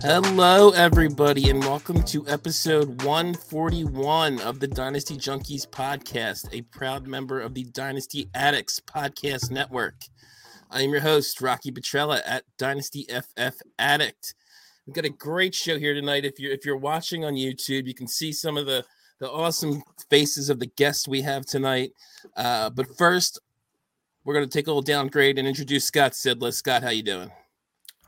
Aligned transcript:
Hello, 0.00 0.70
everybody, 0.70 1.50
and 1.50 1.58
welcome 1.58 2.04
to 2.04 2.24
episode 2.28 3.02
141 3.02 4.40
of 4.42 4.60
the 4.60 4.68
Dynasty 4.68 5.16
Junkies 5.16 5.66
podcast, 5.66 6.48
a 6.52 6.62
proud 6.62 7.08
member 7.08 7.40
of 7.40 7.52
the 7.52 7.64
Dynasty 7.64 8.30
Addicts 8.32 8.78
podcast 8.78 9.50
network. 9.50 9.96
I 10.70 10.82
am 10.82 10.90
your 10.90 11.00
host, 11.00 11.40
Rocky 11.40 11.72
Petrella 11.72 12.20
at 12.24 12.44
Dynasty 12.58 13.08
FF 13.10 13.56
Addict. 13.80 14.34
We've 14.86 14.94
got 14.94 15.04
a 15.04 15.10
great 15.10 15.52
show 15.52 15.80
here 15.80 15.94
tonight. 15.94 16.24
If 16.24 16.38
you're 16.38 16.52
if 16.52 16.64
you're 16.64 16.76
watching 16.76 17.24
on 17.24 17.34
YouTube, 17.34 17.88
you 17.88 17.94
can 17.94 18.06
see 18.06 18.30
some 18.30 18.56
of 18.56 18.66
the 18.66 18.84
the 19.18 19.28
awesome 19.28 19.82
faces 20.08 20.48
of 20.48 20.60
the 20.60 20.66
guests 20.66 21.08
we 21.08 21.22
have 21.22 21.44
tonight. 21.44 21.90
Uh, 22.36 22.70
but 22.70 22.86
first, 22.96 23.40
we're 24.24 24.34
going 24.34 24.48
to 24.48 24.58
take 24.58 24.68
a 24.68 24.70
little 24.70 24.80
downgrade 24.80 25.40
and 25.40 25.48
introduce 25.48 25.86
Scott 25.86 26.12
Sidless. 26.12 26.54
Scott, 26.54 26.84
how 26.84 26.90
you 26.90 27.02
doing? 27.02 27.32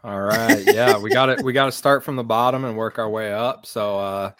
All 0.03 0.21
right. 0.21 0.65
Yeah, 0.67 0.99
we 0.99 1.11
got 1.11 1.29
it. 1.29 1.43
We 1.43 1.53
got 1.53 1.67
to 1.67 1.73
start 1.73 2.03
from 2.05 2.17
the 2.17 2.25
bottom 2.25 2.65
and 2.65 2.75
work 2.75 2.99
our 2.99 3.09
way 3.09 3.35
up. 3.35 3.67
So 3.67 3.99
uh, 3.99 4.31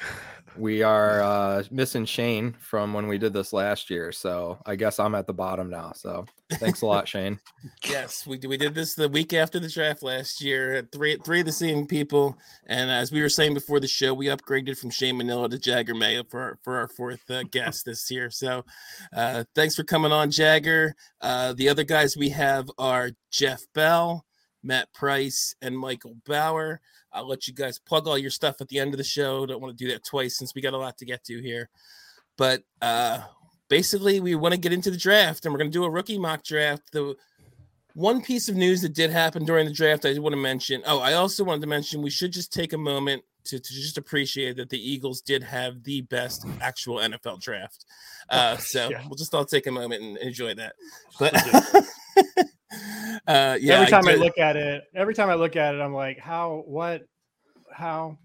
we 0.57 0.83
are 0.83 1.23
uh, 1.23 1.63
missing 1.71 2.07
Shane 2.07 2.55
from 2.61 2.95
when 2.95 3.07
we 3.09 3.19
did 3.19 3.35
this 3.35 3.53
last 3.53 3.91
year. 3.91 4.11
So 4.11 4.59
I 4.65 4.77
guess 4.77 4.99
I'm 4.99 5.15
at 5.15 5.27
the 5.27 5.35
bottom 5.35 5.69
now. 5.69 5.93
So 5.95 6.25
thanks 6.53 6.81
a 6.81 6.87
lot, 6.87 7.07
Shane. 7.07 7.39
yes, 7.85 8.27
we 8.27 8.39
we 8.39 8.57
did 8.57 8.75
this 8.75 8.95
the 8.95 9.09
week 9.09 9.35
after 9.35 9.61
the 9.61 9.69
draft 9.69 10.03
last 10.03 10.43
year. 10.43 10.89
Three 10.93 11.19
three 11.25 11.41
of 11.41 11.47
the 11.47 11.53
same 11.53 11.87
people, 11.87 12.39
and 12.67 12.91
as 12.91 13.13
we 13.13 13.21
were 13.21 13.29
saying 13.29 13.53
before 13.53 13.81
the 13.81 13.89
show, 13.89 14.15
we 14.15 14.27
upgraded 14.27 14.79
from 14.79 14.89
Shane 14.89 15.19
Manila 15.19 15.49
to 15.51 15.59
Jagger 15.59 15.95
May 15.95 16.23
for 16.31 16.41
our, 16.41 16.59
for 16.63 16.79
our 16.79 16.89
fourth 16.89 17.31
uh, 17.31 17.43
guest 17.43 17.85
this 17.85 18.11
year. 18.11 18.31
So 18.31 18.65
uh, 19.15 19.45
thanks 19.55 19.77
for 19.77 19.85
coming 19.85 20.13
on, 20.13 20.31
Jagger. 20.31 20.95
Uh, 21.21 21.53
the 21.53 21.69
other 21.69 21.85
guys 21.85 22.17
we 22.17 22.31
have 22.31 22.71
are 22.79 23.11
Jeff 23.31 23.67
Bell. 23.75 24.25
Matt 24.63 24.93
Price, 24.93 25.55
and 25.63 25.79
Michael 25.79 26.17
Bower. 26.27 26.81
I'll 27.13 27.27
let 27.27 27.49
you 27.49 27.55
guys 27.55 27.79
plug 27.79 28.07
all 28.07 28.19
your 28.19 28.31
stuff 28.31 28.61
at 28.61 28.69
the 28.69 28.79
end 28.79 28.95
of 28.95 28.99
the 28.99 29.05
show. 29.05 29.47
Don't 29.47 29.61
want 29.61 29.77
to 29.77 29.85
do 29.85 29.91
that 29.93 30.05
twice 30.05 30.39
since 30.39 30.55
we 30.55 30.63
got 30.63 30.75
a 30.75 30.79
lot 30.79 30.97
to 30.99 31.05
get 31.05 31.25
to 31.25 31.41
here. 31.41 31.69
But 32.37 32.63
uh, 32.81 33.21
basically, 33.69 34.21
we 34.21 34.35
want 34.35 34.55
to 34.55 34.61
get 34.61 34.73
into 34.73 34.91
the 34.91 34.97
draft 34.97 35.45
and 35.45 35.53
we're 35.53 35.59
going 35.59 35.71
to 35.71 35.79
do 35.79 35.85
a 35.85 35.91
rookie 35.91 36.19
mock 36.19 36.45
draft. 36.45 36.93
The 36.93 37.17
one 37.95 38.23
piece 38.23 38.49
of 38.49 38.57
news 38.57 38.83
that 38.83 38.95
did 38.95 39.11
happen 39.11 39.45
during 39.45 39.67
the 39.67 39.73
draft, 39.73 40.07
I 40.07 40.17
want 40.19 40.35
to 40.35 40.41
mention. 40.41 40.83
Oh, 40.87 41.01
I 41.01 41.15
also 41.15 41.43
wanted 41.45 41.63
to 41.63 41.67
mention 41.67 42.03
we 42.03 42.11
should 42.11 42.33
just 42.33 42.53
take 42.53 42.73
a 42.73 42.79
moment 42.79 43.23
to, 43.45 43.59
to 43.59 43.75
just 43.75 43.99
appreciate 43.99 44.57
that 44.57 44.71
the 44.71 44.79
Eagles 44.79 45.21
did 45.21 45.43
have 45.43 45.83
the 45.83 46.03
best 46.03 46.47
actual 46.61 46.99
NFL 46.99 47.41
draft. 47.41 47.85
Uh, 48.29 48.57
so 48.59 48.91
yeah. 48.91 49.03
we'll 49.09 49.17
just 49.17 49.35
all 49.35 49.45
take 49.45 49.67
a 49.67 49.73
moment 49.73 50.03
and 50.03 50.17
enjoy 50.19 50.55
that. 50.55 50.75
But 51.19 51.35
uh, 53.27 53.59
yeah, 53.61 53.75
every 53.75 53.87
time 53.87 54.07
I, 54.09 54.13
I, 54.13 54.15
look 54.17 54.39
at 54.39 54.57
it, 54.57 54.85
every 54.95 55.15
time 55.15 55.29
I 55.29 55.35
look 55.35 55.57
at 55.57 55.75
it, 55.75 55.81
I'm 55.81 55.95
like, 55.95 56.19
how, 56.19 56.63
what, 56.67 57.03
how? 57.73 58.19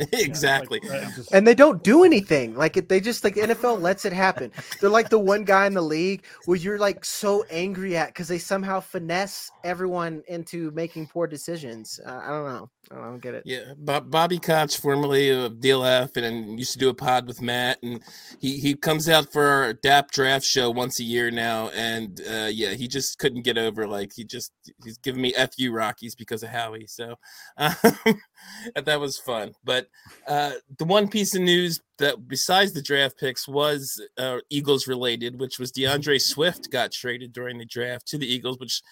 exactly. 0.12 0.80
Yeah, 0.82 0.92
like, 0.92 1.14
just... 1.14 1.32
And 1.32 1.46
they 1.46 1.54
don't 1.54 1.82
do 1.82 2.04
anything. 2.04 2.54
Like 2.54 2.88
they 2.88 3.00
just 3.00 3.22
like 3.22 3.34
NFL 3.34 3.80
lets 3.80 4.04
it 4.04 4.12
happen. 4.12 4.50
They're 4.80 4.88
like 4.90 5.10
the 5.10 5.18
one 5.18 5.44
guy 5.44 5.66
in 5.66 5.74
the 5.74 5.82
league 5.82 6.24
where 6.46 6.56
you're 6.56 6.78
like 6.78 7.04
so 7.04 7.44
angry 7.50 7.96
at 7.96 8.08
because 8.08 8.28
they 8.28 8.38
somehow 8.38 8.80
finesse 8.80 9.50
everyone 9.64 10.22
into 10.28 10.70
making 10.70 11.08
poor 11.08 11.26
decisions. 11.26 12.00
Uh, 12.04 12.20
I 12.22 12.28
don't 12.28 12.46
know. 12.46 12.70
I 12.92 12.96
don't 12.96 13.20
get 13.20 13.34
it. 13.34 13.44
Yeah, 13.46 13.74
Bob, 13.76 14.10
Bobby 14.10 14.40
Koch, 14.40 14.76
formerly 14.76 15.30
of 15.30 15.54
DLF, 15.54 16.16
and, 16.16 16.26
and 16.26 16.58
used 16.58 16.72
to 16.72 16.78
do 16.78 16.88
a 16.88 16.94
pod 16.94 17.28
with 17.28 17.40
Matt, 17.40 17.80
and 17.84 18.02
he 18.40 18.58
he 18.58 18.74
comes 18.74 19.08
out 19.08 19.30
for 19.32 19.44
our 19.44 19.72
DAP 19.74 20.10
draft 20.10 20.44
show 20.44 20.70
once 20.70 20.98
a 20.98 21.04
year 21.04 21.30
now, 21.30 21.68
and 21.68 22.20
uh, 22.28 22.48
yeah, 22.50 22.70
he 22.70 22.88
just 22.88 23.18
couldn't 23.18 23.42
get 23.42 23.56
over 23.56 23.86
like 23.86 24.12
he 24.12 24.24
just 24.24 24.52
he's 24.82 24.98
giving 24.98 25.22
me 25.22 25.32
fu 25.56 25.70
Rockies 25.70 26.16
because 26.16 26.42
of 26.42 26.48
Howie, 26.48 26.86
so 26.88 27.14
um, 27.58 27.74
that 28.74 28.98
was 28.98 29.18
fun. 29.18 29.54
But 29.62 29.86
uh, 30.26 30.52
the 30.76 30.84
one 30.84 31.06
piece 31.06 31.36
of 31.36 31.42
news 31.42 31.80
that 31.98 32.26
besides 32.26 32.72
the 32.72 32.82
draft 32.82 33.18
picks 33.20 33.46
was 33.46 34.04
uh, 34.18 34.38
Eagles 34.50 34.88
related, 34.88 35.38
which 35.38 35.60
was 35.60 35.70
D'Andre 35.70 36.18
Swift 36.18 36.72
got 36.72 36.90
traded 36.90 37.32
during 37.32 37.58
the 37.58 37.64
draft 37.64 38.08
to 38.08 38.18
the 38.18 38.26
Eagles, 38.26 38.58
which 38.58 38.82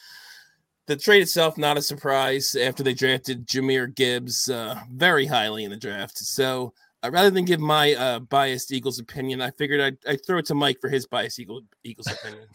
the 0.89 0.97
trade 0.97 1.23
itself 1.23 1.59
not 1.59 1.77
a 1.77 1.83
surprise 1.83 2.57
after 2.57 2.83
they 2.83 2.95
drafted 2.95 3.47
Jahmyr 3.47 3.95
Gibbs 3.95 4.49
uh, 4.49 4.81
very 4.91 5.27
highly 5.27 5.65
in 5.65 5.71
the 5.71 5.77
draft. 5.77 6.17
So 6.17 6.73
uh, 7.05 7.11
rather 7.13 7.31
than 7.31 7.45
give 7.45 7.61
my 7.61 7.95
uh, 7.95 8.21
biased 8.21 8.73
Eagles 8.73 8.99
opinion, 8.99 9.43
I 9.43 9.51
figured 9.51 9.83
I'd, 9.83 9.99
I'd, 10.09 10.27
throw 10.27 10.39
it 10.39 10.47
to 10.47 10.55
Mike 10.55 10.79
for 10.81 10.89
his 10.89 11.07
biased 11.07 11.39
Eagle, 11.39 11.61
Eagles 11.85 12.11
opinion. 12.11 12.47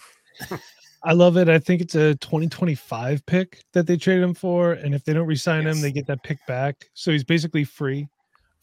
I 1.03 1.13
love 1.13 1.37
it. 1.37 1.47
I 1.47 1.59
think 1.59 1.81
it's 1.81 1.93
a 1.93 2.15
2025 2.15 3.23
pick 3.27 3.61
that 3.73 3.85
they 3.85 3.97
traded 3.97 4.23
him 4.23 4.33
for, 4.33 4.73
and 4.73 4.95
if 4.95 5.05
they 5.05 5.13
don't 5.13 5.27
resign 5.27 5.65
yes. 5.65 5.75
him, 5.75 5.81
they 5.81 5.91
get 5.91 6.07
that 6.07 6.23
pick 6.23 6.39
back. 6.47 6.89
So 6.95 7.11
he's 7.11 7.23
basically 7.23 7.65
free 7.65 8.07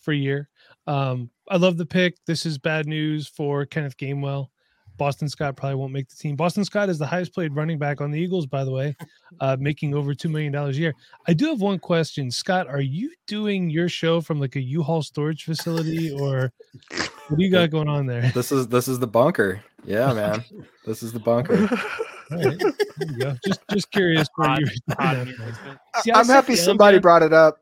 for 0.00 0.12
a 0.12 0.16
year. 0.16 0.48
Um, 0.88 1.30
I 1.48 1.58
love 1.58 1.76
the 1.76 1.86
pick. 1.86 2.16
This 2.26 2.44
is 2.44 2.58
bad 2.58 2.86
news 2.86 3.28
for 3.28 3.66
Kenneth 3.66 3.96
Gainwell. 3.96 4.48
Boston 5.00 5.30
Scott 5.30 5.56
probably 5.56 5.76
won't 5.76 5.94
make 5.94 6.10
the 6.10 6.14
team. 6.14 6.36
Boston 6.36 6.62
Scott 6.62 6.90
is 6.90 6.98
the 6.98 7.06
highest 7.06 7.32
played 7.32 7.56
running 7.56 7.78
back 7.78 8.02
on 8.02 8.10
the 8.10 8.20
Eagles, 8.20 8.44
by 8.44 8.64
the 8.64 8.70
way, 8.70 8.94
uh, 9.40 9.56
making 9.58 9.94
over 9.94 10.12
$2 10.12 10.30
million 10.30 10.54
a 10.54 10.68
year. 10.72 10.94
I 11.26 11.32
do 11.32 11.46
have 11.46 11.62
one 11.62 11.78
question. 11.78 12.30
Scott, 12.30 12.68
are 12.68 12.82
you 12.82 13.10
doing 13.26 13.70
your 13.70 13.88
show 13.88 14.20
from 14.20 14.38
like 14.38 14.56
a 14.56 14.60
U-Haul 14.60 15.00
storage 15.00 15.44
facility 15.44 16.10
or 16.12 16.52
what 16.90 17.38
do 17.38 17.42
you 17.42 17.50
got 17.50 17.70
going 17.70 17.88
on 17.88 18.04
there? 18.04 18.30
This 18.34 18.52
is 18.52 18.68
this 18.68 18.88
is 18.88 18.98
the 18.98 19.06
bunker. 19.06 19.64
Yeah, 19.86 20.12
man. 20.12 20.44
this 20.84 21.02
is 21.02 21.12
the 21.12 21.20
bunker. 21.20 21.68
Right. 22.32 22.62
Just 23.44 23.60
just 23.72 23.90
curious 23.90 24.28
where 24.36 24.60
you 24.60 24.66
See, 26.02 26.12
I'm 26.12 26.26
happy 26.26 26.54
somebody 26.54 27.00
brought 27.00 27.24
it 27.24 27.32
up. 27.32 27.58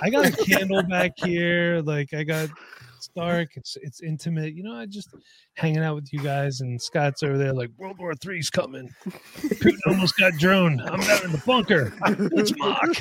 I 0.00 0.08
got 0.08 0.24
a 0.24 0.30
candle 0.46 0.82
back 0.84 1.12
here. 1.18 1.82
Like 1.82 2.14
I 2.14 2.24
got 2.24 2.48
it's 2.98 3.08
dark. 3.08 3.50
It's 3.54 3.76
it's 3.80 4.02
intimate. 4.02 4.54
You 4.54 4.64
know, 4.64 4.74
I 4.74 4.86
just 4.86 5.14
hanging 5.54 5.84
out 5.84 5.94
with 5.94 6.12
you 6.12 6.20
guys, 6.20 6.60
and 6.60 6.80
Scott's 6.82 7.22
over 7.22 7.38
there 7.38 7.52
like 7.52 7.70
World 7.78 7.98
War 7.98 8.14
Three's 8.14 8.50
coming. 8.50 8.92
Putin 9.06 9.78
almost 9.86 10.16
got 10.18 10.34
drone. 10.34 10.80
I'm 10.80 11.00
down 11.00 11.24
in 11.24 11.32
the 11.32 11.42
bunker. 11.46 11.94
It's 12.32 12.52
mock. 12.58 12.96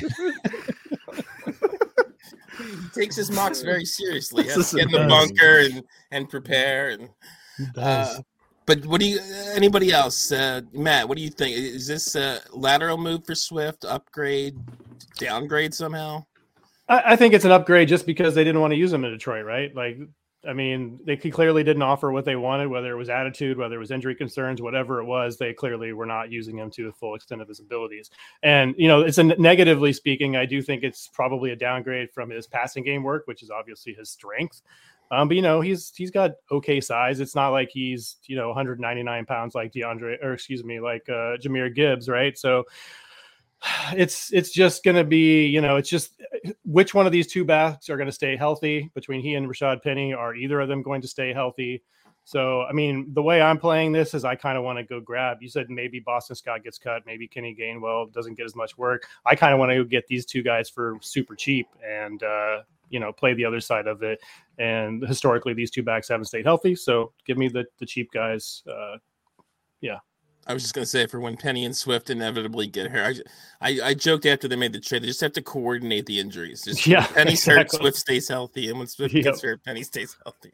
he 2.57 2.89
takes 2.93 3.15
his 3.15 3.31
mocks 3.31 3.61
very 3.63 3.85
seriously. 3.85 4.43
He 4.43 4.49
has 4.49 4.69
to 4.71 4.77
get 4.77 4.85
in 4.85 4.91
the 4.91 5.07
bunker 5.07 5.59
and 5.59 5.83
and 6.11 6.29
prepare 6.29 6.89
and. 6.89 7.09
Uh, 7.75 8.19
but 8.67 8.85
what 8.85 9.01
do 9.01 9.07
you? 9.07 9.19
Anybody 9.55 9.91
else? 9.91 10.31
Uh, 10.31 10.61
Matt, 10.73 11.07
what 11.09 11.17
do 11.17 11.23
you 11.23 11.31
think? 11.31 11.57
Is 11.57 11.87
this 11.87 12.15
a 12.15 12.41
lateral 12.51 12.97
move 12.97 13.25
for 13.25 13.33
Swift? 13.33 13.83
Upgrade? 13.83 14.55
Downgrade 15.17 15.73
somehow? 15.73 16.23
I, 16.87 17.13
I 17.13 17.15
think 17.15 17.33
it's 17.33 17.45
an 17.45 17.51
upgrade 17.51 17.87
just 17.87 18.05
because 18.05 18.35
they 18.35 18.43
didn't 18.43 18.61
want 18.61 18.71
to 18.71 18.77
use 18.77 18.93
him 18.93 19.05
in 19.05 19.11
Detroit, 19.11 19.45
right? 19.45 19.73
Like, 19.75 19.97
I 20.47 20.53
mean, 20.53 20.99
they 21.05 21.17
clearly 21.17 21.63
didn't 21.63 21.81
offer 21.81 22.11
what 22.11 22.23
they 22.23 22.35
wanted, 22.35 22.67
whether 22.67 22.91
it 22.91 22.95
was 22.95 23.09
attitude, 23.09 23.57
whether 23.57 23.75
it 23.75 23.79
was 23.79 23.91
injury 23.91 24.15
concerns, 24.15 24.61
whatever 24.61 25.01
it 25.01 25.05
was. 25.05 25.37
They 25.37 25.53
clearly 25.53 25.93
were 25.93 26.05
not 26.05 26.31
using 26.31 26.57
him 26.57 26.69
to 26.71 26.85
the 26.85 26.93
full 26.93 27.15
extent 27.15 27.41
of 27.41 27.47
his 27.47 27.59
abilities. 27.59 28.11
And 28.43 28.75
you 28.77 28.87
know, 28.87 29.01
it's 29.01 29.17
a 29.17 29.23
negatively 29.23 29.91
speaking, 29.93 30.35
I 30.35 30.45
do 30.45 30.61
think 30.61 30.83
it's 30.83 31.09
probably 31.11 31.51
a 31.51 31.55
downgrade 31.55 32.11
from 32.13 32.29
his 32.29 32.47
passing 32.47 32.83
game 32.83 33.03
work, 33.03 33.23
which 33.25 33.43
is 33.43 33.49
obviously 33.49 33.93
his 33.93 34.09
strength. 34.09 34.61
Um, 35.09 35.27
but 35.27 35.35
you 35.35 35.41
know, 35.41 35.61
he's 35.61 35.93
he's 35.95 36.11
got 36.11 36.31
okay 36.51 36.81
size. 36.81 37.19
It's 37.19 37.35
not 37.35 37.49
like 37.49 37.69
he's 37.71 38.17
you 38.25 38.35
know 38.35 38.47
199 38.47 39.25
pounds 39.25 39.55
like 39.55 39.71
D'Andre, 39.71 40.17
or 40.21 40.33
excuse 40.33 40.63
me, 40.63 40.79
like 40.79 41.07
uh, 41.09 41.37
Jahmyr 41.37 41.73
Gibbs, 41.73 42.09
right? 42.09 42.37
So 42.37 42.65
it's 43.93 44.31
it's 44.31 44.51
just 44.51 44.83
going 44.83 44.95
to 44.95 45.03
be 45.03 45.45
you 45.45 45.61
know 45.61 45.77
it's 45.77 45.89
just 45.89 46.13
which 46.63 46.93
one 46.93 47.05
of 47.05 47.11
these 47.11 47.27
two 47.27 47.43
backs 47.43 47.89
are 47.89 47.97
going 47.97 48.07
to 48.07 48.13
stay 48.13 48.35
healthy 48.35 48.91
between 48.93 49.21
he 49.21 49.33
and 49.35 49.47
Rashad 49.47 49.81
Penny? 49.81 50.13
Are 50.13 50.35
either 50.35 50.59
of 50.59 50.67
them 50.67 50.81
going 50.83 51.01
to 51.01 51.07
stay 51.07 51.33
healthy? 51.33 51.83
So 52.23 52.63
I 52.63 52.73
mean 52.73 53.13
the 53.13 53.21
way 53.21 53.41
I'm 53.41 53.57
playing 53.57 53.93
this 53.93 54.13
is 54.13 54.25
I 54.25 54.35
kind 54.35 54.57
of 54.57 54.63
want 54.63 54.77
to 54.77 54.83
go 54.83 54.99
grab 54.99 55.37
you 55.41 55.49
said 55.49 55.69
maybe 55.69 55.99
Boston 55.99 56.35
Scott 56.35 56.63
gets 56.63 56.77
cut 56.77 57.03
maybe 57.05 57.27
Kenny 57.27 57.55
Gainwell 57.59 58.11
doesn't 58.13 58.35
get 58.35 58.45
as 58.45 58.55
much 58.55 58.77
work. 58.77 59.03
I 59.25 59.35
kind 59.35 59.53
of 59.53 59.59
want 59.59 59.71
to 59.71 59.85
get 59.85 60.07
these 60.07 60.25
two 60.25 60.43
guys 60.43 60.69
for 60.69 60.97
super 61.01 61.35
cheap 61.35 61.67
and 61.87 62.21
uh 62.21 62.59
you 62.89 62.99
know 62.99 63.11
play 63.11 63.33
the 63.33 63.45
other 63.45 63.59
side 63.59 63.87
of 63.87 64.03
it. 64.03 64.19
And 64.59 65.03
historically 65.07 65.53
these 65.53 65.71
two 65.71 65.83
backs 65.83 66.09
haven't 66.09 66.25
stayed 66.25 66.45
healthy 66.45 66.75
so 66.75 67.13
give 67.25 67.37
me 67.37 67.47
the 67.47 67.65
the 67.79 67.85
cheap 67.85 68.11
guys 68.11 68.61
uh 68.69 68.97
yeah 69.81 69.99
I 70.47 70.53
was 70.53 70.63
just 70.63 70.73
gonna 70.73 70.85
say 70.85 71.05
for 71.07 71.19
when 71.19 71.35
Penny 71.37 71.65
and 71.65 71.75
Swift 71.75 72.09
inevitably 72.09 72.67
get 72.67 72.89
here, 72.91 73.03
I, 73.03 73.69
I, 73.69 73.79
I 73.89 73.93
joked 73.93 74.25
after 74.25 74.47
they 74.47 74.55
made 74.55 74.73
the 74.73 74.79
trade, 74.79 75.03
they 75.03 75.07
just 75.07 75.21
have 75.21 75.33
to 75.33 75.41
coordinate 75.41 76.05
the 76.05 76.19
injuries. 76.19 76.63
Just 76.63 76.87
yeah, 76.87 77.05
Penny's 77.05 77.39
exactly. 77.39 77.53
hurt, 77.53 77.71
Swift 77.71 77.97
stays 77.97 78.27
healthy, 78.27 78.69
and 78.69 78.79
when 78.79 78.87
Swift 78.87 79.13
yep. 79.13 79.25
gets 79.25 79.43
hurt, 79.43 79.63
Penny 79.63 79.83
stays 79.83 80.15
healthy. 80.23 80.53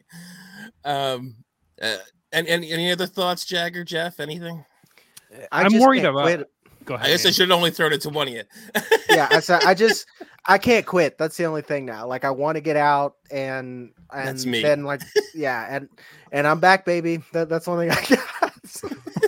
Um, 0.84 1.36
uh, 1.80 1.96
and, 2.32 2.48
and 2.48 2.64
any 2.64 2.90
other 2.90 3.06
thoughts, 3.06 3.44
Jagger, 3.44 3.84
Jeff? 3.84 4.18
Anything? 4.18 4.64
I 5.52 5.64
am 5.64 5.78
worried 5.78 6.04
about. 6.04 6.24
Wait. 6.24 6.40
Go 6.84 6.94
ahead. 6.94 7.06
I 7.06 7.10
guess 7.10 7.24
man. 7.24 7.30
I 7.30 7.32
should 7.32 7.48
have 7.48 7.56
only 7.56 7.70
thrown 7.70 7.92
it 7.92 8.02
to 8.02 8.10
one 8.10 8.28
of 8.28 8.34
you. 8.34 8.42
yeah, 9.08 9.28
I, 9.30 9.60
I 9.66 9.74
just 9.74 10.06
I 10.46 10.58
can't 10.58 10.84
quit. 10.84 11.16
That's 11.16 11.36
the 11.36 11.44
only 11.44 11.62
thing 11.62 11.86
now. 11.86 12.06
Like 12.06 12.24
I 12.24 12.30
want 12.30 12.56
to 12.56 12.60
get 12.60 12.76
out 12.76 13.16
and 13.30 13.90
and 14.12 14.28
that's 14.28 14.44
me. 14.44 14.62
then 14.62 14.84
like 14.84 15.00
yeah, 15.34 15.66
and 15.70 15.88
and 16.32 16.46
I'm 16.46 16.60
back, 16.60 16.84
baby. 16.84 17.22
That, 17.32 17.48
that's 17.48 17.64
the 17.64 17.70
only 17.70 17.88
thing 17.88 17.98
I 17.98 18.16
got. 18.16 18.24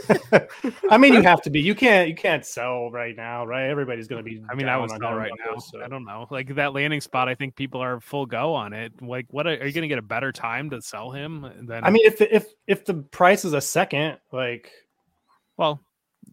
I 0.91 0.99
mean, 0.99 1.14
you 1.14 1.23
have 1.23 1.43
to 1.43 1.50
be. 1.50 1.61
You 1.61 1.75
can't. 1.75 2.08
You 2.08 2.14
can't 2.14 2.44
sell 2.44 2.91
right 2.91 3.17
now, 3.17 3.44
right? 3.44 3.69
Everybody's 3.69 4.08
going 4.08 4.25
to 4.25 4.31
be. 4.31 4.43
I 4.50 4.55
mean, 4.55 4.69
I 4.69 4.76
was 4.76 4.91
sell 4.91 5.14
right 5.14 5.32
now. 5.44 5.58
so. 5.58 5.82
I 5.82 5.88
don't 5.88 6.05
know. 6.05 6.26
Like 6.31 6.55
that 6.56 6.73
landing 6.73 7.00
spot, 7.00 7.29
I 7.29 7.35
think 7.35 7.56
people 7.56 7.81
are 7.81 8.00
full 8.00 8.26
go 8.26 8.55
on 8.55 8.73
it. 8.73 8.93
Like, 9.00 9.26
what 9.31 9.47
are, 9.47 9.50
are 9.50 9.67
you 9.67 9.73
going 9.73 9.82
to 9.82 9.88
get 9.88 9.99
a 9.99 10.03
better 10.03 10.32
time 10.32 10.70
to 10.70 10.82
sell 10.82 11.11
him? 11.11 11.47
Than 11.62 11.85
I 11.85 11.91
mean, 11.91 12.06
if 12.06 12.20
if 12.20 12.47
if 12.67 12.85
the 12.85 12.94
price 12.94 13.44
is 13.44 13.53
a 13.53 13.61
second, 13.61 14.19
like, 14.32 14.70
well, 15.56 15.81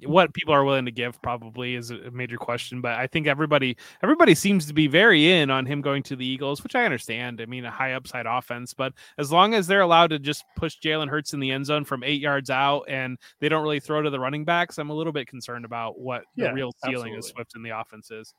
what 0.06 0.34
people 0.34 0.54
are 0.54 0.64
willing 0.64 0.86
to 0.86 0.92
give 0.92 1.22
probably 1.22 1.76
is 1.76 1.92
a 1.92 2.12
major 2.12 2.38
question 2.38 2.82
but 2.82 2.94
i 2.94 3.08
think 3.08 3.28
everybody 3.28 3.78
everybody 4.02 4.34
seems 4.34 4.66
to 4.66 4.74
be 4.74 4.88
very 4.88 5.32
in 5.32 5.50
on 5.50 5.66
him 5.66 5.82
going 5.82 6.02
to 6.02 6.16
the 6.16 6.26
eagles 6.26 6.64
which 6.64 6.76
i 6.76 6.84
understand. 6.84 7.40
I 7.42 7.46
mean 7.46 7.66
a 7.66 7.72
high 7.72 7.94
upside 7.94 8.26
offense 8.26 8.74
but 8.74 8.94
as 9.18 9.32
long 9.32 9.54
as 9.54 9.68
they're 9.68 9.82
allowed 9.82 10.10
to 10.12 10.20
just 10.20 10.44
push 10.56 10.78
jalen 10.80 11.10
hurts 11.10 11.34
in 11.34 11.40
the 11.40 11.52
end 11.52 11.66
zone 11.66 11.86
from 11.86 12.04
eight 12.04 12.22
yards 12.22 12.50
out 12.50 12.84
and 12.88 13.18
they 13.40 13.50
don't 13.50 13.64
really 13.64 13.80
throw 13.80 14.02
to 14.02 14.10
the 14.10 14.20
running 14.20 14.46
backs 14.46 14.78
i'm 14.78 14.90
a 14.90 14.94
little 14.94 15.14
bit 15.14 15.28
concerned 15.28 15.66
about 15.66 16.00
what 16.00 16.24
yeah, 16.36 16.48
the 16.48 16.54
real 16.54 16.72
ceiling 16.84 17.16
of 17.16 17.24
swift 17.24 17.56
in 17.56 17.64
the 17.64 17.70
offense 17.70 18.12
is. 18.12 18.34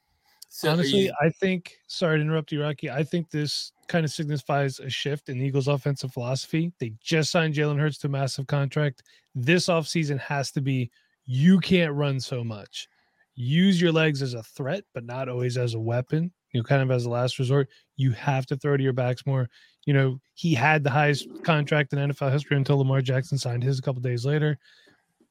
So 0.49 0.71
honestly 0.71 1.07
you... 1.07 1.13
i 1.21 1.31
think 1.31 1.77
sorry 1.87 2.19
to 2.19 2.23
interrupt 2.23 2.53
you 2.53 2.63
rocky 2.63 2.91
i 2.91 3.03
think 3.03 3.31
this 3.31 3.73
kind 3.87 4.05
of 4.05 4.13
signifies 4.13 4.81
a 4.81 4.89
shift 4.89 5.29
in 5.29 5.39
the 5.39 5.45
eagles 5.45 5.69
offensive 5.69 6.13
philosophy. 6.13 6.73
They 6.79 6.93
just 7.03 7.31
signed 7.31 7.55
jalen 7.55 7.79
hurts 7.79 7.99
to 7.99 8.07
a 8.07 8.11
massive 8.11 8.47
contract. 8.47 9.03
This 9.35 9.67
offseason 9.67 10.19
has 10.21 10.51
to 10.53 10.61
be 10.61 10.91
you 11.27 11.59
can't 11.61 11.95
run 11.95 12.21
so 12.21 12.45
much. 12.45 12.89
Use 13.35 13.81
your 13.81 13.93
legs 13.93 14.23
as 14.23 14.35
a 14.35 14.43
threat, 14.43 14.85
but 14.95 15.05
not 15.05 15.29
always 15.29 15.57
as 15.57 15.75
a 15.75 15.81
weapon. 15.81 16.33
You 16.53 16.61
know, 16.61 16.65
kind 16.65 16.83
of 16.83 16.91
as 16.91 17.05
a 17.05 17.11
last 17.11 17.39
resort. 17.39 17.69
You 17.97 18.13
have 18.13 18.47
to 18.47 18.57
throw 18.57 18.77
to 18.77 18.83
your 18.83 18.93
backs 18.93 19.27
more. 19.27 19.49
You 19.87 19.95
know, 19.95 20.21
he 20.35 20.55
had 20.55 20.85
the 20.85 20.91
highest 20.91 21.27
contract 21.43 21.93
in 21.93 21.99
NFL 21.99 22.33
history 22.33 22.57
until 22.57 22.79
Lamar 22.79 23.01
Jackson 23.01 23.39
signed 23.39 23.65
his 23.65 23.79
a 23.79 23.83
couple 23.83 24.01
days 24.01 24.25
later. 24.25 24.57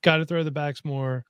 Got 0.02 0.18
to 0.18 0.26
throw 0.26 0.44
the 0.44 0.52
backs 0.52 0.84
more. 0.84 1.24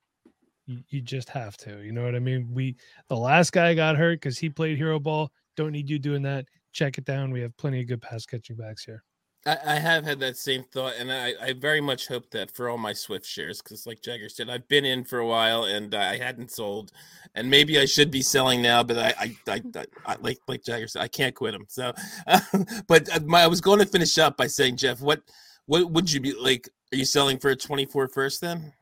You, 0.66 1.02
just 1.02 1.30
have 1.30 1.58
to. 1.58 1.84
You 1.84 1.92
know 1.92 2.04
what 2.04 2.16
I 2.16 2.20
mean? 2.20 2.50
We 2.54 2.78
the 3.10 3.18
last 3.18 3.52
guy 3.52 3.74
got 3.76 3.98
hurt 3.98 4.22
because 4.22 4.40
he 4.40 4.50
played 4.50 4.78
hero 4.78 4.98
ball. 4.98 5.30
Don't 5.58 5.74
need 5.74 5.90
you 5.90 6.00
doing 6.00 6.24
that. 6.24 6.46
Check 6.72 6.98
it 6.98 7.06
down. 7.06 7.32
We 7.32 7.42
have 7.42 7.56
plenty 7.58 7.82
of 7.82 7.88
good 7.88 8.02
pass 8.02 8.26
catching 8.26 8.56
backs 8.56 8.84
here. 8.84 9.04
I, 9.46 9.58
I 9.66 9.76
have 9.80 10.06
had 10.06 10.20
that 10.20 10.38
same 10.38 10.64
thought, 10.64 10.94
and 10.98 11.12
I, 11.12 11.34
I 11.42 11.54
very 11.54 11.82
much 11.82 12.08
hope 12.08 12.30
that 12.32 12.52
for 12.52 12.70
all 12.70 12.78
my 12.78 12.94
Swift 12.94 13.26
shares, 13.26 13.62
because 13.62 13.86
like 13.86 14.02
Jagger 14.02 14.30
said, 14.30 14.50
I've 14.50 14.68
been 14.68 14.86
in 14.86 15.04
for 15.04 15.20
a 15.20 15.28
while 15.28 15.66
and 15.66 15.94
I 15.94 16.18
hadn't 16.18 16.52
sold, 16.52 16.92
and 17.36 17.50
maybe 17.50 17.78
I 17.78 17.86
should 17.86 18.10
be 18.10 18.22
selling 18.22 18.62
now, 18.62 18.84
but 18.84 18.98
I, 18.98 19.14
I, 19.20 19.36
I, 19.76 19.86
I 20.06 20.16
like 20.22 20.40
like 20.48 20.64
Jagger 20.64 20.88
said, 20.88 21.02
I 21.02 21.10
can't 21.10 21.36
quit 21.36 21.54
them. 21.54 21.66
So, 21.68 21.94
uh, 22.28 22.40
but 22.88 23.26
my, 23.26 23.44
I 23.44 23.48
was 23.48 23.62
going 23.62 23.80
to 23.80 23.86
finish 23.86 24.18
up 24.18 24.38
by 24.38 24.48
saying, 24.48 24.78
Jeff, 24.78 25.02
what 25.02 25.22
what 25.66 25.92
would 25.92 26.12
you 26.12 26.22
be 26.22 26.34
like? 26.34 26.70
Are 26.94 26.98
you 26.98 27.06
selling 27.06 27.40
for 27.40 27.50
a 27.50 27.56
24 27.56 28.08
first 28.10 28.40
then? 28.42 28.74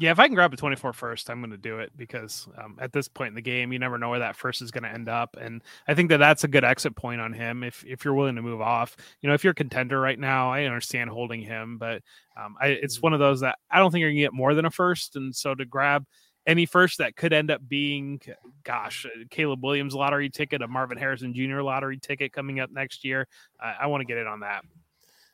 Yeah, 0.00 0.12
if 0.12 0.18
I 0.18 0.26
can 0.26 0.34
grab 0.34 0.50
a 0.50 0.56
24 0.56 0.94
first, 0.94 1.28
I'm 1.28 1.40
going 1.40 1.50
to 1.50 1.58
do 1.58 1.78
it 1.78 1.92
because 1.94 2.48
um, 2.56 2.78
at 2.80 2.90
this 2.90 3.06
point 3.06 3.28
in 3.28 3.34
the 3.34 3.42
game, 3.42 3.70
you 3.70 3.78
never 3.78 3.98
know 3.98 4.08
where 4.08 4.20
that 4.20 4.34
first 4.34 4.62
is 4.62 4.70
going 4.70 4.84
to 4.84 4.90
end 4.90 5.10
up, 5.10 5.36
and 5.38 5.62
I 5.86 5.92
think 5.92 6.08
that 6.08 6.16
that's 6.16 6.42
a 6.42 6.48
good 6.48 6.64
exit 6.64 6.96
point 6.96 7.20
on 7.20 7.34
him. 7.34 7.62
If 7.62 7.84
if 7.86 8.02
you're 8.02 8.14
willing 8.14 8.36
to 8.36 8.42
move 8.42 8.62
off, 8.62 8.96
you 9.20 9.28
know, 9.28 9.34
if 9.34 9.44
you're 9.44 9.50
a 9.50 9.54
contender 9.54 10.00
right 10.00 10.18
now, 10.18 10.50
I 10.50 10.64
understand 10.64 11.10
holding 11.10 11.42
him, 11.42 11.76
but 11.76 12.02
um, 12.34 12.56
I, 12.58 12.68
it's 12.68 12.96
mm-hmm. 12.96 13.02
one 13.02 13.12
of 13.12 13.20
those 13.20 13.40
that 13.40 13.58
I 13.70 13.78
don't 13.78 13.90
think 13.90 14.00
you're 14.00 14.08
going 14.08 14.16
to 14.16 14.22
get 14.22 14.32
more 14.32 14.54
than 14.54 14.64
a 14.64 14.70
first, 14.70 15.16
and 15.16 15.36
so 15.36 15.54
to 15.54 15.66
grab 15.66 16.06
any 16.46 16.64
first 16.64 16.96
that 16.96 17.14
could 17.14 17.34
end 17.34 17.50
up 17.50 17.60
being, 17.68 18.22
gosh, 18.64 19.06
Caleb 19.30 19.62
Williams 19.62 19.94
lottery 19.94 20.30
ticket, 20.30 20.62
a 20.62 20.68
Marvin 20.68 20.96
Harrison 20.96 21.34
Jr. 21.34 21.60
lottery 21.60 21.98
ticket 21.98 22.32
coming 22.32 22.58
up 22.58 22.70
next 22.70 23.04
year, 23.04 23.28
uh, 23.62 23.74
I 23.78 23.86
want 23.88 24.00
to 24.00 24.06
get 24.06 24.16
in 24.16 24.26
on 24.26 24.40
that. 24.40 24.64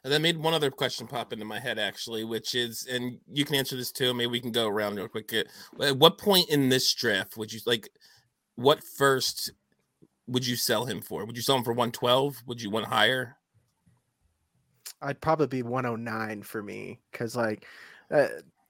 And 0.06 0.12
that 0.12 0.20
made 0.20 0.38
one 0.38 0.54
other 0.54 0.70
question 0.70 1.08
pop 1.08 1.32
into 1.32 1.44
my 1.44 1.58
head 1.58 1.80
actually, 1.80 2.22
which 2.22 2.54
is, 2.54 2.86
and 2.88 3.18
you 3.28 3.44
can 3.44 3.56
answer 3.56 3.74
this 3.76 3.90
too. 3.90 4.14
Maybe 4.14 4.28
we 4.28 4.40
can 4.40 4.52
go 4.52 4.68
around 4.68 4.94
real 4.94 5.08
quick. 5.08 5.32
At 5.32 5.96
what 5.96 6.16
point 6.16 6.48
in 6.48 6.68
this 6.68 6.94
draft 6.94 7.36
would 7.36 7.52
you 7.52 7.58
like? 7.66 7.88
What 8.54 8.84
first 8.84 9.50
would 10.28 10.46
you 10.46 10.54
sell 10.54 10.84
him 10.84 11.00
for? 11.00 11.24
Would 11.24 11.36
you 11.36 11.42
sell 11.42 11.56
him 11.56 11.64
for 11.64 11.72
one 11.72 11.90
twelve? 11.90 12.40
Would 12.46 12.62
you 12.62 12.70
want 12.70 12.86
higher? 12.86 13.36
I'd 15.02 15.20
probably 15.20 15.48
be 15.48 15.64
one 15.64 15.86
oh 15.86 15.96
nine 15.96 16.40
for 16.44 16.62
me 16.62 17.00
because 17.10 17.34
like, 17.34 17.66
uh, 18.12 18.28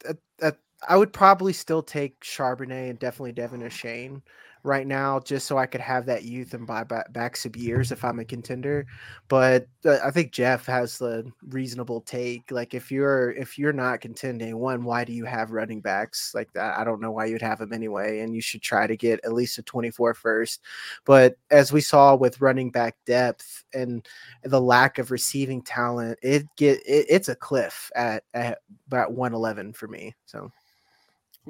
uh, 0.08 0.14
uh, 0.40 0.52
I 0.88 0.96
would 0.96 1.12
probably 1.12 1.52
still 1.52 1.82
take 1.82 2.18
Charbonnet 2.20 2.88
and 2.88 2.98
definitely 2.98 3.34
De'Von 3.34 3.62
Achane 3.62 4.22
right 4.66 4.86
now 4.86 5.20
just 5.20 5.46
so 5.46 5.56
I 5.56 5.66
could 5.66 5.80
have 5.80 6.04
that 6.06 6.24
youth 6.24 6.52
and 6.52 6.66
buy 6.66 6.84
back, 6.84 7.36
some 7.36 7.52
years 7.56 7.92
if 7.92 8.04
I'm 8.04 8.18
a 8.18 8.24
contender. 8.24 8.86
But 9.28 9.66
uh, 9.84 9.98
I 10.04 10.10
think 10.10 10.32
Jeff 10.32 10.66
has 10.66 10.98
the 10.98 11.30
reasonable 11.48 12.00
take. 12.02 12.50
Like 12.50 12.74
if 12.74 12.90
you're 12.90 13.32
if 13.32 13.58
you're 13.58 13.72
not 13.72 14.00
contending, 14.00 14.58
one, 14.58 14.84
why 14.84 15.04
do 15.04 15.12
you 15.12 15.24
have 15.24 15.52
running 15.52 15.80
backs 15.80 16.32
like 16.34 16.52
that? 16.54 16.78
I 16.78 16.84
don't 16.84 17.00
know 17.00 17.12
why 17.12 17.26
you'd 17.26 17.42
have 17.42 17.60
them 17.60 17.72
anyway, 17.72 18.20
and 18.20 18.34
you 18.34 18.40
should 18.40 18.62
try 18.62 18.86
to 18.86 18.96
get 18.96 19.20
at 19.24 19.32
least 19.32 19.58
a 19.58 19.62
24 19.62 20.14
first. 20.14 20.60
But 21.04 21.36
as 21.50 21.72
we 21.72 21.80
saw 21.80 22.16
with 22.16 22.40
running 22.40 22.70
back 22.70 22.96
depth 23.06 23.64
and 23.72 24.06
the 24.42 24.60
lack 24.60 24.98
of 24.98 25.10
receiving 25.10 25.62
talent, 25.62 26.18
it 26.22 26.44
get 26.56 26.78
it, 26.86 27.06
it's 27.08 27.28
a 27.28 27.36
cliff 27.36 27.90
at, 27.94 28.24
at 28.34 28.58
about 28.88 29.12
111 29.12 29.72
for 29.72 29.88
me. 29.88 30.14
So 30.26 30.50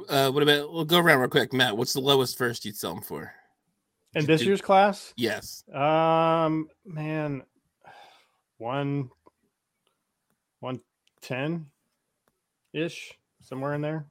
uh, 0.09 0.31
what 0.31 0.43
about 0.43 0.73
we'll 0.73 0.85
go 0.85 0.99
around 0.99 1.21
real 1.21 1.29
quick, 1.29 1.53
Matt? 1.53 1.77
What's 1.77 1.93
the 1.93 2.01
lowest 2.01 2.39
first 2.39 2.65
you'd 2.65 2.77
sell 2.77 2.95
them 2.95 3.03
for? 3.03 3.33
In 4.15 4.25
this 4.25 4.43
year's 4.43 4.63
class? 4.63 5.13
Yes. 5.17 5.63
Um, 5.73 6.69
man, 6.85 7.43
one, 8.59 9.11
one 10.61 10.81
ten, 11.21 11.67
ish, 12.73 13.13
somewhere 13.43 13.75
in 13.75 13.83
there. 13.83 14.07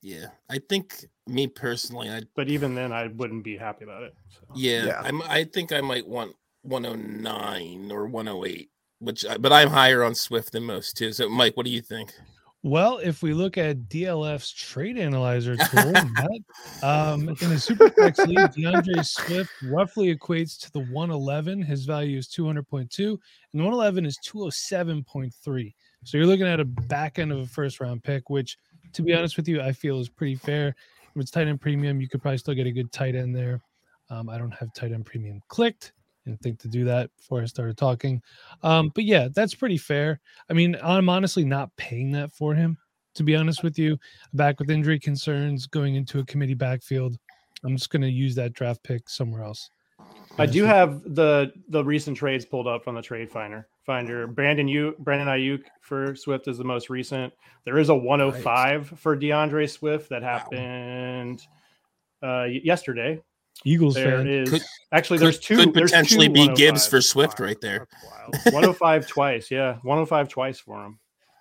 Yeah, 0.00 0.26
I 0.50 0.58
think 0.58 1.04
me 1.26 1.46
personally, 1.46 2.10
I. 2.10 2.22
But 2.34 2.48
even 2.48 2.74
then, 2.74 2.92
I 2.92 3.06
wouldn't 3.08 3.44
be 3.44 3.56
happy 3.56 3.84
about 3.84 4.02
it. 4.02 4.14
So. 4.30 4.40
Yeah, 4.54 4.86
yeah, 4.86 5.00
I'm, 5.04 5.22
I 5.22 5.44
think 5.44 5.72
I 5.72 5.80
might 5.80 6.06
want 6.06 6.34
109 6.62 7.92
or 7.92 8.06
108, 8.06 8.70
which, 8.98 9.24
but 9.40 9.52
I'm 9.52 9.68
higher 9.68 10.02
on 10.02 10.14
Swift 10.14 10.52
than 10.52 10.64
most 10.64 10.96
too. 10.96 11.12
So, 11.12 11.28
Mike, 11.28 11.56
what 11.56 11.66
do 11.66 11.72
you 11.72 11.82
think? 11.82 12.12
Well, 12.64 12.98
if 12.98 13.22
we 13.22 13.34
look 13.34 13.58
at 13.58 13.88
DLF's 13.88 14.52
trade 14.52 14.96
analyzer 14.96 15.56
tool, 15.70 15.92
that, 15.92 16.40
um, 16.82 17.28
in 17.28 17.52
a 17.52 17.58
super 17.58 17.90
flex 17.90 18.18
league, 18.20 18.52
D'Andre 18.52 19.02
Swift 19.02 19.50
roughly 19.64 20.14
equates 20.14 20.58
to 20.60 20.72
the 20.72 20.84
111. 20.92 21.62
His 21.62 21.84
value 21.84 22.18
is 22.18 22.28
200.2, 22.28 22.98
and 23.08 23.18
the 23.52 23.64
111 23.64 24.06
is 24.06 24.16
207.3. 24.24 25.74
So 26.04 26.16
you're 26.16 26.26
looking 26.26 26.46
at 26.46 26.60
a 26.60 26.64
back 26.64 27.18
end 27.18 27.32
of 27.32 27.38
a 27.38 27.46
first 27.46 27.80
round 27.80 28.04
pick, 28.04 28.30
which, 28.30 28.56
to 28.92 29.02
be 29.02 29.12
honest 29.12 29.36
with 29.36 29.48
you, 29.48 29.60
I 29.60 29.72
feel 29.72 29.98
is 29.98 30.08
pretty 30.08 30.36
fair. 30.36 30.68
If 30.68 31.20
it's 31.20 31.30
tight 31.32 31.48
end 31.48 31.60
premium, 31.60 32.00
you 32.00 32.08
could 32.08 32.22
probably 32.22 32.38
still 32.38 32.54
get 32.54 32.68
a 32.68 32.72
good 32.72 32.92
tight 32.92 33.16
end 33.16 33.34
there. 33.34 33.60
Um, 34.08 34.28
I 34.28 34.38
don't 34.38 34.54
have 34.54 34.72
tight 34.72 34.92
end 34.92 35.04
premium 35.04 35.42
clicked 35.48 35.92
and 36.26 36.40
think 36.40 36.58
to 36.60 36.68
do 36.68 36.84
that 36.84 37.10
before 37.16 37.42
I 37.42 37.46
started 37.46 37.76
talking. 37.76 38.22
Um, 38.62 38.90
but 38.94 39.04
yeah, 39.04 39.28
that's 39.34 39.54
pretty 39.54 39.78
fair. 39.78 40.20
I 40.48 40.52
mean, 40.52 40.76
I'm 40.82 41.08
honestly 41.08 41.44
not 41.44 41.74
paying 41.76 42.12
that 42.12 42.32
for 42.32 42.54
him, 42.54 42.78
to 43.14 43.22
be 43.22 43.36
honest 43.36 43.62
with 43.62 43.78
you. 43.78 43.98
Back 44.32 44.58
with 44.58 44.70
injury 44.70 44.98
concerns, 44.98 45.66
going 45.66 45.94
into 45.94 46.20
a 46.20 46.24
committee 46.24 46.54
backfield, 46.54 47.16
I'm 47.64 47.76
just 47.76 47.90
going 47.90 48.02
to 48.02 48.10
use 48.10 48.34
that 48.36 48.52
draft 48.52 48.82
pick 48.82 49.08
somewhere 49.08 49.42
else. 49.42 49.70
I 50.38 50.46
do 50.46 50.64
have 50.64 51.02
the 51.14 51.52
the 51.68 51.84
recent 51.84 52.16
trades 52.16 52.44
pulled 52.44 52.66
up 52.66 52.82
from 52.82 52.94
the 52.94 53.02
trade 53.02 53.30
finder. 53.30 53.68
Finder 53.84 54.26
Brandon 54.26 54.66
you 54.66 54.96
Brandon 54.98 55.28
Aiyuk 55.28 55.62
for 55.80 56.16
Swift 56.16 56.48
is 56.48 56.58
the 56.58 56.64
most 56.64 56.88
recent. 56.88 57.32
There 57.64 57.78
is 57.78 57.90
a 57.90 57.94
105 57.94 58.90
nice. 58.90 59.00
for 59.00 59.14
D'Andre 59.14 59.66
Swift 59.66 60.08
that 60.08 60.22
happened. 60.22 61.40
Wow 61.40 61.58
uh, 62.22 62.44
yesterday. 62.44 63.20
Eagles 63.64 63.94
There 63.94 64.18
fan. 64.18 64.26
is 64.28 64.50
Could- 64.50 64.62
actually 64.92 65.18
Could, 65.18 65.26
there's 65.26 65.38
two. 65.38 65.56
could 65.56 65.74
there's 65.74 65.90
potentially 65.90 66.26
two 66.28 66.32
be 66.32 66.48
Gibbs 66.54 66.86
for 66.86 67.00
Swift 67.00 67.38
right 67.40 67.60
there. 67.60 67.86
105 68.50 69.06
twice. 69.06 69.50
Yeah, 69.50 69.74
105 69.82 70.28
twice 70.28 70.58
for 70.58 70.84
him. 70.84 70.98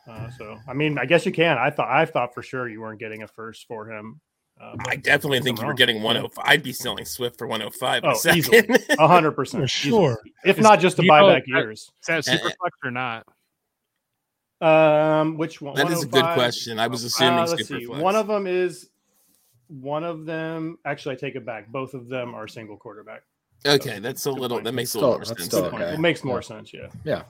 Uh, 0.10 0.30
so 0.38 0.58
I 0.68 0.74
mean, 0.74 0.98
I 0.98 1.06
guess 1.06 1.25
you 1.25 1.32
can. 1.32 1.58
I 1.58 1.70
thought 1.70 1.89
I 1.89 2.06
thought 2.06 2.34
for 2.34 2.41
sure 2.44 2.68
you 2.68 2.82
weren't 2.82 3.00
getting 3.00 3.24
a 3.24 3.27
first 3.27 3.65
for 3.68 3.89
him. 3.89 4.20
Uh, 4.60 4.75
I 4.88 4.96
definitely 4.96 5.39
think 5.41 5.60
you 5.60 5.65
were 5.65 5.74
getting 5.74 6.03
105. 6.03 6.44
I'd 6.48 6.62
be 6.62 6.74
selling 6.74 7.06
Swift 7.06 7.38
for 7.39 7.48
105 7.48 8.03
Oh, 8.06 8.12
a 8.12 8.15
second. 8.15 8.38
easily. 8.38 8.68
A 9.00 9.08
hundred 9.08 9.32
percent, 9.32 9.63
For 9.63 9.68
sure. 9.68 10.20
If 10.46 10.60
Is- 10.60 10.63
not 10.63 10.80
just 10.80 10.98
to 10.98 11.03
you 11.03 11.08
buy 11.10 11.22
back 11.34 11.44
years. 11.48 11.89
Is 12.01 12.08
that 12.08 12.20
Uh, 12.20 12.22
super 12.22 12.51
flex 12.60 12.77
or 12.84 12.91
not? 12.91 13.25
Um, 14.62 15.38
which 15.38 15.60
one? 15.62 15.74
that 15.75 15.89
is 15.89 16.03
a 16.03 16.08
good 16.08 16.24
question. 16.36 16.77
I 16.77 16.86
was 16.88 17.03
assuming 17.03 17.39
Uh, 17.39 17.48
let's 17.48 17.68
super 17.68 17.80
see. 17.80 17.86
flex. 17.86 18.01
One 18.01 18.15
of 18.15 18.27
them 18.27 18.46
is 18.46 18.90
one 19.79 20.03
of 20.03 20.25
them. 20.25 20.77
Actually, 20.85 21.15
I 21.15 21.17
take 21.19 21.35
it 21.35 21.45
back. 21.45 21.67
Both 21.71 21.93
of 21.93 22.07
them 22.09 22.33
are 22.35 22.47
single 22.47 22.77
quarterback. 22.77 23.23
Okay, 23.65 23.99
that's 23.99 24.25
a 24.25 24.31
little. 24.31 24.57
point. 24.57 24.65
That 24.65 24.73
makes 24.73 24.89
a 24.89 24.97
Still- 24.97 25.01
little 25.01 25.17
more 25.19 25.25
sense. 25.25 25.45
still 25.45 25.61
there. 25.61 25.69
Good 25.69 25.71
point. 25.77 25.83
okay. 25.83 25.93
It 25.93 25.99
makes 25.99 26.23
more 26.23 26.37
Yeah. 26.37 26.41
sense. 26.41 26.73
Yeah. 26.73 26.87
Yeah. 27.03 27.23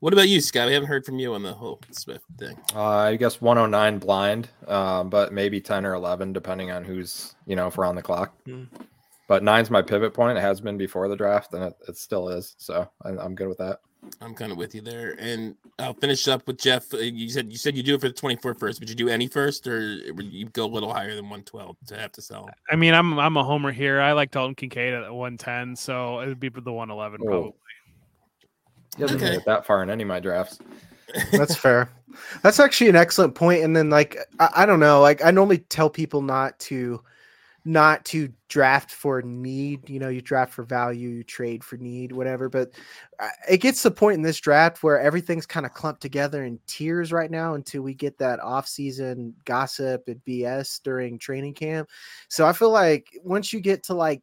What 0.00 0.12
about 0.12 0.28
you, 0.28 0.40
Scott? 0.40 0.66
We 0.68 0.74
haven't 0.74 0.88
heard 0.88 1.06
from 1.06 1.18
you 1.18 1.34
on 1.34 1.42
the 1.42 1.54
whole 1.54 1.80
Swift 1.90 2.24
thing. 2.38 2.56
Uh, 2.74 2.84
I 2.84 3.16
guess 3.16 3.40
109 3.40 3.98
blind, 3.98 4.48
uh, 4.68 5.02
but 5.04 5.32
maybe 5.32 5.60
10 5.60 5.86
or 5.86 5.94
11, 5.94 6.32
depending 6.34 6.70
on 6.70 6.84
who's, 6.84 7.34
you 7.46 7.56
know, 7.56 7.66
if 7.66 7.76
we're 7.78 7.86
on 7.86 7.94
the 7.96 8.02
clock. 8.02 8.34
Mm. 8.46 8.68
But 9.26 9.42
nine's 9.42 9.70
my 9.70 9.82
pivot 9.82 10.12
point. 10.14 10.36
It 10.38 10.42
has 10.42 10.60
been 10.60 10.76
before 10.76 11.08
the 11.08 11.16
draft, 11.16 11.54
and 11.54 11.64
it, 11.64 11.74
it 11.88 11.96
still 11.96 12.28
is. 12.28 12.54
So 12.58 12.88
I, 13.02 13.08
I'm 13.08 13.34
good 13.34 13.48
with 13.48 13.58
that. 13.58 13.80
I'm 14.20 14.34
kind 14.34 14.50
of 14.52 14.58
with 14.58 14.74
you 14.74 14.80
there, 14.80 15.14
and 15.18 15.54
I'll 15.78 15.94
finish 15.94 16.26
up 16.28 16.46
with 16.46 16.58
Jeff. 16.58 16.92
Uh, 16.94 16.98
You 16.98 17.28
said 17.28 17.50
you 17.50 17.58
said 17.58 17.76
you 17.76 17.82
do 17.82 17.94
it 17.94 18.00
for 18.00 18.08
the 18.08 18.14
24 18.14 18.54
first. 18.54 18.80
Would 18.80 18.88
you 18.88 18.94
do 18.94 19.08
any 19.08 19.26
first, 19.26 19.66
or 19.66 20.00
would 20.14 20.26
you 20.32 20.46
go 20.46 20.64
a 20.64 20.66
little 20.66 20.92
higher 20.92 21.14
than 21.14 21.24
112 21.24 21.76
to 21.88 21.96
have 21.98 22.12
to 22.12 22.22
sell? 22.22 22.48
I 22.70 22.76
mean, 22.76 22.94
I'm 22.94 23.18
I'm 23.18 23.36
a 23.36 23.44
homer 23.44 23.72
here. 23.72 24.00
I 24.00 24.12
like 24.12 24.30
Dalton 24.30 24.54
Kincaid 24.54 24.94
at 24.94 25.12
110, 25.12 25.76
so 25.76 26.20
it 26.20 26.28
would 26.28 26.40
be 26.40 26.48
the 26.48 26.72
111 26.72 27.20
Oh. 27.22 27.26
probably. 27.26 27.52
He 28.96 29.02
hasn't 29.02 29.20
made 29.20 29.28
Okay. 29.28 29.36
it 29.38 29.44
that 29.44 29.66
far 29.66 29.82
in 29.82 29.90
any 29.90 30.02
of 30.04 30.08
my 30.08 30.20
drafts. 30.20 30.58
That's 31.32 31.54
fair. 31.56 31.90
That's 32.42 32.58
actually 32.60 32.88
an 32.88 32.96
excellent 32.96 33.34
point. 33.34 33.62
And 33.62 33.76
then 33.76 33.90
like 33.90 34.16
I, 34.40 34.48
I 34.58 34.66
don't 34.66 34.80
know, 34.80 35.00
like 35.00 35.24
I 35.24 35.30
normally 35.30 35.58
tell 35.58 35.90
people 35.90 36.22
not 36.22 36.58
to 36.60 37.02
not 37.66 38.04
to 38.04 38.32
draft 38.48 38.92
for 38.92 39.20
need. 39.22 39.90
You 39.90 39.98
know, 39.98 40.08
you 40.08 40.22
draft 40.22 40.54
for 40.54 40.62
value, 40.62 41.08
you 41.08 41.24
trade 41.24 41.64
for 41.64 41.76
need, 41.76 42.12
whatever. 42.12 42.48
But 42.48 42.70
uh, 43.18 43.28
it 43.50 43.58
gets 43.58 43.82
to 43.82 43.90
the 43.90 43.94
point 43.96 44.14
in 44.14 44.22
this 44.22 44.38
draft 44.38 44.84
where 44.84 45.00
everything's 45.00 45.46
kind 45.46 45.66
of 45.66 45.74
clumped 45.74 46.00
together 46.00 46.44
in 46.44 46.60
tiers 46.68 47.12
right 47.12 47.30
now 47.30 47.54
until 47.54 47.82
we 47.82 47.92
get 47.92 48.16
that 48.18 48.38
off-season 48.38 49.34
gossip 49.44 50.04
and 50.06 50.24
BS 50.24 50.80
during 50.82 51.18
training 51.18 51.54
camp. 51.54 51.88
So 52.28 52.46
I 52.46 52.52
feel 52.52 52.70
like 52.70 53.08
once 53.24 53.52
you 53.52 53.60
get 53.60 53.82
to 53.84 53.94
like 53.94 54.22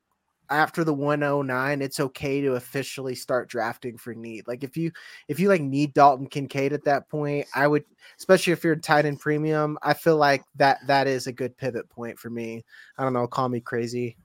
after 0.53 0.83
the 0.83 0.93
109 0.93 1.81
it's 1.81 1.99
okay 1.99 2.39
to 2.39 2.53
officially 2.53 3.15
start 3.15 3.49
drafting 3.49 3.97
for 3.97 4.13
need 4.13 4.47
like 4.47 4.63
if 4.63 4.77
you 4.77 4.91
if 5.27 5.39
you 5.39 5.49
like 5.49 5.61
need 5.61 5.93
dalton 5.93 6.27
kincaid 6.27 6.71
at 6.71 6.83
that 6.83 7.09
point 7.09 7.45
i 7.55 7.67
would 7.67 7.83
especially 8.17 8.53
if 8.53 8.63
you're 8.63 8.75
tight 8.75 9.05
end 9.05 9.19
premium 9.19 9.77
i 9.81 9.93
feel 9.93 10.17
like 10.17 10.43
that 10.55 10.77
that 10.85 11.07
is 11.07 11.27
a 11.27 11.31
good 11.31 11.57
pivot 11.57 11.89
point 11.89 12.17
for 12.19 12.29
me. 12.29 12.63
I 12.97 13.03
don't 13.03 13.13
know 13.13 13.27
call 13.27 13.49
me 13.49 13.59
crazy 13.59 14.15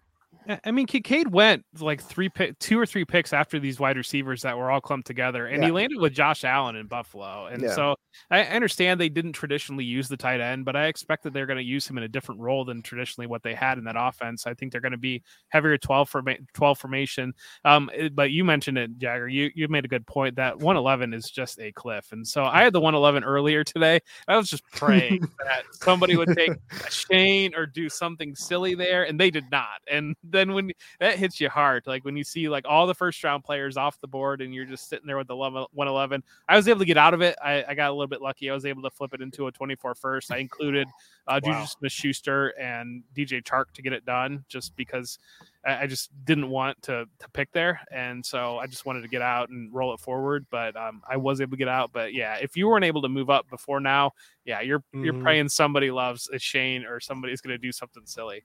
I- 0.64 0.70
mean, 0.70 0.86
Kincaid 0.86 1.30
went 1.32 1.64
like 1.78 2.02
three, 2.02 2.28
pick, 2.28 2.58
two 2.58 2.78
or 2.78 2.86
three 2.86 3.04
picks 3.04 3.32
after 3.32 3.58
these 3.58 3.78
wide 3.78 3.96
receivers 3.96 4.42
that 4.42 4.56
were 4.56 4.70
all 4.70 4.80
clumped 4.80 5.06
together, 5.06 5.46
and 5.46 5.62
he 5.62 5.70
landed 5.70 5.98
with 6.00 6.14
Josh 6.14 6.42
Allen 6.44 6.74
in 6.76 6.86
Buffalo. 6.86 7.46
And 7.46 7.62
Yeah. 7.62 7.74
so 7.74 7.96
I 8.30 8.42
understand 8.44 8.98
they 9.00 9.08
didn't 9.08 9.32
traditionally 9.34 9.84
use 9.84 10.08
the 10.08 10.16
tight 10.16 10.40
end, 10.40 10.64
but 10.64 10.74
I 10.74 10.86
expect 10.86 11.22
that 11.24 11.32
they're 11.32 11.46
going 11.46 11.58
to 11.58 11.62
use 11.64 11.88
him 11.88 11.98
in 11.98 12.04
a 12.04 12.08
different 12.08 12.40
role 12.40 12.64
than 12.64 12.82
traditionally 12.82 13.26
what 13.26 13.42
they 13.42 13.54
had 13.54 13.78
in 13.78 13.84
that 13.84 13.96
offense. 13.98 14.46
I 14.46 14.54
think 14.54 14.72
they're 14.72 14.80
going 14.80 14.92
to 14.92 14.98
be 14.98 15.22
heavier 15.48 15.76
12 15.76 16.08
forma- 16.08 16.38
12 16.54 16.78
formation. 16.78 17.34
Um, 17.64 17.90
but 18.12 18.30
you 18.30 18.44
mentioned 18.44 18.78
it, 18.78 18.96
Jagger. 18.98 19.28
You 19.28 19.50
you 19.54 19.68
made 19.68 19.84
a 19.84 19.88
good 19.88 20.06
point 20.06 20.36
that 20.36 20.58
111 20.58 21.12
is 21.14 21.30
just 21.30 21.60
a 21.60 21.72
cliff, 21.72 22.12
and 22.12 22.26
so 22.26 22.44
I 22.44 22.62
had 22.62 22.72
the 22.72 22.80
111 22.80 23.22
earlier 23.24 23.64
today. 23.64 24.00
I 24.26 24.36
was 24.36 24.48
just 24.48 24.64
praying 24.72 25.20
that 25.44 25.64
somebody 25.72 26.16
would 26.16 26.34
take 26.34 26.52
a 26.52 26.90
Shane 26.90 27.54
or 27.54 27.66
do 27.66 27.88
something 27.88 28.34
silly 28.34 28.74
there, 28.74 29.04
and 29.04 29.20
they 29.20 29.30
did 29.30 29.44
not. 29.50 29.80
And 29.90 30.16
then 30.38 30.54
when 30.54 30.70
that 31.00 31.18
hits 31.18 31.40
you 31.40 31.48
hard, 31.50 31.82
like 31.86 32.04
when 32.04 32.16
you 32.16 32.24
see 32.24 32.48
like 32.48 32.64
all 32.68 32.86
the 32.86 32.94
first 32.94 33.22
round 33.24 33.44
players 33.44 33.76
off 33.76 34.00
the 34.00 34.06
board, 34.06 34.40
and 34.40 34.54
you're 34.54 34.64
just 34.64 34.88
sitting 34.88 35.06
there 35.06 35.18
with 35.18 35.26
the 35.26 35.34
11 35.34 35.66
111. 35.72 36.22
I 36.48 36.56
was 36.56 36.68
able 36.68 36.78
to 36.80 36.84
get 36.86 36.96
out 36.96 37.12
of 37.14 37.20
it. 37.20 37.36
I, 37.44 37.64
I 37.68 37.74
got 37.74 37.90
a 37.90 37.92
little 37.92 38.06
bit 38.06 38.22
lucky. 38.22 38.48
I 38.50 38.54
was 38.54 38.64
able 38.64 38.82
to 38.82 38.90
flip 38.90 39.12
it 39.14 39.20
into 39.20 39.48
a 39.48 39.52
24 39.52 39.94
first. 39.96 40.32
I 40.32 40.38
included 40.38 40.86
uh, 41.26 41.40
Wow. 41.44 41.52
Juju 41.52 41.66
Smith 41.66 41.92
Schuster 41.92 42.48
and 42.58 43.02
DJ 43.14 43.42
Chark 43.42 43.64
to 43.74 43.82
get 43.82 43.92
it 43.92 44.04
done, 44.06 44.44
just 44.48 44.74
because 44.76 45.18
I, 45.66 45.82
I 45.82 45.86
just 45.86 46.10
didn't 46.24 46.48
want 46.48 46.80
to 46.82 47.04
to 47.18 47.30
pick 47.30 47.50
there, 47.52 47.80
and 47.90 48.24
so 48.24 48.58
I 48.58 48.66
just 48.66 48.86
wanted 48.86 49.02
to 49.02 49.08
get 49.08 49.22
out 49.22 49.50
and 49.50 49.72
roll 49.74 49.92
it 49.92 50.00
forward. 50.00 50.46
But 50.50 50.76
um, 50.76 51.02
I 51.08 51.16
was 51.16 51.40
able 51.40 51.50
to 51.52 51.56
get 51.56 51.68
out. 51.68 51.90
But 51.92 52.14
yeah, 52.14 52.36
if 52.36 52.56
you 52.56 52.68
weren't 52.68 52.84
able 52.84 53.02
to 53.02 53.08
move 53.08 53.28
up 53.28 53.48
before 53.50 53.80
now, 53.80 54.12
yeah, 54.44 54.60
you're 54.60 54.82
you're 54.94 55.12
Mhm. 55.14 55.22
praying 55.22 55.48
somebody 55.48 55.90
loves 55.90 56.28
a 56.32 56.38
Shane 56.38 56.84
or 56.84 57.00
somebody's 57.00 57.40
going 57.40 57.52
to 57.54 57.58
do 57.58 57.72
something 57.72 58.04
silly. 58.06 58.44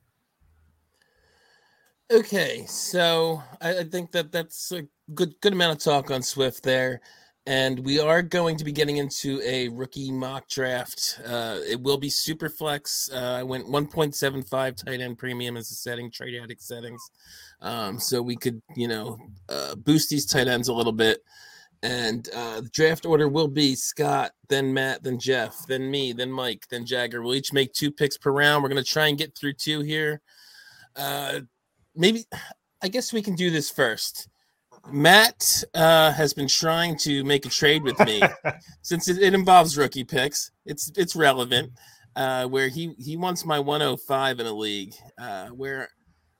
Okay, 2.11 2.65
so 2.67 3.41
I, 3.61 3.79
I 3.79 3.83
think 3.85 4.11
that 4.11 4.31
that's 4.31 4.71
a 4.71 4.83
good 5.13 5.33
good 5.41 5.53
amount 5.53 5.77
of 5.77 5.83
talk 5.83 6.11
on 6.11 6.21
Swift 6.21 6.61
there, 6.61 6.99
and 7.45 7.79
we 7.79 7.97
are 7.99 8.21
going 8.21 8.57
to 8.57 8.65
be 8.65 8.73
getting 8.73 8.97
into 8.97 9.41
a 9.43 9.69
rookie 9.69 10.11
mock 10.11 10.49
draft. 10.49 11.21
Uh, 11.25 11.59
it 11.67 11.81
will 11.81 11.97
be 11.97 12.09
super 12.09 12.49
flex. 12.49 13.09
Uh, 13.11 13.37
I 13.39 13.43
went 13.43 13.67
1.75 13.67 14.85
tight 14.85 14.99
end 15.01 15.17
premium 15.17 15.55
as 15.55 15.71
a 15.71 15.75
setting, 15.75 16.11
trade 16.11 16.39
addict 16.39 16.61
settings, 16.61 17.01
um, 17.61 17.99
so 17.99 18.21
we 18.21 18.35
could 18.35 18.61
you 18.75 18.89
know 18.89 19.17
uh, 19.47 19.75
boost 19.75 20.09
these 20.09 20.25
tight 20.25 20.47
ends 20.47 20.67
a 20.67 20.73
little 20.73 20.91
bit. 20.91 21.23
And 21.83 22.29
uh, 22.33 22.61
the 22.61 22.69
draft 22.69 23.05
order 23.05 23.27
will 23.27 23.49
be 23.49 23.75
Scott, 23.75 24.31
then 24.49 24.73
Matt, 24.73 25.03
then 25.03 25.19
Jeff, 25.19 25.65
then 25.67 25.89
me, 25.91 26.13
then 26.13 26.31
Mike, 26.31 26.65
then 26.69 26.85
Jagger. 26.85 27.21
We'll 27.21 27.35
each 27.35 27.51
make 27.51 27.73
two 27.73 27.91
picks 27.91 28.17
per 28.17 28.31
round. 28.31 28.63
We're 28.63 28.69
to 28.69 28.83
try 28.83 29.07
and 29.07 29.17
get 29.17 29.35
through 29.37 29.53
two 29.53 29.81
here. 29.81 30.21
Uh, 30.95 31.41
maybe 31.95 32.25
I 32.81 32.87
guess 32.87 33.13
we 33.13 33.21
can 33.21 33.35
do 33.35 33.49
this 33.49 33.69
first. 33.69 34.27
Matt 34.91 35.63
uh, 35.73 36.11
has 36.11 36.33
been 36.33 36.47
trying 36.49 36.97
to 36.99 37.23
make 37.23 37.45
a 37.45 37.49
trade 37.49 37.83
with 37.83 37.97
me 37.99 38.21
since 38.81 39.07
it, 39.07 39.17
it 39.21 39.33
involves 39.33 39.77
rookie 39.77 40.03
picks. 40.03 40.51
It's 40.65 40.91
it's 40.97 41.15
relevant. 41.15 41.71
Uh, 42.15 42.45
where 42.47 42.67
he 42.67 42.93
he 42.99 43.17
wants 43.17 43.45
my 43.45 43.59
105 43.59 44.39
in 44.39 44.45
a 44.45 44.53
league. 44.53 44.93
Uh, 45.17 45.47
where 45.47 45.89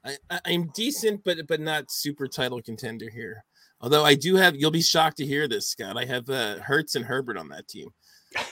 I, 0.03 0.17
I- 0.29 0.39
I'm 0.45 0.69
decent, 0.75 1.24
but 1.24 1.38
but 1.48 1.62
not 1.62 1.89
super 1.89 2.27
title 2.27 2.62
contender 2.62 3.10
here. 3.10 3.43
Although 3.81 4.05
I 4.05 4.15
do 4.15 4.36
have, 4.36 4.55
you'll 4.55 4.72
be 4.72 4.81
shocked 4.81 5.17
to 5.17 5.25
hear 5.25 5.48
this, 5.48 5.67
Scott. 5.69 5.98
I 5.98 6.05
have 6.05 6.29
uh, 6.29 6.60
Hurts 6.60 6.95
and 6.95 7.03
Herbert 7.05 7.38
on 7.38 7.50
that 7.50 7.67
team. 7.67 7.89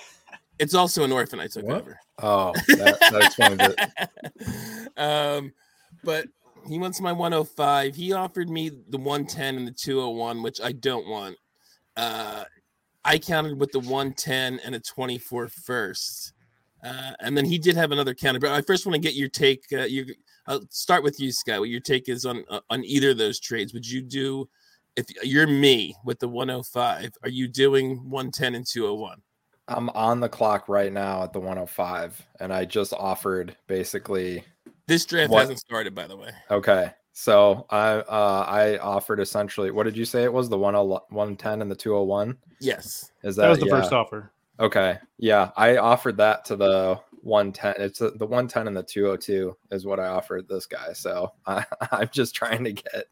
It's 0.59 0.75
also 0.75 1.03
an 1.03 1.11
orphan 1.11 1.39
I 1.39 1.47
took 1.47 1.65
What? 1.65 1.81
over. 1.81 1.99
Oh, 2.21 2.53
that, 2.67 2.99
that 2.99 3.23
explains 3.23 3.61
it. 3.63 4.89
um, 4.97 5.53
but 6.03 6.27
he 6.67 6.79
wants 6.79 7.01
my 7.01 7.11
105. 7.11 7.95
He 7.95 8.13
offered 8.13 8.49
me 8.49 8.69
the 8.69 8.97
110 8.97 9.55
and 9.55 9.67
the 9.67 9.71
201, 9.71 10.41
which 10.41 10.61
I 10.61 10.71
don't 10.71 11.07
want. 11.07 11.37
Uh, 11.97 12.43
I 13.03 13.17
counted 13.17 13.59
with 13.59 13.71
the 13.71 13.79
110 13.79 14.59
and 14.63 14.75
a 14.75 14.79
24 14.79 15.47
first. 15.47 16.33
Uh, 16.83 17.11
and 17.19 17.37
then 17.37 17.45
he 17.45 17.57
did 17.57 17.75
have 17.75 17.91
another 17.91 18.13
counter. 18.13 18.39
But 18.39 18.51
I 18.51 18.61
first 18.61 18.85
want 18.85 18.95
to 18.95 19.01
get 19.01 19.15
your 19.15 19.29
take. 19.29 19.65
Uh, 19.71 19.83
your, 19.83 20.05
I'll 20.47 20.65
start 20.69 21.03
with 21.03 21.19
you, 21.19 21.31
Scott. 21.31 21.59
What 21.59 21.69
your 21.69 21.79
take 21.79 22.09
is 22.09 22.25
on 22.25 22.43
uh, 22.49 22.61
on 22.69 22.83
either 22.83 23.11
of 23.11 23.17
those 23.17 23.39
trades? 23.39 23.73
Would 23.73 23.87
you 23.87 24.01
do 24.01 24.49
if 24.95 25.05
you're 25.23 25.47
me 25.47 25.95
with 26.03 26.19
the 26.19 26.27
105? 26.27 27.11
Are 27.23 27.29
you 27.29 27.47
doing 27.47 27.97
110 28.09 28.55
and 28.55 28.65
201? 28.65 29.21
I'm 29.67 29.89
on 29.89 30.19
the 30.19 30.29
clock 30.29 30.67
right 30.67 30.91
now 30.91 31.23
at 31.23 31.33
the 31.33 31.39
105, 31.39 32.21
and 32.39 32.51
I 32.51 32.65
just 32.65 32.93
offered 32.93 33.55
basically. 33.67 34.43
This 34.87 35.05
draft 35.05 35.31
What? 35.31 35.41
hasn't 35.41 35.59
started, 35.59 35.93
by 35.95 36.07
the 36.07 36.17
way. 36.17 36.31
Okay, 36.49 36.91
so 37.13 37.65
I 37.69 37.91
uh, 37.95 38.45
I 38.47 38.77
offered 38.79 39.19
essentially. 39.19 39.71
What 39.71 39.83
did 39.83 39.95
you 39.97 40.05
say 40.05 40.23
it 40.23 40.33
was? 40.33 40.49
The 40.49 40.57
10 40.57 40.73
110 40.73 41.61
and 41.61 41.71
the 41.71 41.75
201. 41.75 42.37
Yes. 42.59 43.11
Is 43.23 43.35
that, 43.35 43.43
That 43.43 43.49
was 43.49 43.59
the 43.59 43.65
yeah. 43.67 43.79
first 43.79 43.93
offer. 43.93 44.31
Okay, 44.59 44.97
yeah, 45.17 45.51
I 45.57 45.77
offered 45.77 46.17
that 46.17 46.45
to 46.45 46.55
the 46.55 46.99
110. 47.23 47.75
It's 47.83 47.99
the 47.99 48.11
the 48.11 48.25
110 48.25 48.67
and 48.67 48.75
the 48.77 48.83
202 48.83 49.55
is 49.71 49.85
what 49.85 49.99
I 49.99 50.07
offered 50.07 50.47
this 50.47 50.65
guy. 50.65 50.93
So 50.93 51.31
I, 51.47 51.65
I'm 51.91 52.09
just 52.11 52.35
trying 52.35 52.63
to 52.65 52.73
get 52.73 53.05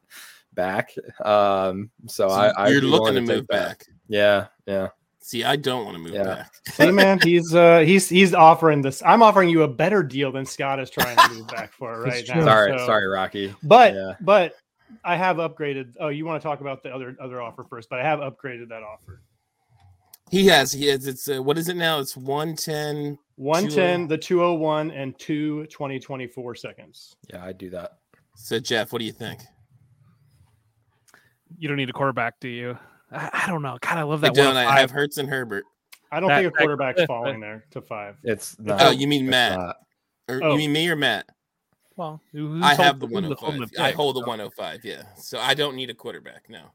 back. 0.54 0.92
Um, 1.24 1.90
so, 2.08 2.28
So 2.28 2.34
I 2.36 2.66
I'd 2.66 2.72
you're 2.72 2.82
be 2.82 2.88
looking 2.88 3.04
willing 3.16 3.28
to 3.28 3.36
move 3.36 3.48
that. 3.50 3.68
back. 3.80 3.86
Yeah, 4.08 4.48
yeah. 4.66 4.90
See, 5.30 5.44
I 5.44 5.58
don't 5.58 5.86
want 5.86 5.96
to 5.96 6.02
move 6.02 6.14
Yeah. 6.14 6.24
back. 6.24 6.52
See, 6.70 6.90
man, 6.90 7.20
he's 7.24 7.54
uh 7.54 7.82
he's 7.82 8.10
he's 8.10 8.34
offering 8.34 8.82
this. 8.82 9.04
I'm 9.06 9.22
offering 9.22 9.48
you 9.50 9.62
a 9.62 9.68
better 9.68 10.02
deal 10.02 10.32
than 10.32 10.44
Scott 10.44 10.80
is 10.80 10.90
trying 10.90 11.16
to 11.18 11.30
move 11.36 11.48
back 11.50 11.72
for 11.72 12.02
right 12.02 12.28
now. 12.28 12.44
Sorry, 12.44 12.76
so- 12.80 12.86
sorry, 12.88 13.06
Rocky. 13.06 13.54
But 13.62 13.94
Yeah. 13.94 14.14
but 14.22 14.56
I 15.06 15.16
have 15.18 15.38
upgraded. 15.38 15.94
Oh, 16.00 16.08
you 16.08 16.26
want 16.26 16.42
to 16.42 16.48
talk 16.48 16.62
about 16.62 16.82
the 16.82 16.90
other 16.90 17.16
other 17.22 17.40
offer 17.44 17.64
first? 17.64 17.92
But 17.92 18.00
I 18.00 18.04
have 18.06 18.22
upgraded 18.22 18.70
that 18.70 18.82
offer. 18.82 19.22
He 20.32 20.48
has. 20.48 20.72
He 20.72 20.88
has. 20.88 21.06
It's 21.06 21.30
uh, 21.30 21.44
what 21.44 21.60
is 21.60 21.70
it 21.70 21.78
now? 21.78 22.00
It's 22.00 22.18
one 22.18 22.56
ten. 22.56 23.20
110, 23.36 24.08
the 24.08 24.18
201, 24.18 24.90
and 24.92 25.18
two 25.20 25.66
2024 25.68 26.56
seconds. 26.56 27.16
Yeah, 27.30 27.46
I 27.46 27.54
do 27.54 27.70
that. 27.70 28.00
So 28.36 28.60
Jeff, 28.60 28.92
what 28.92 28.98
do 28.98 29.06
you 29.06 29.12
think? 29.14 29.42
You 31.60 31.68
don't 31.68 31.78
need 31.78 31.90
a 31.90 31.94
quarterback, 31.94 32.40
do 32.40 32.48
you? 32.50 32.78
I, 33.12 33.30
I 33.46 33.48
don't 33.48 33.62
know. 33.62 33.78
God, 33.82 33.98
I 33.98 34.04
love 34.04 34.24
I 34.24 34.28
that 34.30 34.36
don't. 34.36 34.56
I 34.58 34.80
have 34.80 34.92
Hurts 34.92 35.18
and 35.18 35.28
Herbert. 35.30 35.66
I 36.12 36.20
don't 36.20 36.30
That- 36.30 36.38
think 36.44 36.48
a 36.48 36.52
that- 36.52 36.58
quarterback's 36.60 37.02
but- 37.02 37.08
falling 37.08 37.40
there 37.40 37.66
to 37.72 37.82
five. 37.82 38.18
It's 38.24 38.56
Oh, 38.68 38.78
oh 38.80 38.92
you 38.92 39.08
mean 39.08 39.28
Matt? 39.30 39.78
Or 40.28 40.44
Oh. 40.44 40.52
you 40.52 40.58
mean 40.58 40.72
me 40.74 40.88
or 40.90 40.96
Matt? 40.96 41.26
Well, 41.96 42.22
I 42.62 42.76
have 42.76 43.00
the 43.00 43.08
who's 43.08 43.16
holding 43.40 43.60
105. 43.60 43.72
the 43.72 43.82
oh 43.82 43.84
I 43.84 43.92
hold 43.92 44.16
the 44.16 44.22
105. 44.22 44.86
Yeah. 44.86 45.04
So 45.18 45.38
I 45.40 45.54
don't 45.54 45.76
need 45.76 45.90
a 45.90 45.94
quarterback 45.94 46.50
now. 46.50 46.72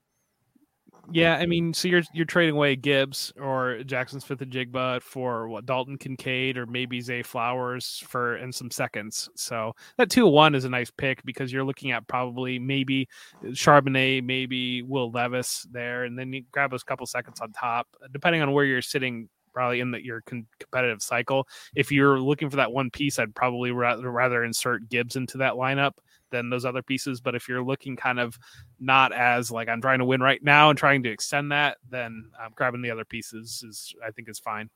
Yeah, 1.12 1.36
I 1.36 1.46
mean, 1.46 1.74
so 1.74 1.88
you're 1.88 2.02
you're 2.12 2.24
trading 2.24 2.54
away 2.54 2.76
Gibbs 2.76 3.32
or 3.38 3.82
Jackson 3.84 4.20
Smith-Njigba 4.20 5.02
for 5.02 5.48
what 5.48 5.66
Dalton 5.66 5.98
Kincaid 5.98 6.56
or 6.56 6.66
maybe 6.66 7.00
Zay 7.00 7.22
Flowers 7.22 8.02
for 8.08 8.36
and 8.36 8.54
some 8.54 8.70
seconds. 8.70 9.28
So 9.36 9.74
that 9.98 10.10
two 10.10 10.26
one 10.26 10.54
is 10.54 10.64
a 10.64 10.70
nice 10.70 10.90
pick 10.90 11.22
because 11.24 11.52
you're 11.52 11.64
looking 11.64 11.90
at 11.92 12.06
probably 12.06 12.58
maybe 12.58 13.08
Charbonnet, 13.44 14.24
maybe 14.24 14.82
Will 14.82 15.10
Levis 15.10 15.66
there, 15.70 16.04
and 16.04 16.18
then 16.18 16.32
you 16.32 16.44
grab 16.50 16.72
a 16.72 16.78
couple 16.78 17.06
seconds 17.06 17.40
on 17.40 17.52
top, 17.52 17.86
depending 18.12 18.42
on 18.42 18.52
where 18.52 18.64
you're 18.64 18.82
sitting. 18.82 19.28
Probably 19.52 19.78
in 19.78 19.94
your 20.02 20.20
con- 20.22 20.48
competitive 20.58 21.00
cycle. 21.00 21.46
If 21.76 21.92
you're 21.92 22.18
looking 22.18 22.50
for 22.50 22.56
that 22.56 22.72
one 22.72 22.90
piece, 22.90 23.20
I'd 23.20 23.36
probably 23.36 23.70
rather, 23.70 24.10
rather 24.10 24.42
insert 24.42 24.88
Gibbs 24.88 25.14
into 25.14 25.38
that 25.38 25.52
lineup 25.52 25.92
than 26.34 26.50
those 26.50 26.64
other 26.64 26.82
pieces. 26.82 27.20
But 27.20 27.34
if 27.34 27.48
you're 27.48 27.64
looking 27.64 27.96
kind 27.96 28.18
of 28.18 28.36
not 28.80 29.12
as 29.12 29.50
like 29.50 29.68
I'm 29.68 29.80
trying 29.80 30.00
to 30.00 30.04
win 30.04 30.20
right 30.20 30.42
now 30.42 30.68
and 30.68 30.78
trying 30.78 31.02
to 31.04 31.10
extend 31.10 31.52
that, 31.52 31.78
then 31.88 32.30
um, 32.42 32.52
grabbing 32.54 32.82
the 32.82 32.90
other 32.90 33.04
pieces 33.04 33.62
is 33.66 33.94
I 34.04 34.10
think 34.10 34.28
is 34.28 34.38
fine. 34.38 34.68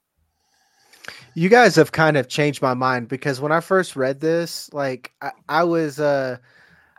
You 1.34 1.48
guys 1.48 1.74
have 1.76 1.92
kind 1.92 2.16
of 2.16 2.28
changed 2.28 2.62
my 2.62 2.74
mind 2.74 3.08
because 3.08 3.40
when 3.40 3.52
I 3.52 3.60
first 3.60 3.96
read 3.96 4.20
this, 4.20 4.72
like 4.72 5.12
I, 5.20 5.32
I 5.48 5.64
was 5.64 5.98
uh 5.98 6.38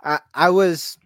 I 0.03 0.19
I 0.33 0.49
was 0.49 0.97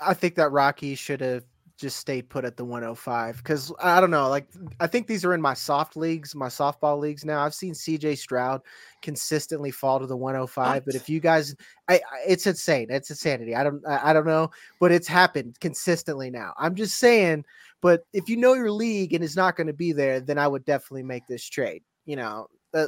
I 0.00 0.14
think 0.14 0.34
that 0.36 0.52
Rocky 0.52 0.94
should 0.94 1.20
have 1.20 1.44
just 1.78 1.98
stay 1.98 2.20
put 2.20 2.44
at 2.44 2.56
the 2.56 2.64
105 2.64 3.36
because 3.36 3.72
I 3.80 4.00
don't 4.00 4.10
know, 4.10 4.28
like 4.28 4.48
I 4.80 4.88
think 4.88 5.06
these 5.06 5.24
are 5.24 5.32
in 5.32 5.40
my 5.40 5.54
soft 5.54 5.96
leagues, 5.96 6.34
my 6.34 6.48
softball 6.48 6.98
leagues 6.98 7.24
now. 7.24 7.40
I've 7.40 7.54
seen 7.54 7.72
CJ 7.72 8.18
Stroud 8.18 8.62
consistently 9.00 9.70
fall 9.70 10.00
to 10.00 10.06
the 10.06 10.16
105, 10.16 10.84
but 10.84 10.96
if 10.96 11.08
you 11.08 11.20
guys, 11.20 11.54
I, 11.88 11.94
I 11.94 12.00
it's 12.26 12.46
insane, 12.48 12.88
it's 12.90 13.10
insanity. 13.10 13.54
I 13.54 13.62
don't, 13.62 13.86
I, 13.86 14.10
I 14.10 14.12
don't 14.12 14.26
know, 14.26 14.50
but 14.80 14.90
it's 14.90 15.06
happened 15.06 15.58
consistently 15.60 16.30
now. 16.30 16.52
I'm 16.58 16.74
just 16.74 16.96
saying, 16.96 17.44
but 17.80 18.02
if 18.12 18.28
you 18.28 18.36
know 18.36 18.54
your 18.54 18.72
league 18.72 19.14
and 19.14 19.22
it's 19.22 19.36
not 19.36 19.56
going 19.56 19.68
to 19.68 19.72
be 19.72 19.92
there, 19.92 20.20
then 20.20 20.36
I 20.36 20.48
would 20.48 20.64
definitely 20.64 21.04
make 21.04 21.26
this 21.28 21.48
trade. 21.48 21.82
You 22.06 22.16
know, 22.16 22.48
uh, 22.74 22.86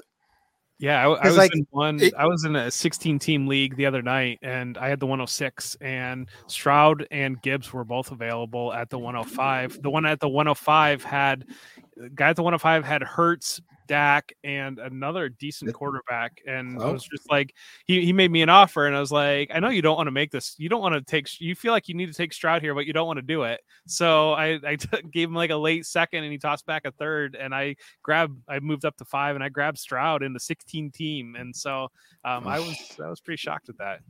Yeah, 0.81 1.07
I, 1.07 1.13
I 1.13 1.27
was 1.29 1.37
like, 1.37 1.55
in 1.55 1.67
one. 1.71 2.01
it- 2.01 2.15
I 2.15 2.27
was 2.27 2.45
in 2.45 2.57
a 2.57 2.71
16 2.71 3.19
team 3.19 3.47
league 3.47 3.77
the 3.77 3.85
other 3.85 4.01
night, 4.01 4.39
and 4.43 4.79
I 4.79 4.89
had 4.89 4.99
the 4.99 5.07
106, 5.07 5.77
and 5.83 6.29
Stroud 6.47 7.07
and 7.11 7.41
Gibbs 7.43 7.73
were 7.73 7.85
both 7.85 8.11
available 8.13 8.73
at 8.73 8.89
the 8.89 8.99
105. 8.99 9.83
The 9.83 9.91
one 9.91 10.07
at 10.07 10.21
the 10.21 10.29
105 10.29 11.05
had 11.05 11.45
the 11.97 12.09
guy 12.09 12.31
at 12.31 12.37
the 12.37 12.43
105 12.43 12.85
had 12.85 13.03
Hurts, 13.03 13.61
Dak, 13.91 14.33
and 14.45 14.79
another 14.79 15.29
decent 15.29 15.75
quarterback, 15.75 16.41
and 16.47 16.81
I 16.81 16.87
Oh. 16.87 16.93
was 16.93 17.03
just 17.03 17.29
like, 17.29 17.53
he 17.87 18.05
he 18.05 18.13
made 18.13 18.31
me 18.31 18.41
an 18.41 18.49
offer, 18.49 18.87
and 18.87 18.95
I 18.95 19.01
was 19.01 19.11
like, 19.11 19.51
I 19.53 19.59
know 19.59 19.69
you 19.69 19.83
don't 19.83 19.97
want 19.97 20.07
to 20.07 20.13
make 20.13 20.31
this, 20.31 20.55
you 20.59 20.69
don't 20.69 20.81
want 20.81 20.95
to 20.95 21.01
take, 21.03 21.29
you 21.41 21.57
feel 21.57 21.73
like 21.73 21.89
you 21.89 21.95
need 21.97 22.07
to 22.07 22.13
take 22.13 22.33
Stroud 22.33 22.63
here, 22.63 22.73
but 22.73 22.87
you 22.87 22.93
don't 22.93 23.09
want 23.09 23.17
to 23.19 23.23
do 23.23 23.43
it. 23.43 23.61
So 23.89 24.33
I 24.33 24.61
I 24.65 24.77
t- 24.77 25.03
gave 25.13 25.29
him 25.29 25.35
like 25.35 25.51
a 25.51 25.57
late 25.57 25.87
second, 25.87 26.23
and 26.23 26.31
he 26.31 26.39
tossed 26.39 26.67
back 26.67 26.85
a 26.85 26.93
third, 26.93 27.35
and 27.35 27.53
I 27.53 27.75
grabbed, 28.05 28.39
I 28.49 28.61
moved 28.61 28.85
up 28.85 28.97
to 28.99 29.05
five, 29.05 29.35
and 29.35 29.43
I 29.43 29.49
grabbed 29.49 29.79
Stroud 29.79 30.23
in 30.23 30.33
the 30.33 30.41
16 30.41 30.93
team, 30.93 31.35
and 31.37 31.55
so 31.55 31.89
um, 32.25 32.47
I 32.47 32.61
was 32.61 32.97
I 33.05 33.09
was 33.09 33.21
pretty 33.21 33.39
shocked 33.39 33.71
at 33.71 33.79
that. 33.79 34.01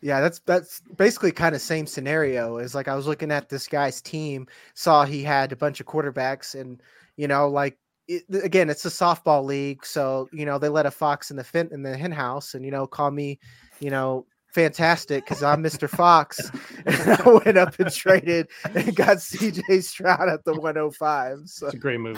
Yeah, 0.00 0.20
that's 0.20 0.38
that's 0.46 0.80
basically 0.96 1.32
kind 1.32 1.56
of 1.56 1.60
same 1.60 1.84
scenario. 1.86 2.58
Is 2.58 2.72
like 2.72 2.86
I 2.86 2.94
was 2.94 3.08
looking 3.08 3.32
at 3.32 3.48
this 3.48 3.66
guy's 3.66 4.00
team, 4.00 4.46
saw 4.74 5.04
he 5.04 5.24
had 5.24 5.50
a 5.50 5.56
bunch 5.56 5.80
of 5.80 5.86
quarterbacks, 5.86 6.54
and 6.58 6.80
you 7.16 7.26
know, 7.26 7.48
like 7.48 7.76
it, 8.08 8.24
again, 8.42 8.70
it's 8.70 8.84
a 8.84 8.88
softball 8.90 9.44
league, 9.44 9.84
so 9.84 10.28
you 10.32 10.44
know 10.46 10.58
they 10.58 10.68
let 10.68 10.86
a 10.86 10.90
fox 10.90 11.30
in 11.30 11.36
the 11.36 11.44
fin 11.44 11.68
in 11.72 11.82
the 11.82 11.96
hen 11.96 12.12
house, 12.12 12.54
and 12.54 12.64
you 12.64 12.70
know, 12.70 12.86
call 12.86 13.10
me, 13.10 13.38
you 13.80 13.90
know, 13.90 14.24
fantastic 14.52 15.24
because 15.24 15.42
I'm 15.42 15.62
Mr. 15.62 15.88
Fox, 15.88 16.50
and 16.86 16.96
I 17.12 17.28
went 17.44 17.58
up 17.58 17.78
and 17.78 17.92
traded 17.92 18.48
and 18.64 18.96
got 18.96 19.18
CJ 19.18 19.82
Stroud 19.84 20.28
at 20.28 20.42
the 20.44 20.54
105. 20.54 21.40
So 21.44 21.66
It's 21.66 21.74
a 21.74 21.78
great 21.78 22.00
move. 22.00 22.16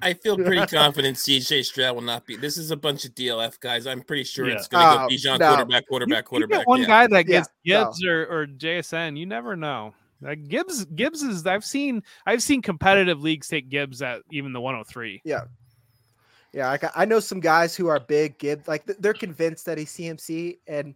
I 0.00 0.10
I 0.10 0.14
feel 0.14 0.36
pretty 0.36 0.64
confident 0.74 1.16
CJ 1.16 1.64
Stroud 1.64 1.96
will 1.96 2.02
not 2.02 2.24
be. 2.24 2.36
This 2.36 2.56
is 2.56 2.70
a 2.70 2.76
bunch 2.76 3.04
of 3.04 3.14
DLF 3.14 3.58
guys. 3.60 3.86
I'm 3.86 4.02
pretty 4.02 4.24
sure 4.24 4.48
Yeah. 4.48 4.54
it's 4.54 4.68
going 4.68 4.84
to 4.86 5.04
Oh, 5.04 5.08
go 5.08 5.14
Bijan 5.14 5.38
no. 5.40 5.48
quarterback, 5.48 5.86
quarterback, 5.88 6.10
You- 6.10 6.16
you 6.18 6.22
quarterback. 6.22 6.58
get 6.60 6.68
one 6.68 6.80
yeah. 6.82 6.86
guy 6.86 7.06
that 7.08 7.28
Yeah, 7.28 7.42
gets 7.64 8.00
no. 8.00 8.10
Or, 8.10 8.26
or 8.26 8.46
JSN. 8.46 9.18
You 9.18 9.26
never 9.26 9.56
know. 9.56 9.92
Like 10.22 10.46
Gibbs, 10.48 10.84
Gibbs 10.86 11.22
is. 11.22 11.46
I've 11.46 11.64
seen. 11.64 12.02
I've 12.26 12.42
seen 12.42 12.62
competitive 12.62 13.20
leagues 13.22 13.48
take 13.48 13.68
Gibbs 13.68 14.02
at 14.02 14.22
even 14.30 14.52
the 14.52 14.60
103. 14.60 15.22
Yeah, 15.24 15.42
yeah. 16.52 16.70
I, 16.70 17.02
I 17.02 17.04
know 17.04 17.20
some 17.20 17.40
guys 17.40 17.74
who 17.74 17.88
are 17.88 17.98
big 17.98 18.38
Gibbs, 18.38 18.68
like 18.68 18.84
they're 18.86 19.14
convinced 19.14 19.66
that 19.66 19.78
he's 19.78 19.92
CMC, 19.92 20.58
and 20.66 20.94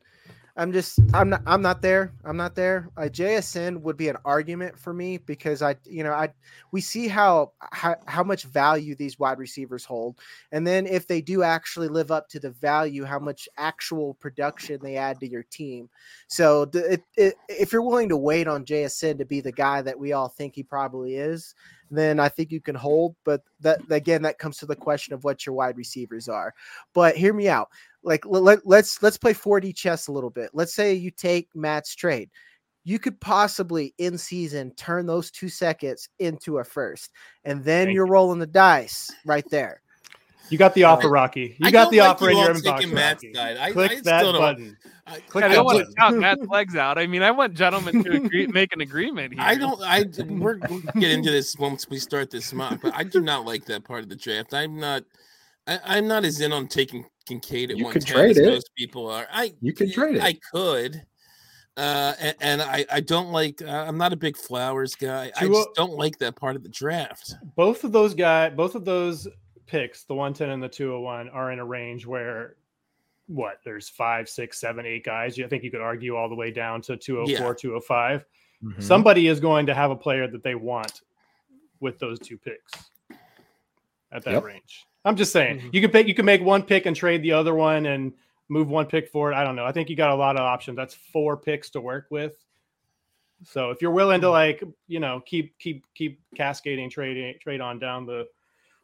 I'm 0.59 0.73
just 0.73 0.99
I'm 1.13 1.29
not 1.29 1.43
I'm 1.47 1.61
not 1.61 1.83
there. 1.83 2.13
I'm 2.25 2.37
not 2.39 2.55
there. 2.55 2.89
Uh, 2.97 3.03
JSN 3.03 3.81
would 3.83 3.99
be 3.99 4.09
an 4.09 4.17
argument 4.25 4.79
for 4.79 4.95
me 4.95 5.19
because 5.19 5.61
I 5.61 5.77
you 5.85 6.03
know 6.03 6.13
I 6.13 6.31
we 6.73 6.81
see 6.81 7.09
how 7.09 7.53
how 7.73 7.97
how 8.07 8.25
much 8.25 8.45
value 8.45 8.95
these 8.95 9.19
wide 9.19 9.39
receivers 9.39 9.85
hold, 9.85 10.19
and 10.53 10.67
then 10.67 10.87
if 10.87 11.07
they 11.07 11.21
do 11.21 11.43
actually 11.43 11.89
live 11.89 12.11
up 12.11 12.29
to 12.31 12.41
the 12.41 12.51
value, 12.51 13.05
how 13.05 13.19
much 13.19 13.51
actual 13.59 14.15
production 14.15 14.81
they 14.83 14.97
add 14.97 15.21
to 15.21 15.29
your 15.29 15.43
team. 15.43 15.91
So 16.27 16.65
the, 16.65 16.95
it, 16.95 17.05
it, 17.17 17.35
if 17.49 17.71
you're 17.73 17.83
willing 17.83 18.09
to 18.09 18.17
wait 18.17 18.49
on 18.49 18.65
JSN 18.65 19.19
to 19.19 19.27
be 19.27 19.43
the 19.43 19.53
guy 19.53 19.83
that 19.83 19.99
we 19.99 20.15
all 20.15 20.29
think 20.29 20.55
he 20.55 20.63
probably 20.63 21.17
is, 21.17 21.55
then 21.91 22.21
I 22.21 22.29
think 22.29 22.51
you 22.51 22.61
can 22.61 22.75
hold. 22.75 23.17
But 23.25 23.43
that 23.61 23.81
again, 23.91 24.23
that 24.23 24.39
comes 24.39 24.59
to 24.59 24.67
the 24.67 24.77
question 24.77 25.15
of 25.15 25.25
what 25.25 25.47
your 25.47 25.55
wide 25.55 25.77
receivers 25.77 26.29
are. 26.29 26.55
But 26.95 27.17
hear 27.17 27.33
me 27.33 27.49
out. 27.49 27.69
Like 28.03 28.25
let, 28.27 28.43
let, 28.43 28.67
let's 28.67 29.03
let's 29.03 29.19
play 29.19 29.35
4D 29.35 29.75
chess 29.75 30.09
a 30.09 30.13
little 30.13 30.31
bit. 30.31 30.51
Let's 30.53 30.75
say 30.75 30.95
you 30.95 31.11
take 31.11 31.49
Matt's 31.55 31.95
trade. 31.95 32.31
You 32.85 32.99
could 33.01 33.21
possibly 33.21 33.95
in 33.99 34.17
season 34.17 34.73
turn 34.77 35.07
those 35.07 35.31
two 35.31 35.49
seconds 35.49 36.09
into 36.21 36.59
a 36.59 36.65
first, 36.65 37.11
and 37.45 37.65
then 37.65 37.87
Thank 37.87 37.95
you're 37.95 38.07
rolling 38.07 38.39
the 38.39 38.47
dice 38.47 39.11
right 39.25 39.49
there. 39.51 39.83
You 40.51 40.59
got 40.59 40.75
the 40.75 40.85
offer, 40.85 41.09
Rocky. 41.09 41.57
You 41.59 41.67
I 41.67 41.71
got 41.71 41.91
the 41.91 42.01
like 42.01 42.11
offer 42.11 42.25
you 42.27 42.31
in 42.31 42.37
your 42.37 42.49
all 42.49 42.55
inbox. 42.55 42.77
taking 42.79 42.95
Matt's 42.95 43.25
Rocky. 43.25 43.35
side. 43.35 43.57
I- 43.57 43.73
Click 43.73 43.91
I 43.91 43.95
that 44.03 44.21
still 44.21 44.33
don't- 44.33 44.41
button. 44.41 44.77
I, 45.09 45.21
Click 45.21 45.45
I 45.45 45.49
that 45.49 45.55
don't 45.55 45.65
want 45.65 45.79
to 45.79 45.85
button. 45.85 45.95
count 45.97 46.19
Matt's 46.19 46.47
legs 46.49 46.75
out. 46.77 46.99
I 46.99 47.07
mean, 47.07 47.23
I 47.23 47.31
want 47.31 47.55
gentlemen 47.55 48.03
to 48.05 48.13
agree, 48.17 48.47
make 48.49 48.73
an 48.73 48.81
agreement 48.81 49.35
here. 49.35 49.43
I 49.43 49.55
don't. 49.55 49.81
I 49.83 50.05
we're 50.25 50.59
we'll 50.69 50.81
get 50.99 51.13
into 51.13 51.31
this 51.31 51.57
once 51.57 51.89
we 51.89 51.99
start 51.99 52.31
this 52.31 52.53
mock, 52.53 52.81
but 52.83 52.93
I 52.95 53.05
do 53.05 53.21
not 53.21 53.45
like 53.45 53.65
that 53.67 53.85
part 53.85 54.03
of 54.03 54.09
the 54.09 54.17
draft. 54.17 54.53
I'm 54.53 54.81
not. 54.81 55.05
I, 55.69 55.79
I'm 55.85 56.09
not 56.09 56.25
as 56.25 56.41
in 56.41 56.53
on 56.53 56.67
taking 56.67 57.05
Kincaid 57.27 57.71
at 57.71 57.77
You 57.77 57.85
one 57.85 57.93
could 57.93 58.05
trade 58.07 58.33
as 58.33 58.39
it. 58.39 58.47
most 58.47 58.71
people 58.77 59.09
are. 59.09 59.27
I 59.33 59.53
You 59.61 59.73
could 59.73 59.93
trade 59.93 60.17
it. 60.17 60.23
I 60.23 60.35
could. 60.53 61.03
Uh, 61.77 62.15
and, 62.19 62.37
and 62.41 62.63
I, 62.63 62.87
I 62.91 63.01
don't 63.01 63.31
like. 63.33 63.61
Uh, 63.63 63.67
I'm 63.87 63.99
not 63.99 64.13
a 64.13 64.17
big 64.17 64.37
flowers 64.37 64.95
guy. 64.97 65.31
I 65.41 65.47
just 65.47 65.69
don't 65.75 65.93
like 65.93 66.19
that 66.19 66.35
part 66.35 66.57
of 66.57 66.63
the 66.65 66.69
draft. 66.71 67.35
both 67.55 67.85
of 67.85 67.93
those 67.93 68.15
guys, 68.15 68.53
both 68.57 68.75
of 68.75 68.85
those 68.85 69.29
picks, 69.67 70.05
the 70.05 70.15
110 70.15 70.51
and 70.51 70.63
the 70.63 70.69
201, 70.69 71.29
are 71.31 71.53
in 71.53 71.59
a 71.59 71.65
range 71.65 72.07
where 72.07 72.57
what 73.29 73.59
there's 73.65 73.89
five, 73.89 74.29
six, 74.29 74.59
seven, 74.61 74.87
eight 74.87 75.05
guys. 75.05 75.39
I 75.41 75.49
think 75.49 75.65
you 75.65 75.71
could 75.71 75.81
argue 75.81 76.15
all 76.17 76.29
the 76.29 76.35
way 76.35 76.51
down 76.53 76.81
to 76.83 76.97
204, 76.97 77.55
205. 77.55 78.25
Mhm. 78.63 78.83
Somebody 78.83 79.27
is 79.27 79.41
going 79.41 79.67
to 79.67 79.75
have 79.75 79.91
a 79.91 79.97
player 79.97 80.29
that 80.29 80.43
they 80.45 80.55
want 80.55 81.03
with 81.81 81.99
those 81.99 82.19
two 82.21 82.39
picks 82.39 82.91
at 84.13 84.25
that 84.25 84.33
Yep. 84.35 84.45
range. 84.45 84.87
I'm 85.05 85.17
just 85.17 85.33
saying 85.33 85.61
Mhm. 85.61 85.75
you 85.75 85.81
can 85.81 85.91
pick, 85.91 86.07
you 86.09 86.15
can 86.15 86.25
make 86.25 86.41
one 86.41 86.63
pick 86.63 86.87
and 86.87 86.95
trade 86.97 87.23
the 87.23 87.33
other 87.33 87.55
one 87.55 87.87
and 87.87 88.13
move 88.49 88.71
one 88.71 88.87
pick 88.87 89.09
for 89.09 89.33
it. 89.33 89.35
I 89.35 89.43
don't 89.45 89.57
know. 89.57 89.65
I 89.67 89.73
think 89.73 89.91
you 89.91 89.97
got 89.97 90.11
a 90.11 90.15
lot 90.15 90.37
of 90.37 90.43
options. 90.43 90.77
That's 90.77 90.95
four 90.95 91.37
picks 91.37 91.71
to 91.71 91.81
work 91.81 92.07
with. 92.11 92.43
So 93.43 93.71
if 93.71 93.83
you're 93.83 93.91
willing 93.91 94.21
to 94.23 94.31
like, 94.31 94.63
you 94.87 95.01
know, 95.01 95.21
keep 95.21 95.59
keep 95.59 95.85
keep 95.95 96.21
cascading 96.35 96.89
trading 96.91 97.39
trade 97.41 97.61
on 97.61 97.79
down 97.79 98.07
the 98.07 98.27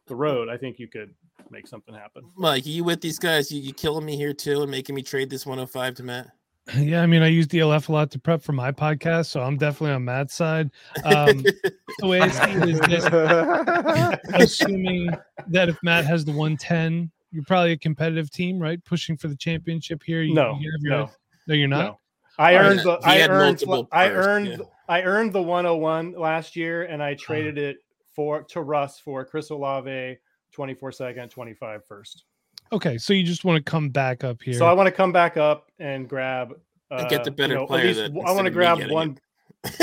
the 0.06 0.14
road, 0.14 0.48
I 0.48 0.56
think 0.56 0.78
you 0.78 0.88
could 0.88 1.14
make 1.50 1.66
something 1.66 1.94
happen. 1.94 2.22
Mike, 2.36 2.66
you 2.66 2.84
with 2.84 3.00
these 3.00 3.18
guys? 3.18 3.50
You, 3.50 3.60
you 3.60 3.72
killing 3.72 4.04
me 4.04 4.16
here 4.16 4.32
too 4.32 4.62
and 4.62 4.70
making 4.70 4.94
me 4.94 5.02
trade 5.02 5.30
this 5.30 5.46
105 5.46 5.94
to 5.96 6.02
Matt? 6.02 6.28
Yeah, 6.76 7.02
I 7.02 7.06
mean, 7.06 7.22
I 7.22 7.26
use 7.26 7.48
DLF 7.48 7.88
a 7.88 7.92
lot 7.92 8.12
to 8.12 8.20
prep 8.20 8.40
for 8.40 8.52
my 8.52 8.70
podcast, 8.70 9.26
so 9.26 9.40
I'm 9.40 9.56
definitely 9.56 9.94
on 9.94 10.04
Matt's 10.04 10.32
side. 10.32 10.70
Um, 11.02 11.42
the 11.98 12.06
way 12.06 12.20
I 12.20 12.28
see 12.28 12.52
it 12.52 12.68
is 12.68 12.80
this: 12.82 13.04
assuming 14.34 15.10
that 15.48 15.68
if 15.68 15.76
Matt 15.82 16.04
has 16.04 16.24
the 16.24 16.30
110, 16.30 17.10
you're 17.32 17.42
probably 17.48 17.72
a 17.72 17.76
competitive 17.76 18.30
team, 18.30 18.60
right? 18.60 18.82
Pushing 18.84 19.16
for 19.16 19.26
the 19.26 19.34
championship 19.34 20.04
here. 20.04 20.22
You, 20.22 20.34
No, 20.34 20.56
you 20.60 20.70
have 20.70 20.82
no, 20.82 21.10
no, 21.48 21.54
you're 21.54 21.66
not. 21.66 21.84
no. 21.84 21.98
I 22.38 22.56
earned 22.56 22.78
yeah. 22.78 22.84
the 22.84 22.96
He 22.98 23.22
I 23.22 23.28
earned 23.28 23.66
multiple 23.66 23.88
I 23.92 24.08
earned 24.10 24.46
yeah. 24.46 24.56
I 24.88 25.02
earned 25.02 25.32
the 25.32 25.42
101 25.42 26.12
last 26.12 26.56
year 26.56 26.84
and 26.84 27.02
I 27.02 27.14
traded 27.14 27.58
it 27.58 27.78
for 28.14 28.42
to 28.42 28.62
Russ 28.62 28.98
for 28.98 29.24
Chris 29.24 29.50
Olave, 29.50 30.18
24 30.52 30.92
second, 30.92 31.28
25 31.30 31.84
first. 31.86 32.24
Okay, 32.72 32.96
so 32.98 33.12
you 33.12 33.22
just 33.22 33.44
want 33.44 33.56
to 33.64 33.70
come 33.70 33.90
back 33.90 34.24
up 34.24 34.40
here. 34.42 34.54
So 34.54 34.66
I 34.66 34.72
want 34.72 34.86
to 34.86 34.92
come 34.92 35.12
back 35.12 35.36
up 35.36 35.70
and 35.78 36.08
grab 36.08 36.52
uh, 36.90 36.96
And 37.00 37.08
get 37.08 37.24
the 37.24 37.30
you 37.30 37.36
better 37.36 37.54
know, 37.54 37.62
at 37.62 37.68
player 37.68 37.84
least 37.86 37.98
that- 38.00 38.08
w- 38.14 38.26
I 38.26 38.32
want 38.32 38.46
to 38.46 38.52
instead 38.52 38.72
of 38.72 38.78
me 38.78 38.84
grab 38.86 38.90
one 38.90 39.18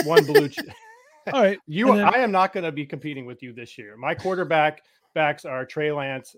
one 0.06 0.26
blue. 0.26 0.50
ch- 0.50 0.60
All 1.34 1.42
right, 1.44 1.60
you, 1.68 1.86
then- 1.96 2.06
I 2.06 2.18
am 2.20 2.32
not 2.32 2.54
going 2.54 2.63
to 2.63 2.72
be 2.72 2.86
competing 2.86 3.26
with 3.26 3.44
you 3.44 3.54
this 3.54 3.78
year. 3.78 3.96
My 3.98 4.15
quarterback 4.15 4.84
backs 5.13 5.46
are 5.46 5.65
Trey 5.65 5.92
Lance 5.92 6.36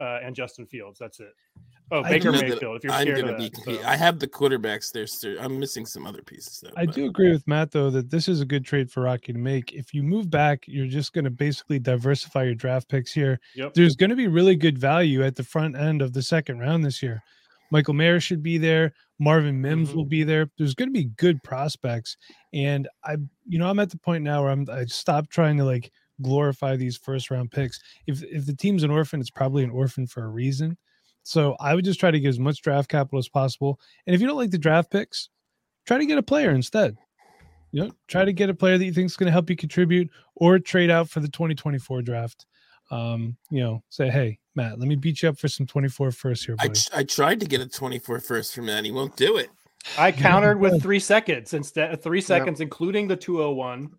uh, 0.00 0.20
and 0.22 0.34
Justin 0.34 0.66
Fields. 0.66 0.98
That's 0.98 1.20
it. 1.20 1.32
Oh, 1.92 2.02
I 2.04 2.10
Baker 2.10 2.30
know 2.32 2.38
that 2.38 2.48
Mayfield. 2.50 2.76
If 2.76 2.84
you're 2.84 2.92
I'm 2.92 3.02
scared 3.02 3.18
of 3.28 3.36
be. 3.38 3.44
that, 3.44 3.52
compete- 3.54 3.80
so. 3.80 3.86
I 3.86 3.96
have 3.96 4.18
the 4.18 4.28
quarterbacks 4.28 4.92
there. 4.92 5.06
So 5.06 5.34
I'm 5.40 5.58
missing 5.58 5.84
some 5.86 6.06
other 6.06 6.22
pieces 6.22 6.60
though. 6.62 6.70
I 6.76 6.86
but- 6.86 6.94
do 6.94 7.06
agree 7.06 7.30
with 7.32 7.46
Matt 7.48 7.70
though 7.72 7.90
that 7.90 8.10
this 8.10 8.28
is 8.28 8.40
a 8.40 8.44
good 8.44 8.64
trade 8.64 8.90
for 8.90 9.02
Rocky 9.02 9.32
to 9.32 9.38
make. 9.38 9.72
If 9.72 9.92
you 9.92 10.02
move 10.02 10.30
back, 10.30 10.64
you're 10.66 10.86
just 10.86 11.12
going 11.12 11.24
to 11.24 11.30
basically 11.30 11.78
diversify 11.78 12.44
your 12.44 12.54
draft 12.54 12.88
picks 12.88 13.12
here. 13.12 13.40
Yep. 13.56 13.74
There's 13.74 13.96
going 13.96 14.10
to 14.10 14.16
be 14.16 14.28
really 14.28 14.56
good 14.56 14.78
value 14.78 15.24
at 15.24 15.36
the 15.36 15.42
front 15.44 15.76
end 15.76 16.02
of 16.02 16.12
the 16.12 16.22
second 16.22 16.58
round 16.60 16.84
this 16.84 17.02
year. 17.02 17.22
Michael 17.72 17.94
Mayer 17.94 18.18
should 18.20 18.42
be 18.42 18.58
there. 18.58 18.92
Marvin 19.20 19.60
Mims 19.60 19.88
Mm-hmm. 19.90 19.96
will 19.98 20.04
be 20.06 20.24
there. 20.24 20.50
There's 20.58 20.74
going 20.74 20.88
to 20.88 20.92
be 20.92 21.04
good 21.16 21.42
prospects, 21.42 22.16
and 22.54 22.88
I, 23.04 23.16
you 23.46 23.58
know, 23.58 23.68
I'm 23.68 23.78
at 23.78 23.90
the 23.90 23.98
point 23.98 24.24
now 24.24 24.42
where 24.42 24.50
I'm 24.50 24.66
I 24.70 24.86
stopped 24.86 25.30
trying 25.30 25.56
to 25.58 25.64
like 25.64 25.92
glorify 26.22 26.74
these 26.76 26.96
first 26.96 27.30
round 27.30 27.50
picks. 27.50 27.78
If 28.06 28.22
if 28.24 28.46
the 28.46 28.56
team's 28.56 28.82
an 28.82 28.90
orphan, 28.90 29.20
it's 29.20 29.30
probably 29.30 29.62
an 29.62 29.70
orphan 29.70 30.06
for 30.06 30.24
a 30.24 30.28
reason. 30.28 30.78
So 31.22 31.56
I 31.60 31.74
would 31.74 31.84
just 31.84 32.00
try 32.00 32.10
to 32.10 32.20
get 32.20 32.28
as 32.28 32.38
much 32.38 32.62
draft 32.62 32.88
capital 32.88 33.18
as 33.18 33.28
possible. 33.28 33.78
And 34.06 34.14
if 34.14 34.20
you 34.20 34.26
don't 34.26 34.36
like 34.36 34.50
the 34.50 34.58
draft 34.58 34.90
picks, 34.90 35.28
try 35.86 35.98
to 35.98 36.06
get 36.06 36.18
a 36.18 36.22
player 36.22 36.50
instead. 36.50 36.96
You 37.72 37.84
know, 37.84 37.92
try 38.08 38.24
to 38.24 38.32
get 38.32 38.50
a 38.50 38.54
player 38.54 38.78
that 38.78 38.84
you 38.84 38.92
think 38.92 39.06
is 39.06 39.16
going 39.16 39.26
to 39.26 39.32
help 39.32 39.48
you 39.48 39.56
contribute 39.56 40.10
or 40.34 40.58
trade 40.58 40.90
out 40.90 41.08
for 41.08 41.20
the 41.20 41.28
2024 41.28 42.02
draft. 42.02 42.46
Um, 42.90 43.36
you 43.50 43.60
know, 43.60 43.84
say, 43.90 44.10
hey, 44.10 44.40
Matt, 44.56 44.80
let 44.80 44.88
me 44.88 44.96
beat 44.96 45.22
you 45.22 45.28
up 45.28 45.38
for 45.38 45.46
some 45.46 45.66
24 45.66 46.10
first 46.10 46.46
here, 46.46 46.56
I, 46.58 46.66
buddy. 46.66 46.80
tr- 46.80 46.96
I 46.96 47.04
tried 47.04 47.38
to 47.40 47.46
get 47.46 47.60
a 47.60 47.68
24 47.68 48.20
first 48.20 48.54
from 48.54 48.66
that. 48.66 48.84
He 48.84 48.90
won't 48.90 49.14
do 49.14 49.36
it. 49.36 49.50
I 49.96 50.10
countered 50.10 50.58
with 50.58 50.82
three 50.82 50.98
seconds 50.98 51.54
instead, 51.54 52.02
three 52.02 52.20
seconds, 52.20 52.60
including 52.60 53.06
the 53.06 53.16
201 53.16 53.90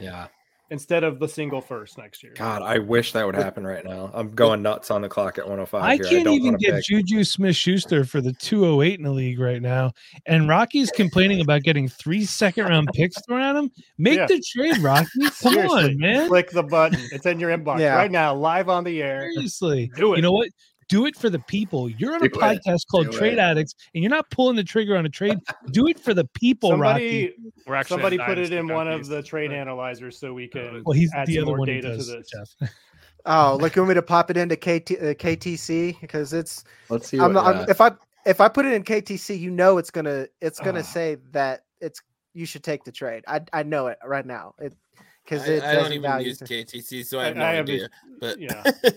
Yeah. 0.00 0.28
Instead 0.74 1.04
of 1.04 1.18
the 1.20 1.28
single 1.28 1.60
first 1.60 1.96
next 1.96 2.22
year. 2.22 2.34
God, 2.36 2.60
I 2.60 2.78
wish 2.78 3.12
that 3.12 3.24
would 3.24 3.34
happen 3.36 3.64
right 3.66 3.84
now. 3.84 4.10
I'm 4.12 4.30
going 4.34 4.60
nuts 4.60 4.90
on 4.90 5.00
the 5.02 5.08
clock 5.08 5.38
at 5.38 5.44
105. 5.44 5.82
I 5.82 5.94
here. 5.94 6.04
can't 6.04 6.24
don't 6.24 6.34
even 6.34 6.46
wanna 6.46 6.58
get 6.58 6.74
pick. 6.74 6.84
Juju 6.84 7.24
Smith 7.24 7.54
Schuster 7.56 8.04
for 8.04 8.20
the 8.20 8.32
208 8.34 8.98
in 8.98 9.04
the 9.04 9.10
league 9.12 9.38
right 9.38 9.62
now. 9.62 9.92
And 10.26 10.48
Rocky's 10.48 10.90
complaining 10.90 11.40
about 11.40 11.62
getting 11.62 11.88
three 11.88 12.24
second 12.24 12.66
round 12.66 12.88
picks 12.92 13.16
thrown 13.24 13.40
at 13.40 13.56
him. 13.56 13.70
Make 13.96 14.18
Yeah. 14.18 14.26
the 14.26 14.42
trade, 14.54 14.78
Rocky. 14.78 15.06
Come 15.42 15.58
on, 15.58 15.96
man. 15.98 16.28
Click 16.28 16.50
the 16.50 16.62
button. 16.64 16.98
It's 17.12 17.24
in 17.24 17.38
your 17.40 17.56
inbox 17.56 17.78
Yeah. 17.78 17.94
right 17.94 18.10
now, 18.10 18.34
live 18.34 18.68
on 18.68 18.84
the 18.84 19.02
air. 19.02 19.30
Seriously. 19.32 19.90
Do 19.96 20.12
it. 20.12 20.16
You 20.16 20.22
know 20.22 20.32
what? 20.32 20.48
Do 20.94 21.06
it 21.06 21.16
for 21.16 21.28
the 21.28 21.40
people. 21.40 21.90
You're 21.90 22.14
on 22.14 22.24
a 22.24 22.28
Do 22.28 22.38
it. 22.38 22.40
podcast 22.40 22.86
called 22.88 23.10
Do 23.10 23.18
Trade 23.18 23.32
it. 23.32 23.38
Addicts, 23.40 23.74
and 23.94 24.02
you're 24.04 24.10
not 24.10 24.30
pulling 24.30 24.54
the 24.54 24.62
trigger 24.62 24.96
on 24.96 25.04
a 25.04 25.08
trade. 25.08 25.38
Do 25.72 25.88
it 25.88 25.98
for 25.98 26.14
the 26.14 26.24
people, 26.24 26.76
Rocky. 26.78 27.32
Somebody, 27.34 27.52
We're 27.66 27.74
actually 27.74 27.94
somebody 27.96 28.18
put 28.18 28.38
it 28.38 28.52
in 28.52 28.68
one 28.68 28.86
of 28.86 29.06
the 29.08 29.20
trade 29.20 29.50
Right. 29.50 29.58
analyzers 29.58 30.16
so 30.18 30.32
we 30.32 30.46
can 30.46 30.82
Well, 30.84 30.92
he's 30.92 31.12
add 31.12 31.26
the 31.26 31.34
some 31.34 31.42
other 31.42 31.50
more 31.50 31.58
one. 31.58 31.66
Data 31.68 31.88
does, 31.96 32.06
to 32.08 32.18
this. 32.18 32.30
Jeff. 32.60 32.70
Oh, 33.26 33.56
look, 33.60 33.74
you 33.74 33.80
want 33.82 33.88
me 33.88 33.94
to 33.94 34.02
pop 34.02 34.30
it 34.30 34.36
into 34.36 34.54
KT, 34.54 34.68
uh, 35.00 35.14
KTC 35.14 35.98
because 36.00 36.32
it's 36.34 36.62
Let's 36.90 37.08
see. 37.08 37.18
I'm, 37.18 37.32
what, 37.32 37.44
I'm, 37.46 37.56
yeah. 37.60 37.66
if 37.70 37.80
I 37.80 37.90
if 38.26 38.40
I 38.40 38.48
put 38.48 38.66
it 38.66 38.74
in 38.74 38.84
KTC, 38.84 39.38
you 39.40 39.50
know 39.50 39.78
it's 39.78 39.90
gonna 39.90 40.26
it's 40.42 40.60
gonna 40.60 40.80
Ah. 40.80 40.82
say 40.82 41.16
that 41.32 41.64
it's 41.80 42.02
you 42.34 42.44
should 42.44 42.62
take 42.62 42.84
the 42.84 42.92
trade. 42.92 43.24
I 43.26 43.40
I 43.54 43.62
know 43.62 43.86
it 43.86 43.96
right 44.04 44.26
now. 44.26 44.54
It 44.60 44.74
because 45.24 45.48
I, 45.48 45.52
it 45.54 45.62
I 45.64 45.74
don't 45.74 45.90
even 45.92 46.02
value. 46.02 46.28
use 46.28 46.38
KTC, 46.40 47.04
so 47.06 47.18
I 47.18 47.22
I- 47.22 47.26
have 47.28 47.36
no 47.36 47.44
I 47.46 47.52
have 47.54 47.64
idea. 47.68 47.88
But 48.20 48.38
Yeah. 48.38 48.62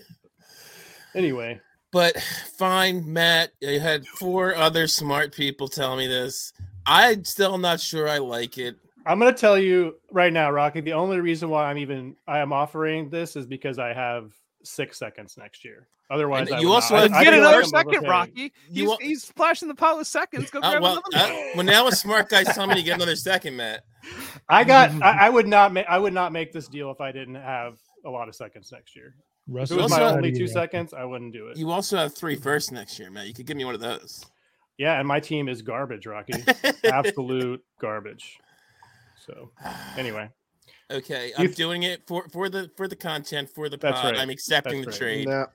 Anyway, 1.14 1.58
but 1.92 2.16
fine, 2.56 3.10
Matt. 3.12 3.52
You 3.60 3.80
had 3.80 4.06
four 4.06 4.54
other 4.54 4.86
smart 4.86 5.32
people 5.32 5.68
tell 5.68 5.96
me 5.96 6.06
this. 6.06 6.52
I'm 6.86 7.24
still 7.24 7.58
not 7.58 7.80
sure 7.80 8.08
I 8.08 8.18
like 8.18 8.58
it. 8.58 8.76
I'm 9.06 9.18
gonna 9.18 9.32
tell 9.32 9.58
you 9.58 9.96
right 10.12 10.32
now, 10.32 10.50
Rocky. 10.50 10.80
The 10.80 10.92
only 10.92 11.18
reason 11.20 11.48
why 11.48 11.64
I'm 11.70 11.78
even 11.78 12.14
I 12.26 12.38
am 12.40 12.52
offering 12.52 13.08
this 13.08 13.36
is 13.36 13.46
because 13.46 13.78
I 13.78 13.92
have 13.94 14.32
six 14.64 14.98
seconds 14.98 15.36
next 15.38 15.64
year. 15.64 15.86
Otherwise, 16.10 16.50
I 16.50 16.60
you 16.60 16.72
also 16.72 16.94
not. 16.94 17.02
have- 17.04 17.12
I- 17.12 17.18
I 17.20 17.24
Get 17.24 17.34
another 17.34 17.62
like 17.64 17.66
second. 17.66 18.08
Rocky. 18.08 18.52
He's, 18.72 18.88
wa- 18.88 18.96
he's 19.00 19.22
splashing 19.24 19.68
the 19.68 19.74
pot 19.74 19.98
with 19.98 20.06
seconds. 20.06 20.50
Go 20.50 20.58
Uh, 20.60 20.70
grab 20.70 20.82
well, 20.82 21.02
another 21.12 21.32
uh, 21.32 21.36
one. 21.36 21.46
well, 21.56 21.66
now 21.66 21.86
a 21.86 21.92
smart 21.92 22.28
guy's 22.30 22.46
telling 22.54 22.70
me 22.70 22.76
to 22.76 22.82
get 22.82 22.94
another 22.96 23.16
second, 23.16 23.56
Matt. 23.56 23.84
I 24.48 24.64
got. 24.64 24.90
I, 25.02 25.10
I 25.26 25.28
would 25.30 25.46
not 25.46 25.72
make. 25.72 25.86
I 25.86 25.98
would 25.98 26.14
not 26.14 26.32
make 26.32 26.52
this 26.52 26.66
deal 26.68 26.90
if 26.90 27.00
I 27.02 27.12
didn't 27.12 27.34
have 27.36 27.78
a 28.06 28.10
lot 28.10 28.28
of 28.28 28.34
seconds 28.34 28.72
next 28.72 28.96
year. 28.96 29.14
If 29.48 29.54
Russell 29.54 29.78
it 29.78 29.82
was 29.82 29.92
also- 29.92 30.04
my 30.04 30.12
only 30.12 30.32
two 30.32 30.46
seconds, 30.48 30.92
I 30.92 31.04
wouldn't 31.04 31.32
do 31.32 31.48
it. 31.48 31.56
You 31.56 31.70
also 31.70 31.96
have 31.96 32.14
three 32.14 32.36
first 32.36 32.70
next 32.72 32.98
year, 32.98 33.10
man. 33.10 33.26
You 33.26 33.34
could 33.34 33.46
give 33.46 33.56
me 33.56 33.64
one 33.64 33.74
of 33.74 33.80
those. 33.80 34.24
Yeah, 34.76 34.98
and 34.98 35.08
my 35.08 35.18
team 35.20 35.48
is 35.48 35.62
garbage, 35.62 36.06
Rocky. 36.06 36.34
Absolute 36.84 37.64
garbage. 37.80 38.38
So 39.26 39.50
anyway, 39.96 40.28
Okay, 40.90 41.32
I'm 41.36 41.46
th- 41.46 41.56
doing 41.56 41.82
it 41.82 42.02
for 42.06 42.28
for 42.30 42.48
the 42.48 42.70
for 42.76 42.88
the 42.88 42.96
content 42.96 43.50
for 43.50 43.68
the 43.68 43.76
pod. 43.78 43.92
right. 44.04 44.18
I'm 44.18 44.30
accepting 44.30 44.82
That's 44.82 44.98
the 44.98 45.04
right. 45.04 45.24
trade. 45.24 45.28
No. 45.28 45.46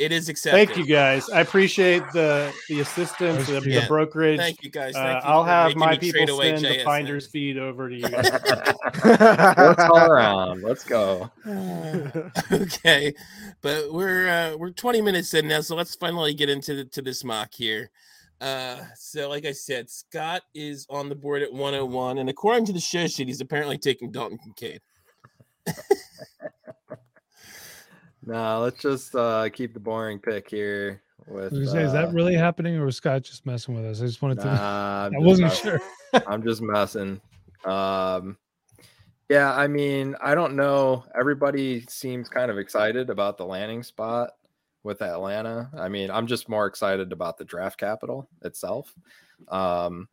It 0.00 0.12
is 0.12 0.30
accepted. 0.30 0.66
thank 0.66 0.78
you 0.78 0.86
guys. 0.86 1.28
I 1.28 1.42
appreciate 1.42 2.02
the 2.14 2.50
the 2.70 2.80
assistance, 2.80 3.46
the, 3.48 3.60
the 3.60 3.84
brokerage. 3.86 4.40
Thank 4.40 4.62
you 4.62 4.70
guys. 4.70 4.96
Uh, 4.96 5.02
Thank 5.02 5.24
you 5.24 5.30
I'll 5.30 5.44
have 5.44 5.76
my 5.76 5.98
people 5.98 6.20
trade 6.20 6.30
away 6.30 6.56
send 6.56 6.64
the 6.64 6.78
JSN. 6.78 6.84
finder's 6.84 7.26
feed 7.26 7.58
over 7.58 7.90
to 7.90 7.94
you. 7.94 8.08
Let's 9.04 9.78
all 9.82 9.98
around. 9.98 10.62
Let's 10.62 10.84
go. 10.84 11.30
okay, 12.50 13.12
but 13.60 13.92
we're 13.92 14.26
uh, 14.26 14.56
we're 14.56 14.70
20 14.70 15.02
minutes 15.02 15.34
in 15.34 15.46
now, 15.46 15.60
so 15.60 15.76
let's 15.76 15.94
finally 15.94 16.32
get 16.32 16.48
into 16.48 16.76
the, 16.76 16.84
to 16.86 17.02
this 17.02 17.22
mock 17.22 17.52
here. 17.52 17.90
Uh, 18.40 18.78
so 18.96 19.28
like 19.28 19.44
I 19.44 19.52
said, 19.52 19.90
Scott 19.90 20.40
is 20.54 20.86
on 20.88 21.10
the 21.10 21.14
board 21.14 21.42
at 21.42 21.52
101, 21.52 22.16
and 22.16 22.30
according 22.30 22.64
to 22.64 22.72
the 22.72 22.80
show 22.80 23.06
sheet, 23.06 23.28
he's 23.28 23.42
apparently 23.42 23.76
taking 23.76 24.10
Dalton 24.10 24.38
Kincaid. 24.38 24.80
No, 28.24 28.60
let's 28.60 28.80
just 28.80 29.14
uh, 29.14 29.48
keep 29.48 29.74
the 29.74 29.80
boring 29.80 30.18
pick 30.18 30.48
here. 30.50 31.02
With 31.26 31.52
was 31.52 31.68
gonna 31.68 31.70
say, 31.70 31.82
is 31.84 31.92
that 31.92 32.08
uh, 32.08 32.12
really 32.12 32.34
happening, 32.34 32.76
or 32.76 32.84
was 32.84 32.96
Scott 32.96 33.22
just 33.22 33.46
messing 33.46 33.74
with 33.74 33.84
us? 33.84 34.00
I 34.02 34.06
just 34.06 34.20
wanted 34.20 34.40
to. 34.40 34.46
Nah, 34.46 35.10
I 35.14 35.18
wasn't 35.18 35.48
messing. 35.48 35.70
sure. 35.70 36.22
I'm 36.26 36.42
just 36.42 36.60
messing. 36.60 37.20
Um, 37.64 38.36
yeah, 39.28 39.54
I 39.54 39.68
mean, 39.68 40.16
I 40.20 40.34
don't 40.34 40.56
know. 40.56 41.04
Everybody 41.18 41.82
seems 41.88 42.28
kind 42.28 42.50
of 42.50 42.58
excited 42.58 43.10
about 43.10 43.38
the 43.38 43.46
landing 43.46 43.82
spot 43.82 44.30
with 44.82 45.02
Atlanta. 45.02 45.70
I 45.78 45.88
mean, 45.88 46.10
I'm 46.10 46.26
just 46.26 46.48
more 46.48 46.66
excited 46.66 47.12
about 47.12 47.38
the 47.38 47.44
draft 47.44 47.78
capital 47.78 48.28
itself. 48.42 48.92
Um, 49.48 50.08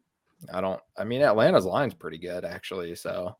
I 0.54 0.62
don't. 0.62 0.80
I 0.98 1.04
mean, 1.04 1.22
Atlanta's 1.22 1.66
line's 1.66 1.94
pretty 1.94 2.20
good 2.20 2.46
actually. 2.46 2.96
So 2.96 3.36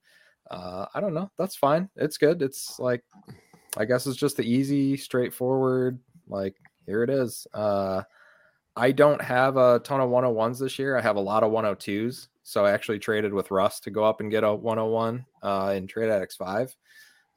uh, 0.50 0.86
I 0.94 1.00
don't 1.00 1.14
know. 1.14 1.30
That's 1.38 1.56
fine. 1.56 1.90
It's 1.96 2.18
good. 2.18 2.42
It's 2.42 2.80
like, 2.80 3.04
I 3.78 3.86
guess 3.86 4.08
it's 4.08 4.18
just 4.18 4.38
the 4.38 4.44
easy, 4.44 4.98
straightforward. 4.98 6.00
Like 6.28 6.56
here 6.86 7.04
it 7.04 7.10
is. 7.10 7.46
Uh, 7.54 8.04
I 8.76 8.92
don't 8.92 9.22
have 9.22 9.58
a 9.58 9.80
ton 9.80 10.02
of 10.02 10.10
101s 10.10 10.60
this 10.60 10.78
year. 10.78 10.98
I 10.98 11.02
have 11.02 11.16
a 11.16 11.22
lot 11.22 11.44
of 11.44 11.52
102s. 11.52 12.28
So 12.44 12.66
I 12.66 12.72
actually 12.72 13.00
traded 13.00 13.34
with 13.34 13.52
Russ 13.52 13.80
to 13.82 13.92
go 13.92 14.04
up 14.04 14.22
and 14.22 14.32
get 14.32 14.44
a 14.44 14.54
101 14.54 15.26
uh, 15.44 15.74
in 15.76 15.86
Trade 15.86 16.10
Addicts 16.10 16.38
5 16.38 16.76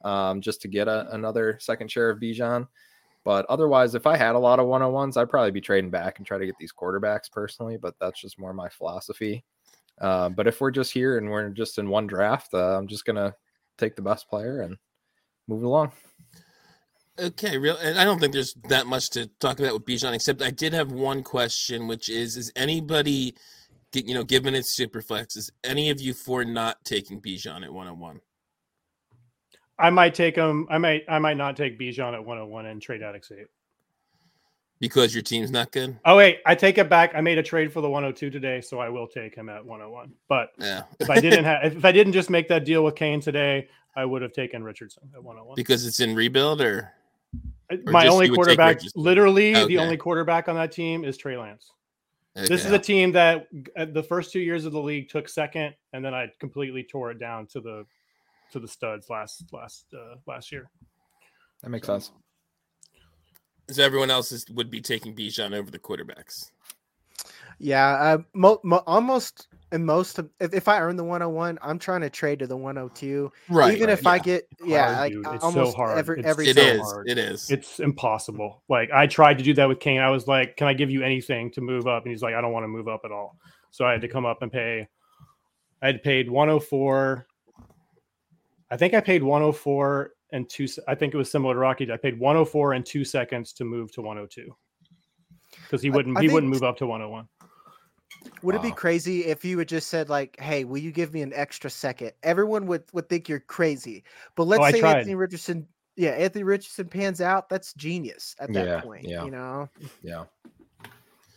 um, 0.03 0.41
just 0.41 0.61
to 0.61 0.67
get 0.67 0.87
a, 0.87 1.13
another 1.13 1.57
second 1.59 1.91
share 1.91 2.09
of 2.09 2.19
Bijan. 2.19 2.67
But 3.23 3.45
otherwise, 3.47 3.93
if 3.93 4.07
I 4.07 4.17
had 4.17 4.35
a 4.35 4.39
lot 4.39 4.59
of 4.59 4.67
101s, 4.67 5.17
I'd 5.17 5.29
probably 5.29 5.51
be 5.51 5.61
trading 5.61 5.91
back 5.91 6.17
and 6.17 6.25
try 6.25 6.37
to 6.37 6.45
get 6.45 6.55
these 6.59 6.73
quarterbacks 6.73 7.31
personally. 7.31 7.77
But 7.77 7.95
that's 7.99 8.19
just 8.19 8.39
more 8.39 8.53
my 8.53 8.69
philosophy. 8.69 9.43
Uh, 9.99 10.29
but 10.29 10.47
if 10.47 10.61
we're 10.61 10.71
just 10.71 10.91
here 10.91 11.17
and 11.17 11.29
we're 11.29 11.49
just 11.49 11.77
in 11.77 11.89
one 11.89 12.07
draft, 12.07 12.53
uh, 12.53 12.77
I'm 12.77 12.87
just 12.87 13.05
going 13.05 13.17
to 13.17 13.35
take 13.77 13.95
the 13.95 14.01
best 14.01 14.27
player 14.29 14.61
and 14.61 14.77
move 15.47 15.63
along. 15.63 15.91
Okay, 17.19 17.57
real. 17.57 17.77
And 17.77 17.99
I 17.99 18.03
don't 18.05 18.19
think 18.19 18.33
there's 18.33 18.53
that 18.69 18.87
much 18.87 19.09
to 19.11 19.27
talk 19.39 19.59
about 19.59 19.73
with 19.73 19.85
Bijan, 19.85 20.13
except 20.13 20.41
I 20.41 20.49
did 20.51 20.73
have 20.73 20.91
one 20.91 21.23
question, 21.23 21.87
which 21.87 22.09
is: 22.09 22.37
Is 22.37 22.51
anybody, 22.55 23.35
you 23.93 24.13
know, 24.13 24.23
given 24.23 24.55
its 24.55 24.75
super 24.75 25.01
flex, 25.01 25.35
is 25.35 25.51
any 25.63 25.89
of 25.89 25.99
you 26.01 26.13
for 26.13 26.45
not 26.45 26.83
taking 26.85 27.21
Bijan 27.21 27.63
at 27.63 27.71
101? 27.73 28.21
I 29.77 29.89
might 29.89 30.15
take 30.15 30.35
him. 30.35 30.67
I 30.69 30.77
might. 30.77 31.03
I 31.09 31.19
might 31.19 31.37
not 31.37 31.57
take 31.57 31.77
Bijan 31.79 32.13
at 32.13 32.23
101 32.25 32.65
and 32.65 32.81
trade 32.81 33.01
Addicts 33.03 33.31
eight. 33.31 33.47
Because 34.79 35.13
your 35.13 35.21
team's 35.21 35.51
not 35.51 35.71
good? 35.71 35.99
Oh 36.05 36.17
wait, 36.17 36.39
I 36.45 36.55
take 36.55 36.79
it 36.79 36.89
back. 36.89 37.11
I 37.13 37.21
made 37.21 37.37
a 37.37 37.43
trade 37.43 37.71
for 37.71 37.81
the 37.81 37.89
102 37.89 38.31
today, 38.31 38.61
so 38.61 38.79
I 38.79 38.89
will 38.89 39.07
take 39.07 39.35
him 39.35 39.47
at 39.47 39.63
101. 39.63 40.11
But 40.27 40.53
Yeah. 40.57 40.83
if 40.99 41.07
I 41.09 41.19
didn't 41.19 41.43
have, 41.43 41.75
if 41.77 41.85
I 41.85 41.91
didn't 41.91 42.13
just 42.13 42.31
make 42.31 42.47
that 42.47 42.65
deal 42.65 42.83
with 42.83 42.95
Kane 42.95 43.21
today, 43.21 43.67
I 43.95 44.05
would 44.05 44.23
have 44.23 44.33
taken 44.33 44.63
Richardson 44.63 45.03
at 45.13 45.21
101. 45.23 45.55
because 45.55 45.85
it's 45.85 45.99
in 45.99 46.15
rebuild 46.15 46.61
or 46.61 46.91
My 47.85 48.03
just 48.03 48.13
only 48.13 48.25
you 48.25 48.31
would 48.31 48.37
take 48.37 48.45
quarterback, 48.45 48.75
Richardson? 48.77 49.01
literally 49.01 49.55
Okay. 49.55 49.65
the 49.67 49.77
only 49.77 49.97
quarterback 49.97 50.47
on 50.49 50.55
that 50.55 50.71
team 50.71 51.05
is 51.05 51.17
Trey 51.17 51.37
Lance. 51.37 51.71
This 52.33 52.65
is 52.65 52.71
a 52.71 52.79
team 52.79 53.11
that 53.11 53.47
uh, 53.75 53.85
the 53.85 54.03
first 54.03 54.31
two 54.31 54.39
years 54.39 54.63
of 54.65 54.71
the 54.71 54.81
league 54.81 55.09
took 55.09 55.27
second, 55.27 55.75
and 55.91 56.03
then 56.03 56.13
I 56.13 56.31
completely 56.39 56.83
tore 56.83 57.11
it 57.11 57.19
down 57.19 57.45
to 57.47 57.59
the 57.59 57.85
to 58.53 58.59
the 58.59 58.67
studs 58.67 59.09
last 59.09 59.43
last 59.51 59.85
uh, 59.93 60.15
last 60.27 60.51
year. 60.51 60.69
That 61.61 61.69
makes 61.69 61.87
sense. 61.87 62.11
So 63.69 63.83
everyone 63.83 64.11
else 64.11 64.31
is, 64.31 64.45
would 64.49 64.69
be 64.69 64.81
taking 64.81 65.15
Bijan 65.15 65.53
over 65.53 65.71
the 65.71 65.79
quarterbacks. 65.79 66.51
Yeah, 67.59 67.87
uh, 67.87 68.17
mo- 68.33 68.59
mo- 68.63 68.83
almost 68.87 69.47
in 69.71 69.85
most 69.85 70.19
of 70.19 70.29
if, 70.39 70.53
if 70.53 70.67
I 70.67 70.79
earn 70.81 70.95
the 70.97 71.03
101, 71.03 71.57
I'm 71.61 71.79
trying 71.79 72.01
to 72.01 72.09
trade 72.09 72.39
to 72.39 72.47
the 72.47 72.57
102. 72.57 73.31
Right. 73.49 73.73
Even 73.75 73.89
if 73.89 74.05
I 74.05 74.19
get 74.19 74.47
yeah, 74.65 74.93
Hard, 74.95 75.13
like 75.15 75.35
It's 75.35 75.43
almost 75.43 75.71
so 75.71 75.77
hard. 75.77 75.97
every 75.97 76.19
It's- 76.19 76.29
every 76.31 76.47
it 76.49 76.55
so 76.57 76.61
is. 76.61 76.81
Hard. 76.81 77.09
It 77.09 77.17
is. 77.17 77.49
It's 77.49 77.79
impossible. 77.79 78.63
Like 78.69 78.91
I 78.91 79.07
tried 79.07 79.37
to 79.37 79.43
do 79.43 79.53
that 79.55 79.67
with 79.69 79.79
Kane. 79.79 79.99
I 80.01 80.09
was 80.09 80.27
like, 80.27 80.57
"Can 80.57 80.67
I 80.67 80.73
give 80.73 80.89
you 80.91 81.03
anything 81.03 81.51
to 81.51 81.61
move 81.61 81.87
up?" 81.87 82.03
And 82.03 82.11
he's 82.11 82.21
like, 82.21 82.35
"I 82.35 82.41
don't 82.41 82.51
want 82.53 82.63
to 82.63 82.67
move 82.67 82.87
up 82.87 83.01
at 83.05 83.11
all." 83.11 83.37
So 83.71 83.85
I 83.85 83.91
had 83.93 84.01
to 84.01 84.07
come 84.07 84.25
up 84.25 84.41
and 84.41 84.51
pay. 84.51 84.87
I 85.81 85.87
had 85.87 86.03
paid 86.03 86.29
104. 86.29 87.25
I 88.69 88.77
think 88.77 88.93
I 88.93 89.01
paid 89.01 89.23
104 89.23 90.11
and 90.31 90.49
two. 90.49 90.67
I 90.87 90.95
think 90.95 91.13
it 91.13 91.17
was 91.17 91.31
similar 91.31 91.53
to 91.53 91.59
Rocky. 91.59 91.91
I 91.91 91.97
paid 91.97 92.19
104 92.19 92.73
and 92.73 92.85
two 92.85 93.03
seconds 93.03 93.53
to 93.53 93.63
move 93.65 93.91
to 93.93 94.01
102 94.01 94.53
because 95.63 95.81
he 95.81 95.89
wouldn't. 95.89 96.17
I 96.17 96.21
he 96.21 96.27
think- 96.27 96.33
wouldn't 96.35 96.51
move 96.51 96.63
up 96.63 96.77
to 96.77 96.87
101. 96.87 97.27
Would 98.43 98.55
it 98.55 98.61
be 98.61 98.71
crazy 98.71 99.25
if 99.25 99.45
you 99.45 99.57
had 99.59 99.67
just 99.67 99.87
said 99.89 100.09
like, 100.09 100.39
"Hey, 100.39 100.63
will 100.63 100.79
you 100.79 100.91
give 100.91 101.13
me 101.13 101.21
an 101.21 101.31
extra 101.33 101.69
second? 101.69 102.13
Everyone 102.23 102.65
would 102.67 102.83
would 102.91 103.07
think 103.07 103.29
you're 103.29 103.39
crazy. 103.39 104.03
But 104.35 104.45
let's 104.45 104.63
Oh, 104.63 104.71
say. 104.71 104.81
Anthony 104.81 105.15
Richardson, 105.15 105.67
yeah, 105.95 106.11
Anthony 106.11 106.43
Richardson 106.43 106.87
pans 106.87 107.21
out. 107.21 107.49
That's 107.49 107.73
genius 107.75 108.35
at 108.39 108.51
that 108.53 108.65
Yeah, 108.65 108.81
point. 108.81 109.05
yeah. 109.05 109.25
You 109.25 109.31
know, 109.31 109.69
Yeah. 110.01 110.23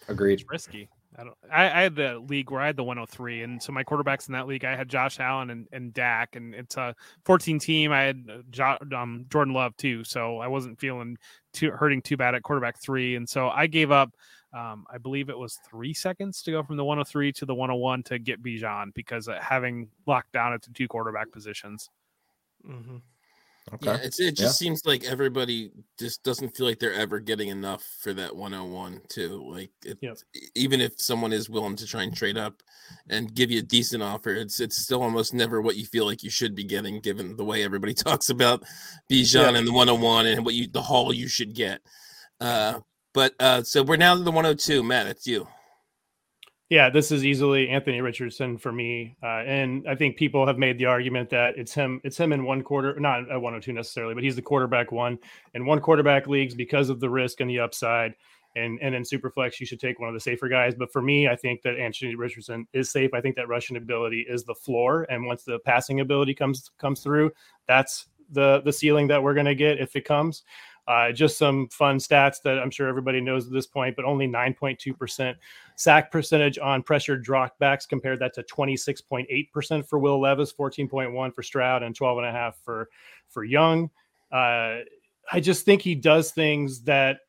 Agreed. 0.08 0.40
It's 0.40 0.50
risky. 0.50 0.88
I 1.16 1.24
don't. 1.24 1.36
I, 1.50 1.64
I 1.66 1.82
had 1.82 1.94
the 1.94 2.18
league 2.18 2.50
where 2.50 2.60
I 2.60 2.66
had 2.66 2.76
the 2.76 2.82
103, 2.82 3.42
and 3.42 3.62
so 3.62 3.70
my 3.70 3.84
quarterbacks 3.84 4.28
in 4.28 4.32
that 4.32 4.48
league, 4.48 4.64
I 4.64 4.74
had 4.74 4.88
Josh 4.88 5.20
Allen 5.20 5.50
and, 5.50 5.68
and 5.72 5.94
Dak, 5.94 6.34
and 6.34 6.54
it's 6.54 6.76
a 6.76 6.94
14 7.24 7.58
team. 7.60 7.92
I 7.92 8.02
had 8.02 8.24
uh, 8.28 8.38
jo- 8.50 8.78
um, 8.96 9.26
Jordan 9.30 9.54
Love 9.54 9.76
too, 9.76 10.02
so 10.02 10.38
I 10.38 10.48
wasn't 10.48 10.80
feeling 10.80 11.16
too 11.52 11.70
hurting 11.70 12.02
too 12.02 12.16
bad 12.16 12.34
at 12.34 12.42
quarterback 12.42 12.80
three, 12.80 13.14
and 13.14 13.28
so 13.28 13.48
I 13.48 13.66
gave 13.66 13.90
up. 13.90 14.10
Um, 14.54 14.86
I 14.88 14.98
believe 14.98 15.28
it 15.30 15.36
was 15.38 15.58
three 15.68 15.92
seconds 15.92 16.40
to 16.42 16.52
go 16.52 16.62
from 16.62 16.76
the 16.76 16.84
103 16.84 17.32
to 17.32 17.44
the 17.46 17.54
101 17.54 18.04
to 18.04 18.18
get 18.20 18.42
Bijan 18.42 18.94
because 18.94 19.28
uh, 19.28 19.38
having 19.40 19.88
locked 20.06 20.32
down 20.32 20.52
at 20.52 20.62
the 20.62 20.70
two 20.70 20.86
quarterback 20.86 21.32
positions. 21.32 21.90
Mhm. 22.64 23.02
Okay. 23.72 23.86
Yeah, 23.86 23.96
it's, 24.02 24.20
it 24.20 24.36
just 24.36 24.60
Yeah. 24.60 24.66
seems 24.66 24.84
like 24.84 25.04
everybody 25.04 25.70
just 25.98 26.22
doesn't 26.22 26.54
feel 26.54 26.66
like 26.66 26.78
they're 26.78 26.92
ever 26.92 27.18
getting 27.18 27.48
enough 27.48 27.82
for 27.98 28.12
that 28.12 28.36
101 28.36 29.00
too. 29.08 29.42
Like 29.50 29.70
it, 29.86 29.96
Yep. 30.02 30.18
even 30.54 30.80
if 30.82 31.00
someone 31.00 31.32
is 31.32 31.48
willing 31.48 31.74
to 31.76 31.86
try 31.86 32.02
and 32.02 32.14
trade 32.14 32.36
up 32.36 32.62
and 33.08 33.34
give 33.34 33.50
you 33.50 33.60
a 33.60 33.62
decent 33.62 34.02
offer, 34.02 34.34
it's 34.34 34.60
it's 34.60 34.76
still 34.76 35.02
almost 35.02 35.32
never 35.32 35.62
what 35.62 35.76
you 35.76 35.86
feel 35.86 36.04
like 36.04 36.22
you 36.22 36.28
should 36.30 36.54
be 36.54 36.62
getting, 36.64 37.00
given 37.00 37.36
the 37.36 37.44
way 37.44 37.64
everybody 37.64 37.94
talks 37.94 38.28
about 38.28 38.62
Bijan 39.10 39.56
and 39.56 39.66
the 39.66 39.72
101 39.72 40.26
and 40.26 40.44
what 40.44 40.54
you 40.54 40.68
the 40.68 40.82
haul 40.82 41.12
you 41.14 41.26
should 41.26 41.54
get. 41.54 41.80
Uh, 42.40 42.80
but 43.14 43.34
uh, 43.40 43.62
so 43.62 43.82
we're 43.82 43.96
now 43.96 44.14
to 44.14 44.22
the 44.22 44.30
102. 44.30 44.82
Matt, 44.82 45.06
it's 45.06 45.26
you. 45.26 45.48
Yeah, 46.70 46.90
this 46.90 47.12
is 47.12 47.24
easily 47.24 47.68
Anthony 47.68 48.00
Richardson 48.00 48.58
for 48.58 48.72
me, 48.72 49.16
uh, 49.22 49.42
and 49.46 49.86
I 49.88 49.94
think 49.94 50.16
people 50.16 50.46
have 50.46 50.58
made 50.58 50.78
the 50.78 50.86
argument 50.86 51.30
that 51.30 51.56
it's 51.56 51.72
him. 51.72 52.00
It's 52.04 52.18
him 52.18 52.32
in 52.32 52.44
one 52.44 52.62
quarter, 52.62 52.98
not 52.98 53.30
at 53.30 53.40
102 53.40 53.72
necessarily, 53.72 54.14
but 54.14 54.24
he's 54.24 54.34
the 54.34 54.42
quarterback 54.42 54.90
one 54.90 55.18
in 55.54 55.66
one 55.66 55.80
quarterback 55.80 56.26
leagues 56.26 56.54
because 56.54 56.88
of 56.88 57.00
the 57.00 57.08
risk 57.08 57.40
and 57.40 57.48
the 57.48 57.60
upside. 57.60 58.14
And 58.56 58.78
and 58.80 58.94
in 58.94 59.02
Superflex, 59.02 59.60
you 59.60 59.66
should 59.66 59.78
take 59.78 60.00
one 60.00 60.08
of 60.08 60.14
the 60.14 60.20
safer 60.20 60.48
guys. 60.48 60.74
But 60.74 60.90
for 60.90 61.02
me, 61.02 61.28
I 61.28 61.36
think 61.36 61.62
that 61.62 61.78
Anthony 61.78 62.14
Richardson 62.14 62.66
is 62.72 62.90
safe. 62.90 63.12
I 63.12 63.20
think 63.20 63.36
that 63.36 63.48
rushing 63.48 63.76
ability 63.76 64.26
is 64.28 64.44
the 64.44 64.54
floor, 64.54 65.06
and 65.10 65.26
once 65.26 65.44
the 65.44 65.58
passing 65.60 66.00
ability 66.00 66.34
comes 66.34 66.70
comes 66.78 67.00
through, 67.00 67.30
that's 67.68 68.06
the 68.30 68.62
the 68.64 68.72
ceiling 68.72 69.06
that 69.08 69.22
we're 69.22 69.34
going 69.34 69.46
to 69.46 69.54
get 69.54 69.78
if 69.78 69.94
it 69.96 70.04
comes. 70.04 70.44
Uh, 70.86 71.12
just 71.12 71.38
some 71.38 71.66
fun 71.68 71.96
stats 71.96 72.42
that 72.42 72.58
I'm 72.58 72.70
sure 72.70 72.88
everybody 72.88 73.20
knows 73.20 73.46
at 73.46 73.52
this 73.52 73.66
point, 73.66 73.96
but 73.96 74.04
only 74.04 74.28
9.2% 74.28 75.34
sack 75.76 76.12
percentage 76.12 76.58
on 76.58 76.82
pressured 76.82 77.24
dropbacks 77.24 77.88
compared 77.88 78.20
that 78.20 78.34
to 78.34 78.42
26.8% 78.42 79.88
for 79.88 79.98
Will 79.98 80.20
Levis, 80.20 80.52
14.1 80.52 81.34
for 81.34 81.42
Stroud, 81.42 81.82
and 81.82 81.98
12.5 81.98 82.54
for 82.62 82.88
for 83.28 83.44
Young. 83.44 83.90
Uh, 84.30 84.80
I 85.32 85.40
just 85.40 85.64
think 85.64 85.80
he 85.80 85.94
does 85.94 86.32
things 86.32 86.82
that 86.82 87.20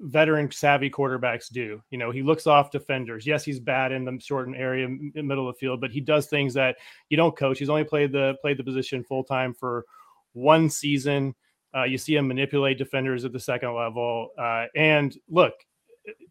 veteran 0.00 0.50
savvy 0.50 0.90
quarterbacks 0.90 1.50
do. 1.50 1.82
You 1.90 1.98
know, 1.98 2.10
he 2.10 2.22
looks 2.22 2.46
off 2.46 2.70
defenders. 2.70 3.26
Yes, 3.26 3.44
he's 3.44 3.58
bad 3.58 3.92
in 3.92 4.04
the 4.04 4.18
shortened 4.20 4.56
area, 4.56 4.88
middle 4.88 5.48
of 5.48 5.54
the 5.54 5.58
field, 5.58 5.80
but 5.80 5.90
he 5.90 6.00
does 6.00 6.26
things 6.26 6.54
that 6.54 6.76
you 7.08 7.16
don't 7.16 7.36
coach. 7.36 7.58
He's 7.58 7.70
only 7.70 7.84
played 7.84 8.12
the 8.12 8.36
played 8.40 8.58
the 8.58 8.64
position 8.64 9.02
full 9.02 9.24
time 9.24 9.52
for 9.52 9.84
one 10.32 10.70
season. 10.70 11.34
Uh, 11.76 11.84
you 11.84 11.98
see 11.98 12.16
him 12.16 12.28
manipulate 12.28 12.78
defenders 12.78 13.24
at 13.24 13.32
the 13.32 13.40
second 13.40 13.74
level. 13.74 14.30
Uh, 14.38 14.66
and 14.74 15.16
look, 15.28 15.54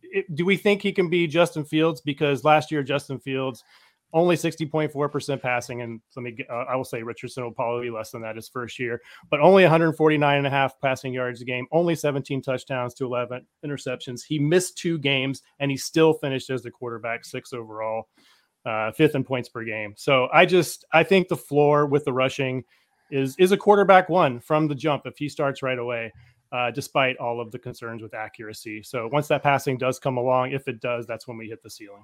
it, 0.01 0.33
do 0.35 0.45
we 0.45 0.57
think 0.57 0.81
he 0.81 0.91
can 0.91 1.09
be 1.09 1.27
Justin 1.27 1.63
Fields? 1.63 2.01
Because 2.01 2.43
last 2.43 2.71
year, 2.71 2.83
Justin 2.83 3.19
Fields 3.19 3.63
only 4.13 4.35
60.4% 4.35 5.41
passing. 5.41 5.81
And 5.81 6.01
let 6.15 6.23
me, 6.23 6.37
uh, 6.49 6.65
I 6.69 6.75
will 6.75 6.85
say 6.85 7.03
Richardson 7.03 7.43
will 7.43 7.51
probably 7.51 7.87
be 7.87 7.91
less 7.91 8.11
than 8.11 8.21
that 8.21 8.35
his 8.35 8.47
first 8.47 8.79
year, 8.79 9.01
but 9.29 9.39
only 9.39 9.63
149 9.63 10.37
and 10.37 10.47
a 10.47 10.49
half 10.49 10.79
passing 10.79 11.13
yards 11.13 11.41
a 11.41 11.45
game, 11.45 11.67
only 11.71 11.95
17 11.95 12.41
touchdowns 12.41 12.93
to 12.95 13.05
11 13.05 13.45
interceptions. 13.65 14.21
He 14.23 14.39
missed 14.39 14.77
two 14.77 14.97
games 14.97 15.43
and 15.59 15.69
he 15.69 15.77
still 15.77 16.13
finished 16.13 16.49
as 16.49 16.63
the 16.63 16.71
quarterback, 16.71 17.25
six 17.25 17.53
overall, 17.53 18.07
uh, 18.65 18.91
fifth 18.91 19.15
in 19.15 19.23
points 19.23 19.49
per 19.49 19.63
game. 19.63 19.93
So 19.97 20.29
I 20.33 20.45
just, 20.45 20.85
I 20.93 21.03
think 21.03 21.27
the 21.27 21.37
floor 21.37 21.85
with 21.85 22.05
the 22.05 22.13
rushing 22.13 22.63
is 23.11 23.35
is 23.37 23.51
a 23.51 23.57
quarterback 23.57 24.09
one 24.09 24.39
from 24.39 24.67
the 24.67 24.75
jump 24.75 25.03
if 25.05 25.17
he 25.17 25.29
starts 25.29 25.61
right 25.61 25.79
away, 25.79 26.11
uh, 26.51 26.71
despite 26.71 27.17
all 27.17 27.39
of 27.39 27.51
the 27.51 27.59
concerns 27.59 28.01
with 28.01 28.13
accuracy. 28.13 28.83
So 28.83 29.09
once 29.11 29.27
that 29.27 29.43
passing 29.43 29.77
does 29.77 29.99
come 29.99 30.17
along, 30.17 30.51
if 30.51 30.67
it 30.67 30.79
does, 30.81 31.05
that's 31.07 31.27
when 31.27 31.37
we 31.37 31.47
hit 31.47 31.61
the 31.63 31.69
ceiling. 31.69 32.03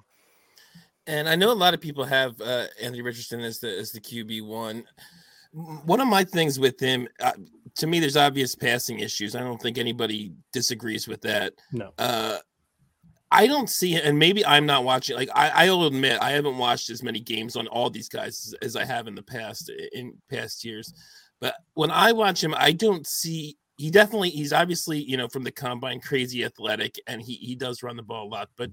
And 1.06 1.28
I 1.28 1.34
know 1.34 1.50
a 1.50 1.52
lot 1.52 1.74
of 1.74 1.80
people 1.80 2.04
have 2.04 2.40
uh, 2.40 2.66
Anthony 2.80 3.02
Richardson 3.02 3.40
as 3.40 3.60
the 3.60 3.76
as 3.78 3.92
the 3.92 4.00
QB 4.00 4.46
one. 4.46 4.84
One 5.84 6.00
of 6.00 6.08
my 6.08 6.24
things 6.24 6.58
with 6.58 6.80
him, 6.80 7.06
uh, 7.20 7.32
to 7.76 7.86
me, 7.86 8.00
there's 8.00 8.16
obvious 8.16 8.56
passing 8.56 8.98
issues. 8.98 9.36
I 9.36 9.40
don't 9.40 9.62
think 9.62 9.78
anybody 9.78 10.32
disagrees 10.52 11.06
with 11.06 11.20
that. 11.20 11.52
No. 11.70 11.92
I 13.30 13.46
don't 13.46 13.68
see, 13.68 13.96
and 13.96 14.18
maybe 14.18 14.44
I'm 14.46 14.66
not 14.66 14.84
watching. 14.84 15.16
Like 15.16 15.30
I, 15.34 15.66
I'll 15.66 15.84
admit, 15.84 16.18
I 16.22 16.30
haven't 16.30 16.56
watched 16.58 16.88
as 16.90 17.02
many 17.02 17.20
games 17.20 17.56
on 17.56 17.66
all 17.68 17.90
these 17.90 18.08
guys 18.08 18.28
as, 18.46 18.54
as 18.62 18.76
I 18.76 18.84
have 18.84 19.08
in 19.08 19.14
the 19.14 19.22
past 19.22 19.70
in 19.92 20.14
past 20.30 20.64
years. 20.64 20.92
But 21.40 21.56
when 21.74 21.90
I 21.90 22.12
watch 22.12 22.42
him, 22.42 22.54
I 22.56 22.72
don't 22.72 23.06
see. 23.06 23.56
He 23.76 23.90
definitely, 23.90 24.30
he's 24.30 24.52
obviously, 24.52 25.02
you 25.02 25.16
know, 25.16 25.26
from 25.26 25.42
the 25.42 25.50
combine, 25.50 26.00
crazy 26.00 26.44
athletic, 26.44 26.94
and 27.08 27.20
he 27.20 27.34
he 27.34 27.56
does 27.56 27.82
run 27.82 27.96
the 27.96 28.02
ball 28.04 28.28
a 28.28 28.30
lot. 28.30 28.50
But 28.56 28.70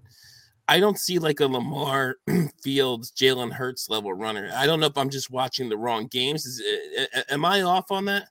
I 0.67 0.79
don't 0.79 0.99
see 0.99 1.17
like 1.17 1.39
a 1.39 1.47
Lamar 1.47 2.17
Fields, 2.63 3.11
Jalen 3.11 3.51
Hurts 3.51 3.89
level 3.89 4.13
runner. 4.13 4.51
I 4.55 4.67
don't 4.67 4.79
know 4.79 4.85
if 4.85 4.97
I'm 4.97 5.09
just 5.09 5.31
watching 5.31 5.69
the 5.69 5.77
wrong 5.77 6.05
games. 6.05 6.45
Is, 6.45 6.61
a- 6.61 7.19
a- 7.19 7.33
am 7.33 7.43
I 7.45 7.63
off 7.63 7.89
on 7.91 8.05
that? 8.05 8.27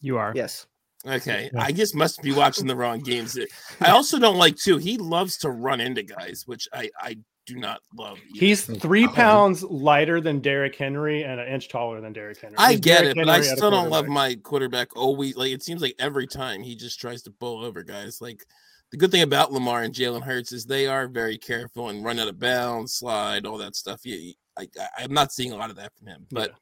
You 0.00 0.16
are. 0.16 0.32
yes. 0.34 0.66
Okay, 1.06 1.50
I 1.56 1.72
just 1.72 1.94
must 1.94 2.20
be 2.22 2.32
watching 2.32 2.66
the 2.66 2.74
wrong 2.74 3.00
games. 3.00 3.38
I 3.80 3.90
also 3.90 4.18
don't 4.18 4.36
like 4.36 4.56
too. 4.56 4.76
He 4.76 4.98
loves 4.98 5.36
to 5.38 5.50
run 5.50 5.80
into 5.80 6.02
guys, 6.02 6.44
which 6.46 6.68
I 6.72 6.90
I 7.00 7.18
do 7.46 7.56
not 7.56 7.80
love. 7.96 8.18
either. 8.34 8.44
He's 8.44 8.64
three 8.64 9.06
pounds 9.06 9.62
lighter 9.62 10.20
than 10.20 10.40
Derrick 10.40 10.74
Henry 10.74 11.22
and 11.22 11.40
an 11.40 11.46
inch 11.46 11.68
taller 11.68 12.00
than 12.00 12.12
Derrick 12.12 12.40
Henry. 12.40 12.56
I 12.58 12.72
He's 12.72 12.80
get 12.80 13.02
Derrick 13.02 13.16
it, 13.16 13.20
but 13.20 13.28
I 13.28 13.34
Henry 13.34 13.48
at 13.48 13.54
a 13.54 13.56
still 13.56 13.70
don't 13.70 13.90
love 13.90 14.08
my 14.08 14.34
quarterback. 14.34 14.96
Always 14.96 15.36
like 15.36 15.52
it 15.52 15.62
seems 15.62 15.80
like 15.80 15.94
every 15.98 16.26
time 16.26 16.62
he 16.62 16.74
just 16.74 17.00
tries 17.00 17.22
to 17.22 17.30
pull 17.30 17.64
over 17.64 17.84
guys. 17.84 18.20
Like 18.20 18.44
the 18.90 18.96
good 18.96 19.12
thing 19.12 19.22
about 19.22 19.52
Lamar 19.52 19.82
and 19.82 19.94
Jalen 19.94 20.22
Hurts 20.22 20.50
is 20.50 20.66
they 20.66 20.88
are 20.88 21.06
very 21.06 21.38
careful 21.38 21.88
and 21.88 22.04
run 22.04 22.18
out 22.18 22.28
of 22.28 22.40
bounds, 22.40 22.94
slide, 22.94 23.46
all 23.46 23.58
that 23.58 23.76
stuff. 23.76 24.00
Yeah, 24.04 24.32
I, 24.58 24.68
I, 24.80 25.04
I'm 25.04 25.12
not 25.12 25.32
seeing 25.32 25.52
a 25.52 25.56
lot 25.56 25.70
of 25.70 25.76
that 25.76 25.92
from 25.96 26.08
him, 26.08 26.26
but. 26.30 26.50
Yeah, 26.50 26.56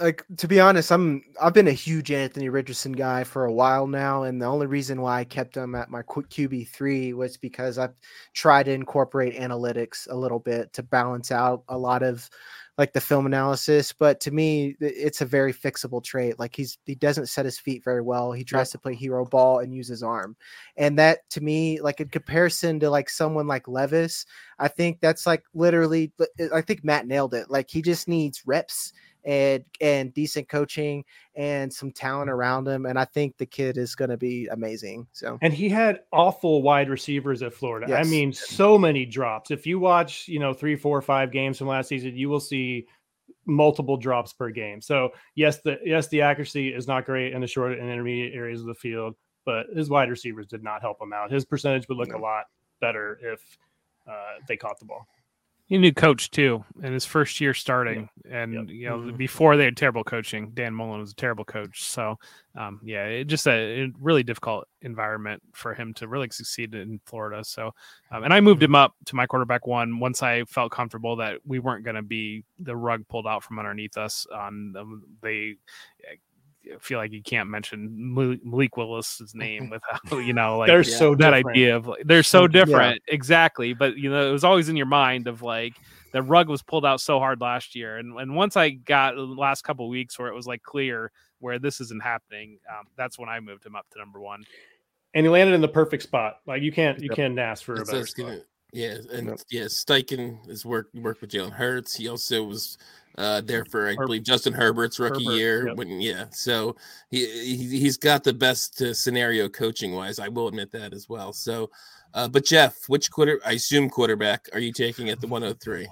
like 0.00 0.24
to 0.36 0.48
be 0.48 0.60
honest, 0.60 0.90
I'm 0.90 1.22
I've 1.40 1.54
been 1.54 1.68
a 1.68 1.72
huge 1.72 2.10
Anthony 2.10 2.48
Richardson 2.48 2.92
guy 2.92 3.24
for 3.24 3.44
a 3.44 3.52
while 3.52 3.86
now, 3.86 4.22
and 4.22 4.40
the 4.40 4.46
only 4.46 4.66
reason 4.66 5.00
why 5.00 5.20
I 5.20 5.24
kept 5.24 5.56
him 5.56 5.74
at 5.74 5.90
my 5.90 6.02
QB 6.02 6.68
three 6.68 7.12
was 7.12 7.36
because 7.36 7.78
I've 7.78 7.94
tried 8.34 8.64
to 8.64 8.72
incorporate 8.72 9.36
analytics 9.36 10.08
a 10.10 10.14
little 10.16 10.38
bit 10.38 10.72
to 10.74 10.82
balance 10.82 11.30
out 11.30 11.64
a 11.68 11.78
lot 11.78 12.02
of 12.02 12.28
like 12.78 12.92
the 12.92 13.00
film 13.00 13.26
analysis. 13.26 13.92
But 13.92 14.20
to 14.20 14.30
me, 14.30 14.76
it's 14.80 15.20
a 15.20 15.26
very 15.26 15.52
fixable 15.52 16.02
trait. 16.02 16.38
Like 16.38 16.54
he's 16.54 16.78
he 16.86 16.94
doesn't 16.94 17.26
set 17.26 17.44
his 17.44 17.58
feet 17.58 17.82
very 17.84 18.00
well. 18.00 18.32
He 18.32 18.44
tries 18.44 18.70
to 18.70 18.78
play 18.78 18.94
hero 18.94 19.24
ball 19.24 19.58
and 19.58 19.74
use 19.74 19.88
his 19.88 20.02
arm, 20.02 20.36
and 20.76 20.98
that 20.98 21.28
to 21.30 21.40
me, 21.40 21.80
like 21.80 22.00
in 22.00 22.08
comparison 22.08 22.78
to 22.80 22.88
like 22.88 23.10
someone 23.10 23.48
like 23.48 23.68
Levis, 23.68 24.24
I 24.58 24.68
think 24.68 25.00
that's 25.00 25.26
like 25.26 25.42
literally. 25.52 26.12
I 26.54 26.62
think 26.62 26.84
Matt 26.84 27.06
nailed 27.06 27.34
it. 27.34 27.50
Like 27.50 27.68
he 27.68 27.82
just 27.82 28.08
needs 28.08 28.42
reps 28.46 28.92
and 29.28 29.62
and 29.82 30.14
decent 30.14 30.48
coaching 30.48 31.04
and 31.36 31.72
some 31.72 31.92
talent 31.92 32.30
around 32.30 32.66
him 32.66 32.86
and 32.86 32.98
i 32.98 33.04
think 33.04 33.36
the 33.36 33.46
kid 33.46 33.76
is 33.76 33.94
going 33.94 34.08
to 34.08 34.16
be 34.16 34.48
amazing 34.50 35.06
so 35.12 35.38
And 35.42 35.52
he 35.52 35.68
had 35.68 36.00
awful 36.12 36.62
wide 36.62 36.88
receivers 36.88 37.42
at 37.42 37.52
Florida. 37.52 37.94
I 37.94 38.04
mean, 38.04 38.32
so 38.32 38.78
many 38.78 39.04
drops. 39.04 39.50
If 39.50 39.66
you 39.66 39.78
watch, 39.78 40.28
you 40.28 40.38
know, 40.38 40.52
three, 40.52 40.76
four, 40.76 41.00
five 41.02 41.30
games 41.30 41.58
from 41.58 41.66
last 41.66 41.88
season, 41.88 42.16
you 42.16 42.28
will 42.28 42.40
see 42.40 42.86
multiple 43.46 43.96
drops 43.96 44.32
per 44.32 44.50
game. 44.50 44.80
So 44.80 45.10
yes, 45.34 45.60
the 45.62 45.78
yes 45.84 46.08
the 46.08 46.22
accuracy 46.22 46.68
is 46.68 46.86
not 46.86 47.04
great 47.04 47.32
in 47.32 47.40
the 47.40 47.46
short 47.46 47.72
and 47.78 47.90
intermediate 47.90 48.34
areas 48.34 48.60
of 48.60 48.66
the 48.66 48.74
field, 48.74 49.14
but 49.44 49.66
his 49.74 49.90
wide 49.90 50.10
receivers 50.10 50.46
did 50.46 50.62
not 50.62 50.80
help 50.80 51.00
him 51.00 51.12
out. 51.12 51.30
His 51.30 51.44
percentage 51.44 51.88
would 51.88 51.98
look 51.98 52.12
a 52.12 52.18
lot 52.18 52.44
better 52.80 53.18
if 53.22 53.40
uh, 54.08 54.38
they 54.46 54.56
caught 54.56 54.78
the 54.78 54.86
ball. 54.86 55.06
He 55.68 55.76
new 55.76 55.92
coach 55.92 56.30
too, 56.30 56.64
in 56.82 56.94
his 56.94 57.04
first 57.04 57.42
year 57.42 57.52
starting, 57.52 58.08
and 58.30 58.54
Yep. 58.54 58.68
you 58.70 58.88
know 58.88 58.98
Mhm. 59.00 59.18
before 59.18 59.58
they 59.58 59.64
had 59.66 59.76
terrible 59.76 60.02
coaching. 60.02 60.50
Dan 60.54 60.74
Mullen 60.74 61.00
was 61.00 61.12
a 61.12 61.14
terrible 61.14 61.44
coach, 61.44 61.82
so 61.82 62.18
um, 62.54 62.80
yeah, 62.82 63.04
it 63.04 63.24
just 63.24 63.46
a, 63.46 63.82
a 63.84 63.92
really 64.00 64.22
difficult 64.22 64.66
environment 64.80 65.42
for 65.52 65.74
him 65.74 65.92
to 65.94 66.08
really 66.08 66.28
succeed 66.30 66.74
in 66.74 67.00
Florida. 67.04 67.44
So, 67.44 67.72
um, 68.10 68.24
and 68.24 68.32
I 68.32 68.40
moved 68.40 68.62
him 68.62 68.74
up 68.74 68.94
to 69.06 69.14
my 69.14 69.26
quarterback 69.26 69.66
one 69.66 70.00
once 70.00 70.22
I 70.22 70.44
felt 70.44 70.72
comfortable 70.72 71.16
that 71.16 71.40
we 71.44 71.58
weren't 71.58 71.84
going 71.84 71.96
to 71.96 72.02
be 72.02 72.44
the 72.58 72.74
rug 72.74 73.06
pulled 73.08 73.26
out 73.26 73.44
from 73.44 73.58
underneath 73.58 73.98
us 73.98 74.26
on 74.34 74.74
um, 74.76 75.02
the. 75.22 75.56
I 76.74 76.78
feel 76.80 76.98
like 76.98 77.12
you 77.12 77.22
can't 77.22 77.48
mention 77.48 78.14
Malik- 78.14 78.44
Malik 78.44 78.76
Willis's 78.76 79.34
name 79.34 79.70
without 79.70 80.24
you 80.24 80.32
know 80.32 80.58
like 80.58 80.66
They're 80.68 80.82
yeah, 80.82 80.96
so 80.96 81.14
that 81.14 81.30
different. 81.30 81.46
idea 81.56 81.76
of 81.76 81.86
like 81.86 82.02
they're 82.04 82.22
so 82.22 82.42
Yeah. 82.42 82.48
different 82.48 83.02
exactly 83.08 83.72
but 83.74 83.96
you 83.96 84.10
know 84.10 84.28
it 84.28 84.32
was 84.32 84.44
always 84.44 84.68
in 84.68 84.76
your 84.76 84.86
mind 84.86 85.26
of 85.26 85.42
like 85.42 85.74
the 86.12 86.22
rug 86.22 86.48
was 86.48 86.62
pulled 86.62 86.84
out 86.86 87.00
so 87.00 87.18
hard 87.18 87.40
last 87.40 87.74
year 87.74 87.96
and, 87.98 88.18
and 88.18 88.34
once 88.34 88.56
i 88.56 88.70
got 88.70 89.14
the 89.14 89.20
last 89.22 89.62
couple 89.62 89.84
of 89.86 89.90
weeks 89.90 90.18
where 90.18 90.28
it 90.28 90.34
was 90.34 90.46
like 90.46 90.62
clear 90.62 91.10
where 91.40 91.58
this 91.58 91.80
isn't 91.80 92.02
happening 92.02 92.58
um, 92.70 92.86
that's 92.96 93.18
when 93.18 93.28
i 93.28 93.38
moved 93.40 93.64
him 93.64 93.76
up 93.76 93.86
to 93.90 93.98
number 93.98 94.20
one 94.20 94.42
And 95.14 95.24
he 95.24 95.30
landed 95.30 95.54
in 95.54 95.62
the 95.62 95.68
perfect 95.68 96.02
spot. 96.02 96.40
Like 96.46 96.60
you 96.62 96.70
can't 96.72 96.98
you 97.00 97.08
Yep. 97.10 97.16
can't 97.16 97.38
ask 97.38 97.64
for 97.64 97.74
a 97.74 97.76
That's 97.78 97.88
better 97.90 98.00
was 98.00 98.10
spot. 98.10 98.26
gonna- 98.26 98.42
yeah, 98.74 98.96
and 99.12 99.28
Yep. 99.28 99.38
yeah, 99.50 99.64
Steichen 99.64 100.46
has 100.50 100.66
worked 100.66 100.94
worked 100.94 101.22
with 101.22 101.30
Jalen 101.30 101.52
Hurts. 101.52 101.96
He 101.96 102.06
also 102.08 102.44
was 102.44 102.76
uh, 103.16 103.40
there 103.40 103.64
for 103.64 103.88
I 103.88 103.94
believe 103.96 104.22
Justin 104.22 104.52
Herbert's 104.52 104.98
rookie 104.98 105.24
Herbert, 105.24 105.36
year. 105.36 105.66
yep. 105.68 105.76
When 105.76 106.00
yeah, 106.00 106.26
so 106.30 106.76
he, 107.10 107.26
he 107.26 107.78
he's 107.78 107.96
got 107.96 108.24
the 108.24 108.32
best 108.32 108.80
uh, 108.82 108.94
scenario 108.94 109.48
coaching 109.48 109.94
wise. 109.94 110.18
I 110.18 110.28
will 110.28 110.48
admit 110.48 110.70
that 110.72 110.92
as 110.92 111.08
well. 111.08 111.32
So, 111.32 111.70
uh, 112.14 112.28
but 112.28 112.44
Jeff, 112.44 112.88
which 112.88 113.10
quarter? 113.10 113.40
I 113.44 113.52
assume 113.52 113.90
quarterback 113.90 114.48
are 114.52 114.60
you 114.60 114.72
taking 114.72 115.10
at 115.10 115.20
the 115.20 115.26
103? 115.26 115.86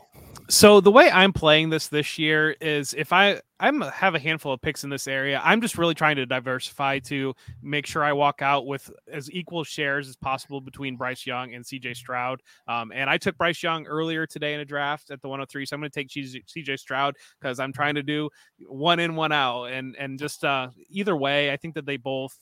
so 0.49 0.81
the 0.81 0.91
way 0.91 1.11
i'm 1.11 1.33
playing 1.33 1.71
this 1.71 1.89
this 1.89 2.19
year 2.19 2.53
is 2.61 2.95
if 2.95 3.13
i 3.13 3.41
i'm 3.59 3.81
have 3.81 4.15
a 4.15 4.19
handful 4.19 4.53
of 4.53 4.61
picks 4.61 4.85
in 4.85 4.91
this 4.91 5.09
area 5.09 5.41
i'm 5.43 5.61
just 5.61 5.77
really 5.77 5.95
trying 5.95 6.15
to 6.15 6.25
diversify 6.25 6.99
to 7.01 7.35
make 7.63 7.85
sure 7.85 8.05
i 8.05 8.13
walk 8.13 8.43
out 8.43 8.67
with 8.67 8.91
as 9.11 9.31
equal 9.33 9.65
shares 9.65 10.09
as 10.09 10.17
possible 10.17 10.61
between 10.61 10.97
bryce 10.97 11.27
young 11.27 11.55
and 11.55 11.65
cj 11.65 11.97
stroud 11.97 12.41
um, 12.69 12.93
and 12.95 13.11
i 13.11 13.19
took 13.19 13.37
bryce 13.37 13.63
young 13.63 13.87
earlier 13.87 14.27
today 14.27 14.55
in 14.55 14.61
a 14.61 14.65
draft 14.65 15.11
at 15.11 15.21
the 15.21 15.29
103 15.29 15.67
so 15.67 15.75
i'm 15.75 15.81
going 15.81 15.91
to 15.91 15.95
take 15.95 16.09
CJ, 16.09 16.79
stroud 16.79 17.17
because 17.41 17.59
i'm 17.59 17.73
trying 17.73 17.97
to 17.97 18.03
do 18.03 18.29
one 18.69 19.01
in 19.01 19.17
one 19.17 19.33
out 19.33 19.65
and 19.65 19.97
and 19.99 20.19
just 20.19 20.45
uh 20.45 20.69
either 20.91 21.17
way 21.17 21.51
i 21.51 21.57
think 21.57 21.75
that 21.75 21.87
they 21.87 21.97
both 21.97 22.37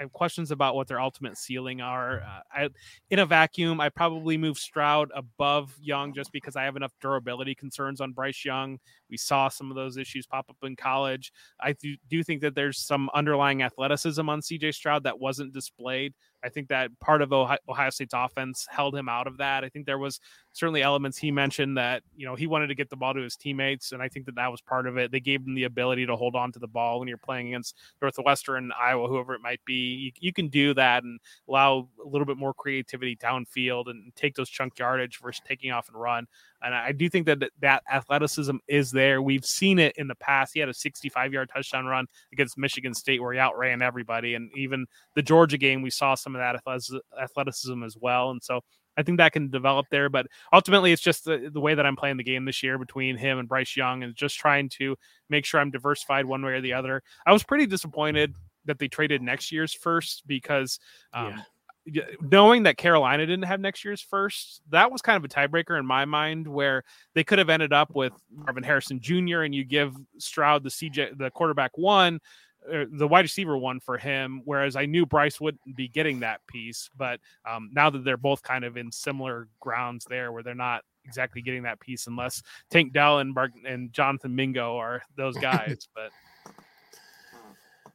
I 0.00 0.04
have 0.04 0.12
questions 0.14 0.50
about 0.50 0.76
what 0.76 0.88
their 0.88 0.98
ultimate 0.98 1.36
ceiling 1.36 1.82
are. 1.82 2.22
Uh, 2.22 2.40
I, 2.50 2.68
in 3.10 3.18
a 3.18 3.26
vacuum, 3.26 3.82
I 3.82 3.90
probably 3.90 4.38
move 4.38 4.56
Stroud 4.56 5.10
above 5.14 5.76
Young 5.78 6.14
just 6.14 6.32
because 6.32 6.56
I 6.56 6.64
have 6.64 6.74
enough 6.74 6.92
durability 7.02 7.54
concerns 7.54 8.00
on 8.00 8.12
Bryce 8.12 8.42
Young. 8.42 8.78
We 9.10 9.18
saw 9.18 9.50
some 9.50 9.70
of 9.70 9.76
those 9.76 9.98
issues 9.98 10.26
pop 10.26 10.46
up 10.48 10.56
in 10.62 10.74
college. 10.74 11.34
I 11.60 11.74
do, 11.74 11.96
do 12.08 12.22
think 12.22 12.40
that 12.40 12.54
there's 12.54 12.78
some 12.78 13.10
underlying 13.12 13.62
athleticism 13.62 14.26
on 14.26 14.40
CJ 14.40 14.72
Stroud 14.72 15.04
that 15.04 15.20
wasn't 15.20 15.52
displayed. 15.52 16.14
I 16.42 16.48
think 16.48 16.68
that 16.68 16.98
part 17.00 17.20
of 17.20 17.34
Ohio, 17.34 17.58
Ohio 17.68 17.90
State's 17.90 18.14
offense 18.16 18.66
held 18.70 18.96
him 18.96 19.06
out 19.06 19.26
of 19.26 19.36
that. 19.36 19.64
I 19.64 19.68
think 19.68 19.84
there 19.84 19.98
was 19.98 20.18
certainly 20.52 20.82
elements 20.82 21.16
he 21.16 21.30
mentioned 21.30 21.76
that 21.76 22.02
you 22.16 22.26
know 22.26 22.34
he 22.34 22.46
wanted 22.46 22.68
to 22.68 22.74
get 22.74 22.90
the 22.90 22.96
ball 22.96 23.14
to 23.14 23.20
his 23.20 23.36
teammates, 23.36 23.92
and 23.92 24.02
I 24.02 24.08
think 24.08 24.26
that 24.26 24.34
that 24.36 24.50
was 24.50 24.60
part 24.60 24.86
of 24.86 24.96
it. 24.96 25.12
They 25.12 25.20
gave 25.20 25.46
him 25.46 25.54
the 25.54 25.64
ability 25.64 26.06
to 26.06 26.16
hold 26.16 26.34
on 26.34 26.52
to 26.52 26.58
the 26.58 26.68
ball 26.68 26.98
when 26.98 27.08
you're 27.08 27.18
playing 27.18 27.48
against 27.48 27.76
Northwestern, 28.00 28.72
Iowa, 28.78 29.08
whoever 29.08 29.34
it 29.34 29.40
might 29.42 29.60
be. 29.64 29.74
You, 29.74 30.12
you 30.18 30.32
can 30.32 30.48
do 30.48 30.74
that 30.74 31.04
and 31.04 31.20
allow 31.48 31.88
a 32.04 32.08
little 32.08 32.26
bit 32.26 32.36
more 32.36 32.54
creativity 32.54 33.16
downfield 33.16 33.88
and 33.88 34.14
take 34.16 34.34
those 34.34 34.50
chunk 34.50 34.78
yardage 34.78 35.20
versus 35.20 35.42
taking 35.46 35.70
off 35.70 35.88
and 35.88 36.00
run. 36.00 36.26
And 36.62 36.74
I 36.74 36.92
do 36.92 37.08
think 37.08 37.26
that 37.26 37.42
that 37.60 37.82
athleticism 37.90 38.56
is 38.68 38.90
there. 38.90 39.22
We've 39.22 39.46
seen 39.46 39.78
it 39.78 39.96
in 39.96 40.08
the 40.08 40.14
past. 40.16 40.52
He 40.52 40.60
had 40.60 40.68
a 40.68 40.74
65 40.74 41.32
yard 41.32 41.50
touchdown 41.52 41.86
run 41.86 42.06
against 42.32 42.58
Michigan 42.58 42.92
State 42.92 43.22
where 43.22 43.32
he 43.32 43.38
outran 43.38 43.80
everybody. 43.80 44.34
And 44.34 44.50
even 44.54 44.86
the 45.14 45.22
Georgia 45.22 45.56
game, 45.56 45.80
we 45.80 45.90
saw 45.90 46.14
some 46.14 46.34
of 46.34 46.40
that 46.40 46.56
athleticism- 46.56 46.98
athleticism 47.20 47.82
as 47.82 47.96
well. 47.98 48.30
And 48.30 48.42
so 48.42 48.60
I 49.00 49.02
think 49.02 49.18
that 49.18 49.32
can 49.32 49.50
develop 49.50 49.86
there. 49.90 50.08
But 50.08 50.26
ultimately, 50.52 50.92
it's 50.92 51.02
just 51.02 51.24
the, 51.24 51.50
the 51.52 51.60
way 51.60 51.74
that 51.74 51.86
I'm 51.86 51.96
playing 51.96 52.18
the 52.18 52.24
game 52.24 52.44
this 52.44 52.62
year 52.62 52.78
between 52.78 53.16
him 53.16 53.38
and 53.38 53.48
Bryce 53.48 53.76
Young 53.76 54.02
and 54.02 54.14
just 54.14 54.38
trying 54.38 54.68
to 54.70 54.96
make 55.28 55.44
sure 55.44 55.60
I'm 55.60 55.70
diversified 55.70 56.26
one 56.26 56.44
way 56.44 56.52
or 56.52 56.60
the 56.60 56.74
other. 56.74 57.02
I 57.26 57.32
was 57.32 57.42
pretty 57.42 57.66
disappointed 57.66 58.34
that 58.66 58.78
they 58.78 58.88
traded 58.88 59.22
next 59.22 59.50
year's 59.50 59.72
first 59.72 60.26
because 60.26 60.78
um, 61.12 61.42
y- 61.86 62.02
knowing 62.20 62.64
that 62.64 62.76
Carolina 62.76 63.26
didn't 63.26 63.46
have 63.46 63.60
next 63.60 63.84
year's 63.84 64.00
first, 64.00 64.60
that 64.70 64.92
was 64.92 65.02
kind 65.02 65.16
of 65.16 65.24
a 65.24 65.28
tiebreaker 65.28 65.78
in 65.78 65.86
my 65.86 66.04
mind 66.04 66.46
where 66.46 66.84
they 67.14 67.24
could 67.24 67.38
have 67.38 67.48
ended 67.48 67.72
up 67.72 67.94
with 67.94 68.12
Marvin 68.30 68.62
Harrison 68.62 69.00
Jr. 69.00 69.40
and 69.40 69.54
you 69.54 69.64
give 69.64 69.96
Stroud 70.18 70.62
the 70.62 70.70
CJ 70.70 71.18
the 71.18 71.30
quarterback 71.30 71.76
one, 71.76 72.20
the 72.66 73.08
wide 73.08 73.24
receiver 73.24 73.56
one 73.56 73.80
for 73.80 73.98
him. 73.98 74.42
Whereas 74.44 74.76
I 74.76 74.86
knew 74.86 75.06
Bryce 75.06 75.40
wouldn't 75.40 75.76
be 75.76 75.88
getting 75.88 76.20
that 76.20 76.46
piece, 76.46 76.90
but 76.96 77.20
um, 77.48 77.70
now 77.72 77.90
that 77.90 78.04
they're 78.04 78.16
both 78.16 78.42
kind 78.42 78.64
of 78.64 78.76
in 78.76 78.92
similar 78.92 79.48
grounds 79.60 80.04
there 80.08 80.32
where 80.32 80.42
they're 80.42 80.54
not 80.54 80.82
exactly 81.04 81.42
getting 81.42 81.62
that 81.64 81.80
piece 81.80 82.06
unless 82.06 82.42
Tank 82.70 82.92
Dell 82.92 83.20
and, 83.20 83.34
Mark, 83.34 83.52
and 83.66 83.92
Jonathan 83.92 84.34
Mingo 84.34 84.76
are 84.76 85.02
those 85.16 85.36
guys, 85.40 85.88
but. 85.94 86.10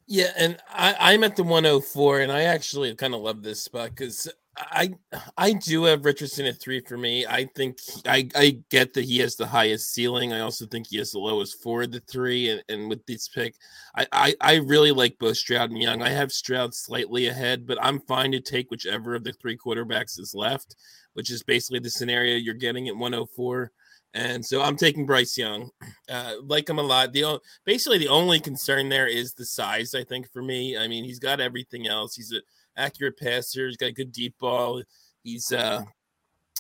Yeah, 0.08 0.32
and 0.38 0.58
I, 0.69 0.95
I'm 0.99 1.23
at 1.23 1.36
the 1.36 1.43
104, 1.43 2.19
and 2.19 2.32
I 2.32 2.43
actually 2.43 2.93
kind 2.95 3.15
of 3.15 3.21
love 3.21 3.41
this 3.41 3.63
spot 3.63 3.89
because 3.89 4.32
I 4.58 4.91
I 5.38 5.54
do 5.54 5.84
have 5.84 6.06
Richardson 6.06 6.46
at 6.46 6.60
three 6.60 6.80
for 6.80 6.98
me. 6.98 7.26
I 7.26 7.46
think 7.56 7.80
I 8.06 8.30
I 8.36 8.60
get 8.70 8.94
that 8.94 9.06
he 9.06 9.20
has 9.20 9.36
the 9.36 9.48
highest 9.48 9.94
ceiling. 9.94 10.32
I 10.32 10.39
also 10.39 10.65
think 10.65 10.88
he 10.88 10.98
has 10.98 11.12
the 11.12 11.20
lowest 11.20 11.62
for 11.62 11.86
the 11.88 12.00
three, 12.02 12.50
and, 12.50 12.63
and 12.70 12.89
with 12.89 13.06
this 13.06 13.28
pick, 13.28 13.56
I, 13.96 14.08
I 14.12 14.36
I 14.39 14.56
really 14.56 14.91
like 14.91 15.18
both 15.20 15.38
Stroud 15.38 15.72
and 15.72 15.82
Young. 15.82 16.02
I 16.02 16.10
have 16.10 16.32
Stroud 16.32 16.74
slightly 16.74 17.28
ahead, 17.28 17.68
but 17.68 17.78
I'm 17.82 18.00
fine 18.02 18.32
to 18.32 18.39
take 18.39 18.72
whichever 18.72 19.15
of 19.15 19.24
the 19.24 19.34
three 19.34 19.58
quarterbacks 19.58 20.20
is 20.20 20.34
left, 20.34 20.76
which 21.13 21.32
is 21.32 21.44
basically 21.44 21.80
the 21.80 21.89
scenario 21.89 22.38
you're 22.38 22.54
getting 22.54 22.88
at 22.88 22.96
104. 22.96 23.72
And 24.13 24.46
so 24.46 24.62
I'm 24.62 24.78
taking 24.78 25.06
Bryce 25.06 25.38
Young. 25.38 25.70
Uh, 26.08 26.34
like 26.44 26.70
him 26.70 26.78
a 26.78 26.84
lot. 26.84 27.12
The 27.13 27.39
basically 27.65 27.98
the 27.98 28.10
only 28.10 28.39
concern 28.39 28.89
there 28.89 29.08
is 29.08 29.34
the 29.34 29.44
size. 29.44 29.96
I 29.96 30.04
think 30.04 30.32
for 30.32 30.44
me, 30.44 30.78
I 30.78 30.88
mean, 30.88 31.04
he's 31.04 31.18
got 31.18 31.39
everything 31.39 31.88
else. 31.88 32.13
He's 32.15 32.30
an 32.32 32.41
accurate 32.77 33.17
passer. 33.17 33.67
He's 33.67 33.77
got 33.77 33.88
a 33.88 33.93
good 33.93 34.11
deep 34.11 34.35
ball. 34.39 34.81
He's 35.23 35.51
uh, 35.51 35.83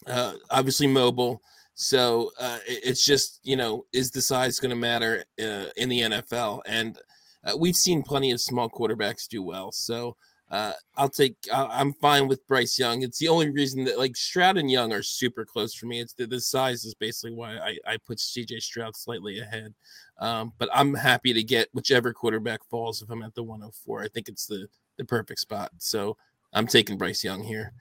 uh, 0.07 0.33
obviously 0.49 0.87
mobile. 0.87 1.41
So 1.75 2.31
uh, 2.39 2.59
it's 2.65 3.03
just 3.03 3.41
you 3.43 3.55
know, 3.55 3.85
is 3.93 4.11
the 4.11 4.21
size 4.21 4.59
going 4.59 4.69
to 4.69 4.75
matter 4.75 5.23
uh, 5.41 5.65
in 5.75 5.89
the 5.89 6.01
NFL? 6.01 6.61
And 6.65 6.97
uh, 7.43 7.57
we've 7.57 7.75
seen 7.75 8.01
plenty 8.01 8.31
of 8.31 8.41
small 8.41 8.69
quarterbacks 8.69 9.27
do 9.27 9.43
well. 9.43 9.71
So 9.71 10.15
uh, 10.51 10.73
I'll 10.95 11.09
take. 11.09 11.35
I- 11.51 11.79
I'm 11.79 11.93
fine 11.93 12.27
with 12.27 12.47
Bryce 12.47 12.77
Young. 12.77 13.01
It's 13.01 13.17
the 13.17 13.27
only 13.27 13.49
reason 13.49 13.83
that 13.85 13.97
like 13.97 14.15
Stroud 14.15 14.57
and 14.57 14.69
Young 14.69 14.93
are 14.93 15.03
super 15.03 15.43
close 15.43 15.73
for 15.73 15.87
me. 15.87 15.99
It's 15.99 16.13
the, 16.13 16.27
the 16.27 16.39
size 16.39 16.85
is 16.85 16.93
basically 16.93 17.35
why 17.35 17.57
I, 17.57 17.77
I 17.85 17.97
put 17.97 18.19
CJ 18.19 18.61
Stroud 18.61 18.95
slightly 18.95 19.39
ahead. 19.39 19.73
Um, 20.19 20.53
but 20.57 20.69
I'm 20.73 20.93
happy 20.93 21.33
to 21.33 21.43
get 21.43 21.67
whichever 21.73 22.13
quarterback 22.13 22.63
falls 22.69 23.01
if 23.01 23.09
I'm 23.09 23.23
at 23.23 23.35
the 23.35 23.43
104. 23.43 24.03
I 24.03 24.07
think 24.07 24.29
it's 24.29 24.45
the 24.45 24.67
the 24.97 25.05
perfect 25.05 25.39
spot. 25.39 25.71
So 25.77 26.17
I'm 26.53 26.67
taking 26.67 26.97
Bryce 26.97 27.23
Young 27.23 27.43
here. 27.43 27.73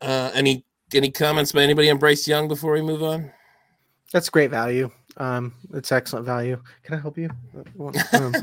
Uh, 0.00 0.30
any 0.34 0.64
any 0.94 1.10
comments 1.10 1.52
by 1.52 1.62
anybody 1.62 1.90
on 1.90 1.98
Bryce 1.98 2.26
Young 2.26 2.48
before 2.48 2.72
we 2.72 2.82
move 2.82 3.02
on? 3.02 3.30
That's 4.12 4.30
great 4.30 4.50
value. 4.50 4.90
Um, 5.18 5.52
it's 5.74 5.92
excellent 5.92 6.24
value. 6.24 6.62
Can 6.82 6.94
I 6.94 7.00
help 7.00 7.18
you? 7.18 7.30
Um, 8.12 8.34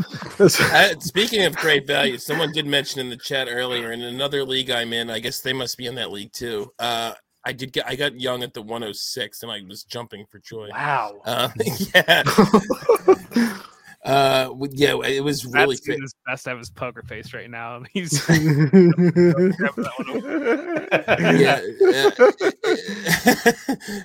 speaking 0.99 1.43
of 1.43 1.55
great 1.55 1.85
value, 1.87 2.17
someone 2.17 2.51
did 2.51 2.65
mention 2.65 3.01
in 3.01 3.09
the 3.09 3.17
chat 3.17 3.47
earlier 3.49 3.91
in 3.91 4.01
another 4.01 4.43
league 4.43 4.69
I'm 4.69 4.93
in. 4.93 5.09
I 5.09 5.19
guess 5.19 5.41
they 5.41 5.53
must 5.53 5.77
be 5.77 5.87
in 5.87 5.95
that 5.95 6.11
league 6.11 6.31
too. 6.31 6.71
Uh, 6.79 7.13
I 7.43 7.53
did 7.53 7.73
get 7.73 7.87
I 7.87 7.95
got 7.95 8.19
Young 8.19 8.43
at 8.43 8.53
the 8.53 8.61
106, 8.61 9.43
and 9.43 9.51
I 9.51 9.61
was 9.67 9.83
jumping 9.83 10.25
for 10.31 10.39
joy. 10.39 10.69
Wow. 10.71 11.21
Uh, 11.25 11.49
yeah, 11.95 12.23
uh, 14.05 14.53
yeah, 14.71 14.95
it 15.03 15.23
was 15.23 15.45
really 15.45 15.75
That's 15.75 15.87
fit. 15.87 15.99
his 15.99 16.13
best 16.27 16.47
of 16.47 16.59
his 16.59 16.69
poker 16.69 17.01
face 17.01 17.33
right 17.33 17.49
now. 17.49 17.81
He's 17.91 18.13
yeah, 18.29 18.39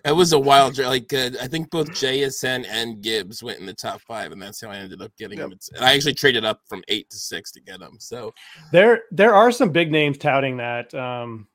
it 0.05 0.16
was 0.16 0.32
a 0.32 0.38
wild 0.38 0.74
dra- 0.74 0.88
like 0.88 1.12
uh, 1.12 1.30
I 1.40 1.46
think 1.46 1.70
both 1.70 1.90
JSN 1.90 2.66
and 2.66 3.03
Gibbs 3.03 3.42
went 3.42 3.61
in 3.61 3.66
the 3.66 3.74
top 3.74 4.01
five, 4.01 4.32
and 4.32 4.40
that's 4.40 4.62
how 4.62 4.70
I 4.70 4.76
ended 4.76 5.03
up 5.03 5.12
getting 5.18 5.38
him. 5.38 5.53
And 5.53 5.84
I 5.84 5.94
actually 5.94 6.14
traded 6.14 6.46
up 6.46 6.62
from 6.66 6.82
eight 6.88 7.11
to 7.11 7.18
six 7.18 7.53
to 7.53 7.61
get 7.61 7.82
him. 7.82 7.96
So 7.98 8.32
There, 8.72 9.03
there 9.11 9.34
are 9.34 9.53
some 9.53 9.70
big 9.70 9.92
names 9.92 10.16
touting 10.16 10.57
that. 10.57 10.94
Um, 10.94 11.46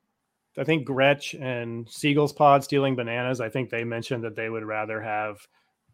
I 0.56 0.62
think 0.64 0.86
Gretsch 0.86 1.34
and 1.40 1.88
Siegel's 1.90 2.32
Pod 2.32 2.62
stealing 2.62 2.94
bananas. 2.94 3.40
I 3.40 3.48
think 3.48 3.70
they 3.70 3.82
mentioned 3.84 4.22
that 4.24 4.36
they 4.36 4.48
would 4.48 4.64
rather 4.64 5.02
have 5.02 5.38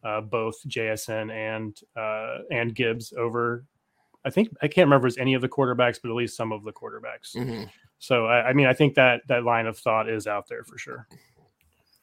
uh, 0.04 0.20
both 0.20 0.56
JSN 0.68 1.32
and 1.32 1.78
uh, 1.96 2.38
and 2.50 2.74
Gibbs 2.74 3.12
over. 3.16 3.64
I 4.24 4.30
think 4.30 4.50
I 4.62 4.68
can't 4.68 4.86
remember 4.86 5.06
if 5.06 5.12
it 5.12 5.16
was 5.16 5.18
any 5.18 5.34
of 5.34 5.42
the 5.42 5.48
quarterbacks, 5.48 5.98
but 6.02 6.10
at 6.10 6.14
least 6.14 6.36
some 6.36 6.52
of 6.52 6.64
the 6.64 6.72
quarterbacks. 6.72 7.34
Mhm. 7.34 7.68
So 7.98 8.26
I, 8.26 8.48
I 8.48 8.52
mean, 8.52 8.66
I 8.66 8.72
think 8.72 8.94
that 8.94 9.22
that 9.28 9.44
line 9.44 9.66
of 9.66 9.78
thought 9.78 10.08
is 10.08 10.26
out 10.26 10.48
there 10.48 10.64
for 10.64 10.78
sure. 10.78 11.06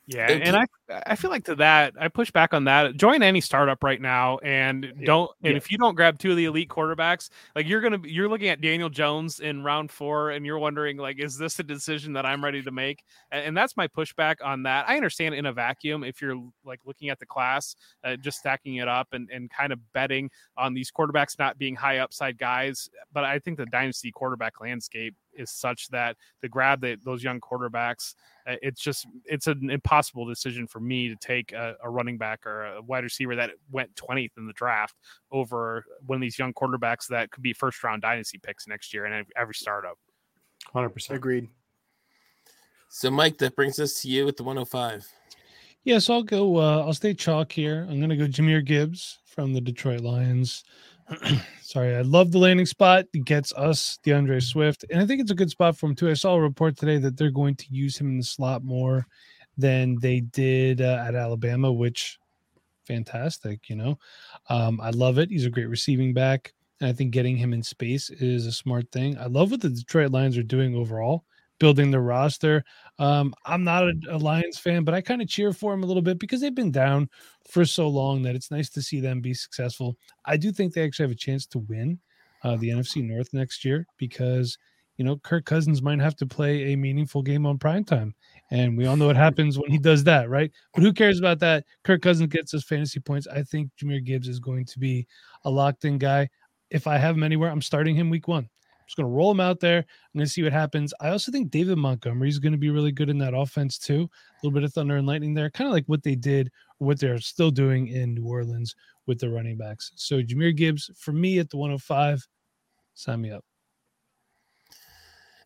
Yeah, 0.07 0.27
Thank 0.27 0.45
and 0.45 0.55
I 0.55 0.65
I 1.05 1.15
feel 1.15 1.29
like 1.29 1.45
to 1.45 1.55
that 1.55 1.93
I 1.99 2.07
push 2.07 2.31
back 2.31 2.53
on 2.53 2.63
that. 2.65 2.95
Join 2.95 3.21
any 3.21 3.41
startup 3.41 3.83
right 3.83 4.01
now, 4.01 4.37
and 4.39 4.93
don't 5.05 5.31
and 5.43 5.51
yeah. 5.51 5.57
if 5.57 5.71
you 5.71 5.77
don't 5.77 5.95
grab 5.95 6.17
two 6.17 6.31
of 6.31 6.37
the 6.37 6.45
elite 6.45 6.69
quarterbacks, 6.69 7.29
like 7.55 7.67
you're 7.67 7.81
gonna 7.81 7.99
you're 8.03 8.27
looking 8.27 8.47
at 8.49 8.61
Daniel 8.61 8.89
Jones 8.89 9.39
in 9.39 9.63
round 9.63 9.91
four, 9.91 10.31
and 10.31 10.45
you're 10.45 10.57
wondering 10.57 10.97
like, 10.97 11.19
is 11.19 11.37
this 11.37 11.59
a 11.59 11.63
decision 11.63 12.13
that 12.13 12.25
I'm 12.25 12.43
ready 12.43 12.61
to 12.63 12.71
make? 12.71 13.03
And, 13.31 13.45
and 13.47 13.57
that's 13.57 13.77
my 13.77 13.87
pushback 13.87 14.37
on 14.43 14.63
that. 14.63 14.89
I 14.89 14.95
understand 14.95 15.35
in 15.35 15.45
a 15.45 15.53
vacuum 15.53 16.03
if 16.03 16.21
you're 16.21 16.41
like 16.65 16.79
looking 16.85 17.09
at 17.09 17.19
the 17.19 17.25
class, 17.25 17.75
uh, 18.03 18.15
just 18.15 18.39
stacking 18.39 18.75
it 18.75 18.87
up 18.87 19.09
and 19.13 19.29
and 19.29 19.49
kind 19.49 19.71
of 19.71 19.79
betting 19.93 20.31
on 20.57 20.73
these 20.73 20.91
quarterbacks 20.91 21.37
not 21.37 21.57
being 21.57 21.75
high 21.75 21.99
upside 21.99 22.37
guys, 22.37 22.89
but 23.13 23.23
I 23.23 23.39
think 23.39 23.57
the 23.57 23.65
dynasty 23.67 24.11
quarterback 24.11 24.59
landscape 24.59 25.15
is 25.33 25.51
such 25.51 25.87
that 25.89 26.17
to 26.41 26.49
grab 26.49 26.81
the, 26.81 26.97
those 27.05 27.23
young 27.23 27.39
quarterbacks 27.39 28.15
uh, 28.49 28.55
it's 28.61 28.81
just 28.81 29.05
it's 29.25 29.47
an 29.47 29.69
impossible 29.69 30.25
decision 30.25 30.65
for 30.65 30.78
me 30.79 31.09
to 31.09 31.15
take 31.15 31.51
a, 31.51 31.75
a 31.83 31.89
running 31.89 32.17
back 32.17 32.45
or 32.45 32.65
a 32.65 32.81
wide 32.81 33.03
receiver 33.03 33.35
that 33.35 33.51
went 33.71 33.93
20th 33.95 34.31
in 34.37 34.47
the 34.47 34.53
draft 34.53 34.95
over 35.31 35.85
one 36.05 36.17
of 36.17 36.21
these 36.21 36.39
young 36.39 36.53
quarterbacks 36.53 37.07
that 37.07 37.31
could 37.31 37.43
be 37.43 37.53
first 37.53 37.83
round 37.83 38.01
dynasty 38.01 38.37
picks 38.37 38.67
next 38.67 38.93
year 38.93 39.05
and 39.05 39.13
every- 39.13 39.33
every 39.35 39.53
startup. 39.53 39.97
Hundred 40.73 40.89
percent. 40.89 41.17
Agreed. 41.17 41.47
So, 42.89 43.11
Mike, 43.11 43.37
that 43.37 43.55
brings 43.55 43.79
us 43.79 44.01
to 44.01 44.09
you 44.09 44.27
at 44.27 44.35
the 44.35 44.43
105. 44.43 45.07
Yeah, 45.83 45.99
so 45.99 46.15
I'll 46.15 46.23
go. 46.23 46.57
Uh, 46.57 46.83
I'll 46.85 46.93
stay 46.93 47.13
chalk 47.13 47.51
here. 47.51 47.87
I'm 47.89 47.97
going 47.97 48.09
to 48.09 48.17
go 48.17 48.25
Jahmyr 48.25 48.65
Gibbs 48.65 49.19
from 49.25 49.53
the 49.53 49.61
Detroit 49.61 50.01
Lions. 50.01 50.63
Sorry, 51.61 51.95
I 51.95 52.01
love 52.01 52.31
the 52.31 52.37
landing 52.37 52.65
spot. 52.65 53.05
It 53.13 53.25
gets 53.25 53.53
us 53.53 53.97
D'Andre 54.03 54.39
Swift, 54.39 54.85
and 54.91 54.99
I 55.01 55.05
think 55.05 55.21
it's 55.21 55.31
a 55.31 55.35
good 55.35 55.49
spot 55.49 55.77
for 55.77 55.87
him 55.87 55.95
too. 55.95 56.09
I 56.09 56.13
saw 56.13 56.35
a 56.35 56.41
report 56.41 56.77
today 56.77 56.97
that 56.97 57.17
they're 57.17 57.31
going 57.31 57.55
to 57.55 57.65
use 57.69 57.97
him 57.97 58.07
in 58.07 58.17
the 58.17 58.23
slot 58.23 58.63
more 58.63 59.07
than 59.59 59.97
they 59.99 60.21
did 60.21 60.81
uh, 60.81 61.03
at 61.05 61.15
Alabama, 61.15 61.71
which 61.71 62.17
fantastic. 62.85 63.69
You 63.69 63.75
know, 63.75 63.99
um, 64.49 64.79
I 64.81 64.89
love 64.91 65.17
it. 65.17 65.29
He's 65.29 65.45
a 65.45 65.49
great 65.49 65.69
receiving 65.69 66.13
back, 66.13 66.53
and 66.81 66.89
I 66.89 66.93
think 66.93 67.11
getting 67.11 67.37
him 67.37 67.53
in 67.53 67.61
space 67.61 68.09
is 68.09 68.45
a 68.45 68.51
smart 68.51 68.91
thing. 68.91 69.17
I 69.17 69.25
love 69.25 69.51
what 69.51 69.61
the 69.61 69.69
Detroit 69.69 70.11
Lions 70.11 70.37
are 70.37 70.43
doing 70.43 70.75
overall, 70.75 71.25
building 71.59 71.91
the 71.91 71.99
roster. 71.99 72.63
Um, 72.97 73.33
I'm 73.45 73.63
not 73.63 73.83
a, 73.83 73.93
a 74.09 74.17
Lions 74.17 74.57
fan, 74.57 74.83
but 74.83 74.93
I 74.93 75.01
kind 75.01 75.21
of 75.21 75.27
cheer 75.27 75.53
for 75.53 75.71
them 75.71 75.83
a 75.83 75.85
little 75.85 76.01
bit 76.01 76.19
because 76.19 76.41
they've 76.41 76.55
been 76.55 76.71
down 76.71 77.09
for 77.49 77.65
so 77.65 77.87
long 77.87 78.23
that 78.23 78.35
it's 78.35 78.51
nice 78.51 78.69
to 78.69 78.81
see 78.81 78.99
them 78.99 79.21
be 79.21 79.33
successful. 79.33 79.97
I 80.25 80.37
do 80.37 80.51
think 80.51 80.73
they 80.73 80.83
actually 80.83 81.03
have 81.03 81.11
a 81.11 81.15
chance 81.15 81.45
to 81.47 81.59
win 81.59 81.99
uh, 82.43 82.55
the 82.55 82.69
NFC 82.69 83.03
North 83.03 83.33
next 83.33 83.65
year 83.65 83.85
because 83.97 84.57
you 84.99 85.05
know 85.05 85.15
Kirk 85.17 85.45
Cousins 85.45 85.81
might 85.81 86.01
have 86.01 86.17
to 86.17 86.27
play 86.27 86.73
a 86.73 86.75
meaningful 86.75 87.23
game 87.23 87.45
on 87.45 87.57
prime 87.57 87.85
time, 87.85 88.13
and 88.51 88.77
we 88.77 88.85
all 88.85 88.97
know 88.97 89.07
what 89.07 89.15
happens 89.15 89.57
when 89.57 89.71
he 89.71 89.79
does 89.79 90.03
that, 90.03 90.29
right? 90.29 90.51
But 90.73 90.83
who 90.83 90.91
cares 90.91 91.17
about 91.17 91.39
that? 91.39 91.63
Kirk 91.85 92.01
Cousins 92.01 92.29
gets 92.29 92.51
his 92.51 92.65
fantasy 92.65 92.99
points. 92.99 93.25
I 93.25 93.41
think 93.41 93.71
Jahmyr 93.81 94.03
Gibbs 94.03 94.27
is 94.27 94.41
going 94.41 94.65
to 94.65 94.77
be 94.77 95.07
a 95.45 95.49
locked-in 95.49 95.99
guy. 95.99 96.29
If 96.69 96.85
I 96.85 96.97
have 96.97 97.15
him 97.15 97.23
anywhere, 97.23 97.49
I'm 97.49 97.61
starting 97.61 97.95
him 97.95 98.09
week 98.09 98.27
one. 98.27 98.43
I'm 98.43 98.85
just 98.87 98.97
going 98.97 99.07
to 99.07 99.15
roll 99.15 99.31
him 99.31 99.39
out 99.39 99.61
there. 99.61 99.77
I'm 99.77 100.17
going 100.17 100.25
to 100.25 100.31
see 100.31 100.43
what 100.43 100.51
happens. 100.51 100.93
I 100.99 101.09
also 101.09 101.31
think 101.31 101.49
David 101.49 101.77
Montgomery 101.77 102.27
is 102.27 102.37
going 102.37 102.51
to 102.51 102.57
be 102.57 102.69
really 102.69 102.91
good 102.91 103.09
in 103.09 103.17
that 103.19 103.33
offense 103.33 103.79
too. 103.79 104.01
A 104.03 104.45
little 104.45 104.53
bit 104.53 104.65
of 104.65 104.73
thunder 104.73 104.97
and 104.97 105.07
lightning 105.07 105.33
there, 105.33 105.49
kind 105.49 105.67
of 105.67 105.73
like 105.73 105.85
what 105.87 106.03
they 106.03 106.15
did 106.15 106.51
what 106.79 106.99
they're 106.99 107.19
still 107.19 107.51
doing 107.51 107.87
in 107.87 108.15
New 108.15 108.25
Orleans 108.25 108.73
with 109.05 109.19
the 109.19 109.29
running 109.29 109.57
backs. 109.57 109.91
So 109.95 110.21
Jahmyr 110.21 110.55
Gibbs 110.55 110.89
for 110.97 111.11
me 111.11 111.39
at 111.39 111.49
the 111.49 111.57
105. 111.57 112.27
Sign 112.95 113.21
me 113.21 113.31
up. 113.31 113.43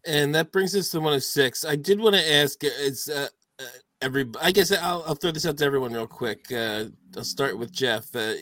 And 0.05 0.35
that 0.35 0.51
brings 0.51 0.75
us 0.75 0.89
to 0.89 0.99
106. 0.99 1.65
I 1.65 1.75
did 1.75 1.99
want 1.99 2.15
to 2.15 2.33
ask, 2.33 2.63
uh, 2.63 2.67
is 2.79 3.09
uh, 3.09 3.27
uh, 3.59 3.63
every? 4.01 4.29
I 4.41 4.51
guess 4.51 4.71
I'll, 4.71 5.03
I'll 5.07 5.15
throw 5.15 5.31
this 5.31 5.45
out 5.45 5.57
to 5.57 5.65
everyone 5.65 5.93
real 5.93 6.07
quick. 6.07 6.51
Uh, 6.51 6.85
I'll 7.15 7.23
start 7.23 7.57
with 7.57 7.71
Jeff. 7.71 8.13
Uh, 8.15 8.33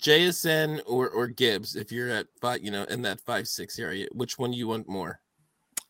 JSN 0.00 0.82
or 0.86 1.08
or 1.08 1.26
Gibbs, 1.26 1.76
if 1.76 1.90
you're 1.90 2.10
at 2.10 2.26
five, 2.40 2.62
you 2.62 2.70
know, 2.70 2.84
in 2.84 3.02
that 3.02 3.20
five 3.20 3.48
six 3.48 3.78
area, 3.78 4.06
which 4.12 4.38
one 4.38 4.50
do 4.50 4.56
you 4.56 4.68
want 4.68 4.88
more? 4.88 5.20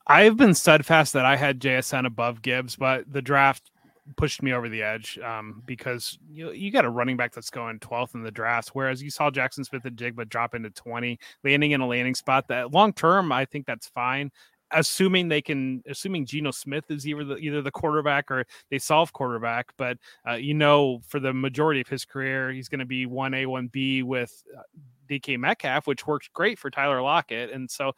I've 0.07 0.37
been 0.37 0.55
steadfast 0.55 1.15
that 1.15 1.25
I 1.25 1.37
had 1.37 1.61
JSN 1.61 2.07
above 2.07 2.43
Gibbs, 2.43 2.77
but 2.77 3.11
the 3.11 3.23
draft 3.23 3.71
pushed 4.17 4.43
me 4.43 4.53
over 4.53 4.69
the 4.69 4.83
edge 4.83 5.19
um, 5.19 5.62
because 5.67 6.19
you 6.29 6.53
you 6.53 6.71
got 6.71 6.85
a 6.85 6.91
running 6.91 7.17
back 7.17 7.33
that's 7.33 7.51
going 7.51 7.79
12th 7.79 8.15
in 8.15 8.23
the 8.23 8.31
draft, 8.31 8.71
whereas 8.75 9.03
you 9.03 9.11
saw 9.11 9.31
Jackson 9.31 9.65
Smith-Njigba 9.65 10.29
drop 10.29 10.55
into 10.55 10.71
20, 10.71 11.19
landing 11.43 11.71
in 11.71 11.81
a 11.81 11.87
landing 11.87 12.15
spot 12.15 12.47
that 12.49 12.73
long 12.73 12.93
term 12.93 13.33
I 13.33 13.45
think 13.45 13.67
that's 13.67 13.89
fine. 13.89 14.31
Assuming 14.75 15.29
they 15.29 15.41
can, 15.41 15.83
assuming 15.89 16.27
Geno 16.27 16.51
Smith 16.51 16.91
is 16.91 17.07
either 17.07 17.25
the 17.25 17.37
either 17.37 17.62
the 17.62 17.70
quarterback 17.70 18.31
or 18.31 18.45
they 18.70 18.79
solve 18.79 19.12
quarterback, 19.12 19.72
but 19.79 19.99
uh, 20.29 20.35
you 20.35 20.55
know, 20.55 21.01
for 21.07 21.20
the 21.20 21.33
majority 21.33 21.81
of 21.81 21.89
his 21.89 22.05
career, 22.05 22.51
he's 22.51 22.68
going 22.68 22.81
to 22.81 22.85
be 22.85 23.07
one 23.07 23.35
A, 23.35 23.47
one 23.47 23.68
B 23.68 24.03
with 24.03 24.43
uh, 24.57 24.62
DK 25.09 25.39
Metcalf, 25.39 25.87
which 25.87 26.07
works 26.07 26.29
great 26.33 26.59
for 26.59 26.70
Tyler 26.70 27.01
Lockett, 27.01 27.51
and 27.51 27.70
so 27.70 27.93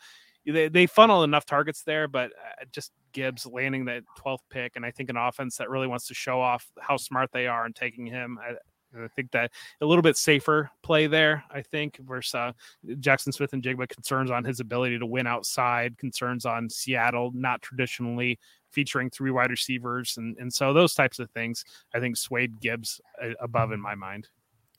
they, 0.47 0.68
they 0.68 0.87
funnel 0.87 1.24
enough 1.24 1.45
targets 1.45 1.83
there, 1.83 2.07
but 2.07 2.31
uh, 2.33 2.64
just 2.70 2.93
Gibbs 3.12 3.47
landing 3.47 3.87
that 3.87 4.05
12th 4.18 4.39
pick, 4.51 4.77
and 4.77 4.85
I 4.85 4.91
think 4.91 5.11
an 5.11 5.16
offense 5.16 5.57
that 5.57 5.70
really 5.70 5.87
wants 5.87 6.07
to 6.09 6.14
show 6.14 6.41
off 6.41 6.66
how 6.79 6.97
smart 6.97 7.31
they 7.33 7.47
are 7.47 7.64
and 7.64 7.74
taking 7.74 8.07
him. 8.07 8.39
I, 8.41 8.55
I 9.03 9.09
think 9.09 9.30
that 9.32 9.53
a 9.80 9.86
little 9.86 10.03
bit 10.03 10.16
safer 10.16 10.70
play 10.82 11.07
there. 11.07 11.44
I 11.51 11.62
think 11.62 11.99
versus 12.07 12.34
uh, 12.34 12.53
Jackson 13.01 13.32
Smith-Njigba 13.32 13.88
concerns 13.88 14.30
on 14.30 14.44
his 14.44 14.61
ability 14.61 14.99
to 14.99 15.07
win 15.07 15.26
outside, 15.26 15.99
concerns 15.99 16.47
on 16.47 16.68
Seattle 16.70 17.30
not 17.34 17.62
traditionally 17.62 18.38
featuring 18.70 19.11
three 19.11 19.30
wide 19.30 19.51
receivers, 19.51 20.16
and 20.16 20.36
and 20.38 20.53
so 20.53 20.72
those 20.72 20.94
types 20.94 21.18
of 21.18 21.30
things. 21.30 21.64
I 21.94 22.01
think 22.01 22.16
swayed 22.16 22.61
Gibbs 22.61 23.01
uh, 23.22 23.30
above 23.40 23.72
in 23.72 23.80
my 23.80 23.94
mind. 23.94 24.28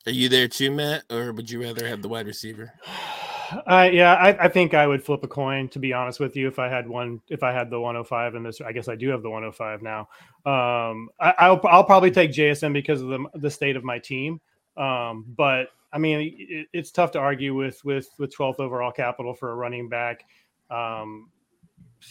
Are 0.05 0.11
you 0.11 0.29
there 0.29 0.47
too, 0.47 0.71
Matt, 0.71 1.03
or 1.11 1.33
would 1.33 1.49
you 1.49 1.61
rather 1.61 1.87
have 1.87 2.01
the 2.01 2.09
wide 2.09 2.27
receiver? 2.27 2.73
I 3.65 3.89
yeah, 3.89 4.13
I, 4.15 4.45
I 4.45 4.47
think 4.47 4.73
I 4.73 4.87
would 4.87 5.03
flip 5.03 5.23
a 5.23 5.27
coin 5.27 5.69
to 5.69 5.79
be 5.79 5.93
honest 5.93 6.19
with 6.19 6.35
you. 6.35 6.47
If 6.47 6.59
I 6.59 6.69
had 6.69 6.87
one, 6.87 7.21
if 7.29 7.43
I 7.43 7.51
had 7.51 7.69
the 7.69 7.79
105 7.79 8.35
in 8.35 8.43
this, 8.43 8.61
I 8.61 8.71
guess 8.71 8.87
I 8.87 8.95
do 8.95 9.09
have 9.09 9.21
the 9.21 9.29
105 9.29 9.81
now. 9.81 10.01
Um, 10.45 11.09
I, 11.19 11.33
I'll 11.39 11.61
I'll 11.65 11.83
probably 11.83 12.11
take 12.11 12.31
JSN 12.31 12.73
because 12.73 13.01
of 13.01 13.09
the 13.09 13.25
the 13.35 13.49
state 13.49 13.75
of 13.75 13.83
my 13.83 13.99
team. 13.99 14.41
Um, 14.75 15.25
but 15.37 15.69
I 15.93 15.97
mean, 15.97 16.35
it, 16.37 16.67
it's 16.73 16.91
tough 16.91 17.11
to 17.11 17.19
argue 17.19 17.55
with 17.55 17.83
with 17.85 18.09
with 18.17 18.35
12th 18.35 18.59
overall 18.59 18.91
capital 18.91 19.33
for 19.33 19.51
a 19.51 19.55
running 19.55 19.89
back. 19.89 20.25
Um, 20.69 21.29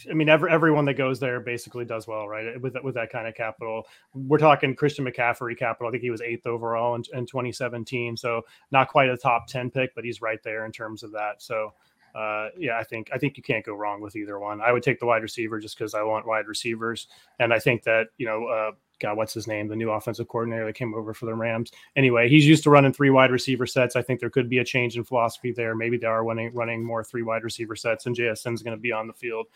I 0.09 0.13
mean, 0.13 0.29
every, 0.29 0.51
everyone 0.51 0.85
that 0.85 0.95
goes 0.95 1.19
there 1.19 1.39
basically 1.39 1.85
does 1.85 2.07
well, 2.07 2.27
right? 2.27 2.59
With 2.61 2.75
with 2.83 2.95
that 2.95 3.09
kind 3.09 3.27
of 3.27 3.35
capital, 3.35 3.87
we're 4.13 4.37
talking 4.37 4.75
Christian 4.75 5.05
McCaffrey 5.05 5.57
capital. 5.57 5.87
I 5.87 5.91
think 5.91 6.03
he 6.03 6.11
was 6.11 6.21
eighth 6.21 6.45
overall 6.45 6.95
in, 6.95 7.03
in 7.13 7.25
2017, 7.25 8.17
so 8.17 8.41
not 8.71 8.89
quite 8.89 9.09
a 9.09 9.17
top 9.17 9.47
10 9.47 9.71
pick, 9.71 9.95
but 9.95 10.03
he's 10.03 10.21
right 10.21 10.41
there 10.43 10.65
in 10.65 10.71
terms 10.71 11.03
of 11.03 11.11
that. 11.13 11.41
So, 11.41 11.73
uh, 12.15 12.49
yeah, 12.57 12.77
I 12.77 12.83
think 12.83 13.09
I 13.13 13.17
think 13.17 13.37
you 13.37 13.43
can't 13.43 13.65
go 13.65 13.73
wrong 13.73 14.01
with 14.01 14.15
either 14.15 14.39
one. 14.39 14.61
I 14.61 14.71
would 14.71 14.83
take 14.83 14.99
the 14.99 15.05
wide 15.05 15.21
receiver 15.21 15.59
just 15.59 15.77
because 15.77 15.93
I 15.93 16.03
want 16.03 16.25
wide 16.25 16.47
receivers, 16.47 17.07
and 17.39 17.53
I 17.53 17.59
think 17.59 17.83
that 17.83 18.07
you 18.17 18.25
know, 18.25 18.45
uh, 18.47 18.71
God, 18.99 19.17
what's 19.17 19.33
his 19.33 19.47
name? 19.47 19.67
The 19.67 19.75
new 19.75 19.91
offensive 19.91 20.27
coordinator 20.27 20.65
that 20.65 20.73
came 20.73 20.95
over 20.95 21.13
for 21.13 21.27
the 21.27 21.35
Rams. 21.35 21.71
Anyway, 21.95 22.27
he's 22.27 22.47
used 22.47 22.63
to 22.63 22.71
running 22.71 22.93
three 22.93 23.11
wide 23.11 23.31
receiver 23.31 23.67
sets. 23.67 23.95
I 23.95 24.01
think 24.01 24.19
there 24.19 24.29
could 24.29 24.49
be 24.49 24.57
a 24.59 24.65
change 24.65 24.97
in 24.97 25.03
philosophy 25.03 25.51
there. 25.51 25.75
Maybe 25.75 25.97
they 25.97 26.07
are 26.07 26.23
running 26.23 26.53
running 26.53 26.83
more 26.83 27.03
three 27.03 27.23
wide 27.23 27.43
receiver 27.43 27.75
sets, 27.75 28.07
and 28.07 28.15
JSN 28.15 28.53
is 28.53 28.63
going 28.63 28.75
to 28.75 28.81
be 28.81 28.91
on 28.91 29.07
the 29.07 29.13
field 29.13 29.47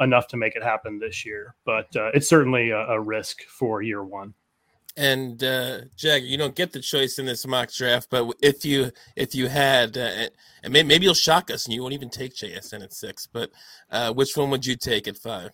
enough 0.00 0.26
to 0.28 0.36
make 0.36 0.56
it 0.56 0.62
happen 0.62 0.98
this 0.98 1.24
year. 1.24 1.54
But 1.64 1.94
uh, 1.94 2.10
it's 2.14 2.28
certainly 2.28 2.70
a, 2.70 2.78
a, 2.78 3.00
risk 3.00 3.42
for 3.42 3.82
year 3.82 4.02
one. 4.02 4.34
And 4.96 5.42
uh, 5.42 5.82
Jagger, 5.96 6.26
you 6.26 6.36
don't 6.36 6.54
get 6.54 6.72
the 6.72 6.80
choice 6.80 7.18
in 7.18 7.26
this 7.26 7.46
mock 7.46 7.72
draft, 7.72 8.08
but 8.10 8.34
if 8.42 8.64
you 8.64 8.90
if 9.14 9.34
you 9.34 9.48
had, 9.48 9.96
uh, 9.96 10.28
and 10.62 10.72
maybe, 10.72 10.88
maybe 10.88 11.04
you'll 11.04 11.14
shock 11.14 11.50
us 11.50 11.64
and 11.64 11.74
you 11.74 11.80
won't 11.80 11.94
even 11.94 12.10
take 12.10 12.34
JSN 12.34 12.82
at 12.82 12.92
six, 12.92 13.26
but 13.26 13.50
uh, 13.90 14.12
which 14.12 14.36
one 14.36 14.50
would 14.50 14.66
you 14.66 14.76
take 14.76 15.06
at 15.06 15.16
five? 15.16 15.50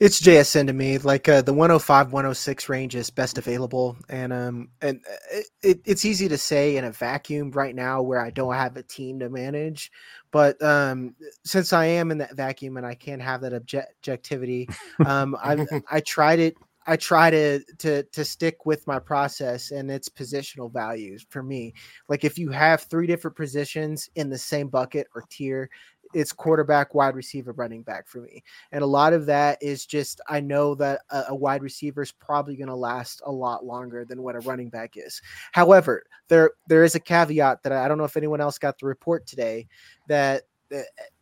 It's 0.00 0.18
JSN 0.18 0.66
to 0.68 0.72
me. 0.72 0.96
Like 0.96 1.28
uh, 1.28 1.42
the 1.42 1.52
105, 1.52 2.10
106 2.10 2.68
range 2.70 2.94
is 2.94 3.10
best 3.10 3.36
available, 3.36 3.98
and 4.08 4.32
um, 4.32 4.70
and 4.80 5.02
it, 5.30 5.46
it, 5.62 5.80
it's 5.84 6.06
easy 6.06 6.26
to 6.26 6.38
say 6.38 6.78
in 6.78 6.84
a 6.84 6.90
vacuum 6.90 7.50
right 7.50 7.74
now 7.74 8.00
where 8.00 8.18
I 8.24 8.30
don't 8.30 8.54
have 8.54 8.78
a 8.78 8.82
team 8.82 9.18
to 9.18 9.28
manage. 9.28 9.92
But 10.30 10.60
um, 10.62 11.14
since 11.44 11.74
I 11.74 11.84
am 11.84 12.10
in 12.10 12.16
that 12.16 12.34
vacuum 12.34 12.78
and 12.78 12.86
I 12.86 12.94
can't 12.94 13.20
have 13.20 13.42
that 13.42 13.52
object- 13.52 13.92
objectivity, 13.98 14.70
um, 15.04 15.36
I 15.38 15.66
I 15.90 16.00
tried 16.00 16.38
it. 16.38 16.56
I 16.86 16.96
try 16.96 17.28
to 17.28 17.60
to 17.80 18.02
to 18.02 18.24
stick 18.24 18.64
with 18.64 18.86
my 18.86 19.00
process 19.00 19.70
and 19.70 19.90
its 19.90 20.08
positional 20.08 20.72
values 20.72 21.26
for 21.28 21.42
me. 21.42 21.74
Like 22.08 22.24
if 22.24 22.38
you 22.38 22.48
have 22.52 22.84
three 22.84 23.06
different 23.06 23.36
positions 23.36 24.08
in 24.14 24.30
the 24.30 24.38
same 24.38 24.68
bucket 24.68 25.08
or 25.14 25.24
tier, 25.28 25.68
it's 26.12 26.32
quarterback, 26.32 26.94
wide 26.94 27.14
receiver, 27.14 27.52
running 27.52 27.82
back 27.82 28.08
for 28.08 28.20
me. 28.20 28.42
And 28.72 28.82
a 28.82 28.86
lot 28.86 29.12
of 29.12 29.26
that 29.26 29.58
is 29.62 29.86
just 29.86 30.20
I 30.28 30.40
know 30.40 30.74
that 30.76 31.02
a, 31.10 31.24
a 31.28 31.34
wide 31.34 31.62
receiver 31.62 32.02
is 32.02 32.12
probably 32.12 32.56
going 32.56 32.68
to 32.68 32.74
last 32.74 33.22
a 33.24 33.32
lot 33.32 33.64
longer 33.64 34.04
than 34.04 34.22
what 34.22 34.36
a 34.36 34.40
running 34.40 34.70
back 34.70 34.94
is. 34.96 35.20
However, 35.52 36.04
there 36.28 36.52
there 36.66 36.84
is 36.84 36.94
a 36.94 37.00
caveat 37.00 37.62
that 37.62 37.72
I 37.72 37.88
don't 37.88 37.98
know 37.98 38.04
if 38.04 38.16
anyone 38.16 38.40
else 38.40 38.58
got 38.58 38.78
the 38.78 38.86
report 38.86 39.26
today 39.26 39.66
that 40.08 40.42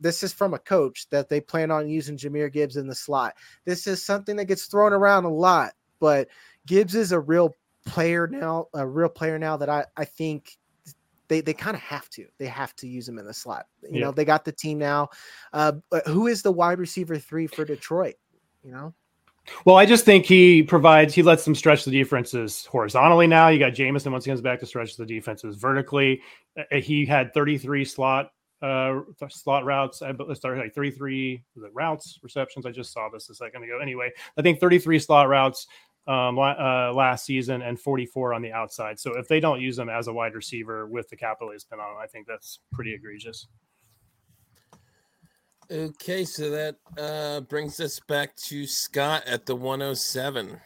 this 0.01 0.23
is 0.23 0.33
from 0.33 0.55
a 0.55 0.59
coach 0.59 1.09
that 1.11 1.29
they 1.29 1.41
plan 1.41 1.71
on 1.71 1.89
using 1.89 2.17
Jahmyr 2.17 2.53
Gibbs 2.53 2.77
in 2.77 2.87
the 2.87 2.95
slot. 2.95 3.35
This 3.65 3.87
is 3.87 4.05
something 4.05 4.37
that 4.37 4.45
gets 4.45 4.67
thrown 4.67 4.93
around 4.93 5.25
a 5.25 5.33
lot, 5.33 5.73
but 6.01 6.29
Gibbs 6.67 6.95
is 6.95 7.13
a 7.13 7.21
real 7.21 7.55
player 7.87 8.27
now, 8.27 8.69
a 8.75 8.87
real 8.87 9.09
player 9.09 9.39
now 9.39 9.57
that 9.57 9.71
I, 9.71 9.87
I 9.97 10.05
think 10.05 10.59
they, 11.29 11.41
they 11.41 11.55
kind 11.55 11.77
of 11.77 11.83
have 11.83 12.09
to. 12.11 12.27
They 12.39 12.47
have 12.47 12.75
to 12.77 12.89
use 12.89 13.09
him 13.09 13.19
in 13.19 13.27
the 13.27 13.35
slot. 13.35 13.67
You 13.83 13.91
yeah. 13.93 14.01
know, 14.07 14.13
they 14.13 14.25
got 14.25 14.45
the 14.45 14.53
team 14.53 14.79
now. 14.79 15.09
Uh, 15.53 15.73
who 16.07 16.27
is 16.27 16.43
the 16.43 16.53
wide 16.53 16.79
receiver 16.79 17.19
three 17.19 17.47
for 17.47 17.65
Detroit? 17.65 18.17
You 18.65 18.73
know? 18.73 18.95
Well, 19.65 19.77
I 19.77 19.87
just 19.87 20.05
think 20.05 20.27
he 20.27 20.63
provides, 20.63 21.15
he 21.15 21.23
lets 21.23 21.45
them 21.45 21.55
stretch 21.55 21.85
the 21.85 21.91
defenses 21.91 22.67
horizontally 22.67 23.27
now. 23.27 23.49
You 23.49 23.59
got 23.59 23.75
Jameson 23.75 24.13
once 24.13 24.25
he 24.25 24.31
comes 24.31 24.41
back 24.41 24.61
to 24.61 24.67
stretch 24.67 24.97
the 24.97 25.07
defenses 25.07 25.57
vertically. 25.57 26.21
Uh, 26.59 26.77
he 26.81 27.07
had 27.07 27.33
33 27.33 27.85
slot 27.85 28.31
uh 28.61 29.01
slot 29.29 29.65
routes. 29.65 30.03
I 30.03 30.13
started 30.35 30.61
like 30.61 30.75
33 30.75 31.45
was 31.55 31.65
it 31.65 31.71
routes 31.75 32.19
receptions. 32.23 32.67
I 32.67 32.73
just 32.73 32.93
saw 32.93 33.09
this 33.09 33.31
a 33.31 33.35
second 33.35 33.63
ago. 33.63 33.79
Anyway, 33.81 34.11
I 34.37 34.43
think 34.43 34.59
33 34.59 34.99
slot 34.99 35.29
routes 35.29 35.69
um, 36.09 36.39
uh, 36.39 36.93
last 36.93 37.27
season 37.27 37.61
and 37.61 37.79
44 37.79 38.33
on 38.33 38.43
the 38.43 38.51
outside. 38.51 38.99
So 38.99 39.17
if 39.19 39.29
they 39.29 39.41
don't 39.41 39.61
use 39.61 39.77
them 39.77 39.91
as 39.91 40.09
a 40.09 40.13
wide 40.13 40.35
receiver 40.35 40.87
with 40.87 41.09
the 41.11 41.17
capital 41.17 41.53
they 41.53 41.59
spent 41.59 41.83
on 41.83 41.91
them, 41.93 41.99
I 42.03 42.07
think 42.07 42.27
that's 42.27 42.61
pretty 42.73 42.95
egregious. 42.95 43.47
Okay, 45.71 46.25
so 46.25 46.49
that 46.49 46.77
uh, 46.97 47.43
brings 47.43 47.79
us 47.79 48.01
back 48.01 48.35
to 48.37 48.67
Scott 48.67 49.23
at 49.27 49.45
the 49.45 49.55
107. 49.55 50.59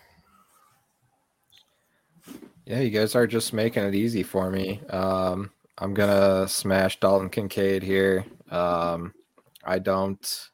Yeah, 2.66 2.78
you 2.78 2.90
guys 2.90 3.16
are 3.16 3.26
just 3.26 3.52
making 3.52 3.82
it 3.82 3.96
easy 3.96 4.22
for 4.22 4.48
me. 4.48 4.80
Um, 4.90 5.50
I'm 5.78 5.92
gonna 5.92 6.46
smash 6.46 7.00
Dalton 7.00 7.28
Kincaid 7.28 7.82
here. 7.82 8.24
Um, 8.48 9.12
I 9.64 9.80
don't. 9.80 10.50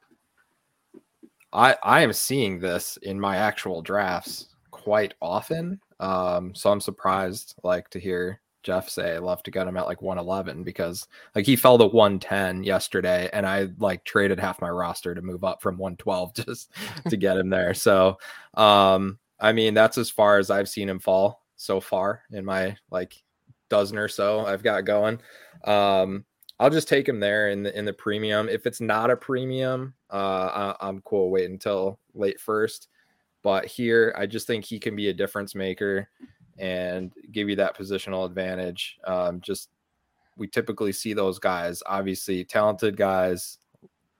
I 1.52 1.76
I 1.82 2.00
am 2.00 2.14
seeing 2.14 2.58
this 2.58 2.96
in 3.02 3.20
my 3.20 3.36
actual 3.36 3.82
drafts 3.82 4.48
quite 4.88 5.12
often. 5.20 5.78
Um, 6.00 6.54
so 6.54 6.72
I'm 6.72 6.80
surprised 6.80 7.56
like 7.62 7.90
to 7.90 8.00
hear 8.00 8.40
Jeff 8.62 8.88
say 8.88 9.18
love 9.18 9.42
to 9.42 9.50
get 9.50 9.68
him 9.68 9.76
at 9.76 9.84
like 9.84 10.00
111 10.00 10.64
because 10.64 11.06
like 11.34 11.44
he 11.44 11.56
fell 11.56 11.76
to 11.76 11.84
110 11.84 12.64
yesterday 12.64 13.28
and 13.34 13.46
I 13.46 13.68
like 13.78 14.02
traded 14.04 14.40
half 14.40 14.62
my 14.62 14.70
roster 14.70 15.14
to 15.14 15.20
move 15.20 15.44
up 15.44 15.60
from 15.60 15.76
112 15.76 16.34
just 16.46 16.72
to 17.10 17.18
get 17.18 17.36
him 17.36 17.50
there. 17.50 17.74
So 17.74 18.16
um 18.54 19.18
I 19.38 19.52
mean 19.52 19.74
that's 19.74 19.98
as 19.98 20.08
far 20.08 20.38
as 20.38 20.50
I've 20.50 20.70
seen 20.70 20.88
him 20.88 21.00
fall 21.00 21.44
so 21.56 21.78
far 21.78 22.22
in 22.32 22.46
my 22.46 22.74
like 22.90 23.22
dozen 23.68 23.98
or 23.98 24.08
so 24.08 24.46
I've 24.46 24.62
got 24.62 24.86
going. 24.86 25.20
Um, 25.64 26.24
I'll 26.58 26.70
just 26.70 26.88
take 26.88 27.06
him 27.06 27.20
there 27.20 27.50
in 27.50 27.62
the 27.62 27.78
in 27.78 27.84
the 27.84 27.92
premium. 27.92 28.48
If 28.48 28.64
it's 28.64 28.80
not 28.80 29.10
a 29.10 29.16
premium, 29.16 29.92
uh, 30.10 30.74
I, 30.80 30.88
am 30.88 31.02
cool. 31.02 31.30
Wait 31.30 31.50
until 31.50 32.00
late 32.14 32.40
first. 32.40 32.88
But 33.48 33.64
here, 33.64 34.14
I 34.14 34.26
just 34.26 34.46
think 34.46 34.62
he 34.62 34.78
can 34.78 34.94
be 34.94 35.08
a 35.08 35.14
difference 35.14 35.54
maker 35.54 36.10
and 36.58 37.10
give 37.32 37.48
you 37.48 37.56
that 37.56 37.74
positional 37.74 38.26
advantage. 38.26 38.98
Um, 39.06 39.40
just 39.40 39.70
we 40.36 40.46
typically 40.46 40.92
see 40.92 41.14
those 41.14 41.38
guys, 41.38 41.82
obviously 41.86 42.44
talented 42.44 42.94
guys, 42.94 43.56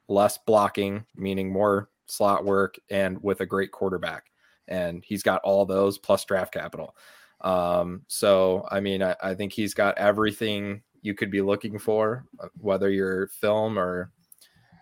less 0.08 0.38
blocking, 0.38 1.04
meaning 1.14 1.52
more 1.52 1.90
slot 2.06 2.46
work, 2.46 2.78
and 2.88 3.22
with 3.22 3.42
a 3.42 3.46
great 3.46 3.70
quarterback. 3.70 4.30
And 4.66 5.04
he's 5.04 5.22
got 5.22 5.42
all 5.44 5.66
those 5.66 5.98
plus 5.98 6.24
draft 6.24 6.54
capital. 6.54 6.96
Um, 7.42 8.00
so, 8.08 8.66
I 8.70 8.80
mean, 8.80 9.02
I, 9.02 9.14
I 9.22 9.34
think 9.34 9.52
he's 9.52 9.74
got 9.74 9.98
everything 9.98 10.80
you 11.02 11.12
could 11.12 11.30
be 11.30 11.42
looking 11.42 11.78
for, 11.78 12.24
uh, 12.40 12.48
whether 12.62 12.88
you're 12.88 13.26
film 13.26 13.78
or 13.78 14.10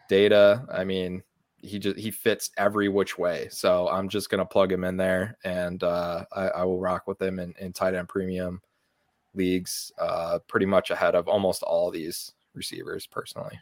data. 0.09 0.64
I 0.72 0.84
mean, 0.84 1.24
he 1.67 1.79
just 1.79 1.99
he 1.99 2.11
fits 2.11 2.51
every 2.57 2.89
which 2.89 3.19
way. 3.19 3.49
So 3.51 3.89
I'm 3.89 4.09
just 4.09 4.31
gonna 4.31 4.47
plug 4.47 4.73
him 4.73 4.85
in 4.85 4.97
there, 4.97 5.37
and 5.45 5.83
uh, 5.83 6.25
I, 6.33 6.49
I, 6.49 6.64
will 6.64 6.81
rock 6.81 7.07
with 7.07 7.21
him 7.21 7.39
in, 7.39 7.55
in 7.59 7.73
tight 7.73 7.95
end 7.95 8.09
premium 8.09 8.61
leagues, 9.35 9.93
uh, 9.99 10.39
pretty 10.49 10.67
much 10.67 10.91
ahead 10.91 11.14
of 11.14 11.29
almost 11.29 11.62
all 11.62 11.91
these 11.91 12.33
receivers 12.55 13.07
personally. 13.07 13.59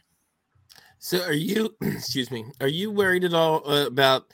So 0.99 1.21
are 1.23 1.33
you? 1.33 1.75
Excuse 1.81 2.31
me. 2.31 2.45
Are 2.61 2.67
you 2.67 2.91
worried 2.91 3.23
at 3.23 3.33
all 3.33 3.69
uh, 3.69 3.85
about? 3.85 4.25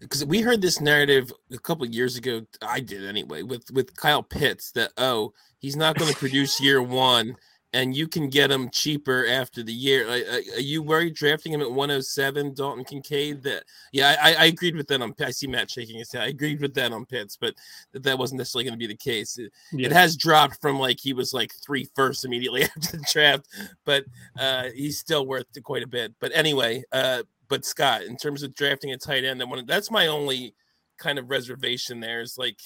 Because 0.00 0.24
we 0.24 0.40
heard 0.40 0.60
this 0.60 0.80
narrative 0.80 1.32
a 1.52 1.58
couple 1.58 1.86
years 1.86 2.16
ago. 2.16 2.46
I 2.62 2.80
did 2.80 3.04
anyway 3.04 3.42
with 3.42 3.70
with 3.70 3.96
Kyle 3.96 4.22
Pitts 4.22 4.70
that 4.72 4.92
oh 4.96 5.32
he's 5.58 5.76
not 5.76 5.96
going 5.96 6.12
to 6.12 6.18
produce 6.18 6.60
year 6.60 6.82
one 6.82 7.36
and 7.74 7.96
you 7.96 8.06
can 8.06 8.28
get 8.28 8.52
him 8.52 8.70
cheaper 8.70 9.26
after 9.26 9.64
the 9.64 9.72
year. 9.72 10.08
Are, 10.08 10.60
you 10.60 10.80
worried 10.80 11.14
drafting 11.14 11.52
him 11.52 11.60
at 11.60 11.68
107, 11.68 12.54
Dalton 12.54 12.84
Kincaid? 12.84 13.42
That 13.42 13.64
yeah, 13.92 14.14
I, 14.22 14.34
I 14.34 14.44
agreed 14.46 14.76
with 14.76 14.86
that 14.88 15.02
on. 15.02 15.12
I 15.20 15.32
see 15.32 15.48
Matt 15.48 15.72
shaking 15.72 15.98
his 15.98 16.12
head. 16.12 16.22
I 16.22 16.28
agreed 16.28 16.60
with 16.60 16.72
that 16.74 16.92
on 16.92 17.04
Pitts, 17.04 17.36
but 17.36 17.54
that, 17.92 18.04
that 18.04 18.16
wasn't 18.16 18.38
necessarily 18.38 18.64
going 18.64 18.78
to 18.78 18.78
be 18.78 18.86
the 18.86 18.96
case. 18.96 19.38
It, 19.38 19.52
yeah. 19.72 19.86
it, 19.86 19.92
has 19.92 20.16
dropped 20.16 20.60
from 20.62 20.78
like 20.78 21.00
he 21.00 21.12
was 21.12 21.34
like 21.34 21.52
three 21.66 21.88
first 21.96 22.24
immediately 22.24 22.62
after 22.76 22.96
the 22.96 23.06
draft, 23.12 23.48
but 23.84 24.04
uh, 24.38 24.68
he's 24.72 25.00
still 25.00 25.26
worth 25.26 25.46
quite 25.64 25.82
a 25.82 25.88
bit. 25.88 26.14
But 26.20 26.30
anyway, 26.32 26.84
uh, 26.92 27.24
but 27.48 27.64
Scott, 27.64 28.02
in 28.02 28.16
terms 28.16 28.44
of 28.44 28.54
drafting 28.54 28.92
a 28.92 28.96
tight 28.96 29.24
end, 29.24 29.42
one 29.50 29.66
that's 29.66 29.90
my 29.90 30.06
only 30.06 30.54
kind 30.96 31.18
of 31.18 31.28
reservation. 31.28 31.98
There 31.98 32.20
is 32.20 32.38
like 32.38 32.60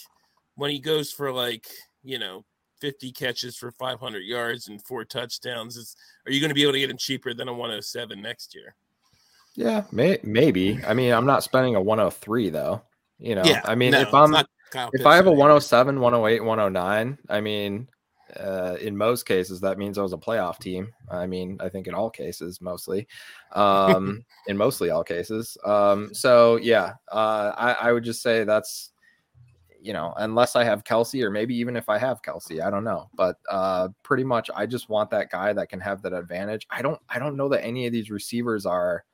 when 0.57 0.71
he 0.71 0.81
goes 0.81 1.11
for 1.11 1.33
like 1.33 1.67
you 2.03 2.19
know 2.19 2.45
50 2.81 3.13
catches 3.13 3.57
for 3.57 3.71
500 3.73 4.21
yards 4.21 4.69
and 4.69 4.83
four 4.85 5.05
touchdowns. 5.05 5.77
Is 5.77 5.97
are 6.27 6.33
you 6.33 6.41
going 6.41 6.51
to 6.51 6.55
be 6.55 6.63
able 6.63 6.73
to 6.73 6.81
get 6.81 6.91
him 6.91 6.97
cheaper 6.97 7.35
than 7.35 7.49
a 7.49 7.53
107 7.53 8.21
next 8.21 8.55
year? 8.55 8.75
Yeah, 9.55 9.85
may, 9.91 10.19
maybe. 10.23 10.79
I 10.87 10.95
mean, 10.95 11.13
I'm 11.13 11.27
not 11.27 11.43
spending 11.43 11.75
a 11.75 11.83
103 11.83 12.51
though. 12.51 12.83
You 13.19 13.35
know, 13.35 13.43
yeah, 13.45 13.61
I 13.65 13.75
mean, 13.75 13.91
no, 13.93 14.01
if 14.01 14.15
I'm 14.15 14.35
if 14.93 15.07
I 15.07 15.17
have 15.17 15.27
a 15.27 15.33
107, 15.33 15.99
108, 15.99 16.45
109, 16.45 17.19
I 17.29 17.41
mean, 17.41 17.89
uh, 18.39 18.77
in 18.81 18.97
most 18.97 19.27
cases 19.27 19.61
that 19.61 19.79
means 19.79 19.99
I 19.99 20.03
was 20.03 20.13
a 20.13 20.19
playoff 20.19 20.59
team. 20.59 20.93
I 21.11 21.27
mean, 21.27 21.57
I 21.61 21.69
think 21.69 21.87
in 21.87 21.95
all 21.95 22.11
cases, 22.11 22.61
mostly, 22.61 23.09
um, 23.53 24.25
in 24.47 24.57
mostly 24.57 24.91
all 24.91 25.05
cases. 25.05 25.57
Um, 25.65 26.15
so 26.15 26.57
yeah, 26.57 26.93
uh, 27.11 27.53
I, 27.57 27.73
I 27.73 27.93
would 27.93 28.05
just 28.05 28.23
say 28.23 28.45
that's 28.45 28.93
you 29.89 29.95
know, 29.95 30.13
unless 30.19 30.55
I 30.55 30.65
have 30.65 30.85
Kelce 30.85 31.23
or 31.23 31.31
maybe 31.31 31.57
even 31.57 31.75
if 31.75 31.89
I 31.89 31.97
have 31.97 32.21
Kelce, 32.21 32.61
I 32.63 32.71
don't 32.71 32.85
know. 32.85 33.09
But 33.15 33.39
uh, 33.49 33.89
pretty 34.03 34.23
much, 34.23 34.51
I 34.55 34.67
just 34.67 34.91
want 34.91 35.09
that 35.13 35.31
guy 35.31 35.55
that 35.55 35.71
can 35.71 35.81
have 35.81 36.03
that 36.03 36.13
advantage. 36.13 36.67
I 36.69 36.83
don't, 36.83 37.01
I 37.09 37.19
don't 37.19 37.39
know 37.39 37.49
that 37.49 37.65
any 37.65 37.87
of 37.87 37.93
these 37.95 38.11
receivers 38.11 38.67
are 38.67 39.07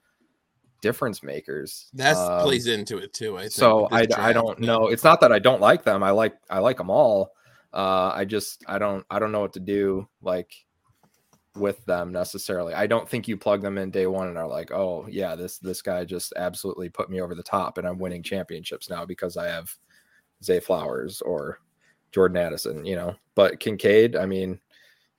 difference 0.80 1.22
makers. 1.22 1.90
That 1.94 2.16
um, 2.16 2.42
plays 2.42 2.66
into 2.66 2.98
it 2.98 3.12
too. 3.12 3.36
I 3.36 3.42
think, 3.42 3.52
so. 3.52 3.86
I, 3.92 4.08
I 4.18 4.32
don't 4.32 4.58
know. 4.58 4.88
It's 4.88 5.04
not 5.04 5.20
that 5.20 5.30
I 5.30 5.38
don't 5.38 5.60
like 5.60 5.84
them. 5.84 6.02
I 6.02 6.10
like, 6.10 6.34
I 6.50 6.58
like 6.58 6.78
them 6.78 6.90
all. 6.90 7.30
Uh, 7.72 8.10
I 8.12 8.24
just, 8.24 8.64
I 8.66 8.80
don't, 8.80 9.06
I 9.08 9.20
don't 9.20 9.30
know 9.30 9.42
what 9.42 9.52
to 9.52 9.60
do 9.60 10.08
like 10.22 10.52
with 11.54 11.84
them 11.84 12.10
necessarily. 12.10 12.74
I 12.74 12.88
don't 12.88 13.08
think 13.08 13.28
you 13.28 13.36
plug 13.36 13.62
them 13.62 13.78
in 13.78 13.92
day 13.92 14.08
one 14.08 14.26
and 14.26 14.36
are 14.36 14.48
like, 14.48 14.72
oh 14.72 15.06
yeah, 15.08 15.36
this 15.36 15.58
this 15.58 15.82
guy 15.82 16.04
just 16.04 16.32
absolutely 16.34 16.88
put 16.88 17.10
me 17.10 17.20
over 17.20 17.36
the 17.36 17.44
top, 17.44 17.78
and 17.78 17.86
I'm 17.86 18.00
winning 18.00 18.24
championships 18.24 18.90
now 18.90 19.04
because 19.04 19.36
I 19.36 19.46
have 19.46 19.72
Zay 20.42 20.60
Flowers 20.60 21.20
or 21.22 21.60
Jordan 22.12 22.36
Addison, 22.36 22.84
you 22.84 22.96
know. 22.96 23.14
But 23.34 23.60
Kincaid, 23.60 24.16
I 24.16 24.26
mean, 24.26 24.60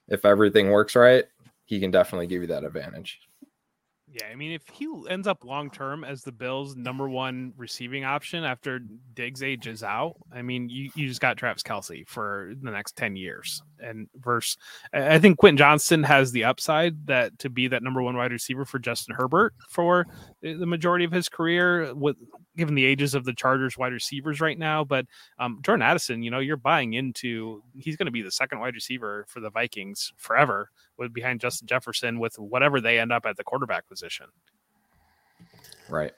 if 0.07 0.25
everything 0.25 0.69
works 0.69 0.95
right, 0.95 1.25
he 1.65 1.79
can 1.79 1.91
definitely 1.91 2.27
give 2.27 2.41
you 2.41 2.47
that 2.47 2.63
advantage. 2.63 3.19
Yeah, 4.15 4.27
I 4.31 4.35
mean, 4.35 4.53
if 4.53 4.61
he 4.71 4.87
ends 5.09 5.27
up 5.27 5.43
long 5.43 5.69
term 5.69 6.05
as 6.05 6.23
the 6.23 6.31
Bills' 6.31 6.77
number 6.77 7.09
one 7.09 7.51
receiving 7.57 8.05
option 8.05 8.45
after 8.45 8.79
Diggs 9.13 9.43
ages 9.43 9.83
out, 9.83 10.15
I 10.33 10.41
mean, 10.41 10.69
you, 10.69 10.89
you 10.95 11.09
just 11.09 11.19
got 11.19 11.35
Travis 11.35 11.63
Kelce 11.63 12.07
for 12.07 12.53
the 12.61 12.71
next 12.71 12.95
10 12.95 13.17
years. 13.17 13.61
And 13.81 14.07
verse, 14.15 14.55
I 14.93 15.19
think 15.19 15.37
Quentin 15.37 15.57
Johnston 15.57 16.01
has 16.03 16.31
the 16.31 16.45
upside 16.45 17.07
that 17.07 17.37
to 17.39 17.49
be 17.49 17.67
that 17.67 17.83
number 17.83 18.01
one 18.01 18.15
wide 18.15 18.31
receiver 18.31 18.63
for 18.63 18.79
Justin 18.79 19.15
Herbert 19.15 19.53
for 19.69 20.05
the 20.41 20.65
majority 20.65 21.03
of 21.03 21.11
his 21.11 21.27
career, 21.27 21.93
with 21.93 22.15
given 22.55 22.75
the 22.75 22.85
ages 22.85 23.15
of 23.15 23.25
the 23.25 23.33
Chargers 23.33 23.77
wide 23.77 23.91
receivers 23.91 24.39
right 24.39 24.57
now. 24.57 24.85
But 24.85 25.07
um, 25.39 25.59
Jordan 25.61 25.81
Addison, 25.81 26.23
you 26.23 26.31
know, 26.31 26.39
you're 26.39 26.55
buying 26.55 26.93
into 26.93 27.61
he's 27.77 27.97
going 27.97 28.05
to 28.05 28.11
be 28.13 28.21
the 28.21 28.31
second 28.31 28.59
wide 28.59 28.75
receiver 28.75 29.25
for 29.27 29.41
the 29.41 29.49
Vikings 29.49 30.13
forever 30.15 30.69
with 30.97 31.13
behind 31.13 31.39
Justin 31.39 31.67
Jefferson 31.67 32.19
with 32.19 32.37
whatever 32.37 32.81
they 32.81 32.99
end 32.99 33.11
up 33.11 33.25
at 33.25 33.37
the 33.37 33.43
quarterback 33.43 33.87
position. 33.87 34.27
Right. 35.89 36.13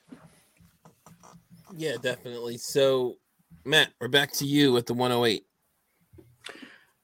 Yeah, 1.75 1.95
definitely. 2.01 2.57
So, 2.57 3.17
Matt, 3.65 3.89
we're 3.99 4.07
back 4.07 4.31
to 4.33 4.45
you 4.45 4.71
with 4.71 4.85
the 4.85 4.93
108. 4.93 5.45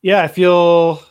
Yeah, 0.02 0.22
I 0.22 0.28
feel 0.28 1.02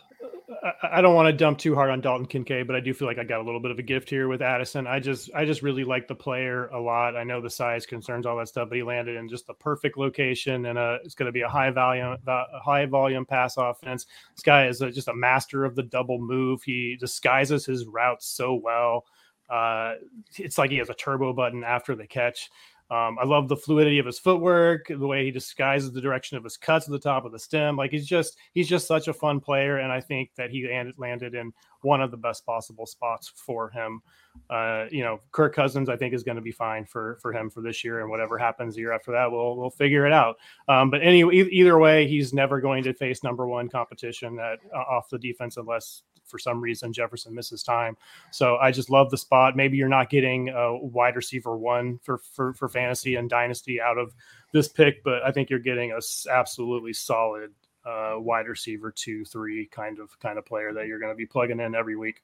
I, 0.62 0.98
I 0.98 1.00
don't 1.00 1.14
want 1.14 1.26
to 1.26 1.32
dump 1.32 1.58
too 1.58 1.74
hard 1.74 1.90
on 1.90 2.00
Dalton 2.00 2.26
Kincaid, 2.26 2.66
but 2.66 2.76
I 2.76 2.80
do 2.80 2.94
feel 2.94 3.08
like 3.08 3.18
I 3.18 3.24
got 3.24 3.40
a 3.40 3.42
little 3.42 3.60
bit 3.60 3.70
of 3.70 3.78
a 3.78 3.82
gift 3.82 4.08
here 4.08 4.28
with 4.28 4.42
Addison. 4.42 4.86
I 4.86 5.00
just 5.00 5.30
I 5.34 5.44
just 5.44 5.62
really 5.62 5.84
like 5.84 6.06
the 6.08 6.14
player 6.14 6.68
a 6.68 6.80
lot. 6.80 7.16
I 7.16 7.24
know 7.24 7.40
the 7.40 7.50
size 7.50 7.86
concerns 7.86 8.26
all 8.26 8.36
that 8.38 8.48
stuff, 8.48 8.68
but 8.68 8.76
he 8.76 8.82
landed 8.82 9.16
in 9.16 9.28
just 9.28 9.46
the 9.46 9.54
perfect 9.54 9.98
location, 9.98 10.66
and 10.66 10.78
uh, 10.78 10.98
it's 11.04 11.14
going 11.14 11.26
to 11.26 11.32
be 11.32 11.42
a 11.42 11.48
high 11.48 11.70
volume 11.70 12.16
a 12.26 12.60
high 12.60 12.86
volume 12.86 13.26
pass 13.26 13.56
offense. 13.56 14.06
This 14.34 14.42
guy 14.42 14.66
is 14.66 14.80
a, 14.80 14.90
just 14.90 15.08
a 15.08 15.14
master 15.14 15.64
of 15.64 15.74
the 15.74 15.82
double 15.82 16.18
move. 16.18 16.62
He 16.62 16.96
disguises 16.98 17.66
his 17.66 17.86
routes 17.86 18.26
so 18.26 18.54
well. 18.54 19.04
Uh, 19.50 19.96
it's 20.38 20.56
like 20.56 20.70
he 20.70 20.78
has 20.78 20.88
a 20.88 20.94
turbo 20.94 21.32
button 21.32 21.62
after 21.62 21.94
the 21.94 22.06
catch. 22.06 22.50
Um, 22.90 23.18
I 23.18 23.24
love 23.24 23.48
the 23.48 23.56
fluidity 23.56 23.98
of 23.98 24.06
his 24.06 24.18
footwork, 24.18 24.88
the 24.88 25.06
way 25.06 25.24
he 25.24 25.30
disguises 25.30 25.92
the 25.92 26.00
direction 26.00 26.36
of 26.36 26.44
his 26.44 26.58
cuts 26.58 26.86
at 26.86 26.92
the 26.92 26.98
top 26.98 27.24
of 27.24 27.32
the 27.32 27.38
stem. 27.38 27.76
Like 27.76 27.90
he's 27.90 28.06
just 28.06 28.36
he's 28.52 28.68
just 28.68 28.86
such 28.86 29.08
a 29.08 29.14
fun 29.14 29.40
player, 29.40 29.78
and 29.78 29.90
I 29.90 30.00
think 30.00 30.30
that 30.36 30.50
he 30.50 30.68
landed 30.98 31.34
in 31.34 31.52
one 31.80 32.02
of 32.02 32.10
the 32.10 32.16
best 32.16 32.44
possible 32.44 32.84
spots 32.84 33.32
for 33.34 33.70
him. 33.70 34.02
Uh, 34.50 34.86
you 34.90 35.02
know, 35.02 35.20
Kirk 35.30 35.54
Cousins, 35.54 35.88
I 35.88 35.96
think, 35.96 36.12
is 36.12 36.22
going 36.22 36.36
to 36.36 36.42
be 36.42 36.52
fine 36.52 36.84
for 36.84 37.16
for 37.22 37.32
him 37.32 37.48
for 37.48 37.62
this 37.62 37.82
year, 37.82 38.00
and 38.00 38.10
whatever 38.10 38.36
happens 38.36 38.74
the 38.74 38.80
year 38.80 38.92
after 38.92 39.12
that, 39.12 39.30
we'll 39.30 39.56
we'll 39.56 39.70
figure 39.70 40.06
it 40.06 40.12
out. 40.12 40.36
Um, 40.68 40.90
but 40.90 41.02
anyway, 41.02 41.36
either 41.36 41.78
way, 41.78 42.06
he's 42.06 42.34
never 42.34 42.60
going 42.60 42.84
to 42.84 42.92
face 42.92 43.22
number 43.22 43.46
one 43.46 43.68
competition 43.68 44.38
at 44.38 44.58
uh, 44.74 44.78
off 44.78 45.08
the 45.08 45.18
defense 45.18 45.56
unless 45.56 46.02
for 46.32 46.38
some 46.38 46.60
reason 46.60 46.92
Jefferson 46.92 47.34
misses 47.34 47.62
time. 47.62 47.96
So 48.32 48.56
I 48.56 48.72
just 48.72 48.90
love 48.90 49.10
the 49.10 49.18
spot. 49.18 49.54
Maybe 49.54 49.76
you're 49.76 49.88
not 49.88 50.10
getting 50.10 50.48
a 50.48 50.76
wide 50.76 51.14
receiver 51.14 51.56
one 51.56 52.00
for 52.02 52.18
for, 52.18 52.54
for 52.54 52.68
fantasy 52.68 53.14
and 53.14 53.30
dynasty 53.30 53.80
out 53.80 53.98
of 53.98 54.14
this 54.52 54.66
pick, 54.66 55.04
but 55.04 55.22
I 55.22 55.30
think 55.30 55.50
you're 55.50 55.60
getting 55.60 55.92
a 55.92 56.00
absolutely 56.30 56.94
solid 56.94 57.50
uh, 57.84 58.14
wide 58.16 58.48
receiver 58.48 58.90
two, 58.90 59.24
three 59.24 59.66
kind 59.66 59.98
of 59.98 60.18
kind 60.18 60.38
of 60.38 60.46
player 60.46 60.72
that 60.72 60.86
you're 60.86 60.98
going 60.98 61.12
to 61.12 61.16
be 61.16 61.26
plugging 61.26 61.60
in 61.60 61.74
every 61.74 61.96
week. 61.96 62.22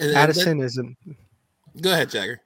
Addison 0.00 0.60
isn't. 0.60 0.96
Go 1.80 1.92
ahead, 1.92 2.10
Jagger. 2.10 2.40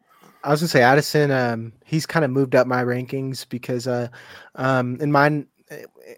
I 0.45 0.51
was 0.51 0.61
gonna 0.61 0.69
say 0.69 0.83
Addison. 0.83 1.31
Um, 1.31 1.73
he's 1.85 2.07
kind 2.07 2.25
of 2.25 2.31
moved 2.31 2.55
up 2.55 2.67
my 2.67 2.85
rankings 2.85 3.49
because, 3.49 3.89
uh, 3.89 4.09
um, 4.55 4.97
in 5.01 5.11
mine 5.11 5.47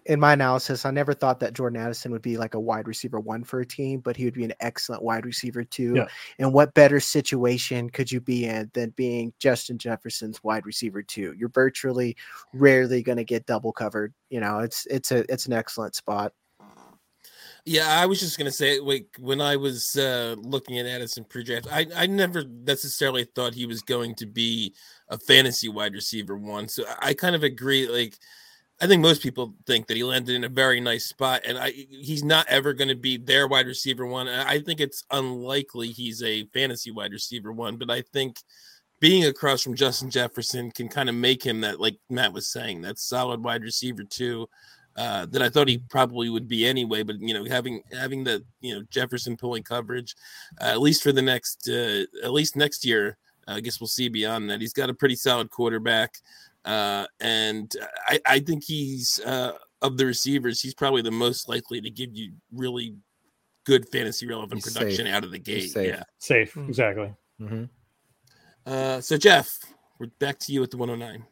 in 0.05 0.19
my 0.19 0.33
analysis, 0.33 0.85
I 0.85 0.91
never 0.91 1.13
thought 1.13 1.39
that 1.39 1.53
Jordan 1.53 1.81
Addison 1.81 2.11
would 2.11 2.21
be 2.21 2.37
like 2.37 2.53
a 2.53 2.59
wide 2.59 2.87
receiver 2.87 3.19
one 3.19 3.43
for 3.43 3.59
a 3.59 3.65
team, 3.65 3.99
but 3.99 4.15
he 4.15 4.25
would 4.25 4.33
be 4.33 4.43
an 4.43 4.53
excellent 4.59 5.03
wide 5.03 5.25
receiver 5.25 5.63
two. 5.63 5.95
Yeah. 5.95 6.07
And 6.39 6.53
what 6.53 6.73
better 6.73 6.99
situation 6.99 7.89
could 7.89 8.11
you 8.11 8.21
be 8.21 8.45
in 8.45 8.71
than 8.73 8.91
being 8.91 9.33
Justin 9.39 9.77
Jefferson's 9.77 10.43
wide 10.43 10.65
receiver 10.65 11.01
two? 11.01 11.33
You're 11.37 11.49
virtually 11.49 12.15
rarely 12.53 13.03
going 13.03 13.17
to 13.17 13.23
get 13.23 13.45
double 13.45 13.71
covered. 13.71 14.13
You 14.29 14.39
know, 14.39 14.59
it's 14.59 14.85
it's 14.87 15.11
a 15.11 15.31
it's 15.31 15.47
an 15.47 15.53
excellent 15.53 15.95
spot. 15.95 16.33
Yeah, 17.63 17.87
I 17.87 18.07
was 18.07 18.19
just 18.19 18.39
gonna 18.39 18.51
say, 18.51 18.79
like 18.79 19.05
when 19.19 19.39
I 19.39 19.55
was 19.55 19.95
uh, 19.95 20.35
looking 20.39 20.79
at 20.79 20.87
Addison 20.87 21.25
pre-draft, 21.25 21.67
I 21.71 21.85
I 21.95 22.07
never 22.07 22.43
necessarily 22.43 23.25
thought 23.25 23.53
he 23.53 23.67
was 23.67 23.83
going 23.83 24.15
to 24.15 24.25
be 24.25 24.73
a 25.09 25.17
fantasy 25.19 25.69
wide 25.69 25.93
receiver 25.93 26.35
one. 26.35 26.67
So 26.67 26.85
I 26.99 27.13
kind 27.13 27.35
of 27.35 27.43
agree. 27.43 27.87
Like 27.87 28.17
I 28.81 28.87
think 28.87 29.03
most 29.03 29.21
people 29.21 29.53
think 29.67 29.85
that 29.87 29.95
he 29.95 30.03
landed 30.03 30.35
in 30.35 30.43
a 30.43 30.49
very 30.49 30.79
nice 30.79 31.05
spot, 31.05 31.41
and 31.45 31.55
I 31.55 31.69
he's 31.69 32.23
not 32.23 32.47
ever 32.49 32.73
going 32.73 32.87
to 32.87 32.95
be 32.95 33.15
their 33.15 33.47
wide 33.47 33.67
receiver 33.67 34.07
one. 34.07 34.27
I 34.27 34.59
think 34.59 34.79
it's 34.79 35.03
unlikely 35.11 35.89
he's 35.89 36.23
a 36.23 36.45
fantasy 36.47 36.89
wide 36.89 37.11
receiver 37.11 37.51
one, 37.51 37.77
but 37.77 37.91
I 37.91 38.01
think 38.01 38.37
being 38.99 39.25
across 39.25 39.61
from 39.61 39.75
Justin 39.75 40.09
Jefferson 40.09 40.71
can 40.71 40.87
kind 40.87 41.09
of 41.09 41.15
make 41.15 41.43
him 41.43 41.61
that, 41.61 41.79
like 41.79 41.97
Matt 42.09 42.33
was 42.33 42.47
saying, 42.47 42.81
that 42.81 42.97
solid 42.97 43.43
wide 43.43 43.61
receiver 43.61 44.03
too. 44.03 44.49
Uh, 44.97 45.25
that 45.27 45.41
I 45.41 45.49
thought 45.49 45.69
he 45.69 45.77
probably 45.77 46.29
would 46.29 46.49
be 46.49 46.65
anyway, 46.65 47.01
but 47.01 47.19
you 47.21 47.33
know, 47.33 47.45
having 47.45 47.83
having 47.93 48.23
the 48.23 48.43
you 48.61 48.73
know 48.73 48.83
Jefferson 48.89 49.37
pulling 49.37 49.63
coverage, 49.63 50.15
uh, 50.59 50.65
at 50.65 50.81
least 50.81 51.03
for 51.03 51.11
the 51.11 51.21
next 51.21 51.69
uh, 51.69 52.03
at 52.23 52.33
least 52.33 52.55
next 52.55 52.83
year, 52.83 53.17
I 53.47 53.59
guess 53.61 53.79
we'll 53.79 53.87
see 53.87 54.09
beyond 54.09 54.49
that. 54.49 54.59
He's 54.59 54.73
got 54.73 54.89
a 54.89 54.93
pretty 54.93 55.15
solid 55.15 55.49
quarterback. 55.49 56.15
Uh, 56.63 57.07
and 57.19 57.71
I, 58.07 58.19
I 58.25 58.39
think 58.39 58.63
he's 58.63 59.19
uh, 59.25 59.53
of 59.81 59.97
the 59.97 60.05
receivers, 60.05 60.61
he's 60.61 60.73
probably 60.73 61.01
the 61.01 61.11
most 61.11 61.49
likely 61.49 61.81
to 61.81 61.89
give 61.89 62.15
you 62.15 62.33
really 62.51 62.95
good 63.65 63.87
fantasy 63.89 64.27
relevant 64.27 64.63
he's 64.63 64.73
production 64.73 65.05
safe. 65.05 65.13
out 65.13 65.23
of 65.23 65.31
the 65.31 65.39
gate. 65.39 65.71
Safe. 65.71 65.87
Yeah, 65.87 66.03
safe, 66.19 66.53
mm-hmm. 66.53 66.69
exactly. 66.69 67.13
Mm-hmm. 67.39 67.63
Uh, 68.65 69.01
so 69.01 69.17
Jeff, 69.17 69.57
we're 69.99 70.07
back 70.19 70.37
to 70.39 70.53
you 70.53 70.61
at 70.63 70.71
the 70.71 70.77
109. 70.77 71.25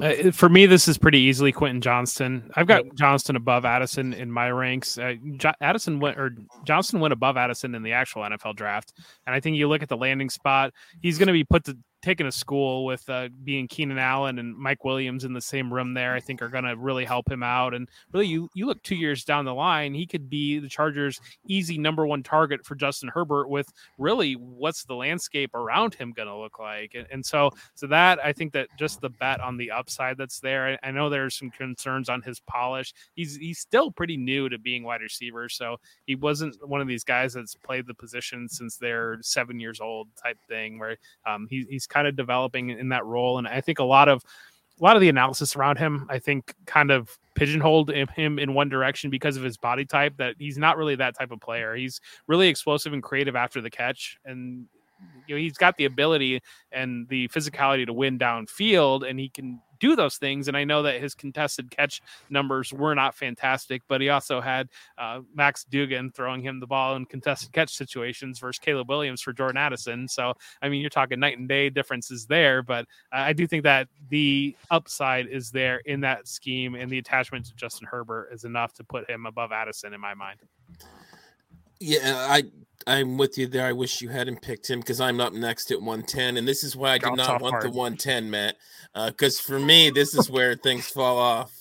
Uh, 0.00 0.32
for 0.32 0.48
me, 0.48 0.66
this 0.66 0.88
is 0.88 0.98
pretty 0.98 1.18
easily 1.18 1.52
Quentin 1.52 1.80
Johnston. 1.80 2.50
I've 2.56 2.66
got 2.66 2.82
Johnston 2.96 3.36
above 3.36 3.64
Addison 3.64 4.12
in 4.12 4.30
my 4.30 4.50
ranks. 4.50 4.98
Uh, 4.98 5.14
jo- 5.36 5.52
Addison 5.60 6.00
went 6.00 6.18
or 6.18 6.32
Johnston 6.64 6.98
went 6.98 7.12
above 7.12 7.36
Addison 7.36 7.74
in 7.74 7.84
the 7.84 7.92
actual 7.92 8.22
NFL 8.22 8.56
draft, 8.56 8.92
and 9.26 9.34
I 9.34 9.38
think 9.38 9.56
you 9.56 9.68
look 9.68 9.82
at 9.82 9.88
the 9.88 9.96
landing 9.96 10.28
spot. 10.28 10.72
He's 11.00 11.18
going 11.18 11.28
to 11.28 11.32
be 11.32 11.44
put 11.44 11.64
to 11.64 11.78
taken 12.02 12.26
a 12.26 12.32
school 12.32 12.84
with 12.84 13.08
uh, 13.08 13.28
being 13.44 13.66
Keenan 13.68 13.98
Allen 13.98 14.38
and 14.38 14.56
Mike 14.56 14.84
Williams 14.84 15.24
in 15.24 15.32
the 15.32 15.40
same 15.40 15.72
room 15.72 15.94
there, 15.94 16.14
I 16.14 16.20
think 16.20 16.40
are 16.40 16.48
going 16.48 16.64
to 16.64 16.76
really 16.76 17.04
help 17.04 17.30
him 17.30 17.42
out. 17.42 17.74
And 17.74 17.88
really, 18.12 18.26
you 18.26 18.48
you 18.54 18.66
look 18.66 18.82
two 18.82 18.94
years 18.94 19.24
down 19.24 19.44
the 19.44 19.54
line, 19.54 19.94
he 19.94 20.06
could 20.06 20.30
be 20.30 20.58
the 20.58 20.68
Chargers' 20.68 21.20
easy 21.48 21.78
number 21.78 22.06
one 22.06 22.22
target 22.22 22.64
for 22.64 22.74
Justin 22.74 23.08
Herbert. 23.08 23.48
With 23.48 23.72
really, 23.98 24.34
what's 24.34 24.84
the 24.84 24.94
landscape 24.94 25.54
around 25.54 25.94
him 25.94 26.12
going 26.12 26.28
to 26.28 26.36
look 26.36 26.58
like? 26.58 26.94
And, 26.94 27.06
and, 27.10 27.26
so, 27.26 27.50
so 27.74 27.86
that 27.88 28.24
I 28.24 28.32
think 28.32 28.52
that 28.52 28.68
just 28.78 29.00
the 29.00 29.10
bet 29.10 29.40
on 29.40 29.56
the 29.56 29.70
upside 29.70 30.18
that's 30.18 30.40
there. 30.40 30.78
I, 30.82 30.88
I 30.88 30.90
know 30.90 31.08
there's 31.08 31.36
some 31.36 31.50
concerns 31.50 32.08
on 32.08 32.22
his 32.22 32.40
polish. 32.40 32.94
He's 33.14 33.36
he's 33.36 33.58
still 33.58 33.90
pretty 33.90 34.16
new 34.16 34.48
to 34.48 34.58
being 34.58 34.84
wide 34.84 35.00
receiver, 35.00 35.48
so 35.48 35.78
he 36.06 36.14
wasn't 36.14 36.56
one 36.66 36.80
of 36.80 36.88
these 36.88 37.04
guys 37.04 37.34
that's 37.34 37.54
played 37.54 37.86
the 37.86 37.94
position 37.94 38.48
since 38.48 38.76
they're 38.76 39.18
seven 39.22 39.58
years 39.58 39.80
old 39.80 40.08
type 40.22 40.38
thing, 40.48 40.78
where 40.78 40.96
um, 41.26 41.46
he, 41.50 41.64
kind 41.86 42.06
of 42.06 42.16
developing 42.16 42.70
in 42.70 42.88
that 42.90 43.04
role. 43.04 43.38
And 43.38 43.46
I 43.46 43.60
think 43.60 43.78
a 43.78 43.84
lot 43.84 44.08
of 44.08 44.22
a 44.78 44.84
lot 44.84 44.96
of 44.96 45.00
the 45.00 45.08
analysis 45.08 45.56
around 45.56 45.78
him, 45.78 46.06
I 46.10 46.18
think, 46.18 46.54
kind 46.66 46.90
of 46.90 47.18
pigeonholed 47.34 47.90
him 47.90 48.38
in 48.38 48.52
one 48.52 48.68
direction 48.68 49.08
because 49.08 49.36
of 49.36 49.42
his 49.42 49.56
body 49.56 49.86
type. 49.86 50.16
That 50.18 50.34
he's 50.38 50.58
not 50.58 50.76
really 50.76 50.96
that 50.96 51.16
type 51.16 51.30
of 51.30 51.40
player. 51.40 51.74
He's 51.74 52.00
really 52.26 52.48
explosive 52.48 52.92
and 52.92 53.02
creative 53.02 53.36
after 53.36 53.60
the 53.60 53.70
catch, 53.70 54.18
and 54.24 54.66
you 55.26 55.34
know 55.34 55.40
he's 55.40 55.58
got 55.58 55.76
the 55.76 55.84
ability 55.84 56.40
and 56.72 57.08
the 57.08 57.28
physicality 57.28 57.86
to 57.86 57.92
win 57.92 58.18
downfield, 58.18 59.08
and 59.08 59.18
he 59.18 59.28
can 59.28 59.60
do 59.78 59.96
those 59.96 60.16
things. 60.16 60.48
And 60.48 60.56
I 60.56 60.64
know 60.64 60.82
that 60.82 61.00
his 61.00 61.14
contested 61.14 61.70
catch 61.70 62.02
numbers 62.30 62.72
were 62.72 62.94
not 62.94 63.14
fantastic, 63.14 63.82
but 63.88 64.00
he 64.00 64.08
also 64.08 64.40
had 64.40 64.68
uh, 64.98 65.20
Max 65.34 65.64
Duggan 65.64 66.12
throwing 66.12 66.42
him 66.42 66.60
the 66.60 66.66
ball 66.66 66.96
in 66.96 67.04
contested 67.04 67.52
catch 67.52 67.74
situations 67.74 68.38
versus 68.38 68.58
Caleb 68.58 68.88
Williams 68.88 69.20
for 69.20 69.32
Jordan 69.32 69.56
Addison. 69.56 70.08
So, 70.08 70.34
I 70.62 70.68
mean, 70.68 70.80
you're 70.80 70.90
talking 70.90 71.20
night 71.20 71.38
and 71.38 71.48
day 71.48 71.70
differences 71.70 72.26
there, 72.26 72.62
but 72.62 72.86
I 73.12 73.32
do 73.32 73.46
think 73.46 73.64
that 73.64 73.88
the 74.08 74.56
upside 74.70 75.26
is 75.26 75.50
there 75.50 75.78
in 75.78 76.00
that 76.00 76.28
scheme, 76.28 76.74
and 76.74 76.90
the 76.90 76.98
attachment 76.98 77.46
to 77.46 77.54
Justin 77.54 77.86
Herbert 77.90 78.30
is 78.32 78.44
enough 78.44 78.72
to 78.74 78.84
put 78.84 79.08
him 79.08 79.26
above 79.26 79.52
Addison 79.52 79.92
in 79.92 80.00
my 80.00 80.14
mind. 80.14 80.40
Yeah, 81.78 82.26
I 82.30 82.44
I'm 82.86 83.18
with 83.18 83.38
you 83.38 83.46
there. 83.46 83.66
I 83.66 83.72
wish 83.72 84.00
you 84.00 84.08
hadn't 84.08 84.42
picked 84.42 84.68
him 84.68 84.80
because 84.80 85.00
I'm 85.00 85.20
up 85.20 85.32
next 85.32 85.70
at 85.70 85.80
110, 85.80 86.36
and 86.36 86.46
this 86.46 86.64
is 86.64 86.76
why 86.76 86.92
I 86.92 86.98
did 86.98 87.16
not 87.16 87.40
want 87.40 87.52
hard. 87.52 87.64
the 87.64 87.70
110, 87.70 88.30
Matt. 88.30 88.56
Uh, 88.94 89.10
because 89.10 89.38
uh, 89.40 89.42
for 89.42 89.58
me, 89.58 89.90
this 89.90 90.14
is 90.14 90.30
where 90.30 90.54
things 90.54 90.88
fall 90.88 91.18
off. 91.18 91.52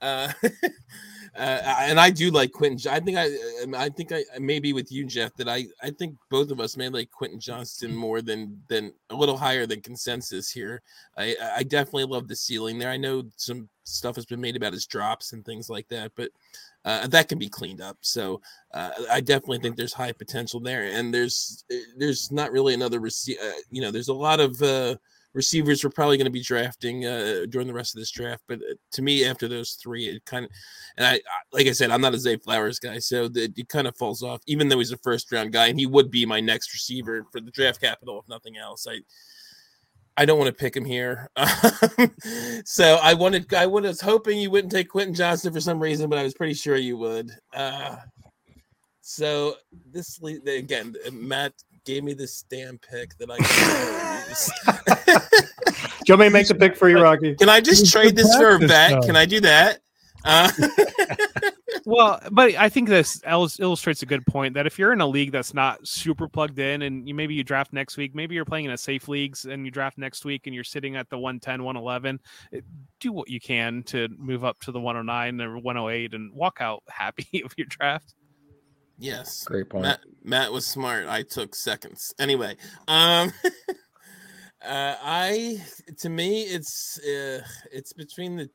Uh, 0.00 0.32
uh, 1.36 1.38
and 1.38 2.00
I 2.00 2.10
do 2.10 2.30
like 2.30 2.52
Quentin. 2.52 2.90
I 2.90 3.00
think 3.00 3.18
I, 3.18 3.26
um, 3.62 3.74
I 3.74 3.88
think 3.88 4.12
I 4.12 4.24
maybe 4.38 4.72
with 4.72 4.90
you, 4.90 5.04
Jeff, 5.04 5.34
that 5.36 5.48
I, 5.48 5.66
I 5.82 5.90
think 5.90 6.16
both 6.30 6.50
of 6.50 6.60
us 6.60 6.76
may 6.76 6.88
like 6.88 7.10
Quentin 7.10 7.40
Johnston 7.40 7.94
more 7.94 8.22
than 8.22 8.60
than 8.68 8.92
a 9.10 9.14
little 9.14 9.36
higher 9.36 9.66
than 9.66 9.80
consensus 9.80 10.50
here. 10.50 10.82
I, 11.16 11.36
I 11.56 11.62
definitely 11.62 12.04
love 12.04 12.28
the 12.28 12.36
ceiling 12.36 12.78
there. 12.78 12.90
I 12.90 12.96
know 12.96 13.24
some 13.36 13.68
stuff 13.84 14.16
has 14.16 14.26
been 14.26 14.40
made 14.40 14.56
about 14.56 14.72
his 14.72 14.86
drops 14.86 15.32
and 15.32 15.44
things 15.44 15.68
like 15.68 15.88
that, 15.88 16.12
but 16.16 16.30
uh, 16.84 17.06
that 17.08 17.28
can 17.28 17.38
be 17.38 17.48
cleaned 17.48 17.80
up. 17.80 17.98
So 18.00 18.40
uh, 18.72 18.90
I 19.10 19.20
definitely 19.20 19.58
think 19.58 19.76
there's 19.76 19.92
high 19.92 20.12
potential 20.12 20.60
there, 20.60 20.84
and 20.84 21.12
there's 21.12 21.64
eh, 21.70 21.80
there's 21.98 22.32
not 22.32 22.52
really 22.52 22.74
another 22.74 23.00
receive. 23.00 23.36
Uh, 23.42 23.52
you 23.70 23.82
know, 23.82 23.90
there's 23.90 24.08
a 24.08 24.14
lot 24.14 24.40
of 24.40 24.60
uh, 24.62 24.96
receivers 25.34 25.84
we're 25.84 25.90
probably 25.90 26.16
going 26.16 26.24
to 26.24 26.30
be 26.30 26.42
drafting 26.42 27.04
uh, 27.04 27.44
during 27.50 27.66
the 27.66 27.74
rest 27.74 27.94
of 27.94 28.00
this 28.00 28.10
draft. 28.10 28.42
But 28.48 28.60
uh, 28.60 28.74
to 28.92 29.02
me, 29.02 29.24
after 29.24 29.46
those 29.46 29.72
three, 29.72 30.06
it 30.06 30.24
kind 30.24 30.46
of 30.46 30.50
and 30.96 31.06
I 31.06 31.20
like 31.52 31.66
I 31.66 31.72
said, 31.72 31.90
I'm 31.90 32.00
not 32.00 32.14
a 32.14 32.18
Zay 32.18 32.36
Flowers 32.36 32.78
guy, 32.78 32.98
so 32.98 33.28
the, 33.28 33.52
it 33.54 33.68
kind 33.68 33.86
of 33.86 33.96
falls 33.96 34.22
off. 34.22 34.40
Even 34.46 34.68
though 34.68 34.78
he's 34.78 34.92
a 34.92 34.98
first 34.98 35.30
round 35.32 35.52
guy, 35.52 35.66
and 35.66 35.78
he 35.78 35.86
would 35.86 36.10
be 36.10 36.24
my 36.24 36.40
next 36.40 36.72
receiver 36.72 37.26
for 37.30 37.40
the 37.40 37.50
draft 37.50 37.80
capital 37.80 38.20
if 38.20 38.28
nothing 38.28 38.56
else. 38.56 38.86
I 38.88 39.00
I 40.20 40.26
don't 40.26 40.38
want 40.38 40.48
to 40.48 40.52
pick 40.52 40.76
him 40.76 40.84
here. 40.84 41.30
so 42.66 42.98
I 43.02 43.14
wanted, 43.14 43.54
I 43.54 43.64
was 43.64 44.02
hoping 44.02 44.38
you 44.38 44.50
wouldn't 44.50 44.70
take 44.70 44.90
Quentin 44.90 45.14
Johnston 45.14 45.50
for 45.50 45.62
some 45.62 45.80
reason, 45.80 46.10
but 46.10 46.18
I 46.18 46.22
was 46.22 46.34
pretty 46.34 46.52
sure 46.52 46.76
you 46.76 46.98
would. 46.98 47.30
Uh, 47.54 47.96
so 49.00 49.54
this 49.90 50.20
again, 50.22 50.94
Matt 51.10 51.54
gave 51.86 52.04
me 52.04 52.12
this 52.12 52.44
damn 52.50 52.76
pick 52.76 53.16
that 53.16 53.30
I. 53.30 53.38
do 55.78 55.88
you 56.06 56.12
want 56.12 56.20
me 56.20 56.26
to 56.26 56.30
make 56.30 56.48
the 56.48 56.54
pick 56.54 56.76
for 56.76 56.90
you, 56.90 57.00
Rocky? 57.00 57.34
Can 57.36 57.48
I 57.48 57.62
just 57.62 57.90
trade 57.90 58.14
this 58.14 58.36
for 58.36 58.56
a 58.56 58.58
bet? 58.58 59.02
Can 59.04 59.16
I 59.16 59.24
do 59.24 59.40
that? 59.40 59.78
Uh, 60.22 60.50
Well, 61.84 62.20
but 62.30 62.54
I 62.56 62.68
think 62.68 62.88
this 62.88 63.22
illustrates 63.26 64.02
a 64.02 64.06
good 64.06 64.26
point 64.26 64.54
that 64.54 64.66
if 64.66 64.78
you're 64.78 64.92
in 64.92 65.00
a 65.00 65.06
league 65.06 65.32
that's 65.32 65.54
not 65.54 65.86
super 65.86 66.28
plugged 66.28 66.58
in 66.58 66.82
and 66.82 67.08
you 67.08 67.14
maybe 67.14 67.34
you 67.34 67.44
draft 67.44 67.72
next 67.72 67.96
week, 67.96 68.14
maybe 68.14 68.34
you're 68.34 68.44
playing 68.44 68.66
in 68.66 68.70
a 68.70 68.78
safe 68.78 69.08
leagues 69.08 69.44
and 69.44 69.64
you 69.64 69.70
draft 69.70 69.98
next 69.98 70.24
week 70.24 70.46
and 70.46 70.54
you're 70.54 70.64
sitting 70.64 70.96
at 70.96 71.08
the 71.10 71.18
110, 71.18 71.62
111, 71.62 72.20
eh, 72.52 72.60
do 72.98 73.12
what 73.12 73.28
you 73.28 73.40
can 73.40 73.82
to 73.84 74.08
move 74.18 74.44
up 74.44 74.58
to 74.60 74.72
the 74.72 74.80
109 74.80 75.40
or 75.40 75.58
108 75.58 76.14
and 76.14 76.32
walk 76.32 76.58
out 76.60 76.82
happy 76.88 77.42
of 77.44 77.52
your 77.56 77.66
draft. 77.66 78.14
Yes. 78.98 79.44
Great 79.44 79.70
point. 79.70 79.84
Matt, 79.84 80.00
Matt 80.22 80.52
was 80.52 80.66
smart. 80.66 81.06
I 81.08 81.22
took 81.22 81.54
seconds. 81.54 82.14
Anyway, 82.18 82.56
um 82.86 83.32
uh 84.62 84.94
I 85.02 85.64
to 85.98 86.10
me 86.10 86.42
it's 86.42 86.98
uh 86.98 87.40
it's 87.72 87.94
between 87.94 88.36
the 88.36 88.50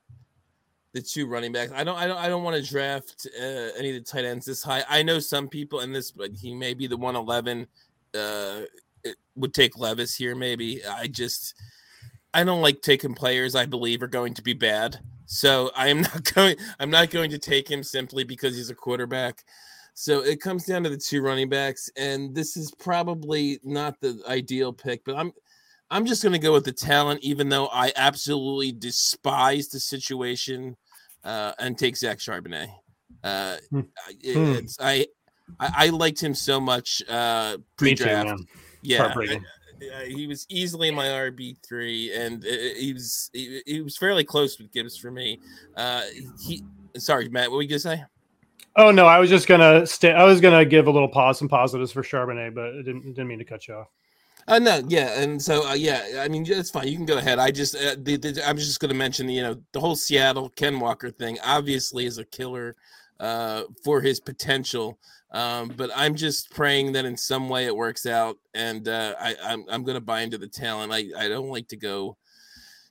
the 0.96 1.02
two 1.02 1.28
running 1.28 1.52
backs. 1.52 1.74
I 1.76 1.84
don't 1.84 1.98
I 1.98 2.08
don't 2.08 2.18
I 2.18 2.30
don't 2.30 2.44
want 2.44 2.56
to 2.56 2.68
draft 2.68 3.28
uh, 3.38 3.44
any 3.78 3.90
of 3.90 3.96
the 3.96 4.10
tight 4.10 4.24
ends 4.24 4.46
this 4.46 4.64
high. 4.64 4.82
I 4.90 5.04
know 5.04 5.20
some 5.20 5.50
people 5.50 5.82
in 5.82 5.92
this 5.92 6.10
but 6.10 6.32
he 6.34 6.56
may 6.56 6.74
be 6.74 6.88
the 6.88 6.96
111 6.96 7.68
uh 8.16 8.62
it 9.04 9.18
would 9.36 9.54
take 9.54 9.78
Levis 9.78 10.16
here 10.16 10.36
maybe. 10.36 10.82
I 10.86 11.08
just 11.08 11.54
I 12.34 12.46
don't 12.46 12.62
like 12.62 12.82
taking 12.82 13.14
players 13.14 13.56
I 13.56 13.66
believe 13.66 14.02
are 14.02 14.08
going 14.08 14.34
to 14.36 14.42
be 14.42 14.54
bad. 14.54 14.98
So 15.26 15.70
I 15.76 15.90
am 15.90 16.02
not 16.02 16.34
going 16.34 16.56
I'm 16.80 16.90
not 16.90 17.10
going 17.10 17.30
to 17.32 17.40
take 17.40 17.70
him 17.70 17.84
simply 17.84 18.24
because 18.24 18.56
he's 18.56 18.70
a 18.70 18.76
quarterback. 18.76 19.44
So 19.96 20.22
it 20.22 20.40
comes 20.40 20.66
down 20.66 20.84
to 20.84 20.90
the 20.90 20.98
two 20.98 21.22
running 21.22 21.48
backs, 21.48 21.90
and 21.96 22.36
this 22.36 22.58
is 22.58 22.70
probably 22.72 23.62
not 23.64 24.00
the 24.02 24.22
ideal 24.28 24.74
pick, 24.74 25.06
but 25.06 25.16
I'm 25.16 25.32
I'm 25.90 26.06
just 26.06 26.24
going 26.24 26.34
to 26.34 26.40
go 26.40 26.52
with 26.52 26.66
the 26.66 26.74
talent, 26.74 27.22
even 27.22 27.48
though 27.48 27.68
I 27.68 27.94
absolutely 27.96 28.72
despise 28.72 29.70
the 29.70 29.80
situation, 29.80 30.76
uh, 31.26 31.52
and 31.60 31.78
take 31.78 31.98
Zach 31.98 32.20
Charbonnet. 32.20 32.70
Uh, 33.24 33.58
Hmm. 33.72 33.80
Hmm. 33.80 33.88
it's, 34.24 34.78
I, 34.80 35.08
I 35.60 35.72
I 35.86 35.90
liked 35.90 36.22
him 36.22 36.34
so 36.34 36.60
much 36.62 37.02
uh, 37.10 37.58
pre-draft. 37.78 38.42
yeah, 38.82 39.00
Heartbreaking. 39.00 39.44
uh, 39.96 40.00
he 40.02 40.28
was 40.28 40.46
easily 40.50 40.92
my 40.92 41.06
RB 41.08 41.58
three, 41.68 42.14
and 42.16 42.44
he 42.44 42.94
was 42.94 43.30
he, 43.34 43.62
he 43.66 43.82
was 43.82 43.98
fairly 43.98 44.24
close 44.24 44.58
with 44.60 44.72
Gibbs 44.72 44.96
for 44.98 45.12
me. 45.12 45.40
Uh, 45.76 46.02
he 46.42 46.64
sorry, 46.98 47.28
Matt, 47.30 47.50
what 47.50 47.58
were 47.58 47.62
you 47.64 47.70
gonna 47.70 47.80
say? 47.80 48.04
Oh 48.78 48.92
no, 48.92 49.06
I 49.06 49.20
was 49.20 49.30
just 49.30 49.48
gonna 49.48 49.86
stay. 49.88 50.12
I 50.12 50.24
was 50.24 50.42
gonna 50.42 50.66
give 50.66 50.88
a 50.88 50.92
little 50.92 51.08
pause, 51.08 51.40
some 51.40 51.48
positives 51.50 51.92
for 51.92 52.04
Charbonnet, 52.04 52.54
but 52.54 52.66
I 52.70 52.78
didn't 52.84 53.02
didn't 53.04 53.28
mean 53.28 53.40
to 53.40 53.46
cut 53.46 53.68
you 53.68 53.76
off. 53.76 53.88
Uh, 54.48 54.60
no, 54.60 54.80
yeah, 54.88 55.20
and 55.20 55.42
so 55.42 55.68
uh, 55.68 55.74
yeah, 55.74 56.20
I 56.20 56.28
mean 56.28 56.46
it's 56.48 56.70
fine. 56.70 56.88
You 56.88 56.96
can 56.96 57.06
go 57.06 57.18
ahead. 57.18 57.40
I 57.40 57.50
just 57.50 57.76
uh, 57.76 57.96
the, 57.98 58.16
the, 58.18 58.48
I'm 58.48 58.58
just 58.58 58.80
going 58.80 58.90
to 58.90 58.96
mention 58.96 59.28
you 59.28 59.42
know 59.42 59.56
the 59.72 59.80
whole 59.80 59.96
Seattle 59.96 60.50
Ken 60.50 60.80
Walker 60.80 61.10
thing 61.10 61.40
obviously 61.44 62.06
is 62.06 62.20
a 62.20 62.26
killer 62.26 62.76
uh, 63.20 63.64
for 63.84 64.02
his 64.02 64.20
potential, 64.20 65.00
um, 65.32 65.74
but 65.76 65.90
I'm 65.96 66.14
just 66.14 66.52
praying 66.52 66.92
that 66.92 67.06
in 67.06 67.18
some 67.18 67.50
way 67.50 67.66
it 67.66 67.76
works 67.76 68.06
out, 68.06 68.38
and 68.54 68.88
uh, 68.88 69.16
I 69.20 69.36
I'm 69.44 69.66
I'm 69.68 69.84
going 69.84 69.96
to 69.96 70.02
buy 70.02 70.22
into 70.22 70.38
the 70.38 70.48
talent. 70.48 70.94
I 70.94 71.06
I 71.18 71.28
don't 71.28 71.50
like 71.50 71.68
to 71.70 71.78
go. 71.78 72.16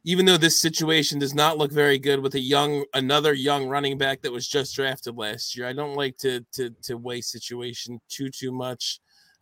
Even 0.04 0.26
though 0.26 0.36
this 0.36 0.60
situation 0.60 1.18
does 1.18 1.34
not 1.34 1.56
look 1.56 1.72
very 1.72 1.98
good 1.98 2.20
with 2.20 2.34
a 2.34 2.40
young, 2.40 2.84
another 2.94 3.32
young 3.32 3.68
running 3.68 3.96
back 3.96 4.22
that 4.22 4.32
was 4.32 4.46
just 4.46 4.74
drafted 4.76 5.16
last 5.16 5.56
year, 5.56 5.66
I 5.68 5.72
don't 5.72 5.94
like 5.94 6.16
to 6.18 6.44
to 6.54 6.70
to 6.82 6.96
weigh 6.96 7.20
situation 7.20 8.00
too 8.08 8.28
too 8.30 8.52
much. 8.52 9.00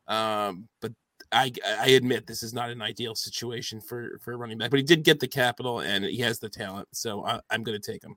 Um, 0.08 0.68
but 0.80 0.92
I 1.32 1.52
I 1.78 1.88
admit 1.90 2.26
this 2.26 2.42
is 2.42 2.52
not 2.52 2.70
an 2.70 2.82
ideal 2.82 3.14
situation 3.14 3.80
for 3.80 4.18
for 4.20 4.36
running 4.36 4.58
back, 4.58 4.70
but 4.70 4.78
he 4.78 4.84
did 4.84 5.02
get 5.02 5.20
the 5.20 5.28
capital 5.28 5.80
and 5.80 6.04
he 6.04 6.18
has 6.18 6.38
the 6.38 6.48
talent, 6.48 6.88
so 6.92 7.24
I, 7.24 7.40
I'm 7.50 7.62
going 7.62 7.80
to 7.80 7.92
take 7.92 8.02
him. 8.02 8.16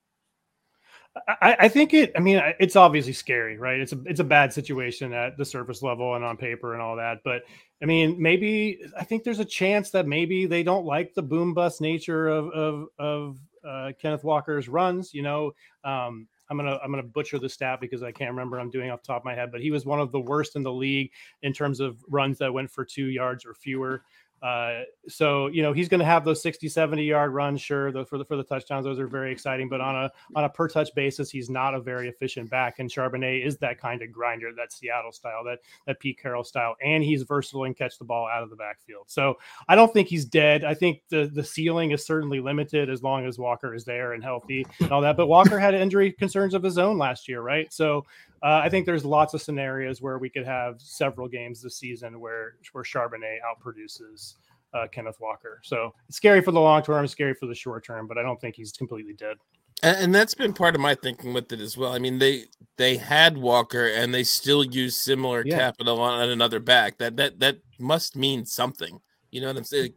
I, 1.28 1.56
I 1.62 1.68
think 1.70 1.94
it. 1.94 2.12
I 2.18 2.20
mean, 2.20 2.42
it's 2.60 2.76
obviously 2.76 3.14
scary, 3.14 3.58
right? 3.58 3.80
It's 3.80 3.94
a 3.94 4.02
it's 4.06 4.20
a 4.20 4.24
bad 4.26 4.52
situation 4.52 5.14
at 5.14 5.38
the 5.38 5.46
surface 5.46 5.82
level 5.82 6.16
and 6.16 6.26
on 6.26 6.36
paper 6.36 6.74
and 6.74 6.82
all 6.82 6.98
that. 6.98 7.20
But 7.24 7.44
I 7.82 7.86
mean, 7.86 8.22
maybe 8.22 8.82
I 8.98 9.06
think 9.06 9.24
there's 9.24 9.40
a 9.40 9.46
chance 9.46 9.92
that 9.92 10.08
maybe 10.08 10.46
they 10.46 10.62
don't 10.62 10.86
like 10.86 11.14
the 11.14 11.22
boom 11.22 11.54
bust 11.54 11.80
nature 11.80 12.28
of 12.28 12.50
of 12.50 12.88
of 13.00 13.40
uh, 13.66 13.92
Kenneth 14.00 14.26
Walker's 14.26 14.68
runs. 14.68 15.14
You 15.14 15.24
know, 15.24 15.52
um, 15.86 16.28
I'm 16.50 16.58
gonna 16.58 16.80
I'm 16.84 16.92
gonna 16.92 17.04
butcher 17.04 17.40
the 17.40 17.50
stat 17.50 17.82
because 17.82 18.04
I 18.04 18.12
can't 18.12 18.32
remember. 18.32 18.60
I'm 18.60 18.70
doing 18.70 18.92
off 18.92 19.02
top 19.02 19.22
of 19.22 19.26
my 19.26 19.34
head, 19.34 19.52
but 19.52 19.62
he 19.62 19.72
was 19.72 19.86
one 19.86 20.00
of 20.00 20.12
the 20.12 20.20
worst 20.20 20.56
in 20.56 20.64
the 20.64 20.72
league 20.72 21.12
in 21.42 21.54
terms 21.54 21.80
of 21.80 22.04
runs 22.08 22.38
that 22.40 22.54
went 22.54 22.70
for 22.70 22.86
two 22.86 23.08
yards 23.08 23.46
or 23.46 23.54
fewer. 23.54 24.04
Uh, 24.42 24.82
so 25.08 25.48
you 25.48 25.64
know 25.64 25.74
he's 25.74 25.88
going 25.88 26.00
to 26.00 26.06
have 26.06 26.26
those 26.26 26.42
60 26.42 26.68
70 26.68 27.04
yard 27.04 27.34
runs 27.34 27.62
sure 27.62 27.92
for 28.06 28.18
the 28.18 28.26
for 28.26 28.36
the 28.36 28.44
touchdowns 28.44 28.84
those 28.84 29.00
are 29.00 29.08
very 29.08 29.32
exciting 29.32 29.70
but 29.70 29.80
on 29.80 29.96
a 29.96 30.12
on 30.36 30.44
a 30.44 30.50
per 30.50 30.68
touch 30.68 30.90
basis 30.94 31.32
he's 31.32 31.50
not 31.50 31.74
a 31.74 31.80
very 31.80 32.10
efficient 32.10 32.50
back 32.50 32.80
and 32.80 32.90
charbonnet 32.90 33.46
is 33.46 33.58
that 33.58 33.80
kind 33.80 34.02
of 34.02 34.12
grinder 34.12 34.52
that 34.56 34.72
seattle 34.74 35.12
style 35.12 35.44
that 35.44 35.60
that 35.88 36.00
pete 36.00 36.20
carroll 36.22 36.44
style 36.44 36.76
and 36.84 37.04
he's 37.04 37.24
versatile 37.24 37.64
and 37.64 37.78
catch 37.78 37.98
the 37.98 38.06
ball 38.06 38.28
out 38.28 38.44
of 38.44 38.50
the 38.50 38.56
backfield. 38.56 39.06
So 39.08 39.36
i 39.70 39.76
don't 39.76 39.92
think 39.94 40.10
he's 40.10 40.26
dead. 40.26 40.64
I 40.64 40.74
think 40.74 41.02
the 41.10 41.32
the 41.34 41.44
ceiling 41.44 41.92
is 41.92 42.06
certainly 42.06 42.40
limited 42.40 42.90
as 42.90 43.02
long 43.02 43.26
as 43.26 43.40
walker 43.40 43.74
is 43.74 43.86
there 43.86 44.14
and 44.14 44.24
healthy 44.24 44.66
and 44.80 44.92
all 44.92 45.02
that 45.02 45.18
but 45.18 45.28
walker 45.28 45.58
had 45.58 45.74
injury 45.74 46.12
concerns 46.12 46.54
of 46.54 46.62
his 46.62 46.78
own 46.78 46.98
last 46.98 47.28
year 47.28 47.42
right? 47.42 47.72
So 47.74 48.06
uh, 48.46 48.62
I 48.64 48.70
think 48.70 48.86
there's 48.86 49.04
lots 49.04 49.34
of 49.34 49.42
scenarios 49.42 50.04
where 50.04 50.20
we 50.20 50.30
could 50.30 50.46
have 50.46 50.76
several 50.80 51.28
games 51.28 51.64
this 51.64 51.78
season 51.78 52.20
where 52.20 52.58
where 52.74 52.84
Charbonnet 52.84 53.40
outproduces 53.44 54.36
uh, 54.76 54.86
Kenneth 54.92 55.18
Walker. 55.20 55.62
So 55.64 55.94
it's 56.08 56.18
scary 56.18 56.42
for 56.42 56.52
the 56.52 56.62
long 56.62 56.84
term, 56.84 57.08
scary 57.08 57.34
for 57.34 57.48
the 57.48 57.56
short 57.56 57.84
term, 57.84 58.06
but 58.08 58.20
I 58.20 58.22
don't 58.22 58.40
think 58.40 58.56
he's 58.56 58.72
completely 58.72 59.14
dead. 59.14 59.38
And, 59.82 59.98
and 59.98 60.16
that's 60.16 60.36
been 60.36 60.54
part 60.54 60.76
of 60.76 60.82
my 60.82 60.94
thinking 60.94 61.34
with 61.34 61.52
it 61.52 61.60
as 61.60 61.76
well. 61.76 61.92
I 61.92 61.98
mean, 61.98 62.20
they 62.20 62.44
they 62.78 62.98
had 62.98 63.36
Walker 63.36 63.88
and 63.88 64.14
they 64.14 64.24
still 64.24 64.64
use 64.64 64.96
similar 64.96 65.44
Yeah. 65.44 65.58
capital 65.58 66.00
on 66.00 66.30
another 66.30 66.60
back. 66.60 67.00
That 67.00 67.18
that 67.18 67.40
that 67.40 67.58
must 67.80 68.16
mean 68.16 68.46
something. 68.46 69.00
You 69.32 69.42
know 69.42 69.48
what 69.48 69.58
I'm 69.58 69.64
saying? 69.64 69.96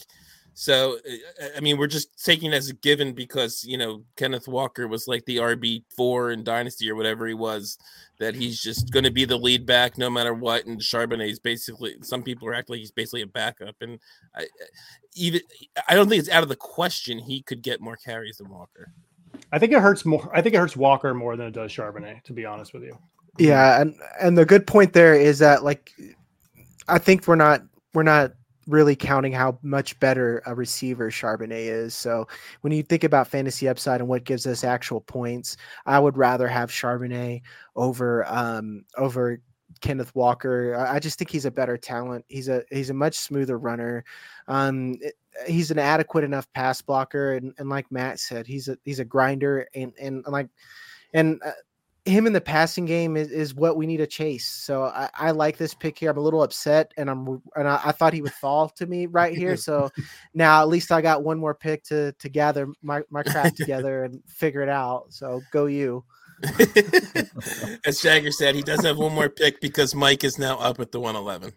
So, 0.61 0.99
uh, 1.09 1.47
I 1.57 1.61
mean, 1.61 1.79
we're 1.79 1.87
just 1.87 2.25
taking 2.25 2.53
it 2.53 2.57
as 2.57 2.69
a 2.69 2.75
given 2.75 3.13
because 3.13 3.63
you 3.65 3.79
know 3.79 4.03
Kenneth 4.17 4.49
Walker 4.49 4.89
was 4.89 5.07
like 5.07 5.25
the 5.25 5.37
RB 5.37 5.85
four 5.97 6.33
in 6.33 6.43
Dynasty 6.43 6.91
or 6.91 6.97
whatever 6.97 7.29
he 7.29 7.35
was. 7.35 7.79
That 8.19 8.35
he's 8.35 8.61
just 8.61 8.91
going 8.91 9.05
to 9.05 9.13
be 9.13 9.25
the 9.25 9.37
lead 9.37 9.67
back 9.67 9.97
no 9.99 10.11
matter 10.11 10.35
what. 10.35 10.67
And 10.67 10.81
Charbonnet 10.81 11.31
is 11.31 11.39
basically 11.39 11.95
some 12.03 12.25
people 12.25 12.49
are 12.49 12.55
acting 12.55 12.75
like 12.75 12.81
he's 12.81 12.91
basically 12.91 13.23
a 13.23 13.29
backup. 13.29 13.77
And 13.83 14.01
I 14.35 14.49
even 15.15 15.43
I 15.89 15.95
don't 15.95 16.09
think 16.09 16.19
it's 16.19 16.29
out 16.29 16.43
of 16.43 16.49
the 16.49 16.57
question 16.57 17.21
he 17.21 17.41
could 17.41 17.63
get 17.63 17.81
more 17.81 17.95
carries 17.95 18.39
than 18.39 18.49
Walker. 18.49 18.91
I 19.53 19.61
think 19.61 19.73
it 19.73 19.79
hurts 19.79 20.05
more. 20.05 20.29
I 20.35 20.43
think 20.43 20.57
it 20.57 20.59
hurts 20.59 20.77
Walker 20.77 21.15
more 21.15 21.37
than 21.37 21.47
it 21.47 21.53
does 21.53 21.71
Charbonnet, 21.71 22.25
to 22.25 22.33
be 22.33 22.45
honest 22.45 22.75
with 22.75 22.83
you. 22.83 22.99
Yeah, 23.39 23.81
and 23.81 23.95
and 24.21 24.37
the 24.37 24.45
good 24.45 24.67
point 24.67 24.93
there 24.93 25.15
is 25.15 25.39
that 25.39 25.63
like 25.63 25.93
I 26.89 26.99
think 26.99 27.29
we're 27.29 27.37
not 27.37 27.63
we're 27.95 28.03
not 28.03 28.33
really 28.69 28.95
counting 28.95 29.33
how 29.33 29.59
much 29.63 29.99
better 29.99 30.43
a 30.47 30.55
receiver 30.55 31.11
Charbonnet 31.11 31.53
is. 31.53 31.95
So 31.95 32.29
when 32.61 32.73
you 32.73 32.83
think 32.83 33.03
about 33.03 33.27
fantasy 33.27 33.67
upside 33.67 34.01
and 34.01 34.09
what 34.09 34.25
gives 34.25 34.47
us 34.47 34.63
actual 34.63 35.01
points, 35.01 35.57
I 35.87 35.99
would 35.99 36.17
rather 36.17 36.47
have 36.47 36.71
Charbonnet 36.71 37.41
over 37.75 38.25
um 38.29 38.85
over 38.97 39.41
Kenneth 39.81 40.15
Walker. 40.15 40.77
I 40.77 40.99
just 40.99 41.19
think 41.19 41.31
he's 41.31 41.47
a 41.47 41.51
better 41.51 41.79
talent. 41.79 42.25
He's 42.29 42.49
a 42.49 42.63
he's 42.71 42.91
a 42.91 42.95
much 42.95 43.17
smoother 43.17 43.59
runner. 43.59 44.05
Um 44.47 44.97
he's 45.47 45.71
an 45.71 45.79
adequate 45.79 46.25
enough 46.25 46.53
pass 46.53 46.83
blocker 46.83 47.37
and, 47.37 47.55
and 47.59 47.71
like 47.71 47.91
Matt 47.91 48.21
said, 48.21 48.47
he's 48.47 48.69
a 48.69 48.77
he's 48.85 49.01
a 49.01 49.05
grinder 49.05 49.67
and 49.75 49.93
and, 49.99 50.23
and 50.25 50.33
like 50.33 50.49
and 51.15 51.41
uh, 51.45 51.53
him 52.09 52.27
in 52.27 52.33
the 52.33 52.41
passing 52.41 52.85
game 52.85 53.17
is, 53.17 53.31
is 53.31 53.55
what 53.55 53.77
we 53.77 53.87
need 53.87 53.99
to 53.99 54.07
chase. 54.07 54.47
So 54.47 54.85
I, 54.85 55.09
I 55.15 55.31
like 55.31 55.57
this 55.57 55.75
pick 55.75 55.99
here. 55.99 56.11
I'm 56.11 56.19
a 56.19 56.21
little 56.21 56.43
upset, 56.43 56.93
and 56.97 57.11
I'm 57.11 57.43
and 57.55 57.69
I, 57.69 57.81
I 57.85 57.93
thought 57.93 58.13
he 58.13 58.23
would 58.23 58.33
fall 58.33 58.69
to 58.71 58.87
me 58.87 59.07
right 59.07 59.37
here. 59.37 59.57
So 59.57 59.91
now 60.35 60.61
at 60.61 60.69
least 60.69 60.91
I 60.91 61.01
got 61.01 61.23
one 61.23 61.39
more 61.39 61.55
pick 61.55 61.85
to 61.85 62.13
to 62.13 62.29
gather 62.29 62.69
my 62.83 63.03
my 63.11 63.23
crap 63.23 63.55
together 63.55 64.05
and 64.05 64.23
figure 64.27 64.63
it 64.63 64.69
out. 64.69 65.13
So 65.13 65.43
go 65.53 65.67
you. 65.67 66.05
As 67.85 68.01
Jagger 68.01 68.31
said, 68.31 68.55
he 68.55 68.63
does 68.63 68.85
have 68.85 68.97
one 68.97 69.13
more 69.13 69.29
pick 69.29 69.61
because 69.61 69.95
Mike 69.95 70.23
is 70.23 70.39
now 70.39 70.59
up 70.59 70.79
at 70.79 70.93
the 70.93 71.01
111. 71.01 71.53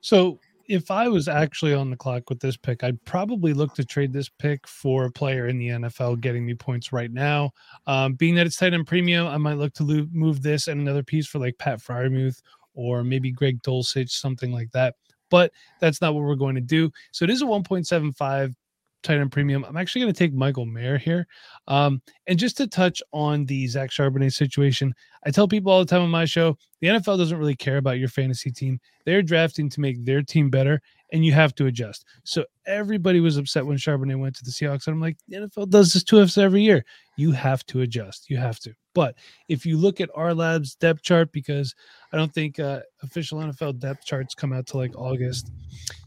So 0.00 0.38
if 0.68 0.90
I 0.90 1.08
was 1.08 1.28
actually 1.28 1.72
on 1.72 1.88
the 1.90 1.96
clock 1.96 2.28
with 2.28 2.40
this 2.40 2.56
pick, 2.56 2.84
I'd 2.84 3.02
probably 3.06 3.54
look 3.54 3.74
to 3.74 3.84
trade 3.84 4.12
this 4.12 4.28
pick 4.28 4.68
for 4.68 5.06
a 5.06 5.10
player 5.10 5.48
in 5.48 5.58
the 5.58 5.68
NFL 5.68 6.20
getting 6.20 6.44
me 6.44 6.54
points 6.54 6.92
right 6.92 7.10
now. 7.10 7.52
Um, 7.86 8.14
being 8.14 8.34
that 8.34 8.46
it's 8.46 8.56
tight 8.56 8.74
end 8.74 8.86
premium, 8.86 9.26
I 9.26 9.38
might 9.38 9.56
look 9.56 9.72
to 9.74 9.82
lo- 9.82 10.06
move 10.12 10.42
this 10.42 10.68
and 10.68 10.80
another 10.80 11.02
piece 11.02 11.26
for 11.26 11.38
like 11.38 11.56
Pat 11.58 11.80
Freiermuth 11.80 12.42
or 12.74 13.02
maybe 13.02 13.32
Greg 13.32 13.62
Dulcich, 13.62 14.10
something 14.10 14.52
like 14.52 14.70
that. 14.72 14.96
But 15.30 15.52
that's 15.80 16.00
not 16.02 16.14
what 16.14 16.24
we're 16.24 16.36
going 16.36 16.54
to 16.54 16.60
do. 16.60 16.90
So 17.12 17.24
it 17.24 17.30
is 17.30 17.42
a 17.42 17.46
1.75 17.46 18.54
tight 19.02 19.18
end 19.18 19.32
premium. 19.32 19.64
I'm 19.64 19.76
actually 19.76 20.02
going 20.02 20.12
to 20.12 20.18
take 20.18 20.34
Michael 20.34 20.66
Mayer 20.66 20.98
here. 20.98 21.26
Um, 21.66 22.02
and 22.26 22.38
just 22.38 22.56
to 22.58 22.66
touch 22.66 23.02
on 23.12 23.44
the 23.46 23.66
Zach 23.66 23.90
Charbonnet 23.90 24.32
situation, 24.32 24.94
I 25.24 25.30
tell 25.30 25.48
people 25.48 25.72
all 25.72 25.80
the 25.80 25.86
time 25.86 26.02
on 26.02 26.10
my 26.10 26.24
show 26.24 26.56
the 26.80 26.88
NFL 26.88 27.18
doesn't 27.18 27.38
really 27.38 27.56
care 27.56 27.78
about 27.78 27.98
your 27.98 28.08
fantasy 28.08 28.50
team. 28.50 28.80
They're 29.04 29.22
drafting 29.22 29.68
to 29.70 29.80
make 29.80 30.04
their 30.04 30.22
team 30.22 30.48
better, 30.48 30.80
and 31.12 31.24
you 31.24 31.32
have 31.32 31.54
to 31.56 31.66
adjust. 31.66 32.04
So 32.24 32.44
everybody 32.66 33.20
was 33.20 33.36
upset 33.36 33.66
when 33.66 33.78
Charbonnet 33.78 34.18
went 34.18 34.36
to 34.36 34.44
the 34.44 34.50
Seahawks. 34.50 34.86
And 34.86 34.94
I'm 34.94 35.00
like, 35.00 35.16
the 35.26 35.36
NFL 35.38 35.70
does 35.70 35.92
this 35.92 36.04
to 36.04 36.20
us 36.20 36.38
every 36.38 36.62
year. 36.62 36.84
You 37.16 37.32
have 37.32 37.66
to 37.66 37.80
adjust. 37.80 38.30
You 38.30 38.36
have 38.36 38.60
to. 38.60 38.72
But 38.94 39.16
if 39.48 39.66
you 39.66 39.76
look 39.76 40.00
at 40.00 40.10
our 40.14 40.34
lab's 40.34 40.74
depth 40.76 41.02
chart, 41.02 41.32
because 41.32 41.74
I 42.12 42.16
don't 42.16 42.32
think 42.32 42.60
uh, 42.60 42.80
official 43.02 43.38
NFL 43.38 43.80
depth 43.80 44.04
charts 44.04 44.34
come 44.34 44.52
out 44.52 44.66
to 44.68 44.76
like 44.76 44.96
August, 44.96 45.50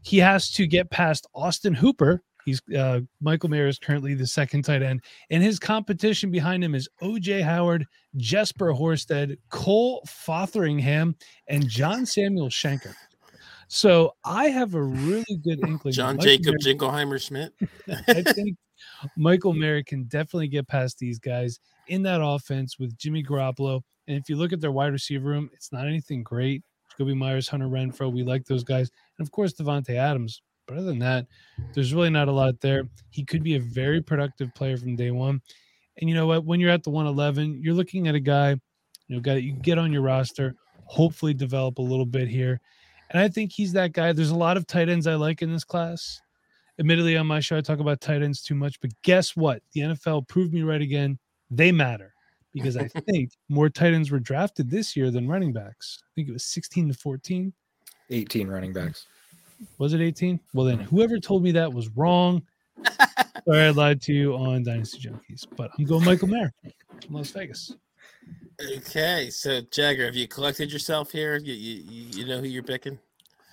he 0.04 0.18
has 0.20 0.52
to 0.52 0.68
get 0.68 0.90
past 0.90 1.28
Austin 1.34 1.74
Hooper, 1.74 2.24
He's 2.46 2.62
uh, 2.78 3.02
Michael 3.20 3.50
Mayer 3.50 3.68
is 3.68 3.78
currently 3.80 4.14
the 4.14 4.28
second 4.28 4.64
tight 4.64 4.82
end, 4.82 5.02
and 5.30 5.44
his 5.44 5.60
competition 5.60 6.32
behind 6.32 6.64
him 6.64 6.76
is 6.76 6.90
OJ 7.02 7.44
Howard, 7.44 7.86
Jesper 8.18 8.74
Horsted, 8.74 9.38
Cole 9.50 10.04
Fotheringham, 10.08 11.16
and 11.48 11.68
John 11.68 12.06
Samuel 12.06 12.50
Shenker. 12.50 12.94
So 13.68 14.16
I 14.26 14.50
have 14.50 14.76
a 14.76 14.84
really 14.84 15.40
good 15.44 15.60
inkling. 15.68 15.94
John 15.94 16.20
Jacob 16.20 16.56
Mayer, 16.60 16.76
Jingleheimer 16.76 17.22
Schmidt. 17.22 17.54
I 18.08 18.22
think 18.34 18.58
Michael 19.16 19.54
Mayer 19.54 19.82
can 19.84 20.04
definitely 20.04 20.50
get 20.50 20.68
past 20.68 21.00
these 21.00 21.20
guys 21.20 21.60
in 21.88 22.04
that 22.04 22.22
offense 22.22 22.78
with 22.78 22.98
Jimmy 22.98 23.24
Garoppolo. 23.24 23.82
And 24.08 24.18
if 24.18 24.28
you 24.28 24.36
look 24.36 24.52
at 24.52 24.60
their 24.60 24.72
wide 24.74 24.92
receiver 24.92 25.30
room, 25.30 25.50
it's 25.54 25.72
not 25.72 25.88
anything 25.88 26.22
great. 26.22 26.64
Jakobi 26.92 27.16
Meyers, 27.16 27.48
Hunter 27.48 27.68
Renfrow, 27.68 28.12
we 28.12 28.24
like 28.24 28.46
those 28.46 28.66
guys. 28.66 28.92
And 29.18 29.26
of 29.26 29.32
course, 29.32 29.54
Davante 29.54 29.96
Adams. 29.96 30.42
But 30.72 30.78
other 30.78 30.88
than 30.88 31.00
that, 31.00 31.28
there's 31.74 31.94
really 31.94 32.10
not 32.10 32.30
a 32.30 32.32
lot 32.32 32.62
there. 32.62 32.88
He 33.10 33.26
could 33.26 33.44
be 33.44 33.56
a 33.56 33.60
very 33.60 34.02
productive 34.02 34.56
player 34.56 34.78
from 34.78 34.96
day 34.96 35.12
one. 35.12 35.42
And 35.98 36.10
you 36.10 36.16
know 36.16 36.28
what? 36.28 36.46
When 36.46 36.62
you're 36.62 36.70
at 36.70 36.84
the 36.84 36.92
111, 36.92 37.60
you're 37.62 37.74
looking 37.74 38.08
at 38.08 38.16
a 38.16 38.22
guy, 38.22 38.52
you 38.52 39.16
know, 39.16 39.20
guy 39.20 39.34
that 39.34 39.44
you 39.44 39.52
get 39.52 39.78
on 39.78 39.92
your 39.92 40.02
roster, 40.02 40.56
hopefully 40.86 41.34
develop 41.34 41.78
a 41.78 41.82
little 41.82 42.06
bit 42.06 42.30
here. 42.30 42.62
And 43.10 43.22
I 43.22 43.28
think 43.28 43.52
he's 43.52 43.74
that 43.74 43.92
guy. 43.92 44.14
There's 44.14 44.30
a 44.30 44.36
lot 44.36 44.56
of 44.56 44.66
tight 44.66 44.88
ends 44.88 45.08
I 45.08 45.16
like 45.16 45.42
in 45.42 45.52
this 45.52 45.66
class. 45.66 46.22
Admittedly, 46.80 47.18
on 47.18 47.28
my 47.28 47.42
show, 47.42 47.58
I 47.58 47.62
talk 47.62 47.80
about 47.80 48.00
tight 48.00 48.22
ends 48.22 48.42
too 48.42 48.56
much, 48.56 48.80
but 48.80 48.92
guess 49.02 49.36
what? 49.36 49.62
The 49.74 49.82
NFL 49.82 50.30
proved 50.30 50.54
me 50.54 50.62
right 50.62 50.82
again. 50.82 51.20
They 51.50 51.74
matter 51.74 52.14
because 52.54 52.78
I 52.78 52.88
think 53.12 53.32
more 53.50 53.68
tight 53.68 53.94
ends 53.94 54.10
were 54.10 54.20
drafted 54.20 54.72
this 54.72 54.96
year 54.96 55.12
than 55.12 55.28
running 55.28 55.52
backs. 55.52 56.02
I 56.02 56.10
think 56.16 56.30
it 56.30 56.32
was 56.32 56.46
16 56.46 56.88
to 56.88 56.94
14. 56.94 57.52
18 58.10 58.48
running 58.48 58.72
backs. 58.72 59.06
Was 59.78 59.94
it 59.94 60.02
18? 60.02 60.40
Well, 60.54 60.66
then 60.66 60.80
whoever 60.80 61.20
told 61.20 61.44
me 61.44 61.52
that 61.52 61.72
was 61.72 61.90
wrong. 61.90 62.42
Sorry, 63.46 63.66
I 63.66 63.70
lied 63.70 64.02
to 64.04 64.14
you 64.14 64.36
on 64.36 64.64
Dynasty 64.64 65.00
Junkies, 65.00 65.46
but 65.56 65.72
I'm 65.78 65.86
going 65.86 66.06
Michael 66.06 66.28
Mayer 66.28 66.54
from 67.06 67.16
Las 67.16 67.32
Vegas. 67.32 67.74
Okay, 68.78 69.30
so 69.32 69.62
Jagger, 69.72 70.06
have 70.06 70.16
you 70.16 70.28
collected 70.28 70.72
yourself 70.72 71.12
here? 71.12 71.38
You, 71.38 71.54
you 71.54 72.06
you 72.14 72.26
know 72.28 72.40
who 72.40 72.48
you're 72.48 72.62
picking? 72.62 73.00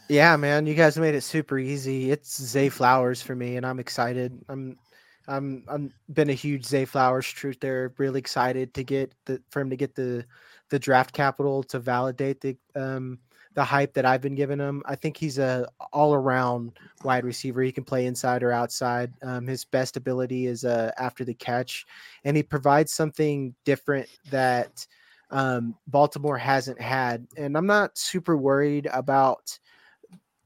Yeah, 0.09 0.37
man, 0.37 0.67
you 0.67 0.75
guys 0.75 0.99
made 0.99 1.15
it 1.15 1.23
super 1.23 1.59
easy. 1.59 2.11
It's 2.11 2.43
Zay 2.43 2.69
Flowers 2.69 3.23
for 3.23 3.35
me, 3.35 3.57
and 3.57 3.65
I'm 3.65 3.79
excited. 3.79 4.39
I'm 4.49 4.77
I'm 5.27 5.65
I'm 5.69 5.93
been 6.13 6.31
a 6.31 6.35
huge 6.35 6.65
Zay 6.65 6.85
Flowers 6.85 7.27
truth 7.27 7.59
there. 7.61 7.93
Really 7.99 8.19
excited 8.19 8.75
to 8.75 8.85
get 8.85 9.15
the 9.25 9.41
for 9.51 9.61
him 9.61 9.71
to 9.71 9.77
get 9.77 9.95
the 9.95 10.25
the 10.71 10.79
draft 10.79 11.13
capital 11.13 11.63
to 11.65 11.79
validate 11.79 12.41
the 12.41 12.57
um 12.75 13.19
the 13.59 13.65
hype 13.65 13.93
that 13.93 14.07
I've 14.07 14.21
been 14.21 14.37
giving 14.37 14.61
him. 14.61 14.85
I 14.87 14.95
think 14.95 15.17
he's 15.17 15.37
a 15.37 15.67
all 15.93 16.15
around 16.15 16.79
wide 17.03 17.25
receiver. 17.25 17.61
He 17.61 17.73
can 17.73 17.83
play 17.83 18.07
inside 18.07 18.45
or 18.45 18.53
outside. 18.53 19.13
Um, 19.21 19.49
his 19.49 19.65
best 19.65 19.97
ability 19.97 20.47
is 20.47 20.65
uh, 20.65 20.93
after 20.97 21.25
the 21.25 21.35
catch, 21.35 21.85
and 22.23 22.37
he 22.37 22.45
provides 22.45 22.93
something 22.93 23.53
different 23.65 24.09
that 24.31 24.87
um, 25.33 25.75
Baltimore 25.89 26.39
hasn't 26.39 26.81
had. 26.81 27.27
And 27.37 27.57
I'm 27.57 27.67
not 27.67 27.99
super 27.99 28.37
worried 28.37 28.89
about 28.93 29.59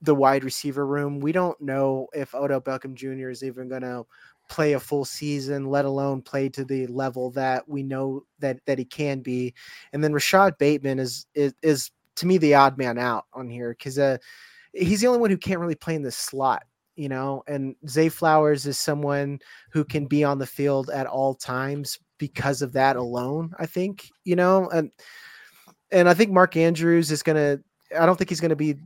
the 0.00 0.14
wide 0.14 0.42
receiver 0.42 0.86
room. 0.86 1.20
We 1.20 1.32
don't 1.32 1.60
know 1.60 2.06
if 2.14 2.34
Odell 2.34 2.62
Beckham 2.62 2.94
Jr. 2.94 3.28
is 3.28 3.44
even 3.44 3.68
going 3.68 3.82
to 3.82 4.06
play 4.48 4.72
a 4.72 4.80
full 4.80 5.04
season, 5.04 5.66
let 5.66 5.84
alone 5.84 6.22
play 6.22 6.48
to 6.48 6.64
the 6.64 6.86
level 6.86 7.30
that 7.32 7.68
we 7.68 7.82
know 7.82 8.24
that 8.38 8.64
that 8.64 8.78
he 8.78 8.86
can 8.86 9.20
be. 9.20 9.52
And 9.92 10.02
then 10.02 10.14
Rashod 10.14 10.56
Bateman 10.56 10.98
is 10.98 11.26
is, 11.34 11.52
is 11.60 11.90
to 12.16 12.26
me 12.26 12.38
the 12.38 12.54
odd 12.54 12.78
man 12.78 12.98
out 12.98 13.24
on 13.32 13.48
here 13.48 13.70
because 13.70 13.98
uh, 13.98 14.18
he's 14.72 15.00
the 15.00 15.06
only 15.06 15.20
one 15.20 15.30
who 15.30 15.36
can't 15.36 15.60
really 15.60 15.74
play 15.74 15.94
in 15.94 16.02
the 16.02 16.12
slot, 16.12 16.64
you 16.96 17.08
know. 17.08 17.42
And 17.46 17.74
Zay 17.88 18.08
Flowers 18.08 18.66
is 18.66 18.78
someone 18.78 19.40
who 19.70 19.84
can 19.84 20.06
be 20.06 20.24
on 20.24 20.38
the 20.38 20.46
field 20.46 20.90
at 20.90 21.06
all 21.06 21.34
times 21.34 21.98
because 22.18 22.62
of 22.62 22.72
that 22.72 22.96
alone. 22.96 23.52
I 23.58 23.66
think 23.66 24.08
you 24.24 24.36
know, 24.36 24.68
and 24.70 24.90
and 25.90 26.08
I 26.08 26.14
think 26.14 26.30
Mark 26.30 26.56
Andrews 26.56 27.10
is 27.10 27.22
gonna. 27.22 27.58
I 27.98 28.06
don't 28.06 28.16
think 28.16 28.30
he's 28.30 28.40
gonna 28.40 28.56
be 28.56 28.76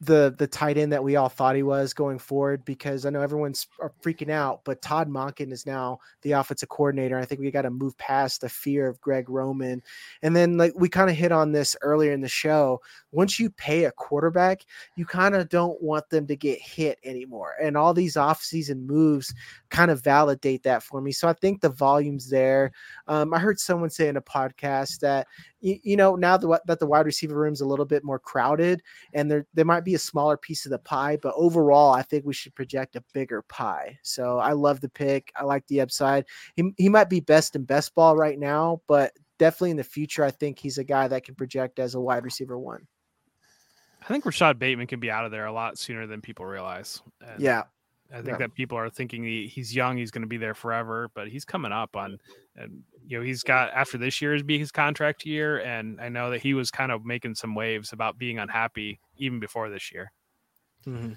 the 0.00 0.34
the 0.36 0.46
tight 0.46 0.76
end 0.76 0.92
that 0.92 1.02
we 1.02 1.16
all 1.16 1.30
thought 1.30 1.56
he 1.56 1.62
was 1.62 1.94
going 1.94 2.18
forward 2.18 2.64
because 2.66 3.06
I 3.06 3.10
know 3.10 3.22
everyone's 3.22 3.66
freaking 4.02 4.30
out, 4.30 4.60
but 4.64 4.82
Todd 4.82 5.08
Monken 5.08 5.52
is 5.52 5.64
now 5.64 6.00
the 6.20 6.32
offensive 6.32 6.68
coordinator. 6.68 7.18
I 7.18 7.24
think 7.24 7.40
we 7.40 7.50
got 7.50 7.62
to 7.62 7.70
move 7.70 7.96
past 7.96 8.42
the 8.42 8.48
fear 8.48 8.88
of 8.88 9.00
Greg 9.00 9.30
Roman. 9.30 9.82
And 10.20 10.36
then 10.36 10.58
like 10.58 10.72
we 10.76 10.90
kind 10.90 11.08
of 11.08 11.16
hit 11.16 11.32
on 11.32 11.52
this 11.52 11.76
earlier 11.80 12.12
in 12.12 12.20
the 12.20 12.28
show, 12.28 12.80
once 13.16 13.40
you 13.40 13.48
pay 13.48 13.84
a 13.84 13.92
quarterback, 13.92 14.60
you 14.94 15.06
kind 15.06 15.34
of 15.34 15.48
don't 15.48 15.82
want 15.82 16.08
them 16.10 16.26
to 16.26 16.36
get 16.36 16.60
hit 16.60 16.98
anymore. 17.02 17.54
And 17.62 17.74
all 17.74 17.94
these 17.94 18.14
offseason 18.14 18.84
moves 18.84 19.34
kind 19.70 19.90
of 19.90 20.04
validate 20.04 20.62
that 20.64 20.82
for 20.82 21.00
me. 21.00 21.12
So 21.12 21.26
I 21.26 21.32
think 21.32 21.62
the 21.62 21.70
volume's 21.70 22.28
there. 22.28 22.72
Um, 23.08 23.32
I 23.32 23.38
heard 23.38 23.58
someone 23.58 23.88
say 23.88 24.08
in 24.08 24.18
a 24.18 24.22
podcast 24.22 25.00
that 25.00 25.26
you, 25.60 25.78
you 25.82 25.96
know 25.96 26.14
now 26.14 26.36
the, 26.36 26.60
that 26.66 26.78
the 26.78 26.86
wide 26.86 27.06
receiver 27.06 27.34
room's 27.34 27.62
a 27.62 27.66
little 27.66 27.86
bit 27.86 28.04
more 28.04 28.18
crowded 28.18 28.82
and 29.14 29.30
there 29.30 29.46
there 29.54 29.64
might 29.64 29.84
be 29.84 29.94
a 29.94 29.98
smaller 29.98 30.36
piece 30.36 30.66
of 30.66 30.70
the 30.70 30.78
pie, 30.78 31.16
but 31.22 31.32
overall 31.36 31.94
I 31.94 32.02
think 32.02 32.26
we 32.26 32.34
should 32.34 32.54
project 32.54 32.96
a 32.96 33.04
bigger 33.14 33.40
pie. 33.40 33.98
So 34.02 34.38
I 34.38 34.52
love 34.52 34.82
the 34.82 34.90
pick. 34.90 35.32
I 35.36 35.44
like 35.44 35.66
the 35.68 35.80
upside. 35.80 36.26
He 36.54 36.70
he 36.76 36.90
might 36.90 37.08
be 37.08 37.20
best 37.20 37.56
in 37.56 37.64
best 37.64 37.94
ball 37.94 38.14
right 38.14 38.38
now, 38.38 38.82
but 38.86 39.12
definitely 39.38 39.70
in 39.70 39.78
the 39.78 39.84
future 39.84 40.22
I 40.22 40.30
think 40.30 40.58
he's 40.58 40.76
a 40.76 40.84
guy 40.84 41.08
that 41.08 41.24
can 41.24 41.34
project 41.34 41.78
as 41.78 41.94
a 41.94 42.00
wide 42.00 42.24
receiver 42.24 42.58
one. 42.58 42.86
I 44.06 44.12
think 44.12 44.24
Rashod 44.24 44.58
Bateman 44.58 44.86
can 44.86 45.00
be 45.00 45.10
out 45.10 45.24
of 45.24 45.32
there 45.32 45.46
a 45.46 45.52
lot 45.52 45.78
sooner 45.78 46.06
than 46.06 46.20
people 46.20 46.46
realize. 46.46 47.02
And 47.20 47.40
yeah. 47.40 47.64
I 48.12 48.16
think 48.16 48.28
yeah. 48.28 48.36
that 48.36 48.54
people 48.54 48.78
are 48.78 48.88
thinking 48.88 49.24
he, 49.24 49.48
he's 49.48 49.74
young, 49.74 49.96
he's 49.96 50.12
going 50.12 50.22
to 50.22 50.28
be 50.28 50.36
there 50.36 50.54
forever, 50.54 51.10
but 51.14 51.28
he's 51.28 51.44
coming 51.44 51.72
up 51.72 51.96
on, 51.96 52.18
and 52.54 52.84
you 53.04 53.18
know, 53.18 53.24
he's 53.24 53.42
got 53.42 53.70
after 53.72 53.98
this 53.98 54.22
year 54.22 54.32
is 54.32 54.44
be 54.44 54.58
his 54.58 54.70
contract 54.70 55.26
year, 55.26 55.58
and 55.58 56.00
I 56.00 56.08
know 56.08 56.30
that 56.30 56.40
he 56.40 56.54
was 56.54 56.70
kind 56.70 56.92
of 56.92 57.04
making 57.04 57.34
some 57.34 57.56
waves 57.56 57.92
about 57.92 58.16
being 58.16 58.38
unhappy 58.38 59.00
even 59.16 59.40
before 59.40 59.70
this 59.70 59.92
year. 59.92 60.12
Mm-hmm. 60.86 61.14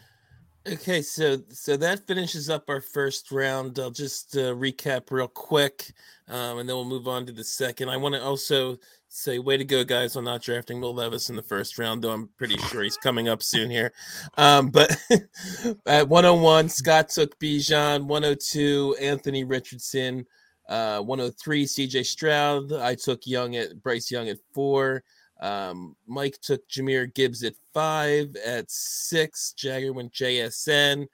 Okay, 0.67 1.01
so 1.01 1.37
so 1.49 1.77
that 1.77 2.05
finishes 2.05 2.49
up 2.49 2.69
our 2.69 2.81
first 2.81 3.31
round. 3.31 3.79
I'll 3.79 3.91
just 3.91 4.35
uh, 4.35 4.53
recap 4.53 5.09
real 5.09 5.27
quick, 5.27 5.93
um, 6.27 6.59
and 6.59 6.67
then 6.67 6.75
we'll 6.75 6.85
move 6.85 7.07
on 7.07 7.25
to 7.27 7.31
the 7.31 7.43
second. 7.43 7.89
I 7.89 7.97
want 7.97 8.15
to 8.15 8.21
also 8.21 8.77
say, 9.09 9.39
way 9.39 9.57
to 9.57 9.65
go, 9.65 9.83
guys, 9.83 10.15
on 10.15 10.23
not 10.23 10.41
drafting 10.41 10.79
Will 10.79 10.93
Levis 10.93 11.29
in 11.29 11.35
the 11.35 11.41
first 11.41 11.77
round, 11.77 12.03
though 12.03 12.11
I'm 12.11 12.29
pretty 12.37 12.57
sure 12.57 12.83
he's 12.83 12.97
coming 12.97 13.27
up 13.27 13.43
soon 13.43 13.69
here. 13.69 13.91
Um, 14.37 14.69
but 14.69 14.95
at 15.85 16.07
101, 16.07 16.69
Scott 16.69 17.09
took 17.09 17.37
Bijan, 17.39 18.05
102, 18.05 18.95
Anthony 19.01 19.43
Richardson, 19.43 20.25
uh, 20.69 20.99
103, 21.01 21.65
CJ 21.65 22.05
Stroud. 22.05 22.71
I 22.71 22.95
took 22.95 23.25
Young 23.25 23.55
at 23.55 23.81
Bryce 23.81 24.11
Young 24.11 24.29
at 24.29 24.37
four. 24.53 25.03
Um, 25.41 25.95
Mike 26.05 26.39
took 26.41 26.67
Jahmyr 26.69 27.13
Gibbs 27.13 27.43
at 27.43 27.55
five. 27.73 28.35
At 28.45 28.69
six, 28.69 29.53
Jagger 29.53 29.93
went 29.93 30.13
JSN. 30.13 31.07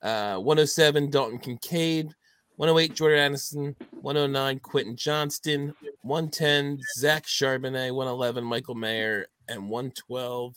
Uh, 0.00 0.36
107, 0.36 1.10
Dalton 1.10 1.38
Kincaid. 1.38 2.14
108, 2.56 2.94
Jordan 2.94 3.18
Addison. 3.18 3.76
109, 4.00 4.58
Quentin 4.60 4.96
Johnston. 4.96 5.74
110, 6.02 6.78
Zach 6.98 7.24
Charbonnet. 7.24 7.94
111, 7.94 8.44
Michael 8.44 8.74
Mayer. 8.74 9.26
And 9.48 9.68
112, 9.68 10.54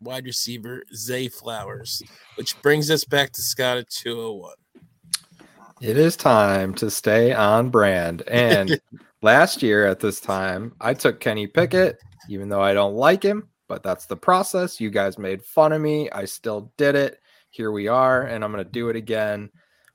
wide 0.00 0.24
receiver 0.24 0.82
Zay 0.94 1.28
Flowers, 1.28 2.02
which 2.36 2.60
brings 2.62 2.90
us 2.90 3.04
back 3.04 3.32
to 3.32 3.42
Scott 3.42 3.78
at 3.78 3.90
201. 3.90 4.54
It 5.80 5.96
is 5.96 6.16
time 6.16 6.74
to 6.74 6.90
stay 6.90 7.32
on 7.32 7.70
brand. 7.70 8.22
And 8.28 8.80
last 9.20 9.62
year 9.62 9.86
at 9.86 10.00
this 10.00 10.20
time, 10.20 10.74
I 10.80 10.94
took 10.94 11.20
Kenny 11.20 11.46
Pickett, 11.46 11.98
even 12.28 12.48
though 12.48 12.62
I 12.62 12.72
don't 12.72 12.94
like 12.94 13.22
him, 13.22 13.48
but 13.68 13.82
that's 13.82 14.06
the 14.06 14.16
process. 14.16 14.80
You 14.80 14.90
guys 14.90 15.18
made 15.18 15.42
fun 15.42 15.72
of 15.72 15.80
me. 15.80 16.10
I 16.10 16.24
still 16.24 16.72
did 16.76 16.94
it. 16.94 17.20
Here 17.50 17.70
we 17.70 17.88
are, 17.88 18.22
and 18.22 18.44
I'm 18.44 18.52
going 18.52 18.64
to 18.64 18.70
do 18.70 18.88
it 18.88 18.96
again. 18.96 19.50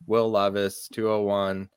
Will 0.07 0.31
Levis, 0.31 0.87
201. 0.91 1.69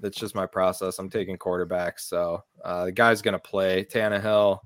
That's 0.00 0.18
just 0.18 0.34
my 0.34 0.46
process. 0.46 0.98
I'm 0.98 1.10
taking 1.10 1.36
quarterbacks. 1.36 2.00
So 2.00 2.44
uh, 2.64 2.86
the 2.86 2.92
guy's 2.92 3.22
going 3.22 3.32
to 3.32 3.38
play. 3.38 3.84
Tannehill, 3.84 4.60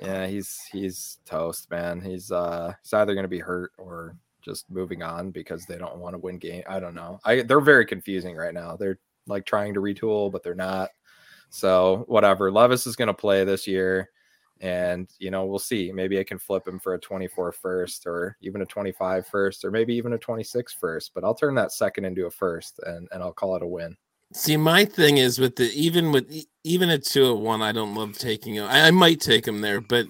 yeah, 0.00 0.26
he's 0.26 0.60
he's 0.70 1.18
toast, 1.24 1.70
man. 1.70 2.00
He's 2.00 2.30
uh 2.30 2.72
he's 2.82 2.92
either 2.92 3.14
going 3.14 3.24
to 3.24 3.28
be 3.28 3.38
hurt 3.38 3.72
or 3.78 4.16
just 4.42 4.70
moving 4.70 5.02
on 5.02 5.30
because 5.30 5.64
they 5.66 5.78
don't 5.78 5.98
want 5.98 6.14
to 6.14 6.18
win 6.18 6.38
game. 6.38 6.62
I 6.68 6.80
don't 6.80 6.94
know. 6.94 7.18
I 7.24 7.42
they're 7.42 7.60
very 7.60 7.86
confusing 7.86 8.36
right 8.36 8.54
now. 8.54 8.76
They're 8.76 8.98
like 9.26 9.46
trying 9.46 9.74
to 9.74 9.80
retool, 9.80 10.30
but 10.30 10.42
they're 10.42 10.54
not. 10.54 10.90
So 11.50 12.04
whatever. 12.08 12.50
Levis 12.50 12.86
is 12.86 12.96
going 12.96 13.08
to 13.08 13.14
play 13.14 13.44
this 13.44 13.66
year, 13.66 14.10
and 14.62 15.10
you 15.18 15.30
know 15.30 15.44
we'll 15.44 15.58
see. 15.58 15.92
Maybe 15.92 16.18
I 16.18 16.24
can 16.24 16.38
flip 16.38 16.66
him 16.66 16.78
for 16.78 16.94
a 16.94 16.98
24 16.98 17.52
first, 17.52 18.06
or 18.06 18.36
even 18.40 18.62
a 18.62 18.66
25 18.66 19.26
first, 19.26 19.64
or 19.64 19.70
maybe 19.70 19.94
even 19.94 20.14
a 20.14 20.18
26 20.18 20.72
first. 20.74 21.10
But 21.14 21.24
I'll 21.24 21.34
turn 21.34 21.54
that 21.56 21.72
second 21.72 22.04
into 22.04 22.26
a 22.26 22.30
first, 22.30 22.80
and 22.86 23.08
and 23.12 23.22
I'll 23.22 23.32
call 23.32 23.56
it 23.56 23.62
a 23.62 23.66
win. 23.66 23.96
See, 24.32 24.56
my 24.56 24.84
thing 24.84 25.18
is 25.18 25.38
with 25.38 25.56
the 25.56 25.70
even 25.74 26.12
with 26.12 26.32
even 26.64 26.90
a 26.90 26.98
two 26.98 27.32
at 27.32 27.38
one, 27.38 27.60
I 27.60 27.72
don't 27.72 27.94
love 27.94 28.16
taking 28.16 28.54
him. 28.54 28.64
I, 28.64 28.86
I 28.86 28.90
might 28.92 29.20
take 29.20 29.46
him 29.46 29.60
there, 29.60 29.80
but 29.80 30.06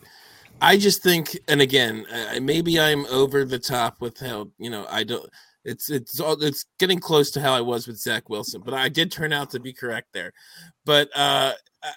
I 0.60 0.76
just 0.76 1.02
think, 1.02 1.36
and 1.48 1.60
again, 1.60 2.06
uh, 2.12 2.38
maybe 2.40 2.78
I'm 2.78 3.04
over 3.06 3.44
the 3.44 3.58
top 3.58 4.00
with 4.00 4.20
how 4.20 4.48
you 4.58 4.70
know 4.70 4.86
I 4.88 5.02
don't. 5.02 5.28
It's 5.64 5.90
it's 5.90 6.20
all 6.20 6.40
it's 6.42 6.66
getting 6.78 7.00
close 7.00 7.30
to 7.32 7.40
how 7.40 7.54
I 7.54 7.62
was 7.62 7.86
with 7.86 7.96
Zach 7.96 8.28
Wilson, 8.28 8.62
but 8.64 8.74
I 8.74 8.88
did 8.88 9.10
turn 9.10 9.32
out 9.32 9.50
to 9.50 9.60
be 9.60 9.72
correct 9.72 10.08
there. 10.12 10.32
But 10.84 11.08
uh 11.16 11.54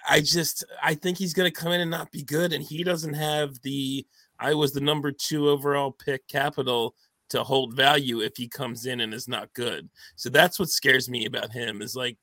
I 0.09 0.21
just 0.21 0.63
I 0.81 0.95
think 0.95 1.17
he's 1.17 1.33
going 1.33 1.51
to 1.51 1.59
come 1.59 1.71
in 1.71 1.81
and 1.81 1.91
not 1.91 2.11
be 2.11 2.23
good, 2.23 2.53
and 2.53 2.63
he 2.63 2.83
doesn't 2.83 3.13
have 3.13 3.61
the 3.61 4.05
I 4.39 4.53
was 4.53 4.73
the 4.73 4.81
number 4.81 5.11
two 5.11 5.49
overall 5.49 5.91
pick 5.91 6.27
capital 6.27 6.95
to 7.29 7.43
hold 7.43 7.73
value 7.73 8.21
if 8.21 8.38
he 8.38 8.47
comes 8.47 8.86
in 8.86 9.01
and 9.01 9.13
is 9.13 9.27
not 9.27 9.53
good. 9.53 9.89
So 10.15 10.29
that's 10.29 10.59
what 10.59 10.69
scares 10.69 11.09
me 11.09 11.25
about 11.25 11.51
him 11.51 11.81
is 11.81 11.95
like 11.95 12.17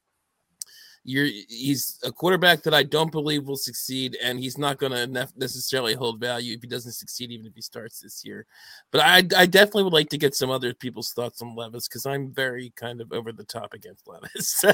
you're 1.04 1.26
he's 1.26 1.98
a 2.04 2.12
quarterback 2.12 2.62
that 2.62 2.74
I 2.74 2.84
don't 2.84 3.10
believe 3.10 3.44
will 3.44 3.56
succeed, 3.56 4.16
and 4.22 4.38
he's 4.38 4.56
not 4.56 4.78
going 4.78 4.92
to 4.92 5.28
necessarily 5.36 5.94
hold 5.94 6.20
value 6.20 6.54
if 6.54 6.62
he 6.62 6.68
doesn't 6.68 6.92
succeed, 6.92 7.30
even 7.32 7.46
if 7.46 7.54
he 7.54 7.60
starts 7.60 8.00
this 8.00 8.24
year. 8.24 8.46
But 8.92 9.00
I, 9.00 9.16
I 9.36 9.46
definitely 9.46 9.84
would 9.84 9.92
like 9.92 10.10
to 10.10 10.18
get 10.18 10.34
some 10.34 10.50
other 10.50 10.74
people's 10.74 11.12
thoughts 11.12 11.42
on 11.42 11.56
Levis 11.56 11.88
because 11.88 12.06
I'm 12.06 12.32
very 12.32 12.72
kind 12.76 13.00
of 13.00 13.12
over 13.12 13.32
the 13.32 13.44
top 13.44 13.74
against 13.74 14.06
Levis. 14.06 14.64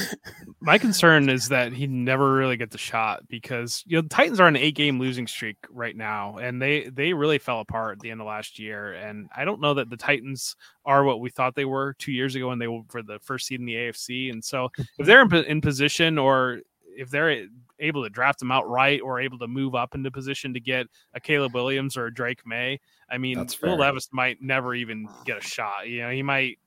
My 0.60 0.78
concern 0.78 1.28
is 1.28 1.48
that 1.48 1.72
he 1.72 1.86
never 1.88 2.34
really 2.34 2.56
gets 2.56 2.74
a 2.74 2.78
shot 2.78 3.26
because 3.28 3.82
you 3.86 3.96
know 3.96 4.02
the 4.02 4.08
Titans 4.08 4.38
are 4.38 4.46
on 4.46 4.56
an 4.56 4.62
eight 4.62 4.76
game 4.76 5.00
losing 5.00 5.26
streak 5.26 5.56
right 5.70 5.96
now, 5.96 6.36
and 6.36 6.62
they 6.62 6.88
they 6.88 7.12
really 7.12 7.38
fell 7.38 7.60
apart 7.60 7.96
at 7.96 8.00
the 8.00 8.10
end 8.10 8.20
of 8.20 8.28
last 8.28 8.60
year. 8.60 8.92
And 8.92 9.28
I 9.36 9.44
don't 9.44 9.60
know 9.60 9.74
that 9.74 9.90
the 9.90 9.96
Titans 9.96 10.54
are 10.86 11.04
what 11.04 11.20
we 11.20 11.30
thought 11.30 11.54
they 11.54 11.64
were 11.64 11.94
two 11.98 12.12
years 12.12 12.34
ago 12.34 12.48
when 12.48 12.58
they 12.58 12.68
were 12.68 12.82
for 12.88 13.02
the 13.02 13.18
first 13.20 13.46
seed 13.46 13.60
in 13.60 13.66
the 13.66 13.74
AFC. 13.74 14.30
And 14.30 14.44
so 14.44 14.70
if 14.98 15.06
they're 15.06 15.22
in, 15.22 15.34
in 15.34 15.60
position 15.60 16.18
or 16.18 16.60
if 16.96 17.10
they're 17.10 17.46
able 17.80 18.02
to 18.04 18.10
draft 18.10 18.38
them 18.38 18.52
outright 18.52 19.00
or 19.00 19.20
able 19.20 19.38
to 19.38 19.48
move 19.48 19.74
up 19.74 19.94
into 19.94 20.10
position 20.10 20.54
to 20.54 20.60
get 20.60 20.86
a 21.14 21.20
Caleb 21.20 21.54
Williams 21.54 21.96
or 21.96 22.06
a 22.06 22.14
Drake 22.14 22.46
Maye, 22.46 22.78
I 23.10 23.18
mean, 23.18 23.38
Will 23.62 23.78
Levis 23.78 24.08
might 24.12 24.40
never 24.40 24.74
even 24.74 25.08
get 25.24 25.38
a 25.38 25.40
shot. 25.40 25.88
You 25.88 26.02
know, 26.02 26.10
he 26.10 26.22
might 26.22 26.58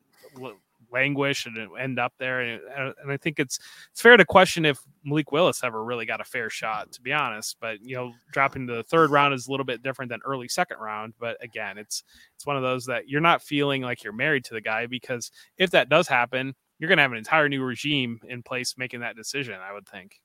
languish 0.92 1.46
and 1.46 1.58
end 1.80 2.00
up 2.00 2.14
there. 2.18 2.42
And, 2.42 2.62
and 2.78 3.12
I 3.12 3.18
think 3.18 3.40
it's 3.40 3.60
it's 3.92 4.02
fair 4.02 4.18
to 4.18 4.26
question 4.26 4.66
if 4.66 4.80
Malik 5.04 5.32
Willis 5.32 5.64
ever 5.64 5.84
really 5.84 6.06
got 6.06 6.22
a 6.22 6.26
fair 6.26 6.50
shot, 6.50 6.92
to 6.94 7.02
be 7.02 7.14
honest. 7.14 7.58
But 7.60 7.82
you 7.82 7.96
know, 7.96 8.14
dropping 8.32 8.68
to 8.68 8.76
the 8.76 8.84
third 8.84 9.10
round 9.10 9.34
is 9.34 9.48
a 9.48 9.52
little 9.52 9.66
bit 9.66 9.84
different 9.84 10.10
than 10.10 10.22
early 10.26 10.48
second 10.48 10.78
round. 10.80 11.14
But 11.20 11.38
again, 11.44 11.78
it's 11.78 12.04
it's 12.36 12.46
one 12.46 12.58
of 12.58 12.64
those 12.64 12.86
that 12.86 13.08
you're 13.08 13.22
not 13.22 13.42
feeling 13.42 13.82
like 13.82 14.04
you're 14.04 14.14
married 14.14 14.46
to 14.46 14.54
the 14.54 14.62
guy 14.62 14.86
because 14.86 15.32
if 15.58 15.72
that 15.72 15.90
does 15.90 16.08
happen, 16.08 16.56
you're 16.80 16.88
going 16.88 16.98
to 16.98 17.04
have 17.04 17.12
an 17.12 17.18
entire 17.18 17.50
new 17.50 17.64
regime 17.64 18.20
in 18.28 18.44
place 18.44 18.76
making 18.78 19.02
that 19.02 19.16
decision. 19.16 19.56
I 19.56 19.74
would 19.74 19.88
think. 19.88 20.20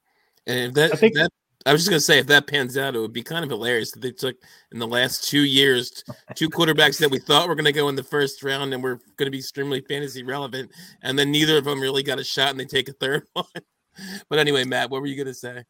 And 0.47 0.59
if 0.59 0.75
that, 0.75 0.93
I 0.93 0.97
think 0.97 1.15
that 1.15 1.31
I 1.65 1.73
was 1.73 1.83
just 1.83 1.91
gonna 1.91 2.01
say 2.01 2.19
if 2.19 2.27
that 2.27 2.47
pans 2.47 2.77
out, 2.77 2.97
it 2.97 2.99
would 3.01 3.13
be 3.13 3.23
kind 3.23 3.45
of 3.45 3.51
hilarious 3.51 3.93
that 3.93 4.01
they 4.01 4.11
took 4.11 4.37
in 4.73 4.79
the 4.79 4.87
last 4.87 5.29
two 5.29 5.43
years 5.45 6.03
two 6.35 6.49
quarterbacks 6.49 6.99
that 6.99 7.11
we 7.11 7.19
thought 7.19 7.49
were 7.49 7.55
gonna 7.55 7.73
go 7.73 7.89
in 7.89 7.95
the 7.95 8.03
first 8.03 8.43
round 8.43 8.75
and 8.75 8.83
were 8.83 9.01
gonna 9.17 9.31
be 9.31 9.39
extremely 9.39 9.81
fantasy 9.81 10.23
relevant, 10.23 10.71
and 11.03 11.19
then 11.19 11.31
neither 11.31 11.59
of 11.59 11.65
them 11.65 11.81
really 11.81 12.03
got 12.03 12.19
a 12.19 12.25
shot, 12.25 12.51
and 12.51 12.61
they 12.61 12.65
take 12.65 12.89
a 12.89 12.93
third 12.95 13.27
one. 13.33 13.45
but 14.29 14.39
anyway, 14.39 14.65
Matt, 14.65 14.91
what 14.91 15.01
were 15.01 15.07
you 15.07 15.17
gonna 15.17 15.35
say? 15.35 15.65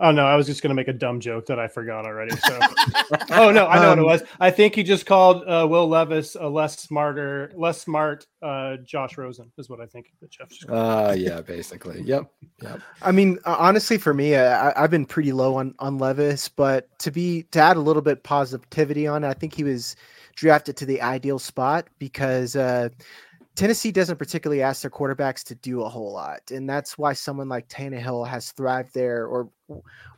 Oh 0.00 0.12
no, 0.12 0.24
I 0.24 0.36
was 0.36 0.46
just 0.46 0.62
going 0.62 0.68
to 0.68 0.74
make 0.74 0.86
a 0.86 0.92
dumb 0.92 1.18
joke 1.18 1.46
that 1.46 1.58
I 1.58 1.66
forgot 1.66 2.06
already. 2.06 2.36
So, 2.36 2.58
oh 3.30 3.50
no, 3.50 3.66
I 3.66 3.80
know 3.80 3.90
um, 3.92 3.98
what 3.98 3.98
it 3.98 3.98
um, 3.98 4.04
was. 4.04 4.22
I 4.38 4.50
think 4.50 4.76
he 4.76 4.84
just 4.84 5.06
called 5.06 5.42
uh, 5.48 5.66
Will 5.68 5.88
Levis 5.88 6.36
a 6.36 6.48
less 6.48 6.78
smarter, 6.78 7.50
less 7.56 7.80
smart 7.80 8.24
uh, 8.40 8.76
Josh 8.84 9.18
Rosen 9.18 9.50
is 9.58 9.68
what 9.68 9.80
I 9.80 9.86
think 9.86 10.12
that 10.20 10.30
Jeff. 10.30 10.50
Uh, 10.68 11.14
yeah, 11.18 11.40
basically. 11.40 12.02
Yep. 12.02 12.30
Yep. 12.62 12.80
I 13.02 13.10
mean, 13.10 13.38
uh, 13.44 13.56
honestly, 13.58 13.98
for 13.98 14.14
me, 14.14 14.36
uh, 14.36 14.72
I, 14.76 14.82
have 14.82 14.90
been 14.90 15.06
pretty 15.06 15.32
low 15.32 15.56
on 15.56 15.74
on 15.80 15.98
Levis, 15.98 16.48
but 16.48 16.88
to 17.00 17.10
be 17.10 17.42
to 17.50 17.60
add 17.60 17.76
a 17.76 17.80
little 17.80 18.02
bit 18.02 18.22
positivity 18.22 19.08
on 19.08 19.24
it, 19.24 19.28
I 19.28 19.34
think 19.34 19.52
he 19.52 19.64
was 19.64 19.96
drafted 20.36 20.76
to 20.76 20.86
the 20.86 21.02
ideal 21.02 21.40
spot 21.40 21.88
because 21.98 22.54
uh, 22.54 22.88
Tennessee 23.56 23.90
doesn't 23.90 24.18
particularly 24.18 24.62
ask 24.62 24.82
their 24.82 24.90
quarterbacks 24.92 25.42
to 25.46 25.56
do 25.56 25.82
a 25.82 25.88
whole 25.88 26.12
lot, 26.12 26.52
and 26.52 26.70
that's 26.70 26.96
why 26.96 27.14
someone 27.14 27.48
like 27.48 27.68
Tannehill 27.68 28.28
has 28.28 28.52
thrived 28.52 28.94
there, 28.94 29.26
or 29.26 29.50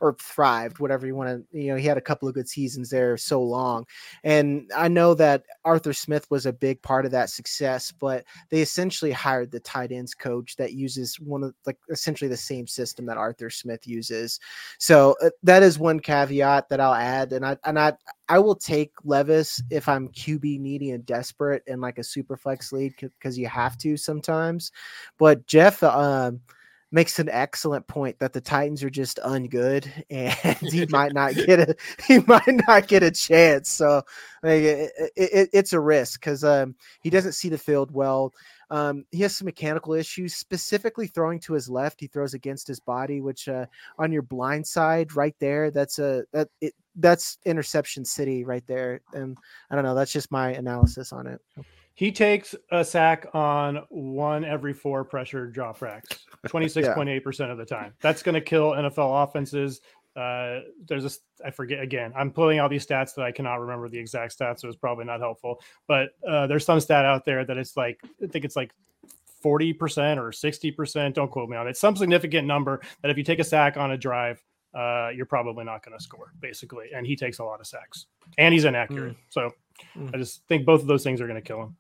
or 0.00 0.16
thrived, 0.20 0.78
whatever 0.78 1.06
you 1.06 1.14
want 1.14 1.28
to. 1.28 1.58
You 1.58 1.72
know, 1.72 1.76
he 1.76 1.86
had 1.86 1.98
a 1.98 2.02
couple 2.02 2.28
of 2.28 2.34
good 2.34 2.48
seasons 2.48 2.90
there 2.90 3.16
so 3.16 3.42
long, 3.42 3.86
and 4.24 4.70
I 4.76 4.88
know 4.88 5.14
that 5.14 5.44
Arthur 5.64 5.92
Smith 5.92 6.30
was 6.30 6.46
a 6.46 6.52
big 6.52 6.80
part 6.82 7.04
of 7.04 7.10
that 7.12 7.30
success. 7.30 7.92
But 7.92 8.24
they 8.50 8.62
essentially 8.62 9.12
hired 9.12 9.50
the 9.50 9.60
tight 9.60 9.92
ends 9.92 10.14
coach 10.14 10.56
that 10.56 10.72
uses 10.72 11.18
one 11.20 11.42
of 11.42 11.54
like 11.66 11.78
essentially 11.90 12.28
the 12.28 12.36
same 12.36 12.66
system 12.66 13.06
that 13.06 13.16
Arthur 13.16 13.50
Smith 13.50 13.86
uses. 13.86 14.40
So 14.78 15.16
uh, 15.22 15.30
that 15.42 15.62
is 15.62 15.78
one 15.78 16.00
caveat 16.00 16.68
that 16.68 16.80
I'll 16.80 16.94
add, 16.94 17.32
and 17.32 17.44
I 17.44 17.56
and 17.64 17.78
I 17.78 17.94
I 18.28 18.38
will 18.38 18.54
take 18.54 18.92
Levis 19.04 19.60
if 19.70 19.88
I'm 19.88 20.08
QB 20.08 20.60
needy 20.60 20.92
and 20.92 21.04
desperate 21.04 21.62
in 21.66 21.80
like 21.80 21.98
a 21.98 22.04
super 22.04 22.36
flex 22.36 22.72
league 22.72 22.94
because 23.00 23.36
you 23.36 23.48
have 23.48 23.76
to 23.78 23.96
sometimes. 23.96 24.70
But 25.18 25.46
Jeff 25.46 25.82
uh, 25.82 26.32
makes 26.92 27.18
an 27.18 27.28
excellent 27.28 27.86
point 27.86 28.18
that 28.18 28.32
the 28.32 28.40
Titans 28.40 28.82
are 28.82 28.90
just 28.90 29.18
ungood 29.24 29.88
and 30.10 30.56
he 30.72 30.86
might 30.90 31.12
not 31.12 31.34
get 31.34 31.60
a 31.60 31.76
he 32.06 32.18
might 32.20 32.62
not 32.66 32.88
get 32.88 33.02
a 33.02 33.10
chance. 33.10 33.70
So 33.70 34.02
like, 34.42 34.62
it, 34.62 34.92
it, 35.16 35.50
it's 35.52 35.72
a 35.72 35.80
risk 35.80 36.20
because 36.20 36.44
um, 36.44 36.74
he 37.02 37.10
doesn't 37.10 37.32
see 37.32 37.48
the 37.48 37.58
field 37.58 37.90
well. 37.92 38.32
Um, 38.70 39.04
he 39.10 39.22
has 39.22 39.34
some 39.34 39.46
mechanical 39.46 39.94
issues, 39.94 40.36
specifically 40.36 41.08
throwing 41.08 41.40
to 41.40 41.54
his 41.54 41.68
left. 41.68 41.98
He 41.98 42.06
throws 42.06 42.34
against 42.34 42.68
his 42.68 42.78
body, 42.78 43.20
which 43.20 43.48
uh, 43.48 43.66
on 43.98 44.12
your 44.12 44.22
blind 44.22 44.64
side, 44.64 45.16
right 45.16 45.34
there, 45.40 45.72
that's 45.72 45.98
a 45.98 46.24
that 46.32 46.48
it, 46.60 46.74
that's 46.94 47.38
interception 47.44 48.04
city 48.04 48.44
right 48.44 48.64
there. 48.68 49.00
And 49.12 49.36
I 49.70 49.74
don't 49.74 49.84
know, 49.84 49.96
that's 49.96 50.12
just 50.12 50.30
my 50.30 50.50
analysis 50.50 51.12
on 51.12 51.26
it. 51.26 51.40
He 52.00 52.10
takes 52.10 52.54
a 52.70 52.82
sack 52.82 53.26
on 53.34 53.84
one 53.90 54.42
every 54.42 54.72
four 54.72 55.04
pressure 55.04 55.48
drop 55.48 55.82
racks, 55.82 56.24
26.8% 56.46 57.38
yeah. 57.38 57.44
of 57.52 57.58
the 57.58 57.66
time. 57.66 57.92
That's 58.00 58.22
going 58.22 58.36
to 58.36 58.40
kill 58.40 58.70
NFL 58.70 59.22
offenses. 59.22 59.82
Uh, 60.16 60.60
there's 60.88 61.04
a, 61.04 61.46
I 61.46 61.50
forget 61.50 61.82
again, 61.82 62.14
I'm 62.16 62.30
pulling 62.30 62.58
out 62.58 62.70
these 62.70 62.86
stats 62.86 63.14
that 63.16 63.26
I 63.26 63.32
cannot 63.32 63.56
remember 63.56 63.90
the 63.90 63.98
exact 63.98 64.38
stats, 64.38 64.60
so 64.60 64.68
it's 64.68 64.78
probably 64.78 65.04
not 65.04 65.20
helpful. 65.20 65.60
But 65.88 66.12
uh, 66.26 66.46
there's 66.46 66.64
some 66.64 66.80
stat 66.80 67.04
out 67.04 67.26
there 67.26 67.44
that 67.44 67.58
it's 67.58 67.76
like, 67.76 68.00
I 68.24 68.28
think 68.28 68.46
it's 68.46 68.56
like 68.56 68.72
40% 69.44 70.16
or 70.16 70.30
60%. 70.30 71.12
Don't 71.12 71.30
quote 71.30 71.50
me 71.50 71.58
on 71.58 71.68
it. 71.68 71.76
Some 71.76 71.96
significant 71.96 72.46
number 72.46 72.80
that 73.02 73.10
if 73.10 73.18
you 73.18 73.24
take 73.24 73.40
a 73.40 73.44
sack 73.44 73.76
on 73.76 73.90
a 73.90 73.98
drive, 73.98 74.42
uh, 74.72 75.10
you're 75.14 75.26
probably 75.26 75.64
not 75.64 75.84
going 75.84 75.98
to 75.98 76.02
score, 76.02 76.32
basically. 76.40 76.86
And 76.94 77.06
he 77.06 77.14
takes 77.14 77.40
a 77.40 77.44
lot 77.44 77.60
of 77.60 77.66
sacks 77.66 78.06
and 78.38 78.54
he's 78.54 78.64
inaccurate. 78.64 79.12
Mm. 79.12 79.20
So 79.28 79.50
mm. 79.98 80.14
I 80.14 80.18
just 80.18 80.46
think 80.46 80.64
both 80.64 80.80
of 80.80 80.86
those 80.86 81.02
things 81.02 81.20
are 81.20 81.26
going 81.26 81.40
to 81.40 81.46
kill 81.46 81.62
him. 81.62 81.76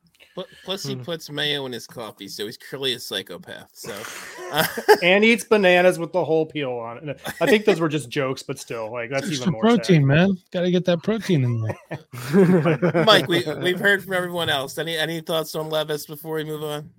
Plus, 0.64 0.84
he 0.84 0.94
hmm. 0.94 1.02
puts 1.02 1.30
mayo 1.30 1.66
in 1.66 1.72
his 1.72 1.86
coffee, 1.86 2.28
so 2.28 2.46
he's 2.46 2.56
clearly 2.56 2.94
a 2.94 3.00
psychopath. 3.00 3.70
So, 3.72 3.96
uh, 4.52 4.64
and 5.02 5.24
eats 5.24 5.44
bananas 5.44 5.98
with 5.98 6.12
the 6.12 6.24
whole 6.24 6.46
peel 6.46 6.72
on 6.72 7.08
it. 7.08 7.20
I 7.40 7.46
think 7.46 7.64
those 7.64 7.80
were 7.80 7.88
just 7.88 8.08
jokes, 8.20 8.42
but 8.42 8.58
still, 8.58 8.92
like 8.92 9.10
that's 9.10 9.30
even 9.30 9.52
more 9.52 9.62
protein, 9.62 10.02
sad. 10.02 10.06
man. 10.06 10.36
Got 10.52 10.62
to 10.62 10.70
get 10.70 10.84
that 10.86 11.02
protein 11.02 11.44
in 11.44 11.60
there. 11.62 13.04
Mike, 13.04 13.28
we 13.28 13.44
we've 13.60 13.80
heard 13.80 14.04
from 14.04 14.12
everyone 14.12 14.48
else. 14.48 14.78
Any 14.78 14.96
any 14.96 15.20
thoughts 15.20 15.54
on 15.54 15.68
Levis 15.68 16.06
before 16.06 16.36
we 16.36 16.44
move 16.44 16.62
on? 16.62 16.90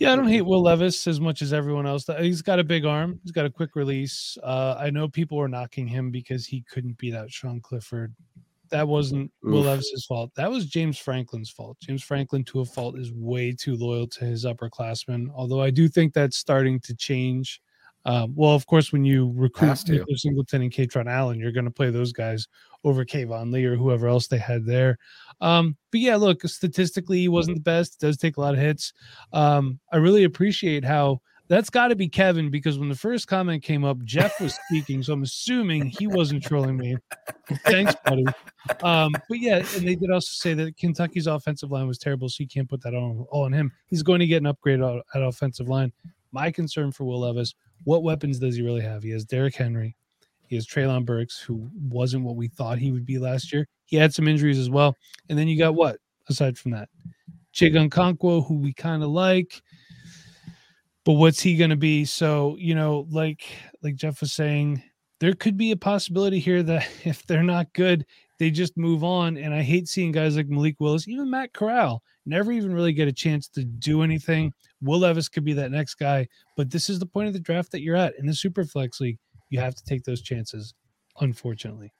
Yeah, 0.00 0.14
I 0.14 0.16
don't 0.16 0.28
hate 0.28 0.42
Will 0.42 0.62
Levis 0.62 1.06
as 1.06 1.20
much 1.20 1.42
as 1.42 1.52
everyone 1.52 1.86
else. 1.86 2.06
He's 2.20 2.40
got 2.40 2.58
a 2.58 2.64
big 2.64 2.86
arm. 2.86 3.20
He's 3.22 3.32
got 3.32 3.44
a 3.44 3.50
quick 3.50 3.76
release. 3.76 4.38
Uh, 4.42 4.74
I 4.78 4.88
know 4.88 5.08
people 5.08 5.36
were 5.36 5.48
knocking 5.48 5.86
him 5.86 6.10
because 6.10 6.46
he 6.46 6.62
couldn't 6.62 6.96
beat 6.96 7.14
out 7.14 7.30
Sean 7.30 7.60
Clifford 7.60 8.14
that 8.70 8.86
wasn't 8.86 9.30
Oof. 9.46 9.52
Will 9.52 9.62
Levis's 9.62 10.06
fault. 10.06 10.30
That 10.36 10.50
was 10.50 10.66
James 10.66 10.98
Franklin's 10.98 11.50
fault. 11.50 11.76
James 11.80 12.02
Franklin, 12.02 12.44
to 12.44 12.60
a 12.60 12.64
fault, 12.64 12.98
is 12.98 13.12
way 13.12 13.52
too 13.52 13.76
loyal 13.76 14.06
to 14.08 14.24
his 14.24 14.44
upperclassmen. 14.44 15.28
Although 15.34 15.60
I 15.60 15.70
do 15.70 15.88
think 15.88 16.12
that's 16.12 16.36
starting 16.36 16.80
to 16.80 16.94
change. 16.94 17.60
Um, 18.06 18.32
well, 18.34 18.54
of 18.54 18.66
course, 18.66 18.92
when 18.92 19.04
you 19.04 19.32
recruit 19.36 19.76
Singleton 19.76 20.62
and 20.62 20.72
Kaytron 20.72 21.10
Allen, 21.10 21.38
you're 21.38 21.52
going 21.52 21.66
to 21.66 21.70
play 21.70 21.90
those 21.90 22.12
guys 22.12 22.48
over 22.82 23.04
Keyvone 23.04 23.52
Lee 23.52 23.66
or 23.66 23.76
whoever 23.76 24.08
else 24.08 24.26
they 24.26 24.38
had 24.38 24.64
there. 24.64 24.96
Um, 25.42 25.76
but 25.90 26.00
yeah, 26.00 26.16
look, 26.16 26.42
statistically, 26.42 27.18
he 27.18 27.28
wasn't 27.28 27.58
the 27.58 27.62
best. 27.62 27.94
It 27.94 28.06
does 28.06 28.16
take 28.16 28.38
a 28.38 28.40
lot 28.40 28.54
of 28.54 28.60
hits. 28.60 28.94
Um, 29.34 29.80
I 29.92 29.98
really 29.98 30.24
appreciate 30.24 30.82
how 30.82 31.20
That's 31.50 31.68
got 31.68 31.88
to 31.88 31.96
be 31.96 32.08
Kevin 32.08 32.48
because 32.48 32.78
when 32.78 32.88
the 32.88 32.94
first 32.94 33.26
comment 33.26 33.64
came 33.64 33.84
up, 33.84 33.98
Jeff 34.04 34.40
was 34.40 34.56
speaking, 34.68 35.02
so 35.02 35.12
I'm 35.12 35.24
assuming 35.24 35.86
he 35.86 36.06
wasn't 36.06 36.44
trolling 36.44 36.76
me. 36.76 36.96
Thanks, 37.64 37.92
buddy. 38.04 38.24
Um, 38.84 39.10
but 39.28 39.40
yeah, 39.40 39.56
and 39.56 39.86
they 39.86 39.96
did 39.96 40.12
also 40.12 40.30
say 40.30 40.54
that 40.54 40.76
Kentucky's 40.76 41.26
offensive 41.26 41.72
line 41.72 41.88
was 41.88 41.98
terrible, 41.98 42.28
so 42.28 42.36
you 42.44 42.46
can't 42.46 42.68
put 42.68 42.80
that 42.82 42.94
on 42.94 43.26
all 43.32 43.46
on 43.46 43.52
him. 43.52 43.72
He's 43.86 44.04
going 44.04 44.20
to 44.20 44.28
get 44.28 44.36
an 44.36 44.46
upgrade 44.46 44.80
at 44.80 45.02
offensive 45.14 45.68
line. 45.68 45.92
My 46.30 46.52
concern 46.52 46.92
for 46.92 47.02
Will 47.02 47.18
Levis: 47.18 47.56
what 47.82 48.04
weapons 48.04 48.38
does 48.38 48.54
he 48.54 48.62
really 48.62 48.82
have? 48.82 49.02
He 49.02 49.10
has 49.10 49.24
Derrick 49.24 49.56
Henry, 49.56 49.96
he 50.46 50.54
has 50.54 50.68
Treylon 50.68 51.04
Burks, 51.04 51.40
who 51.40 51.68
wasn't 51.88 52.22
what 52.22 52.36
we 52.36 52.46
thought 52.46 52.78
he 52.78 52.92
would 52.92 53.04
be 53.04 53.18
last 53.18 53.52
year. 53.52 53.66
He 53.86 53.96
had 53.96 54.14
some 54.14 54.28
injuries 54.28 54.58
as 54.58 54.70
well, 54.70 54.96
and 55.28 55.36
then 55.36 55.48
you 55.48 55.58
got 55.58 55.74
what 55.74 55.96
aside 56.28 56.56
from 56.56 56.70
that, 56.70 56.88
Chig 57.52 57.72
Okonkwo, 57.72 58.46
who 58.46 58.54
we 58.54 58.72
kind 58.72 59.02
of 59.02 59.08
like 59.08 59.60
but 61.04 61.14
what's 61.14 61.40
he 61.40 61.56
going 61.56 61.70
to 61.70 61.76
be? 61.76 62.04
So, 62.04 62.56
you 62.58 62.74
know, 62.74 63.06
like 63.10 63.44
like 63.82 63.96
Jeff 63.96 64.20
was 64.20 64.32
saying, 64.32 64.82
there 65.20 65.34
could 65.34 65.56
be 65.56 65.70
a 65.70 65.76
possibility 65.76 66.38
here 66.38 66.62
that 66.62 66.88
if 67.04 67.24
they're 67.26 67.42
not 67.42 67.72
good, 67.72 68.04
they 68.38 68.50
just 68.50 68.76
move 68.76 69.04
on. 69.04 69.36
And 69.36 69.54
I 69.54 69.62
hate 69.62 69.88
seeing 69.88 70.12
guys 70.12 70.36
like 70.36 70.48
Malik 70.48 70.76
Willis, 70.80 71.08
even 71.08 71.30
Matt 71.30 71.52
Corral, 71.52 72.02
never 72.26 72.52
even 72.52 72.72
really 72.72 72.92
get 72.92 73.08
a 73.08 73.12
chance 73.12 73.48
to 73.48 73.64
do 73.64 74.02
anything. 74.02 74.52
Will 74.80 75.00
Levis 75.00 75.28
could 75.28 75.44
be 75.44 75.52
that 75.54 75.70
next 75.70 75.94
guy, 75.94 76.26
but 76.56 76.70
this 76.70 76.88
is 76.88 76.98
the 76.98 77.06
point 77.06 77.28
of 77.28 77.34
the 77.34 77.40
draft 77.40 77.70
that 77.72 77.82
you're 77.82 77.96
at 77.96 78.14
in 78.18 78.26
the 78.26 78.34
super 78.34 78.64
flex 78.64 79.00
league. 79.00 79.18
You 79.50 79.60
have 79.60 79.74
to 79.74 79.84
take 79.84 80.04
those 80.04 80.22
chances, 80.22 80.74
unfortunately. 81.20 81.92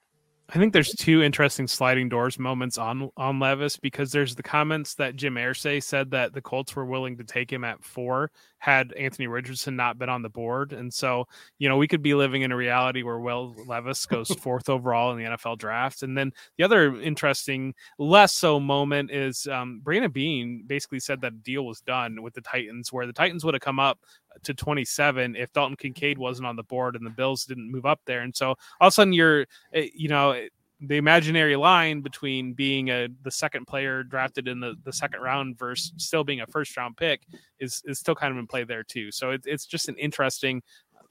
I 0.52 0.58
think 0.58 0.72
there's 0.72 0.92
two 0.94 1.22
interesting 1.22 1.68
sliding 1.68 2.08
doors 2.08 2.38
moments 2.38 2.76
on 2.76 3.10
on 3.16 3.38
Levis 3.38 3.76
because 3.76 4.10
there's 4.10 4.34
the 4.34 4.42
comments 4.42 4.94
that 4.96 5.14
Jim 5.14 5.34
Irsay 5.34 5.80
said 5.80 6.10
that 6.10 6.32
the 6.32 6.40
Colts 6.40 6.74
were 6.74 6.86
willing 6.86 7.16
to 7.18 7.24
take 7.24 7.52
him 7.52 7.62
at 7.62 7.84
four 7.84 8.32
had 8.60 8.92
Anthony 8.92 9.26
Richardson 9.26 9.74
not 9.74 9.98
been 9.98 10.08
on 10.08 10.22
the 10.22 10.28
board, 10.28 10.72
and 10.72 10.92
so 10.92 11.26
you 11.58 11.68
know 11.68 11.76
we 11.76 11.88
could 11.88 12.02
be 12.02 12.14
living 12.14 12.42
in 12.42 12.52
a 12.52 12.56
reality 12.56 13.02
where 13.02 13.18
Will 13.18 13.56
Levis 13.66 14.06
goes 14.06 14.28
fourth 14.40 14.68
overall 14.68 15.10
in 15.12 15.18
the 15.18 15.24
NFL 15.24 15.58
draft, 15.58 16.02
and 16.02 16.16
then 16.16 16.32
the 16.56 16.64
other 16.64 17.00
interesting, 17.00 17.74
less 17.98 18.32
so 18.32 18.60
moment 18.60 19.10
is 19.10 19.46
um, 19.48 19.80
Brandon 19.82 20.10
Beane 20.10 20.64
basically 20.66 21.00
said 21.00 21.20
that 21.22 21.32
a 21.32 21.36
deal 21.36 21.66
was 21.66 21.80
done 21.80 22.22
with 22.22 22.34
the 22.34 22.42
Titans, 22.42 22.92
where 22.92 23.06
the 23.06 23.12
Titans 23.12 23.44
would 23.44 23.54
have 23.54 23.62
come 23.62 23.80
up 23.80 23.98
to 24.42 24.54
27 24.54 25.36
if 25.36 25.52
Dalton 25.52 25.76
Kincaid 25.76 26.18
wasn't 26.18 26.46
on 26.46 26.56
the 26.56 26.62
board 26.62 26.96
and 26.96 27.04
the 27.04 27.10
Bills 27.10 27.44
didn't 27.44 27.70
move 27.70 27.86
up 27.86 28.00
there. 28.06 28.20
And 28.20 28.34
so 28.34 28.48
all 28.80 28.88
of 28.88 28.88
a 28.88 28.92
sudden 28.92 29.12
you're, 29.12 29.46
eh, 29.72 29.88
you 29.94 30.08
know, 30.08 30.32
eh, 30.32 30.48
the 30.82 30.96
imaginary 30.96 31.56
line 31.56 32.00
between 32.00 32.54
being 32.54 32.90
a 32.90 33.08
the 33.22 33.30
second 33.30 33.66
player 33.66 34.02
drafted 34.02 34.48
in 34.48 34.60
the, 34.60 34.74
the 34.84 34.92
second 34.92 35.20
round 35.20 35.58
versus 35.58 35.92
still 35.96 36.24
being 36.24 36.40
a 36.40 36.46
first 36.46 36.76
round 36.76 36.96
pick 36.96 37.22
is 37.58 37.82
is 37.84 37.98
still 37.98 38.14
kind 38.14 38.32
of 38.32 38.38
in 38.38 38.46
play 38.46 38.64
there 38.64 38.82
too. 38.82 39.10
So 39.10 39.30
it, 39.30 39.42
it's 39.44 39.66
just 39.66 39.88
an 39.88 39.96
interesting 39.96 40.62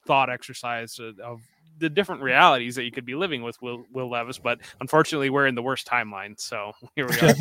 thought 0.08 0.30
exercise 0.30 0.98
of, 1.00 1.20
of 1.20 1.40
the 1.78 1.90
different 1.90 2.22
realities 2.22 2.76
that 2.76 2.84
you 2.84 2.92
could 2.92 3.06
be 3.06 3.16
living 3.16 3.42
with 3.42 3.62
Will, 3.62 3.86
Will 3.92 4.10
Levis. 4.10 4.40
But 4.40 4.60
unfortunately, 4.82 5.30
we're 5.30 5.48
in 5.48 5.56
the 5.56 5.62
worst 5.62 5.88
timeline. 5.88 6.40
So 6.40 6.74
here 6.96 7.08
we 7.08 7.16
go. 7.16 7.32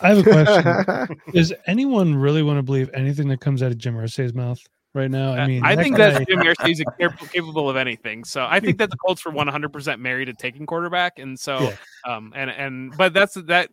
I 0.00 0.08
have 0.08 0.18
a 0.18 0.22
question. 0.22 1.20
Does 1.32 1.52
anyone 1.66 2.14
really 2.14 2.42
want 2.42 2.58
to 2.58 2.62
believe 2.62 2.90
anything 2.94 3.28
that 3.28 3.40
comes 3.40 3.62
out 3.62 3.72
of 3.72 3.78
Jim 3.78 3.94
Irsay's 3.94 4.34
mouth? 4.34 4.60
Right 4.94 5.10
now. 5.10 5.32
I 5.32 5.46
mean, 5.46 5.64
I 5.64 5.76
think 5.76 5.96
guy... 5.96 6.10
that 6.10 6.28
Jim 6.28 6.42
is 6.70 6.82
capable 7.32 7.68
of 7.68 7.76
anything. 7.76 8.24
So 8.24 8.46
I 8.48 8.60
think 8.60 8.78
that 8.78 8.90
the 8.90 8.96
Colts 8.96 9.24
were 9.24 9.32
100% 9.32 9.98
married 9.98 10.26
to 10.26 10.34
taking 10.34 10.66
quarterback, 10.66 11.18
and 11.18 11.38
so 11.38 11.60
yeah. 11.60 11.76
um 12.06 12.32
and 12.34 12.50
and 12.50 12.96
but 12.96 13.12
that's 13.12 13.34
that 13.34 13.70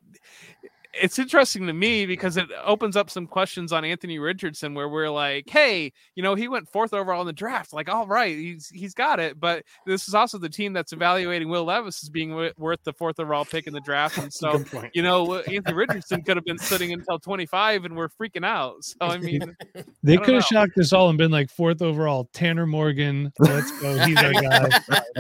it's 0.94 1.20
interesting 1.20 1.68
to 1.68 1.74
me 1.74 2.06
because 2.06 2.36
it 2.36 2.48
opens 2.64 2.96
up 2.96 3.10
some 3.10 3.28
questions 3.28 3.72
on 3.72 3.86
Anthony 3.86 4.18
Richardson 4.18 4.74
where 4.74 4.90
we're 4.90 5.10
like, 5.10 5.48
hey, 5.48 5.92
you 6.16 6.24
know, 6.24 6.34
he 6.34 6.48
went 6.48 6.68
fourth 6.68 6.94
overall 6.94 7.22
in 7.22 7.28
the 7.28 7.34
draft. 7.34 7.74
Like, 7.74 7.90
all 7.90 8.08
right, 8.08 8.36
he's 8.36 8.70
he's 8.70 8.94
got 8.94 9.20
it. 9.20 9.40
But 9.40 9.64
this 9.86 10.08
is 10.08 10.16
also 10.16 10.40
the 10.40 10.50
team 10.50 10.74
that's 10.74 10.92
evaluating 10.92 11.48
Will 11.48 11.66
Levis 11.66 12.04
as 12.04 12.10
being 12.10 12.32
w- 12.32 12.52
worth 12.58 12.84
the 12.84 12.94
fourth 12.94 13.20
overall 13.20 13.46
pick 13.46 13.68
in 13.68 13.74
the 13.74 13.82
draft. 13.82 14.18
And 14.18 14.34
so, 14.40 14.64
you 14.94 15.04
know, 15.04 15.38
Anthony 15.40 15.76
Richardson 15.76 16.24
could 16.24 16.38
have 16.38 16.46
been 16.46 16.58
sitting 16.58 16.92
until 16.92 17.20
25 17.20 17.86
and 17.86 17.96
we're 17.96 18.10
freaking 18.10 18.46
out. 18.46 18.84
So, 18.84 18.96
I 19.02 19.18
mean, 19.18 19.56
they 20.04 20.18
could 20.18 20.34
have 20.34 20.46
shocked 20.46 20.78
us 20.80 20.92
all 20.92 21.10
and 21.10 21.18
been 21.18 21.32
like 21.32 21.52
fourth 21.52 21.82
overall, 21.84 22.30
Tanner 22.34 22.66
Morgan. 22.66 23.32
Let's 23.38 23.72
go. 23.80 23.98
He's 24.06 24.18
our 24.18 24.34
guy. 24.42 24.70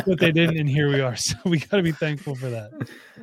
but 0.05 0.19
they 0.19 0.31
didn't. 0.31 0.57
And 0.57 0.69
here 0.69 0.89
we 0.89 1.01
are. 1.01 1.15
So 1.15 1.35
we 1.45 1.59
got 1.59 1.77
to 1.77 1.83
be 1.83 1.91
thankful 1.91 2.33
for 2.33 2.49
that. 2.49 2.71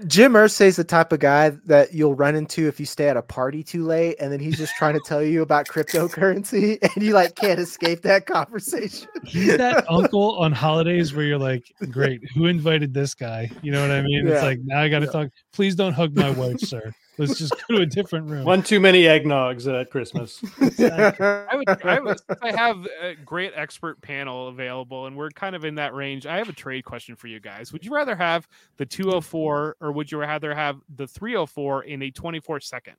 Jim 0.06 0.34
Irsay 0.34 0.66
is 0.66 0.76
the 0.76 0.84
type 0.84 1.12
of 1.12 1.18
guy 1.18 1.50
that 1.64 1.92
you'll 1.92 2.14
run 2.14 2.36
into 2.36 2.45
if 2.46 2.80
you 2.80 2.86
stay 2.86 3.08
at 3.08 3.16
a 3.16 3.22
party 3.22 3.62
too 3.62 3.84
late, 3.84 4.16
and 4.20 4.32
then 4.32 4.40
he's 4.40 4.56
just 4.56 4.74
trying 4.76 4.94
to 4.94 5.00
tell 5.00 5.22
you 5.22 5.42
about 5.42 5.66
cryptocurrency, 5.66 6.78
and 6.94 7.04
you 7.04 7.12
like 7.12 7.34
can't 7.34 7.58
escape 7.58 8.02
that 8.02 8.26
conversation. 8.26 9.08
He's 9.24 9.56
that 9.56 9.84
uncle 9.90 10.38
on 10.38 10.52
holidays 10.52 11.14
where 11.14 11.24
you're 11.24 11.38
like, 11.38 11.64
"Great, 11.90 12.20
who 12.34 12.46
invited 12.46 12.94
this 12.94 13.14
guy?" 13.14 13.50
You 13.62 13.72
know 13.72 13.82
what 13.82 13.90
I 13.90 14.02
mean? 14.02 14.26
Yeah. 14.26 14.34
It's 14.34 14.42
like 14.42 14.58
now 14.64 14.80
I 14.80 14.88
got 14.88 15.00
to 15.00 15.06
yeah. 15.06 15.12
talk. 15.12 15.28
Please 15.52 15.74
don't 15.74 15.92
hug 15.92 16.16
my 16.16 16.30
wife, 16.30 16.60
sir. 16.60 16.92
Let's 17.18 17.38
just 17.38 17.54
go 17.66 17.76
to 17.76 17.82
a 17.82 17.86
different 17.86 18.28
room. 18.28 18.44
One 18.44 18.62
too 18.62 18.80
many 18.80 19.04
eggnogs 19.04 19.66
at 19.72 19.90
Christmas. 19.90 20.42
I 20.60 21.56
would, 21.56 21.68
I 21.84 22.00
would, 22.00 22.18
I 22.42 22.52
have 22.56 22.86
a 23.00 23.14
great 23.14 23.52
expert 23.54 24.00
panel 24.02 24.48
available, 24.48 25.06
and 25.06 25.16
we're 25.16 25.30
kind 25.30 25.56
of 25.56 25.64
in 25.64 25.76
that 25.76 25.94
range. 25.94 26.26
I 26.26 26.36
have 26.36 26.48
a 26.48 26.52
trade 26.52 26.84
question 26.84 27.16
for 27.16 27.28
you 27.28 27.40
guys. 27.40 27.72
Would 27.72 27.84
you 27.84 27.94
rather 27.94 28.14
have 28.14 28.46
the 28.76 28.86
204 28.86 29.76
or 29.80 29.92
would 29.92 30.12
you 30.12 30.18
rather 30.18 30.54
have 30.54 30.80
the 30.94 31.06
304 31.06 31.84
in 31.84 32.02
a 32.02 32.10
24 32.10 32.60
second? 32.60 32.96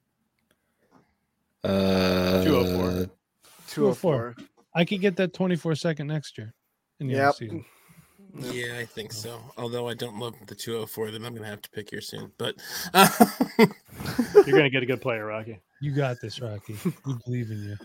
Uh, 1.63 2.43
204. 2.43 3.09
204. 3.67 4.35
I 4.73 4.85
could 4.85 5.01
get 5.01 5.15
that 5.17 5.33
24 5.33 5.75
second 5.75 6.07
next 6.07 6.37
year. 6.37 6.53
In 6.99 7.07
the 7.07 7.15
yep. 7.15 7.35
Yeah, 8.35 8.77
I 8.77 8.85
think 8.85 9.11
oh. 9.13 9.15
so. 9.15 9.39
Although 9.57 9.87
I 9.87 9.93
don't 9.93 10.19
love 10.19 10.35
the 10.47 10.55
204, 10.55 11.11
then 11.11 11.25
I'm 11.25 11.33
going 11.33 11.43
to 11.43 11.49
have 11.49 11.61
to 11.61 11.69
pick 11.69 11.89
here 11.89 12.01
soon. 12.01 12.31
But 12.37 12.55
you're 13.57 14.45
going 14.45 14.63
to 14.63 14.69
get 14.69 14.83
a 14.83 14.87
good 14.87 15.01
player, 15.01 15.25
Rocky. 15.25 15.59
You 15.81 15.91
got 15.91 16.17
this, 16.21 16.39
Rocky. 16.41 16.75
We 17.05 17.13
believe 17.25 17.51
in 17.51 17.63
you. 17.63 17.77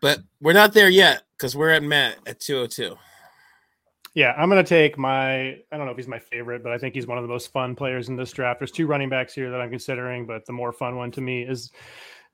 But 0.00 0.20
we're 0.40 0.52
not 0.52 0.72
there 0.72 0.88
yet 0.88 1.22
because 1.36 1.56
we're 1.56 1.70
at 1.70 1.82
Matt 1.82 2.16
at 2.26 2.40
202. 2.40 2.96
Yeah, 4.14 4.34
I'm 4.36 4.50
going 4.50 4.62
to 4.62 4.68
take 4.68 4.98
my. 4.98 5.50
I 5.50 5.76
don't 5.76 5.86
know 5.86 5.92
if 5.92 5.96
he's 5.96 6.08
my 6.08 6.18
favorite, 6.18 6.64
but 6.64 6.72
I 6.72 6.78
think 6.78 6.94
he's 6.94 7.06
one 7.06 7.18
of 7.18 7.22
the 7.22 7.28
most 7.28 7.52
fun 7.52 7.76
players 7.76 8.08
in 8.08 8.16
this 8.16 8.32
draft. 8.32 8.58
There's 8.58 8.72
two 8.72 8.86
running 8.86 9.08
backs 9.08 9.34
here 9.34 9.50
that 9.50 9.60
I'm 9.60 9.70
considering, 9.70 10.26
but 10.26 10.44
the 10.46 10.52
more 10.52 10.72
fun 10.72 10.96
one 10.96 11.12
to 11.12 11.20
me 11.20 11.42
is 11.42 11.70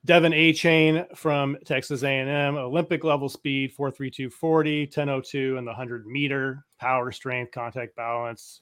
De'Von 0.07 0.33
Achane 0.33 1.17
from 1.17 1.57
Texas 1.65 2.05
A&M, 2.05 2.57
Olympic 2.57 3.03
level 3.03 3.29
speed, 3.29 3.73
432 3.73 4.31
40, 4.31 4.83
1002 4.85 5.59
and 5.59 5.67
the 5.67 5.71
100 5.71 6.07
meter, 6.07 6.65
power, 6.79 7.11
strength, 7.11 7.51
contact 7.51 7.97
balance, 7.97 8.61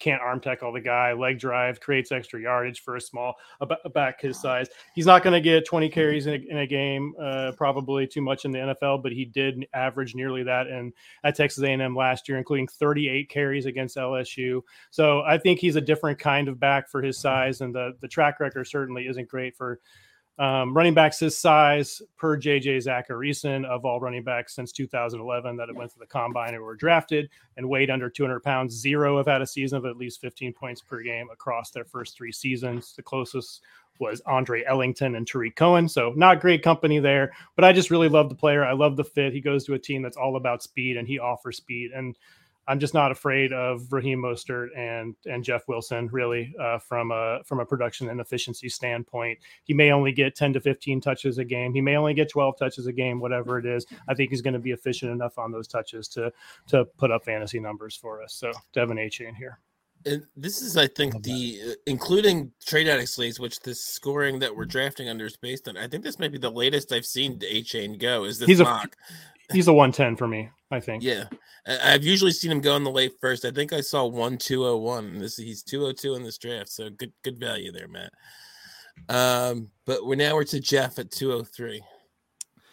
can't 0.00 0.20
arm 0.20 0.40
tackle 0.40 0.72
the 0.72 0.80
guy, 0.80 1.12
leg 1.12 1.38
drive, 1.38 1.78
creates 1.80 2.10
extra 2.10 2.40
yardage 2.40 2.80
for 2.80 2.96
a 2.96 3.00
small 3.00 3.34
a 3.60 3.88
back 3.90 4.20
his 4.20 4.40
size. 4.40 4.68
He's 4.94 5.06
not 5.06 5.22
going 5.22 5.34
to 5.34 5.40
get 5.40 5.66
20 5.66 5.88
carries 5.88 6.26
in 6.26 6.34
a, 6.34 6.50
in 6.50 6.58
a 6.58 6.66
game, 6.66 7.14
uh, 7.20 7.52
probably 7.56 8.06
too 8.06 8.20
much 8.20 8.44
in 8.44 8.50
the 8.50 8.58
NFL, 8.58 9.04
but 9.04 9.12
he 9.12 9.24
did 9.24 9.66
average 9.72 10.16
nearly 10.16 10.42
that 10.42 10.66
in 10.66 10.92
at 11.22 11.36
Texas 11.36 11.62
A&M 11.62 11.94
last 11.94 12.28
year, 12.28 12.38
including 12.38 12.66
38 12.66 13.30
carries 13.30 13.66
against 13.66 13.96
LSU. 13.96 14.62
So 14.90 15.20
I 15.22 15.38
think 15.38 15.60
he's 15.60 15.76
a 15.76 15.80
different 15.80 16.18
kind 16.18 16.48
of 16.48 16.58
back 16.58 16.88
for 16.88 17.02
his 17.02 17.18
size, 17.18 17.60
and 17.60 17.72
the 17.72 17.96
the 18.00 18.08
track 18.08 18.40
record 18.40 18.66
certainly 18.66 19.06
isn't 19.06 19.28
great 19.28 19.56
for 19.56 19.80
um, 20.38 20.76
running 20.76 20.94
backs 20.94 21.18
his 21.18 21.36
size 21.36 22.02
per 22.18 22.36
JJ 22.36 22.84
Zachariason 22.84 23.64
of 23.64 23.84
all 23.84 24.00
running 24.00 24.22
backs 24.22 24.54
since 24.54 24.70
2011 24.72 25.56
that 25.56 25.74
went 25.74 25.92
to 25.92 25.98
the 25.98 26.06
combine 26.06 26.54
and 26.54 26.62
were 26.62 26.76
drafted 26.76 27.30
and 27.56 27.68
weighed 27.68 27.90
under 27.90 28.10
200 28.10 28.40
pounds. 28.40 28.74
Zero 28.74 29.16
have 29.16 29.26
had 29.26 29.40
a 29.40 29.46
season 29.46 29.78
of 29.78 29.86
at 29.86 29.96
least 29.96 30.20
15 30.20 30.52
points 30.52 30.82
per 30.82 31.02
game 31.02 31.28
across 31.32 31.70
their 31.70 31.84
first 31.84 32.16
three 32.16 32.32
seasons. 32.32 32.94
The 32.94 33.02
closest 33.02 33.62
was 33.98 34.20
Andre 34.26 34.62
Ellington 34.64 35.14
and 35.14 35.26
Tarik 35.26 35.56
Cohen. 35.56 35.88
So 35.88 36.12
not 36.16 36.40
great 36.40 36.62
company 36.62 36.98
there, 36.98 37.32
but 37.54 37.64
I 37.64 37.72
just 37.72 37.90
really 37.90 38.10
love 38.10 38.28
the 38.28 38.34
player. 38.34 38.62
I 38.62 38.72
love 38.72 38.96
the 38.96 39.04
fit. 39.04 39.32
He 39.32 39.40
goes 39.40 39.64
to 39.64 39.74
a 39.74 39.78
team 39.78 40.02
that's 40.02 40.18
all 40.18 40.36
about 40.36 40.62
speed 40.62 40.98
and 40.98 41.08
he 41.08 41.18
offers 41.18 41.56
speed. 41.56 41.92
And 41.94 42.14
I'm 42.68 42.80
just 42.80 42.94
not 42.94 43.12
afraid 43.12 43.52
of 43.52 43.92
Raheem 43.92 44.20
Mostert 44.20 44.68
and 44.76 45.14
and 45.26 45.44
Jeff 45.44 45.68
Wilson 45.68 46.08
really 46.08 46.54
uh, 46.60 46.78
from 46.78 47.10
a 47.12 47.40
from 47.44 47.60
a 47.60 47.66
production 47.66 48.08
and 48.08 48.20
efficiency 48.20 48.68
standpoint. 48.68 49.38
He 49.64 49.74
may 49.74 49.92
only 49.92 50.12
get 50.12 50.34
10 50.34 50.54
to 50.54 50.60
15 50.60 51.00
touches 51.00 51.38
a 51.38 51.44
game. 51.44 51.74
He 51.74 51.80
may 51.80 51.96
only 51.96 52.14
get 52.14 52.30
12 52.30 52.58
touches 52.58 52.86
a 52.86 52.92
game, 52.92 53.20
whatever 53.20 53.58
it 53.58 53.66
is. 53.66 53.86
I 54.08 54.14
think 54.14 54.30
he's 54.30 54.42
going 54.42 54.54
to 54.54 54.60
be 54.60 54.72
efficient 54.72 55.12
enough 55.12 55.38
on 55.38 55.52
those 55.52 55.68
touches 55.68 56.08
to 56.08 56.32
to 56.68 56.84
put 56.96 57.10
up 57.10 57.24
fantasy 57.24 57.60
numbers 57.60 57.96
for 57.96 58.22
us. 58.22 58.34
So 58.34 58.52
De'Von 58.74 58.98
Achane 58.98 59.36
here. 59.36 59.60
And 60.04 60.24
this 60.36 60.62
is, 60.62 60.76
I 60.76 60.86
think, 60.86 61.24
the 61.24 61.60
uh, 61.70 61.72
including 61.86 62.52
trade 62.64 62.86
addicts 62.86 63.18
leagues, 63.18 63.40
which 63.40 63.58
this 63.60 63.84
scoring 63.84 64.38
that 64.38 64.54
we're 64.54 64.64
drafting 64.64 65.08
under 65.08 65.26
is 65.26 65.36
based 65.36 65.66
on. 65.66 65.76
I 65.76 65.88
think 65.88 66.04
this 66.04 66.20
may 66.20 66.28
be 66.28 66.38
the 66.38 66.50
latest 66.50 66.92
I've 66.92 67.06
seen 67.06 67.40
Achane 67.40 67.98
go. 67.98 68.22
Is 68.24 68.38
this 68.38 68.46
he's 68.46 68.60
mock? 68.60 68.94
He's 69.52 69.68
a 69.68 69.72
110 69.72 70.16
for 70.16 70.26
me. 70.26 70.50
I 70.70 70.80
think. 70.80 71.02
Yeah, 71.02 71.24
I've 71.66 72.04
usually 72.04 72.32
seen 72.32 72.50
him 72.50 72.60
go 72.60 72.74
in 72.76 72.84
the 72.84 72.90
late 72.90 73.12
first. 73.20 73.44
I 73.44 73.50
think 73.50 73.72
I 73.72 73.80
saw 73.80 74.04
one 74.04 74.36
two 74.36 74.66
oh 74.66 74.76
one. 74.78 75.18
This 75.18 75.36
he's 75.36 75.62
two 75.62 75.86
oh 75.86 75.92
two 75.92 76.14
in 76.14 76.22
this 76.22 76.38
draft, 76.38 76.70
so 76.70 76.90
good 76.90 77.12
good 77.22 77.38
value 77.38 77.70
there, 77.70 77.88
Matt. 77.88 78.12
Um, 79.08 79.70
but 79.84 80.06
we're 80.06 80.16
now 80.16 80.34
we're 80.34 80.44
to 80.44 80.60
Jeff 80.60 80.98
at 80.98 81.10
two 81.10 81.32
oh 81.32 81.44
three. 81.44 81.82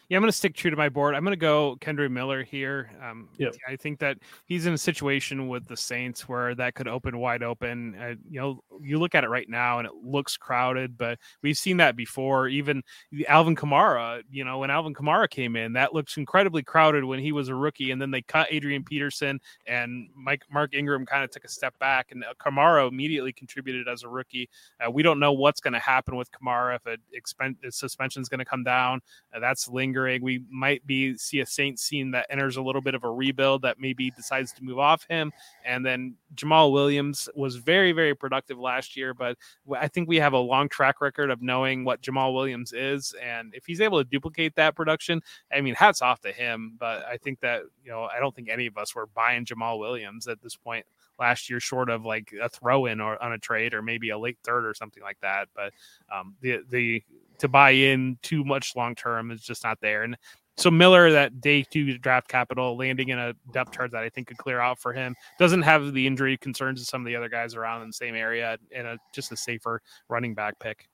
Yeah, 0.09 0.17
I'm 0.17 0.21
going 0.21 0.31
to 0.31 0.37
stick 0.37 0.55
true 0.55 0.69
to 0.69 0.77
my 0.77 0.89
board. 0.89 1.15
I'm 1.15 1.23
going 1.23 1.31
to 1.31 1.37
go 1.37 1.77
Kendre 1.79 2.09
Miller 2.11 2.43
here. 2.43 2.91
Um, 3.01 3.29
Yep. 3.37 3.55
I 3.67 3.75
think 3.75 3.99
that 3.99 4.17
he's 4.45 4.65
in 4.65 4.73
a 4.73 4.77
situation 4.77 5.47
with 5.47 5.67
the 5.67 5.77
Saints 5.77 6.27
where 6.27 6.53
that 6.55 6.75
could 6.75 6.87
open 6.87 7.17
wide 7.17 7.41
open. 7.41 7.95
Uh, 7.95 8.15
you 8.29 8.39
know, 8.39 8.63
you 8.81 8.99
look 8.99 9.15
at 9.15 9.23
it 9.23 9.29
right 9.29 9.49
now 9.49 9.79
and 9.79 9.87
it 9.87 9.93
looks 10.03 10.37
crowded, 10.37 10.97
but 10.97 11.17
we've 11.41 11.57
seen 11.57 11.77
that 11.77 11.95
before. 11.95 12.47
Even 12.47 12.83
Alvin 13.27 13.55
Kamara, 13.55 14.21
you 14.29 14.43
know, 14.43 14.59
when 14.59 14.69
Alvin 14.69 14.93
Kamara 14.93 15.29
came 15.29 15.55
in, 15.55 15.73
that 15.73 15.93
looked 15.93 16.17
incredibly 16.17 16.63
crowded 16.63 17.03
when 17.05 17.19
he 17.19 17.31
was 17.31 17.47
a 17.47 17.55
rookie, 17.55 17.91
and 17.91 18.01
then 18.01 18.11
they 18.11 18.21
cut 18.21 18.47
Adrian 18.51 18.83
Peterson 18.83 19.39
and 19.65 20.09
Mike 20.15 20.43
Mark 20.51 20.73
Ingram 20.75 21.05
kind 21.05 21.23
of 21.23 21.31
took 21.31 21.45
a 21.45 21.49
step 21.49 21.77
back, 21.79 22.11
and 22.11 22.23
uh, 22.23 22.33
Kamara 22.39 22.87
immediately 22.87 23.31
contributed 23.33 23.87
as 23.87 24.03
a 24.03 24.09
rookie. 24.09 24.49
Uh, 24.85 24.91
we 24.91 25.01
don't 25.01 25.19
know 25.19 25.33
what's 25.33 25.61
going 25.61 25.73
to 25.73 25.79
happen 25.79 26.15
with 26.15 26.29
Kamara 26.31 26.75
if 26.75 26.85
a 26.85 26.97
expen- 27.17 27.55
suspension 27.73 28.21
is 28.21 28.29
going 28.29 28.39
to 28.39 28.45
come 28.45 28.63
down. 28.63 29.01
Uh, 29.33 29.39
that's 29.39 29.67
lingering. 29.67 29.92
We 30.21 30.43
might 30.49 30.85
be 30.85 31.17
see 31.17 31.39
a 31.39 31.45
Saints 31.45 31.83
scene 31.83 32.11
that 32.11 32.27
enters 32.29 32.57
a 32.57 32.61
little 32.61 32.81
bit 32.81 32.95
of 32.95 33.03
a 33.03 33.09
rebuild 33.09 33.61
that 33.63 33.79
maybe 33.79 34.11
decides 34.11 34.51
to 34.53 34.63
move 34.63 34.79
off 34.79 35.05
him, 35.09 35.31
and 35.65 35.85
then 35.85 36.15
Jamaal 36.35 36.71
Williams 36.71 37.29
was 37.35 37.55
very 37.55 37.91
very 37.91 38.15
productive 38.15 38.59
last 38.59 38.95
year, 38.97 39.13
but 39.13 39.37
I 39.77 39.87
think 39.87 40.07
we 40.07 40.17
have 40.17 40.33
a 40.33 40.37
long 40.37 40.69
track 40.69 41.01
record 41.01 41.29
of 41.29 41.41
knowing 41.41 41.83
what 41.83 42.01
Jamaal 42.01 42.33
Williams 42.33 42.73
is, 42.73 43.13
and 43.21 43.53
if 43.53 43.65
he's 43.65 43.81
able 43.81 43.99
to 43.99 44.09
duplicate 44.09 44.55
that 44.55 44.75
production, 44.75 45.21
I 45.51 45.61
mean, 45.61 45.75
hats 45.75 46.01
off 46.01 46.21
to 46.21 46.31
him. 46.31 46.75
But 46.79 47.05
I 47.05 47.17
think 47.17 47.39
that 47.41 47.63
you 47.83 47.91
know, 47.91 48.03
I 48.03 48.19
don't 48.19 48.35
think 48.35 48.49
any 48.49 48.67
of 48.67 48.77
us 48.77 48.95
were 48.95 49.07
buying 49.07 49.45
Jamaal 49.45 49.79
Williams 49.79 50.27
at 50.27 50.41
this 50.41 50.55
point 50.55 50.85
last 51.19 51.49
year, 51.49 51.59
short 51.59 51.89
of 51.89 52.05
like 52.05 52.33
a 52.41 52.49
throw 52.49 52.85
in 52.85 52.99
or 52.99 53.21
on 53.21 53.33
a 53.33 53.37
trade 53.37 53.73
or 53.73 53.81
maybe 53.81 54.09
a 54.09 54.17
late 54.17 54.37
third 54.43 54.65
or 54.65 54.73
something 54.73 55.03
like 55.03 55.19
that. 55.21 55.47
But 55.55 55.73
um, 56.11 56.35
the 56.41 56.61
the 56.69 57.03
to 57.43 57.49
buy 57.49 57.71
in 57.71 58.17
too 58.21 58.45
much 58.45 58.73
long 58.73 58.95
term 58.95 59.29
is 59.29 59.41
just 59.41 59.65
not 59.65 59.77
there. 59.81 60.03
And 60.03 60.17
so 60.55 60.71
Miller, 60.71 61.11
that 61.11 61.41
day 61.41 61.61
two 61.61 61.97
draft 61.97 62.29
capital, 62.29 62.77
landing 62.77 63.09
in 63.09 63.19
a 63.19 63.33
depth 63.51 63.73
chart 63.73 63.91
that 63.91 64.01
I 64.01 64.07
think 64.07 64.27
could 64.27 64.37
clear 64.37 64.61
out 64.61 64.79
for 64.79 64.93
him, 64.93 65.13
doesn't 65.37 65.63
have 65.63 65.93
the 65.93 66.07
injury 66.07 66.37
concerns 66.37 66.79
of 66.79 66.87
some 66.87 67.01
of 67.01 67.05
the 67.05 67.17
other 67.17 67.27
guys 67.27 67.53
around 67.53 67.81
in 67.81 67.89
the 67.89 67.93
same 67.93 68.15
area, 68.15 68.57
and 68.73 68.87
a, 68.87 68.97
just 69.13 69.33
a 69.33 69.35
safer 69.35 69.81
running 70.07 70.33
back 70.33 70.57
pick. 70.59 70.87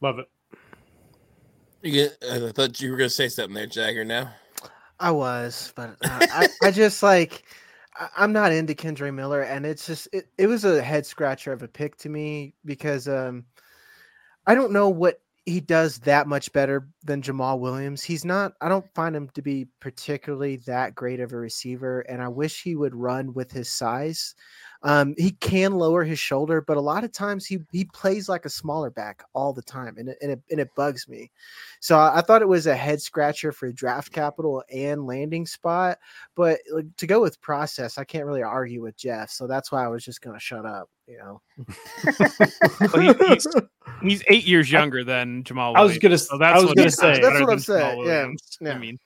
Love 0.00 0.20
it. 0.20 0.26
You 1.82 1.90
get, 1.90 2.16
I 2.30 2.52
thought 2.52 2.80
you 2.80 2.92
were 2.92 2.96
going 2.96 3.10
to 3.10 3.14
say 3.14 3.28
something 3.28 3.54
there, 3.54 3.66
Jagger. 3.66 4.04
Now, 4.04 4.30
I 5.00 5.10
was, 5.10 5.72
but 5.74 5.90
uh, 6.04 6.26
I, 6.30 6.48
I 6.62 6.70
just 6.70 7.02
like 7.02 7.42
I- 7.96 8.10
I'm 8.16 8.32
not 8.32 8.52
into 8.52 8.74
Kendre 8.74 9.12
Miller, 9.12 9.42
and 9.42 9.66
it's 9.66 9.86
just 9.86 10.06
it, 10.12 10.28
it 10.38 10.46
was 10.46 10.64
a 10.64 10.80
head 10.80 11.06
scratcher 11.06 11.52
of 11.52 11.64
a 11.64 11.68
pick 11.68 11.96
to 11.98 12.08
me 12.08 12.54
because 12.64 13.08
um 13.08 13.44
I 14.48 14.54
don't 14.54 14.72
know 14.72 14.88
what 14.88 15.20
he 15.44 15.60
does 15.60 15.98
that 16.00 16.26
much 16.26 16.52
better 16.54 16.88
than 17.04 17.20
Jamaal 17.20 17.60
Williams. 17.60 18.02
He's 18.02 18.24
not. 18.24 18.54
I 18.62 18.70
don't 18.70 18.94
find 18.94 19.14
him 19.14 19.28
to 19.34 19.42
be 19.42 19.68
particularly 19.78 20.56
that 20.66 20.94
great 20.94 21.20
of 21.20 21.34
a 21.34 21.36
receiver, 21.36 22.00
and 22.00 22.22
I 22.22 22.28
wish 22.28 22.62
he 22.62 22.74
would 22.74 22.94
run 22.94 23.34
with 23.34 23.52
his 23.52 23.68
size. 23.68 24.34
Um, 24.84 25.14
he 25.18 25.32
can 25.32 25.72
lower 25.74 26.04
his 26.04 26.20
shoulder, 26.20 26.60
but 26.60 26.76
a 26.76 26.80
lot 26.80 27.02
of 27.02 27.10
times 27.12 27.44
he 27.46 27.58
he 27.72 27.84
plays 27.86 28.28
like 28.28 28.44
a 28.44 28.48
smaller 28.50 28.90
back 28.90 29.24
all 29.34 29.52
the 29.52 29.62
time, 29.62 29.96
and 29.98 30.08
it 30.08 30.18
and 30.22 30.30
it, 30.30 30.40
and 30.52 30.60
it 30.60 30.68
bugs 30.76 31.08
me. 31.08 31.32
So 31.80 31.98
I, 31.98 32.18
I 32.18 32.20
thought 32.20 32.42
it 32.42 32.48
was 32.48 32.68
a 32.68 32.76
head 32.76 33.02
scratcher 33.02 33.50
for 33.50 33.72
draft 33.72 34.12
capital 34.12 34.62
and 34.72 35.04
landing 35.04 35.46
spot, 35.46 35.98
but 36.36 36.60
like, 36.72 36.86
to 36.96 37.06
go 37.08 37.20
with 37.20 37.40
process, 37.40 37.98
I 37.98 38.04
can't 38.04 38.24
really 38.24 38.42
argue 38.42 38.80
with 38.80 38.96
Jeff. 38.96 39.30
So 39.30 39.48
that's 39.48 39.72
why 39.72 39.84
I 39.84 39.88
was 39.88 40.04
just 40.04 40.20
gonna 40.20 40.38
shut 40.38 40.64
up. 40.64 40.88
You 41.08 41.18
know. 41.18 41.40
Well, 42.92 43.14
he- 43.14 43.26
he's, 43.34 43.46
he's 44.02 44.22
eight 44.28 44.44
years 44.46 44.70
younger 44.70 45.02
than 45.02 45.42
Jamaal. 45.42 45.74
I 45.76 45.82
was 45.82 45.98
gonna- 45.98 46.18
so 46.18 46.40
I 46.40 46.54
was 46.54 46.66
what 46.66 46.76
gonna 46.76 46.90
say- 46.90 47.20
That's 47.20 47.40
what 47.40 47.50
I'm 47.50 47.58
saying, 47.58 48.06
yeah, 48.06 48.28
yeah. 48.60 48.72
I 48.74 48.78
mean, 48.78 48.98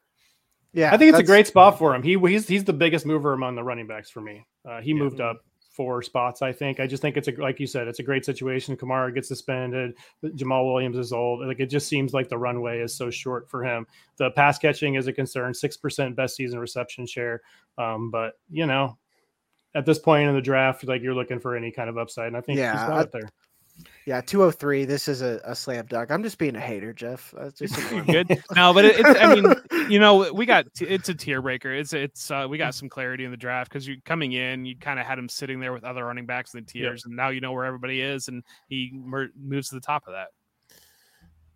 yeah, 0.75 0.93
I 0.93 0.97
think 0.99 1.11
it's 1.11 1.19
a 1.19 1.23
great 1.23 1.47
spot 1.47 1.79
for 1.79 1.95
him. 1.95 2.03
He 2.03 2.19
he's 2.19 2.47
he's 2.47 2.65
the 2.65 2.73
biggest 2.73 3.07
mover 3.07 3.33
among 3.33 3.55
the 3.57 3.63
running 3.65 3.87
backs 3.87 4.11
for 4.11 4.21
me. 4.21 4.47
Uh, 4.69 4.81
he 4.81 4.91
Yeah. 4.91 4.97
moved 4.97 5.21
up 5.21 5.39
four 5.73 6.03
spots. 6.03 6.43
I 6.43 6.53
think. 6.53 6.79
I 6.81 6.87
just 6.87 7.01
think 7.03 7.17
it's 7.17 7.29
a 7.29 7.33
like 7.33 7.59
you 7.59 7.67
said, 7.67 7.89
it's 7.89 7.99
a 7.99 8.03
great 8.03 8.25
situation. 8.25 8.77
Kamara 8.77 9.13
gets 9.15 9.29
suspended. 9.29 9.95
Jamaal 10.25 10.73
Williams 10.73 10.97
is 10.99 11.13
old. 11.13 11.47
Like 11.47 11.61
it 11.61 11.67
just 11.67 11.89
seems 11.89 12.13
like 12.13 12.29
the 12.29 12.39
runway 12.39 12.81
is 12.81 12.95
so 12.95 13.11
short 13.11 13.49
for 13.51 13.65
him. 13.65 13.87
The 14.19 14.31
pass 14.33 14.59
catching 14.59 14.95
is 14.97 15.07
a 15.07 15.13
concern. 15.13 15.55
Six 15.55 15.77
percent 15.77 16.15
best 16.17 16.37
season 16.37 16.59
reception 16.59 17.07
share. 17.07 17.43
Um, 17.79 18.11
but 18.11 18.35
you 18.51 18.67
know, 18.67 18.99
at 19.75 19.87
this 19.87 19.99
point 19.99 20.29
in 20.29 20.35
the 20.35 20.43
draft, 20.43 20.85
like 20.85 21.03
you're 21.03 21.15
looking 21.15 21.41
for 21.41 21.57
any 21.57 21.71
kind 21.71 21.89
of 21.89 21.97
upside, 21.99 22.29
and 22.29 22.37
I 22.37 22.43
think 22.43 22.59
Yeah, 22.59 22.73
he's 22.73 22.81
got 22.89 22.93
I- 22.99 23.03
it 23.03 23.13
there. 23.13 23.29
Yeah, 24.05 24.21
203. 24.21 24.85
This 24.85 25.07
is 25.07 25.23
a, 25.23 25.41
a 25.45 25.55
slam 25.55 25.87
dunk. 25.87 26.11
I'm 26.11 26.25
just 26.25 26.37
being 26.39 26.57
a 26.57 26.61
hater, 26.61 26.93
Jeff. 26.93 27.33
That's 27.37 27.59
just 27.59 27.77
good. 28.07 28.29
No, 28.57 28.75
but 28.75 28.85
it, 28.85 28.97
it's. 28.99 29.21
I 29.21 29.35
mean, 29.35 29.55
you 29.91 30.01
know, 30.01 30.33
we 30.33 30.45
got 30.45 30.67
it's 30.81 31.09
a 31.09 31.15
tier 31.15 31.41
breaker. 31.41 31.73
It's 31.73 31.93
it's 31.93 32.31
uh, 32.31 32.47
we 32.51 32.59
got 32.59 32.75
some 32.75 32.89
clarity 32.89 33.25
in 33.25 33.31
the 33.31 33.37
draft 33.37 33.71
because 33.71 33.87
you're 33.87 33.99
coming 34.05 34.33
in, 34.33 34.65
you 34.65 34.77
kind 34.77 34.99
of 34.99 35.07
had 35.07 35.19
him 35.19 35.29
sitting 35.29 35.61
there 35.61 35.73
with 35.73 35.85
other 35.85 36.05
running 36.05 36.27
backs 36.27 36.53
in 36.53 36.61
the 36.61 36.67
tiers, 36.67 37.05
and 37.05 37.15
now 37.15 37.29
you 37.29 37.41
know 37.41 37.53
where 37.53 37.65
everybody 37.65 38.01
is, 38.01 38.27
and 38.29 38.43
he 38.69 38.91
mer- 38.93 39.31
moves 39.41 39.69
to 39.69 39.77
the 39.77 39.81
top 39.81 40.05
of 40.09 40.15
that. 40.15 40.29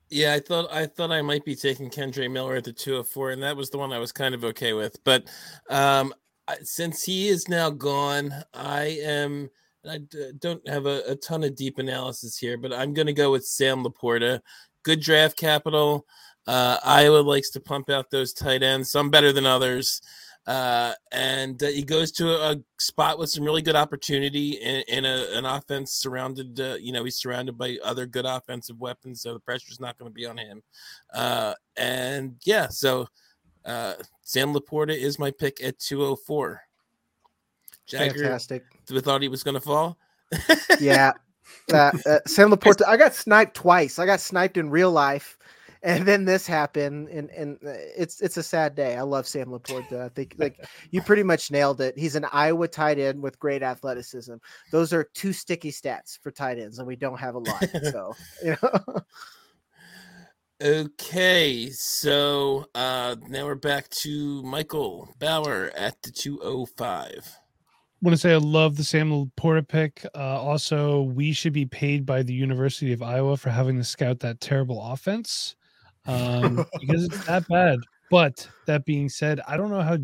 yeah, 0.08 0.34
I 0.34 0.40
thought 0.40 0.72
I 0.72 0.86
thought 0.86 1.10
I 1.10 1.22
might 1.22 1.44
be 1.44 1.56
taking 1.56 1.90
Kendre 1.90 2.30
Miller 2.30 2.54
at 2.56 2.64
the 2.64 2.72
204, 2.72 3.32
and 3.32 3.42
that 3.42 3.56
was 3.56 3.70
the 3.70 3.78
one 3.78 3.92
I 3.92 3.98
was 3.98 4.12
kind 4.12 4.34
of 4.34 4.44
okay 4.44 4.72
with. 4.72 5.02
But 5.02 5.24
um, 5.68 6.14
I, 6.46 6.58
since 6.62 7.02
he 7.02 7.28
is 7.28 7.48
now 7.48 7.70
gone, 7.70 8.32
I 8.54 8.98
am. 9.02 9.50
I 9.88 10.00
don't 10.38 10.66
have 10.68 10.86
a, 10.86 11.02
a 11.08 11.16
ton 11.16 11.44
of 11.44 11.56
deep 11.56 11.78
analysis 11.78 12.38
here, 12.38 12.56
but 12.56 12.72
I'm 12.72 12.94
going 12.94 13.06
to 13.06 13.12
go 13.12 13.30
with 13.30 13.46
Sam 13.46 13.84
Laporta. 13.84 14.40
Good 14.82 15.00
draft 15.00 15.36
capital. 15.36 16.06
Uh, 16.46 16.78
Iowa 16.84 17.18
likes 17.18 17.50
to 17.50 17.60
pump 17.60 17.90
out 17.90 18.10
those 18.10 18.32
tight 18.32 18.62
ends, 18.62 18.90
some 18.90 19.10
better 19.10 19.32
than 19.32 19.46
others. 19.46 20.00
Uh, 20.46 20.92
and 21.10 21.60
uh, 21.60 21.66
he 21.66 21.82
goes 21.82 22.12
to 22.12 22.28
a, 22.30 22.52
a 22.52 22.56
spot 22.78 23.18
with 23.18 23.28
some 23.28 23.42
really 23.42 23.62
good 23.62 23.74
opportunity 23.74 24.50
in, 24.50 24.82
in 24.86 25.04
a, 25.04 25.26
an 25.32 25.44
offense 25.44 25.92
surrounded, 25.92 26.60
uh, 26.60 26.76
you 26.80 26.92
know, 26.92 27.02
he's 27.02 27.18
surrounded 27.18 27.58
by 27.58 27.76
other 27.82 28.06
good 28.06 28.24
offensive 28.24 28.78
weapons, 28.78 29.20
so 29.20 29.32
the 29.32 29.40
pressure's 29.40 29.80
not 29.80 29.98
going 29.98 30.08
to 30.08 30.14
be 30.14 30.24
on 30.24 30.38
him. 30.38 30.62
Uh, 31.12 31.52
and 31.76 32.36
yeah, 32.44 32.68
so 32.68 33.08
uh, 33.64 33.94
Sam 34.22 34.54
Laporta 34.54 34.96
is 34.96 35.18
my 35.18 35.32
pick 35.32 35.60
at 35.62 35.80
204. 35.80 36.62
Jagger 37.88 38.14
fantastic. 38.14 38.62
Thought 38.88 39.22
he 39.22 39.28
was 39.28 39.42
going 39.42 39.54
to 39.54 39.60
fall. 39.60 39.98
Yeah. 40.80 41.12
Uh, 41.72 41.90
uh, 42.06 42.18
Sam 42.26 42.50
Laporta. 42.50 42.86
I 42.86 42.96
got 42.96 43.14
sniped 43.14 43.54
twice. 43.54 43.98
I 43.98 44.06
got 44.06 44.20
sniped 44.20 44.56
in 44.56 44.70
real 44.70 44.90
life, 44.90 45.36
and 45.82 46.06
then 46.06 46.24
this 46.24 46.46
happened, 46.46 47.08
and 47.08 47.30
and 47.30 47.56
uh, 47.64 47.72
it's 47.96 48.20
it's 48.20 48.36
a 48.36 48.42
sad 48.42 48.74
day. 48.74 48.96
I 48.96 49.02
love 49.02 49.26
Sam 49.26 49.48
Laporta. 49.48 50.04
I 50.04 50.08
think 50.08 50.34
like 50.38 50.64
you 50.90 51.02
pretty 51.02 51.22
much 51.22 51.50
nailed 51.50 51.80
it. 51.80 51.98
He's 51.98 52.14
an 52.14 52.26
Iowa 52.32 52.68
tight 52.68 52.98
end 52.98 53.20
with 53.20 53.38
great 53.38 53.62
athleticism. 53.62 54.34
Those 54.70 54.92
are 54.92 55.04
two 55.14 55.32
sticky 55.32 55.72
stats 55.72 56.18
for 56.20 56.30
tight 56.30 56.58
ends, 56.58 56.78
and 56.78 56.86
we 56.86 56.96
don't 56.96 57.18
have 57.18 57.34
a 57.34 57.38
lot. 57.38 57.64
So 57.82 58.14
you 58.44 58.56
know. 58.62 59.02
Okay, 60.62 61.70
so 61.70 62.66
uh 62.74 63.16
now 63.28 63.44
we're 63.44 63.54
back 63.56 63.88
to 63.90 64.42
Michael 64.42 65.08
Bower 65.18 65.70
at 65.76 66.00
the 66.02 66.10
205. 66.10 67.38
Want 68.02 68.14
to 68.14 68.20
say 68.20 68.32
I 68.32 68.36
love 68.36 68.76
the 68.76 68.84
Sam 68.84 69.10
Laporta 69.10 69.66
pick. 69.66 70.04
Uh, 70.14 70.40
also, 70.40 71.02
we 71.02 71.32
should 71.32 71.52
be 71.52 71.66
paid 71.66 72.04
by 72.04 72.22
the 72.22 72.34
University 72.34 72.92
of 72.92 73.02
Iowa 73.02 73.36
for 73.36 73.50
having 73.50 73.76
to 73.76 73.84
scout 73.84 74.20
that 74.20 74.40
terrible 74.40 74.82
offense 74.82 75.56
um, 76.06 76.64
because 76.80 77.04
it's 77.04 77.24
that 77.26 77.48
bad. 77.48 77.78
But 78.10 78.48
that 78.66 78.84
being 78.84 79.08
said, 79.08 79.40
I 79.48 79.56
don't 79.56 79.70
know 79.70 79.80
how. 79.82 79.98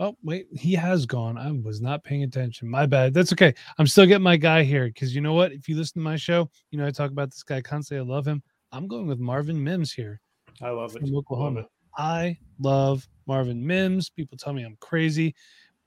Oh 0.00 0.16
wait, 0.24 0.48
he 0.52 0.72
has 0.74 1.06
gone. 1.06 1.38
I 1.38 1.52
was 1.52 1.80
not 1.80 2.02
paying 2.02 2.24
attention. 2.24 2.68
My 2.68 2.84
bad. 2.84 3.14
That's 3.14 3.32
okay. 3.32 3.54
I'm 3.78 3.86
still 3.86 4.06
getting 4.06 4.24
my 4.24 4.36
guy 4.36 4.64
here 4.64 4.86
because 4.86 5.14
you 5.14 5.20
know 5.20 5.34
what? 5.34 5.52
If 5.52 5.68
you 5.68 5.76
listen 5.76 6.00
to 6.00 6.04
my 6.04 6.16
show, 6.16 6.50
you 6.72 6.78
know 6.78 6.86
I 6.86 6.90
talk 6.90 7.12
about 7.12 7.30
this 7.30 7.44
guy 7.44 7.60
constantly. 7.60 8.04
I 8.04 8.12
love 8.12 8.26
him. 8.26 8.42
I'm 8.72 8.88
going 8.88 9.06
with 9.06 9.20
Marvin 9.20 9.62
Mims 9.62 9.92
here 9.92 10.20
I 10.60 10.70
love 10.70 10.96
it. 10.96 11.00
from 11.00 11.10
Love 11.10 11.18
Oklahoma. 11.18 11.60
it. 11.60 11.66
I 11.96 12.36
love 12.58 13.06
Marvin 13.28 13.64
Mims. 13.64 14.10
People 14.10 14.36
tell 14.36 14.52
me 14.52 14.64
I'm 14.64 14.76
crazy, 14.80 15.32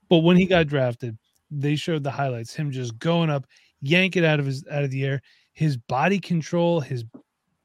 but 0.08 0.18
when 0.18 0.38
he 0.38 0.46
got 0.46 0.68
drafted, 0.68 1.18
they 1.50 1.76
showed 1.76 2.02
the 2.02 2.10
highlights. 2.10 2.54
Him 2.54 2.70
just 2.70 2.98
going 2.98 3.30
up, 3.30 3.46
yank 3.80 4.16
it 4.16 4.24
out 4.24 4.40
of 4.40 4.46
his 4.46 4.64
out 4.70 4.84
of 4.84 4.90
the 4.90 5.04
air. 5.04 5.20
His 5.52 5.76
body 5.76 6.18
control, 6.18 6.80
his 6.80 7.04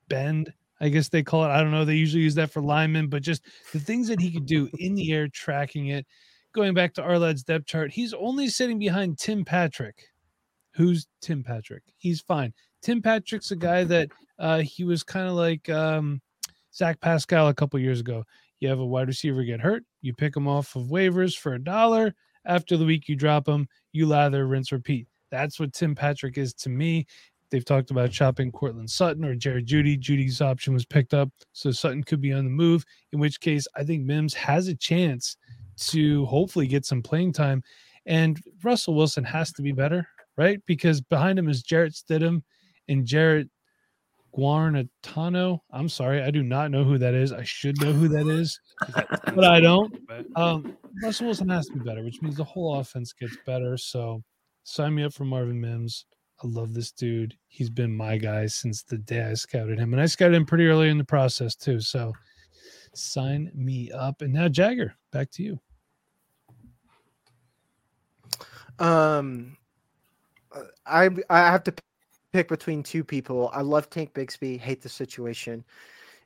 bend, 0.10 0.54
I 0.84 0.90
guess 0.90 1.10
they 1.10 1.24
call 1.24 1.46
it. 1.46 1.50
I 1.50 1.62
don't 1.62 1.72
know. 1.72 1.86
They 1.86 1.96
usually 1.96 2.24
use 2.24 2.36
that 2.36 2.52
for 2.52 2.62
linemen, 2.62 3.08
but 3.08 3.22
just 3.22 3.46
the 3.72 3.80
things 3.80 4.08
that 4.10 4.20
he 4.20 4.32
could 4.32 4.46
do 4.46 4.70
in 4.80 4.96
the 4.96 5.14
air, 5.14 5.28
tracking 5.28 5.88
it. 5.88 6.06
Going 6.54 6.74
back 6.74 6.94
to 6.96 7.02
Ourlads' 7.02 7.44
depth 7.44 7.66
chart, 7.66 7.92
he's 7.92 8.14
only 8.14 8.48
sitting 8.48 8.78
behind 8.78 9.18
Tim 9.18 9.46
Patrick. 9.46 9.96
Who's 10.74 11.08
Tim 11.22 11.44
Patrick? 11.44 11.84
He's 11.98 12.22
fine. 12.22 12.54
Tim 12.82 13.02
Patrick's 13.02 13.52
a 13.52 13.56
guy 13.56 13.86
that 13.86 14.10
uh, 14.38 14.60
he 14.60 14.84
was 14.84 15.04
kind 15.04 15.28
of 15.28 15.36
like 15.36 15.70
um, 15.70 16.22
Zach 16.76 17.00
Pascal 17.00 17.48
a 17.48 17.54
couple 17.54 17.80
years 17.80 18.02
ago. 18.02 18.24
You 18.60 18.70
have 18.70 18.80
a 18.80 18.86
wide 18.86 19.08
receiver 19.08 19.44
get 19.44 19.62
hurt, 19.62 19.84
you 20.02 20.14
pick 20.14 20.36
him 20.36 20.48
off 20.48 20.76
of 20.76 20.88
waivers 20.88 21.38
for 21.38 21.54
a 21.54 21.64
dollar. 21.64 22.14
After 22.46 22.78
the 22.78 22.86
week, 22.86 23.08
you 23.08 23.16
drop 23.16 23.48
him, 23.48 23.68
you 23.92 24.06
lather, 24.06 24.48
rinse, 24.48 24.72
repeat. 24.72 25.08
That's 25.32 25.60
what 25.60 25.74
Tim 25.74 25.96
Patrick 25.96 26.38
is 26.38 26.54
to 26.56 26.70
me. 26.70 27.06
They've 27.50 27.64
talked 27.64 27.92
about 27.92 28.14
shopping 28.14 28.52
Courtland 28.52 28.90
Sutton 28.90 29.24
or 29.24 29.36
Jared 29.36 29.68
Jeudy. 29.68 30.00
Jeudy's 30.00 30.42
option 30.42 30.74
was 30.74 30.86
picked 30.86 31.14
up, 31.14 31.30
so 31.52 31.72
Sutton 31.72 32.04
could 32.04 32.20
be 32.20 32.34
on 32.34 32.46
the 32.46 32.50
move. 32.50 32.84
In 33.12 33.20
which 33.20 33.40
case, 33.40 33.68
I 33.76 33.84
think 33.84 34.04
Mims 34.04 34.34
has 34.34 34.68
a 34.68 34.76
chance 34.76 35.38
to 35.78 36.26
hopefully 36.26 36.68
get 36.68 36.86
some 36.86 37.02
playing 37.02 37.34
time. 37.34 37.62
And 38.06 38.42
Russell 38.64 38.96
Wilson 38.96 39.24
has 39.24 39.52
to 39.54 39.62
be 39.62 39.72
better, 39.72 40.08
right? 40.36 40.60
Because 40.66 41.00
behind 41.00 41.38
him 41.38 41.48
is 41.48 41.62
Jarrett 41.62 41.94
Stidham 41.94 42.42
and 42.88 43.06
Jarrett 43.06 43.50
Guarantano. 44.36 45.60
I'm 45.72 45.90
sorry, 45.90 46.22
I 46.22 46.32
do 46.32 46.44
not 46.44 46.72
know 46.72 46.84
who 46.84 46.98
that 46.98 47.14
is. 47.14 47.32
I 47.32 47.44
should 47.44 47.80
know 47.82 47.94
who 47.94 48.08
that 48.10 48.28
is, 48.28 48.60
but 49.36 49.44
I 49.44 49.60
don't. 49.60 49.94
Um, 50.36 50.78
Russell 51.02 51.28
Wilson 51.28 51.50
has 51.50 51.68
to 51.68 51.74
be 51.74 51.80
better, 51.80 52.04
which 52.04 52.22
means 52.22 52.36
the 52.36 52.44
whole 52.44 52.76
offense 52.80 53.14
gets 53.14 53.38
better. 53.46 53.78
So 53.78 54.24
sign 54.64 54.96
me 54.96 55.04
up 55.04 55.14
for 55.14 55.26
Marvin 55.26 55.60
Mims. 55.60 56.06
I 56.44 56.48
love 56.48 56.74
this 56.74 56.92
dude. 56.92 57.36
He's 57.48 57.70
been 57.70 57.96
my 57.96 58.18
guy 58.18 58.48
since 58.48 58.84
the 58.84 58.98
day 58.98 59.24
I 59.24 59.34
scouted 59.36 59.80
him, 59.80 59.94
and 59.94 60.02
I 60.02 60.08
scouted 60.08 60.36
him 60.36 60.46
pretty 60.46 60.68
early 60.68 60.90
in 60.90 60.98
the 60.98 61.04
process 61.04 61.56
too. 61.56 61.80
So 61.80 62.14
sign 62.96 63.52
me 63.54 63.92
up. 63.92 64.22
And 64.22 64.34
now 64.34 64.48
Jagger, 64.48 64.96
back 65.12 65.30
to 65.32 65.44
you. 65.44 65.60
Um, 68.80 69.58
uh, 70.52 70.64
I 70.86 71.10
I 71.30 71.40
have 71.52 71.64
to 71.66 71.74
pick 72.34 72.48
between 72.48 72.84
two 72.84 73.04
people. 73.04 73.50
I 73.54 73.62
love 73.62 73.90
Tank 73.90 74.14
Bigsby, 74.14 74.60
hate 74.60 74.82
the 74.82 74.90
situation. 74.90 75.64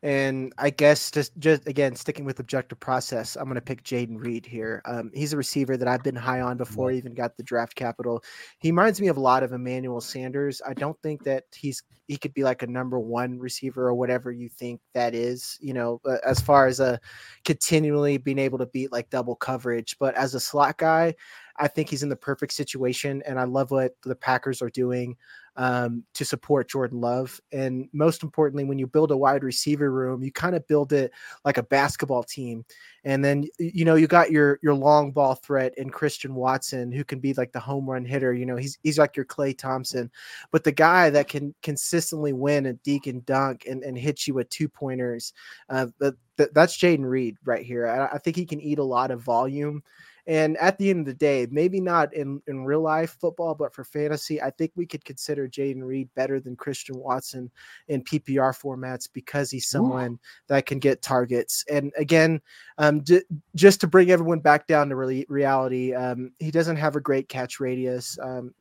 And 0.04 0.54
I 0.60 0.70
guess 0.70 1.10
just 1.10 1.36
just 1.40 1.68
again 1.68 1.96
sticking 1.96 2.24
with 2.24 2.40
objective 2.40 2.80
process, 2.80 3.36
I'm 3.36 3.46
going 3.46 3.56
to 3.56 3.62
pick 3.62 3.84
Jayden 3.84 4.24
Reed 4.24 4.46
here. 4.46 4.84
Um, 4.86 5.10
he's 5.14 5.34
a 5.34 5.38
receiver 5.38 5.76
that 5.76 5.88
I've 5.88 6.04
been 6.04 6.16
high 6.16 6.40
on 6.40 6.56
before 6.56 6.92
he 6.92 7.00
even 7.00 7.16
got 7.16 7.36
the 7.36 7.42
draft 7.42 7.76
capital. 7.76 8.24
He 8.60 8.70
reminds 8.70 9.02
me 9.02 9.08
of 9.08 9.18
a 9.18 9.22
lot 9.22 9.42
of 9.42 9.54
Emmanuel 9.54 10.00
Sanders. 10.00 10.62
I 10.68 10.76
don't 10.76 10.98
think 11.02 11.24
that 11.24 11.46
he's 11.54 11.82
he 12.08 12.16
could 12.16 12.36
be 12.36 12.44
like 12.44 12.62
a 12.62 12.68
number 12.68 13.00
one 13.00 13.40
receiver 13.40 13.88
or 13.88 13.96
whatever 13.96 14.32
you 14.32 14.50
think 14.50 14.82
that 14.94 15.16
is. 15.16 15.58
You 15.60 15.74
know, 15.74 16.00
uh, 16.06 16.18
as 16.24 16.40
far 16.40 16.68
as 16.68 16.80
a 16.80 17.00
continually 17.44 18.18
being 18.18 18.40
able 18.40 18.60
to 18.60 18.68
beat 18.68 18.92
like 18.92 19.10
double 19.10 19.36
coverage, 19.36 19.98
but 20.00 20.14
as 20.14 20.36
a 20.36 20.40
slot 20.40 20.78
guy, 20.78 21.16
I 21.60 21.68
think 21.68 21.90
he's 21.90 22.04
in 22.04 22.10
the 22.10 22.16
perfect 22.16 22.54
situation, 22.54 23.24
and 23.26 23.40
I 23.40 23.44
love 23.44 23.72
what 23.72 23.96
the 24.04 24.16
Packers 24.16 24.62
are 24.62 24.70
doing 24.70 25.18
um, 25.58 26.04
to 26.14 26.24
support 26.24 26.70
Jordan 26.70 27.02
Love. 27.02 27.42
And 27.52 27.90
most 27.92 28.22
importantly, 28.22 28.64
when 28.64 28.78
you 28.78 28.86
build 28.86 29.12
a 29.12 29.18
wide 29.18 29.44
receiver 29.44 29.92
room, 29.92 30.22
you 30.22 30.32
kind 30.32 30.56
of 30.56 30.68
build 30.68 30.94
it 30.94 31.12
like 31.46 31.58
a 31.58 31.64
basketball 31.64 32.24
team. 32.24 32.64
And 33.04 33.26
then 33.26 33.46
you 33.58 33.86
know 33.86 33.96
you 33.96 34.08
got 34.08 34.32
your 34.32 34.60
your 34.62 34.76
long 34.76 35.12
ball 35.12 35.36
threat 35.36 35.74
in 35.78 35.90
Christian 35.90 36.36
Watson, 36.36 36.92
who 36.92 37.04
can 37.04 37.20
be 37.20 37.34
like 37.34 37.52
the 37.52 37.60
home 37.60 37.90
run 37.90 38.06
hitter. 38.06 38.34
You 38.34 38.46
know 38.46 38.56
he's 38.56 38.78
he's 38.84 39.00
like 39.00 39.16
your 39.16 39.26
Klay 39.26 39.58
Thompson, 39.58 40.12
but 40.52 40.64
the 40.64 40.72
guy 40.72 41.10
that 41.10 41.28
can 41.28 41.56
consistently 41.64 42.34
win 42.34 42.68
and 42.68 42.82
deke 42.84 43.08
and 43.08 43.26
dunk 43.26 43.66
and, 43.68 43.84
and 43.84 43.98
hit 43.98 44.28
you 44.28 44.36
with 44.36 44.50
two 44.50 44.70
pointers. 44.70 45.34
Uh, 45.70 45.88
that, 46.00 46.54
that's 46.54 46.78
Jayden 46.78 47.10
Reed 47.10 47.36
right 47.44 47.66
here. 47.66 47.88
I, 47.88 48.16
I 48.16 48.18
think 48.20 48.36
he 48.36 48.46
can 48.46 48.62
eat 48.62 48.78
a 48.78 48.84
lot 48.84 49.10
of 49.10 49.22
volume. 49.22 49.82
And 50.28 50.58
at 50.58 50.78
the 50.78 50.90
end 50.90 51.00
of 51.00 51.06
the 51.06 51.14
day, 51.14 51.48
maybe 51.50 51.80
not 51.80 52.14
in, 52.14 52.42
in 52.48 52.66
real 52.66 52.82
life 52.82 53.18
football, 53.20 53.56
but 53.56 53.74
for 53.74 53.86
fantasy, 53.86 54.42
I 54.42 54.50
think 54.52 54.74
we 54.76 54.86
could 54.86 55.06
consider 55.06 55.48
Jayden 55.48 55.84
Reed 55.84 56.10
better 56.16 56.42
than 56.42 56.58
Christian 56.58 56.98
Watson 56.98 57.50
in 57.88 58.04
PPR 58.04 58.54
formats 58.54 59.08
because 59.12 59.50
he's 59.50 59.70
someone 59.70 60.12
Ooh. 60.12 60.20
that 60.48 60.66
can 60.66 60.80
get 60.80 61.02
targets. 61.02 61.64
And 61.72 61.94
again, 61.98 62.42
um, 62.78 63.00
d- 63.00 63.24
just 63.56 63.80
to 63.82 63.88
bring 63.88 64.12
everyone 64.12 64.42
back 64.42 64.68
down 64.68 64.90
to 64.90 64.98
re- 64.98 65.26
reality, 65.30 65.94
um, 65.94 66.32
he 66.40 66.52
doesn't 66.52 66.76
have 66.76 66.98
a 66.98 67.02
great 67.02 67.30
catch 67.30 67.62
radius. 67.62 68.20
Um, 68.22 68.54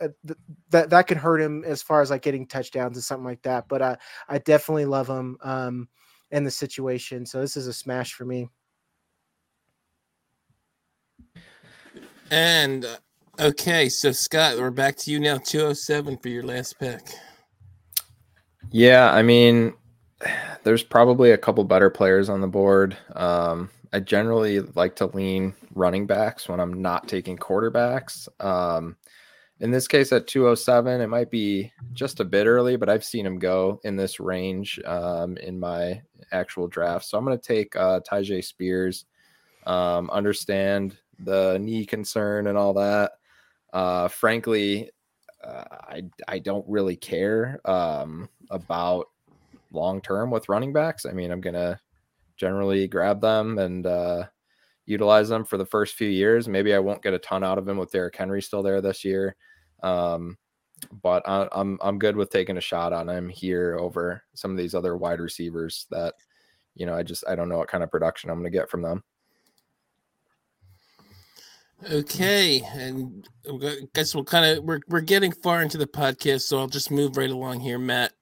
uh, 0.00 0.08
th- 0.26 0.38
that 0.70 0.88
that 0.88 1.06
could 1.06 1.18
hurt 1.18 1.42
him 1.42 1.62
as 1.64 1.82
far 1.82 2.00
as 2.00 2.08
like 2.08 2.22
getting 2.22 2.46
touchdowns 2.46 2.96
and 2.96 3.04
something 3.04 3.26
like 3.26 3.42
that. 3.42 3.68
But 3.68 3.82
uh, 3.82 3.96
I 4.30 4.38
definitely 4.38 4.86
love 4.86 5.08
him 5.08 5.36
um, 5.42 5.88
in 6.30 6.42
the 6.42 6.50
situation. 6.50 7.26
So 7.26 7.38
this 7.38 7.54
is 7.54 7.66
a 7.66 7.72
smash 7.74 8.14
for 8.14 8.24
me. 8.24 8.48
And 12.30 12.84
uh, 12.84 12.96
okay, 13.40 13.88
so 13.88 14.12
Scott, 14.12 14.56
we're 14.56 14.70
back 14.70 14.96
to 14.98 15.10
you 15.10 15.18
now. 15.18 15.38
207 15.38 16.18
for 16.18 16.28
your 16.28 16.44
last 16.44 16.78
pick. 16.78 17.00
Yeah, 18.70 19.12
I 19.12 19.22
mean, 19.22 19.74
there's 20.62 20.84
probably 20.84 21.32
a 21.32 21.38
couple 21.38 21.64
better 21.64 21.90
players 21.90 22.28
on 22.28 22.40
the 22.40 22.46
board. 22.46 22.96
Um, 23.16 23.68
I 23.92 23.98
generally 23.98 24.60
like 24.60 24.94
to 24.96 25.06
lean 25.06 25.54
running 25.74 26.06
backs 26.06 26.48
when 26.48 26.60
I'm 26.60 26.80
not 26.80 27.08
taking 27.08 27.36
quarterbacks. 27.36 28.28
Um, 28.38 28.96
in 29.58 29.72
this 29.72 29.88
case, 29.88 30.12
at 30.12 30.28
207, 30.28 31.00
it 31.00 31.08
might 31.08 31.32
be 31.32 31.72
just 31.92 32.20
a 32.20 32.24
bit 32.24 32.46
early, 32.46 32.76
but 32.76 32.88
I've 32.88 33.04
seen 33.04 33.26
him 33.26 33.40
go 33.40 33.80
in 33.82 33.96
this 33.96 34.20
range 34.20 34.80
um, 34.86 35.36
in 35.38 35.58
my 35.58 36.00
actual 36.30 36.68
draft. 36.68 37.06
So 37.06 37.18
I'm 37.18 37.24
going 37.24 37.36
to 37.36 37.44
take 37.44 37.74
uh, 37.74 38.00
Tyjae 38.08 38.44
Spears. 38.44 39.04
Um, 39.66 40.08
understand 40.10 40.96
the 41.24 41.58
knee 41.60 41.84
concern 41.86 42.46
and 42.46 42.56
all 42.58 42.74
that. 42.74 43.12
Uh, 43.72 44.08
frankly, 44.08 44.90
uh, 45.42 45.64
I 45.70 46.02
I 46.28 46.38
don't 46.38 46.64
really 46.68 46.96
care 46.96 47.60
um, 47.64 48.28
about 48.50 49.06
long 49.72 50.00
term 50.00 50.30
with 50.30 50.48
running 50.48 50.72
backs. 50.72 51.06
I 51.06 51.12
mean, 51.12 51.30
I'm 51.30 51.40
gonna 51.40 51.80
generally 52.36 52.88
grab 52.88 53.20
them 53.20 53.58
and 53.58 53.86
uh, 53.86 54.24
utilize 54.86 55.28
them 55.28 55.44
for 55.44 55.56
the 55.56 55.66
first 55.66 55.94
few 55.94 56.08
years. 56.08 56.48
Maybe 56.48 56.74
I 56.74 56.78
won't 56.78 57.02
get 57.02 57.14
a 57.14 57.18
ton 57.18 57.44
out 57.44 57.58
of 57.58 57.66
them 57.66 57.78
with 57.78 57.92
Derrick 57.92 58.16
Henry 58.16 58.42
still 58.42 58.62
there 58.62 58.80
this 58.80 59.04
year, 59.04 59.36
um, 59.82 60.36
but 61.02 61.22
I, 61.26 61.48
I'm 61.52 61.78
I'm 61.82 61.98
good 61.98 62.16
with 62.16 62.30
taking 62.30 62.56
a 62.56 62.62
shot 62.62 62.92
on 62.92 63.08
him 63.08 63.28
here 63.28 63.76
over 63.78 64.22
some 64.34 64.50
of 64.50 64.56
these 64.56 64.74
other 64.74 64.96
wide 64.96 65.20
receivers 65.20 65.86
that 65.90 66.14
you 66.74 66.86
know 66.86 66.94
I 66.94 67.02
just 67.02 67.24
I 67.28 67.34
don't 67.34 67.48
know 67.48 67.58
what 67.58 67.68
kind 67.68 67.84
of 67.84 67.90
production 67.90 68.30
I'm 68.30 68.38
gonna 68.38 68.50
get 68.50 68.70
from 68.70 68.82
them. 68.82 69.04
Okay, 71.88 72.62
and 72.74 73.26
I 73.48 73.76
guess 73.94 74.14
we'll 74.14 74.24
kind 74.24 74.58
of 74.58 74.64
we're 74.64 74.80
we're 74.88 75.00
getting 75.00 75.32
far 75.32 75.62
into 75.62 75.78
the 75.78 75.86
podcast, 75.86 76.42
so 76.42 76.58
I'll 76.58 76.66
just 76.66 76.90
move 76.90 77.16
right 77.16 77.30
along 77.30 77.60
here. 77.60 77.78
Matt, 77.78 78.12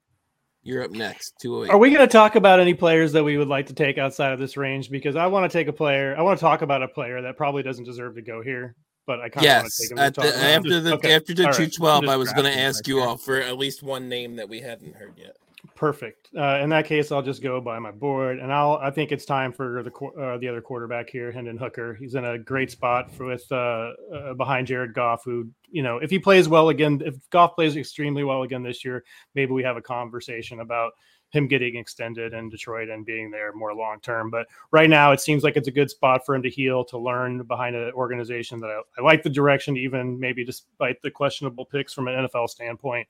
you're 0.63 0.85
up 0.85 0.93
next. 0.93 1.35
Two 1.41 1.57
oh 1.57 1.69
Are 1.69 1.79
we 1.79 1.91
going 1.91 2.07
to 2.07 2.13
talk 2.13 2.37
about 2.37 2.61
any 2.61 2.75
players 2.75 3.13
that 3.13 3.25
we 3.25 3.37
would 3.37 3.49
like 3.49 3.67
to 3.67 3.75
take 3.75 3.99
outside 3.99 4.33
of 4.33 4.39
this 4.39 4.57
range? 4.57 4.91
Because 4.91 5.17
I 5.17 5.27
want 5.27 5.51
to 5.51 5.59
take 5.59 5.67
a 5.67 5.73
player. 5.73 6.15
I 6.17 6.23
want 6.23 6.39
to 6.39 6.41
talk 6.41 6.63
about 6.63 6.83
a 6.83 6.89
player 6.89 7.21
that 7.23 7.37
probably 7.37 7.65
doesn't 7.65 7.85
deserve 7.85 8.15
to 8.15 8.23
go 8.23 8.43
here, 8.43 8.77
but 9.07 9.21
I 9.21 9.29
kind 9.29 9.39
of 9.39 9.43
yes, 9.43 9.63
want 9.63 9.73
to 9.73 10.21
take 10.21 10.31
him. 10.31 10.41
The, 10.41 10.47
after 10.47 10.81
the 10.81 10.95
okay. 10.95 11.15
after 11.15 11.35
the 11.35 11.53
two 11.57 11.69
twelve, 11.69 12.09
I 12.09 12.17
was 12.17 12.33
going 12.33 12.53
to 12.53 12.59
ask 12.59 12.87
you 12.87 13.01
all 13.01 13.17
for 13.17 13.41
at 13.41 13.59
least 13.59 13.83
one 13.83 14.09
name 14.09 14.37
that 14.37 14.49
we 14.49 14.61
hadn't 14.61 14.95
heard 14.95 15.15
yet. 15.17 15.37
Perfect. 15.75 16.29
Uh, 16.37 16.61
in 16.63 16.71
that 16.71 16.87
case, 16.87 17.11
I'll 17.11 17.23
just 17.23 17.43
go 17.43 17.61
by 17.61 17.79
my 17.81 17.91
board, 17.91 18.39
and 18.39 18.53
I'll. 18.53 18.77
I 18.77 18.91
think 18.91 19.11
it's 19.11 19.25
time 19.25 19.53
for 19.53 19.83
the 19.83 19.93
uh, 20.21 20.39
the 20.39 20.49
other 20.49 20.61
quarterback 20.61 21.11
here, 21.11 21.33
Hendon 21.33 21.57
Hooker. 21.57 21.95
He's 21.95 22.15
in 22.15 22.25
a 22.25 22.39
great 22.39 22.71
spot 22.71 23.11
for, 23.13 23.27
with 23.27 23.45
uh, 23.51 23.93
uh, 24.15 24.35
behind 24.35 24.69
Jared 24.69 24.95
Goff, 24.95 25.25
who 25.25 25.49
you 25.71 25.83
know, 25.83 25.99
if 25.99 26.11
he 26.11 26.19
plays 26.19 26.49
well 26.49 26.69
again, 26.69 27.03
if 27.05 27.15
Goff 27.31 27.57
plays 27.57 27.77
extremely 27.77 28.23
well 28.23 28.43
again 28.43 28.63
this 28.63 28.85
year, 28.85 29.05
maybe 29.35 29.53
we 29.53 29.65
have 29.65 29.77
a 29.77 29.83
conversation 29.83 30.61
about 30.61 30.93
him 31.31 31.47
getting 31.47 31.77
extended 31.77 32.33
in 32.33 32.49
Detroit 32.49 32.89
and 32.89 33.05
being 33.05 33.31
there 33.31 33.53
more 33.53 33.75
long 33.75 34.01
term. 34.01 34.31
But 34.31 34.47
right 34.71 34.89
now, 34.89 35.13
it 35.13 35.21
seems 35.21 35.43
like 35.43 35.57
it's 35.57 35.69
a 35.69 35.73
good 35.73 35.91
spot 35.91 36.25
for 36.25 36.35
him 36.35 36.43
to 36.43 36.51
heal, 36.51 36.85
to 36.87 36.99
learn 36.99 37.43
behind 37.43 37.77
an 37.77 37.93
organization 37.93 38.61
that 38.61 38.71
I, 38.71 38.81
I 38.99 39.03
like 39.03 39.23
the 39.23 39.31
direction, 39.31 39.77
even 39.77 40.19
maybe 40.19 40.45
despite 40.45 41.03
the 41.03 41.11
questionable 41.11 41.67
picks 41.67 41.93
from 41.93 42.09
an 42.09 42.27
NFL 42.27 42.49
standpoint 42.49 43.09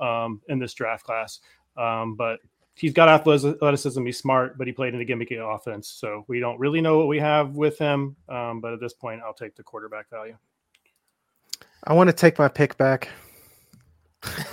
um, 0.00 0.40
in 0.48 0.58
this 0.58 0.74
draft 0.74 1.04
class. 1.04 1.40
Um, 1.76 2.14
but 2.16 2.40
he's 2.74 2.92
got 2.92 3.08
athleticism. 3.08 4.04
He's 4.04 4.18
smart, 4.18 4.56
but 4.56 4.66
he 4.66 4.72
played 4.72 4.94
in 4.94 5.00
a 5.00 5.04
gimmicky 5.04 5.38
offense. 5.38 5.88
So 5.88 6.24
we 6.28 6.40
don't 6.40 6.58
really 6.58 6.80
know 6.80 6.98
what 6.98 7.08
we 7.08 7.18
have 7.18 7.56
with 7.56 7.78
him. 7.78 8.16
Um, 8.28 8.60
but 8.60 8.72
at 8.72 8.80
this 8.80 8.92
point, 8.92 9.22
I'll 9.24 9.34
take 9.34 9.56
the 9.56 9.62
quarterback 9.62 10.08
value. 10.10 10.36
I 11.84 11.92
want 11.94 12.08
to 12.08 12.12
take 12.12 12.38
my 12.38 12.48
pick 12.48 12.76
back. 12.76 13.08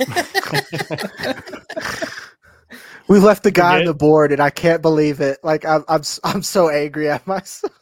we 3.07 3.19
left 3.19 3.43
the 3.43 3.51
guy 3.51 3.79
on 3.79 3.85
the 3.85 3.93
board, 3.93 4.31
and 4.31 4.41
I 4.41 4.49
can't 4.49 4.81
believe 4.81 5.19
it. 5.19 5.39
Like 5.43 5.65
I'm, 5.65 5.83
I'm, 5.87 6.01
I'm 6.23 6.43
so 6.43 6.69
angry 6.69 7.09
at 7.09 7.25
myself. 7.27 7.73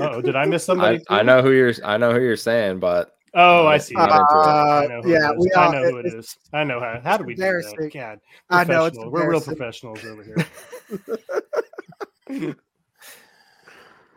oh, 0.00 0.20
did 0.20 0.36
I 0.36 0.44
miss 0.44 0.64
somebody? 0.64 1.02
I, 1.08 1.20
I, 1.20 1.22
know 1.22 1.42
who 1.42 1.52
you're. 1.52 1.72
I 1.84 1.96
know 1.96 2.12
who 2.12 2.20
you're 2.20 2.36
saying, 2.36 2.80
but 2.80 3.16
Oh, 3.34 3.66
I 3.66 3.78
see. 3.78 3.94
Uh, 3.94 4.02
I 4.02 5.00
yeah, 5.06 5.32
we 5.36 5.50
I 5.56 5.72
know 5.72 5.90
who 5.90 5.96
it 5.98 6.06
is. 6.06 6.36
I 6.52 6.64
know 6.64 6.80
how. 6.80 7.00
How 7.02 7.16
do 7.16 7.24
we 7.24 7.34
do 7.34 7.42
that? 7.42 7.90
God, 7.92 8.20
I 8.50 8.64
know 8.64 8.84
it's 8.84 8.98
we're 8.98 9.30
real 9.30 9.40
professionals 9.40 10.04
over 10.04 10.22
here. 10.22 10.36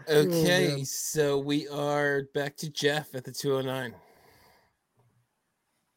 okay, 0.09 0.83
so 0.83 1.37
we 1.39 1.67
are 1.69 2.23
back 2.33 2.57
to 2.57 2.69
Jeff 2.69 3.15
at 3.15 3.23
the 3.23 3.31
209 3.31 3.95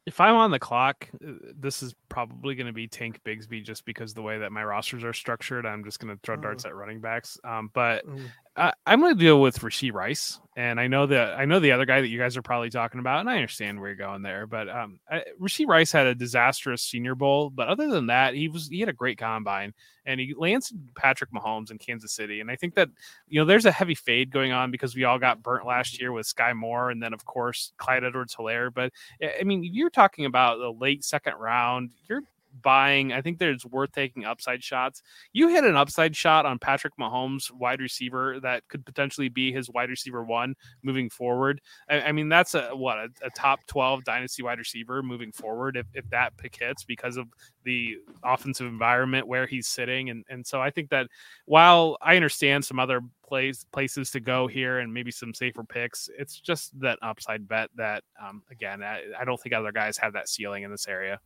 if 0.09 0.19
I'm 0.19 0.33
on 0.33 0.49
the 0.49 0.57
clock, 0.57 1.07
uh, 1.23 1.33
this 1.55 1.83
is 1.83 1.93
probably 2.09 2.55
going 2.55 2.65
to 2.65 2.73
be 2.73 2.87
Tank 2.87 3.21
Bigsby 3.23 3.63
just 3.63 3.85
because 3.85 4.15
the 4.15 4.23
way 4.23 4.39
that 4.39 4.51
my 4.51 4.63
rosters 4.63 5.03
are 5.03 5.13
structured. 5.13 5.67
I'm 5.67 5.83
just 5.83 5.99
going 5.99 6.11
to 6.11 6.19
throw 6.23 6.35
darts 6.35 6.63
mm. 6.63 6.69
at 6.69 6.75
running 6.75 6.99
backs. 6.99 7.37
Um, 7.43 7.69
but 7.75 8.07
mm. 8.07 8.25
I, 8.59 8.73
am 8.85 8.99
going 8.99 9.15
to 9.15 9.19
deal 9.19 9.39
with 9.39 9.59
Rashee 9.59 9.93
Rice, 9.93 10.39
and 10.57 10.79
I 10.79 10.87
know 10.87 11.05
that 11.05 11.39
I 11.39 11.45
know 11.45 11.59
the 11.59 11.71
other 11.71 11.85
guy 11.85 12.01
that 12.01 12.09
you 12.09 12.19
guys 12.19 12.35
are 12.35 12.41
probably 12.41 12.69
talking 12.69 12.99
about, 12.99 13.21
and 13.21 13.29
I 13.29 13.35
understand 13.35 13.79
where 13.79 13.89
you're 13.89 13.95
going 13.95 14.21
there. 14.21 14.45
But 14.45 14.67
um, 14.67 14.99
I, 15.09 15.23
Rashee 15.39 15.65
Rice 15.65 15.91
had 15.91 16.07
a 16.07 16.13
disastrous 16.13 16.81
Senior 16.81 17.15
Bowl, 17.15 17.49
but 17.49 17.69
other 17.69 17.87
than 17.89 18.07
that, 18.07 18.33
he 18.33 18.49
was 18.49 18.67
he 18.67 18.81
had 18.81 18.89
a 18.89 18.93
great 18.93 19.17
combine, 19.17 19.73
and 20.05 20.19
he 20.19 20.33
lands 20.37 20.73
Patrick 20.95 21.31
Mahomes 21.31 21.71
in 21.71 21.77
Kansas 21.77 22.11
City, 22.11 22.41
and 22.41 22.51
I 22.51 22.57
think 22.57 22.75
that 22.75 22.89
you 23.29 23.39
know 23.39 23.45
there's 23.45 23.65
a 23.65 23.71
heavy 23.71 23.95
fade 23.95 24.29
going 24.29 24.51
on 24.51 24.71
because 24.71 24.93
we 24.93 25.05
all 25.05 25.19
got 25.19 25.41
burnt 25.41 25.65
last 25.65 25.99
year 25.99 26.11
with 26.11 26.27
Skyy 26.27 26.53
Moore, 26.53 26.91
and 26.91 27.01
then 27.01 27.13
of 27.13 27.23
course 27.25 27.71
Clyde 27.77 28.03
Edwards-Helaire. 28.03 28.73
But 28.73 28.91
I 29.39 29.43
mean, 29.43 29.63
you're 29.63 29.89
talking 29.89 30.25
about 30.25 30.57
the 30.59 30.71
late 30.71 31.05
second 31.05 31.35
round. 31.35 31.91
You're 32.09 32.23
buying. 32.61 33.13
I 33.13 33.21
think 33.21 33.39
there's 33.39 33.65
worth 33.65 33.91
taking 33.91 34.25
upside 34.25 34.63
shots. 34.63 35.01
You 35.33 35.49
hit 35.49 35.63
an 35.63 35.75
upside 35.75 36.15
shot 36.15 36.45
on 36.45 36.59
Patrick 36.59 36.93
Mahomes, 36.99 37.51
wide 37.51 37.81
receiver, 37.81 38.39
that 38.41 38.67
could 38.67 38.85
potentially 38.85 39.29
be 39.29 39.51
his 39.51 39.69
wide 39.69 39.89
receiver 39.89 40.23
one 40.23 40.55
moving 40.83 41.09
forward. 41.09 41.61
I, 41.89 42.01
I 42.01 42.11
mean, 42.11 42.29
that's 42.29 42.55
a 42.55 42.69
what 42.75 42.97
a, 42.97 43.09
a, 43.23 43.29
top 43.35 43.59
12 43.67 44.03
dynasty 44.03 44.43
wide 44.43 44.59
receiver 44.59 45.01
moving 45.01 45.31
forward 45.31 45.77
if, 45.77 45.85
if 45.93 46.09
that 46.09 46.35
pick 46.37 46.57
hits 46.59 46.83
because 46.83 47.17
of 47.17 47.27
the 47.63 47.97
offensive 48.23 48.67
environment 48.67 49.27
where 49.27 49.45
he's 49.45 49.67
sitting. 49.67 50.09
And 50.09 50.25
and 50.29 50.45
so 50.45 50.61
I 50.61 50.69
think 50.69 50.89
that 50.89 51.07
while 51.45 51.97
I 52.01 52.15
understand 52.15 52.65
some 52.65 52.79
other 52.79 53.01
place 53.25 53.63
places 53.71 54.09
to 54.11 54.19
go 54.19 54.47
here 54.47 54.79
and 54.79 54.93
maybe 54.93 55.11
some 55.11 55.33
safer 55.33 55.63
picks, 55.63 56.09
it's 56.17 56.39
just 56.39 56.77
that 56.79 56.99
upside 57.01 57.47
bet 57.47 57.69
that 57.75 58.03
um, 58.21 58.41
again 58.51 58.83
I, 58.83 59.03
I 59.19 59.25
don't 59.25 59.39
think 59.39 59.53
other 59.53 59.71
guys 59.71 59.97
have 59.97 60.13
that 60.13 60.29
ceiling 60.29 60.63
in 60.63 60.71
this 60.71 60.87
area. 60.87 61.19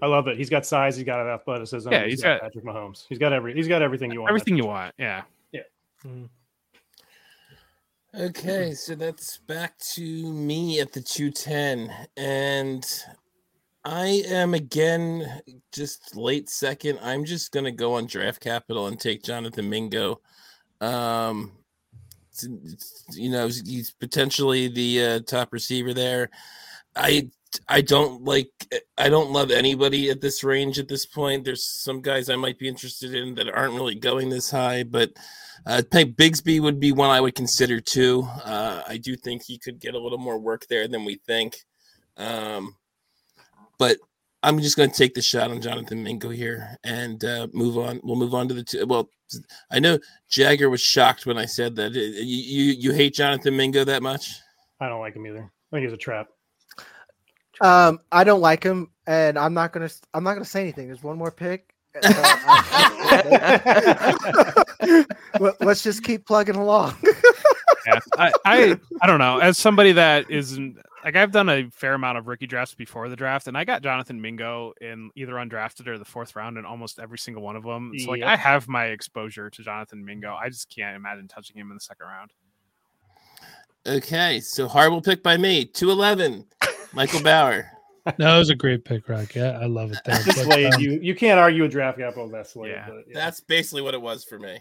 I 0.00 0.06
love 0.06 0.28
it. 0.28 0.36
He's 0.36 0.50
got 0.50 0.64
size. 0.64 0.96
He's 0.96 1.04
got 1.04 1.26
athleticism. 1.26 1.92
Yeah, 1.92 2.04
he's, 2.04 2.12
he's 2.12 2.22
got, 2.22 2.40
got, 2.40 2.52
Patrick 2.52 2.64
Mahomes. 2.64 3.04
He's 3.08 3.18
got 3.18 3.32
every. 3.32 3.54
He's 3.54 3.68
got 3.68 3.82
everything 3.82 4.10
you 4.10 4.20
want. 4.20 4.30
Everything 4.30 4.56
you 4.56 4.66
want. 4.66 4.94
Yeah. 4.98 5.22
Yeah. 5.52 5.60
Mm-hmm. 6.04 6.24
Okay, 8.16 8.74
so 8.74 8.94
that's 8.94 9.38
back 9.38 9.76
to 9.78 10.32
me 10.32 10.78
at 10.78 10.92
the 10.92 11.00
210. 11.00 11.92
And 12.16 12.86
I 13.84 14.22
am 14.28 14.54
again 14.54 15.42
just 15.72 16.14
late 16.14 16.48
second. 16.48 17.00
I'm 17.02 17.24
just 17.24 17.50
going 17.50 17.64
to 17.64 17.72
go 17.72 17.94
on 17.94 18.06
draft 18.06 18.40
capital 18.40 18.86
and 18.86 19.00
take 19.00 19.24
Jonathan 19.24 19.68
Mingo. 19.68 20.20
Um, 20.80 21.52
it's, 22.30 22.44
it's, 22.44 23.04
you 23.18 23.30
know, 23.30 23.48
he's 23.48 23.90
potentially 23.90 24.68
the 24.68 25.04
uh, 25.04 25.20
top 25.26 25.52
receiver 25.52 25.92
there. 25.92 26.30
I 26.94 27.28
I 27.68 27.80
don't 27.80 28.24
like 28.24 28.50
I 28.98 29.08
don't 29.08 29.30
love 29.30 29.50
anybody 29.50 30.10
at 30.10 30.20
this 30.20 30.44
range 30.44 30.78
at 30.78 30.88
this 30.88 31.06
point. 31.06 31.44
There's 31.44 31.66
some 31.66 32.00
guys 32.00 32.28
I 32.28 32.36
might 32.36 32.58
be 32.58 32.68
interested 32.68 33.14
in 33.14 33.34
that 33.36 33.48
aren't 33.48 33.74
really 33.74 33.94
going 33.94 34.30
this 34.30 34.50
high, 34.50 34.82
but 34.82 35.12
uh, 35.66 35.82
Bigsby 35.90 36.60
would 36.60 36.80
be 36.80 36.92
one 36.92 37.10
I 37.10 37.20
would 37.20 37.34
consider 37.34 37.80
too. 37.80 38.28
Uh, 38.44 38.82
I 38.86 38.98
do 38.98 39.16
think 39.16 39.42
he 39.42 39.58
could 39.58 39.78
get 39.80 39.94
a 39.94 39.98
little 39.98 40.18
more 40.18 40.38
work 40.38 40.66
there 40.68 40.88
than 40.88 41.04
we 41.04 41.16
think. 41.26 41.56
Um, 42.16 42.76
but 43.78 43.98
I'm 44.42 44.60
just 44.60 44.76
going 44.76 44.90
to 44.90 44.96
take 44.96 45.14
the 45.14 45.22
shot 45.22 45.50
on 45.50 45.62
Jonathan 45.62 46.02
Mingo 46.02 46.28
here 46.28 46.76
and 46.84 47.24
uh, 47.24 47.48
move 47.52 47.78
on. 47.78 48.00
We'll 48.02 48.16
move 48.16 48.34
on 48.34 48.46
to 48.48 48.54
the 48.54 48.62
two. 48.62 48.86
Well, 48.86 49.08
I 49.70 49.78
know 49.78 49.98
Jagger 50.28 50.68
was 50.68 50.82
shocked 50.82 51.24
when 51.24 51.38
I 51.38 51.46
said 51.46 51.76
that. 51.76 51.92
You, 51.92 52.02
you 52.02 52.72
you 52.72 52.92
hate 52.92 53.14
Jonathan 53.14 53.56
Mingo 53.56 53.84
that 53.84 54.02
much? 54.02 54.34
I 54.80 54.88
don't 54.88 55.00
like 55.00 55.16
him 55.16 55.26
either. 55.26 55.50
I 55.72 55.76
think 55.76 55.84
he's 55.84 55.94
a 55.94 55.96
trap. 55.96 56.28
Um, 57.60 58.00
I 58.10 58.24
don't 58.24 58.40
like 58.40 58.62
him, 58.62 58.90
and 59.06 59.38
I'm 59.38 59.54
not 59.54 59.72
gonna. 59.72 59.90
I'm 60.12 60.24
not 60.24 60.34
gonna 60.34 60.44
say 60.44 60.62
anything. 60.62 60.86
There's 60.86 61.02
one 61.02 61.18
more 61.18 61.30
pick. 61.30 61.74
Let's 65.60 65.84
just 65.84 66.02
keep 66.02 66.26
plugging 66.26 66.56
along. 66.56 66.96
yeah, 67.86 68.00
I, 68.18 68.32
I, 68.44 68.76
I 69.00 69.06
don't 69.06 69.20
know. 69.20 69.38
As 69.38 69.58
somebody 69.58 69.92
that 69.92 70.28
isn't 70.28 70.78
like 71.04 71.16
I've 71.16 71.30
done 71.30 71.48
a 71.48 71.70
fair 71.70 71.94
amount 71.94 72.18
of 72.18 72.26
rookie 72.26 72.46
drafts 72.46 72.74
before 72.74 73.08
the 73.08 73.16
draft, 73.16 73.46
and 73.46 73.56
I 73.56 73.64
got 73.64 73.82
Jonathan 73.82 74.20
Mingo 74.20 74.72
in 74.80 75.10
either 75.14 75.34
undrafted 75.34 75.86
or 75.86 75.98
the 75.98 76.04
fourth 76.04 76.34
round 76.34 76.58
in 76.58 76.64
almost 76.64 76.98
every 76.98 77.18
single 77.18 77.42
one 77.42 77.56
of 77.56 77.62
them. 77.62 77.92
So 77.98 78.10
like 78.10 78.22
I 78.22 78.36
have 78.36 78.66
my 78.68 78.86
exposure 78.86 79.50
to 79.50 79.62
Jonathan 79.62 80.04
Mingo. 80.04 80.34
I 80.34 80.48
just 80.48 80.74
can't 80.74 80.96
imagine 80.96 81.28
touching 81.28 81.56
him 81.56 81.70
in 81.70 81.76
the 81.76 81.80
second 81.80 82.06
round. 82.06 82.32
Okay, 83.86 84.40
so 84.40 84.66
horrible 84.66 85.02
pick 85.02 85.22
by 85.22 85.36
me. 85.36 85.66
Two 85.66 85.90
eleven. 85.90 86.46
Michael 86.94 87.22
Bower. 87.22 87.70
No, 88.18 88.36
it 88.36 88.38
was 88.38 88.50
a 88.50 88.54
great 88.54 88.84
pick, 88.84 89.08
Rock. 89.08 89.34
Yeah, 89.34 89.58
I 89.58 89.64
love 89.64 89.90
it. 89.90 89.98
There. 90.04 90.18
But, 90.26 90.46
late. 90.48 90.74
Um, 90.74 90.78
you 90.78 91.00
you 91.00 91.14
can't 91.14 91.40
argue 91.40 91.62
with 91.62 91.70
draft 91.70 91.96
capital 91.96 92.28
that's 92.28 92.54
late. 92.54 92.72
Yeah. 92.72 92.86
But, 92.86 93.04
yeah. 93.08 93.14
That's 93.14 93.40
basically 93.40 93.80
what 93.80 93.94
it 93.94 94.02
was 94.02 94.24
for 94.24 94.38
me. 94.38 94.58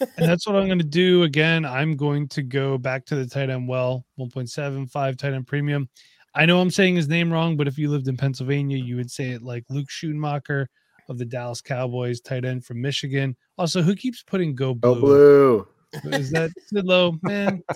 and 0.00 0.30
that's 0.30 0.46
what 0.46 0.56
I'm 0.56 0.64
going 0.64 0.78
to 0.78 0.84
do. 0.84 1.24
Again, 1.24 1.66
I'm 1.66 1.94
going 1.94 2.26
to 2.28 2.42
go 2.42 2.78
back 2.78 3.04
to 3.04 3.14
the 3.14 3.26
tight 3.26 3.50
end 3.50 3.68
well, 3.68 4.06
1.75 4.18 5.18
tight 5.18 5.34
end 5.34 5.46
premium. 5.46 5.90
I 6.34 6.46
know 6.46 6.58
I'm 6.58 6.70
saying 6.70 6.96
his 6.96 7.06
name 7.06 7.30
wrong, 7.30 7.58
but 7.58 7.68
if 7.68 7.76
you 7.76 7.90
lived 7.90 8.08
in 8.08 8.16
Pennsylvania, 8.16 8.78
you 8.78 8.96
would 8.96 9.10
say 9.10 9.32
it 9.32 9.42
like 9.42 9.64
Luke 9.68 9.88
Schoonmaker 9.88 10.64
of 11.10 11.18
the 11.18 11.26
Dallas 11.26 11.60
Cowboys, 11.60 12.22
tight 12.22 12.46
end 12.46 12.64
from 12.64 12.80
Michigan. 12.80 13.36
Also, 13.58 13.82
who 13.82 13.94
keeps 13.94 14.22
putting 14.22 14.54
go 14.54 14.72
blue? 14.72 14.94
Go 14.94 15.00
blue. 15.00 16.12
Is 16.12 16.30
that 16.30 16.50
Sidlow? 16.72 17.18
Man. 17.22 17.62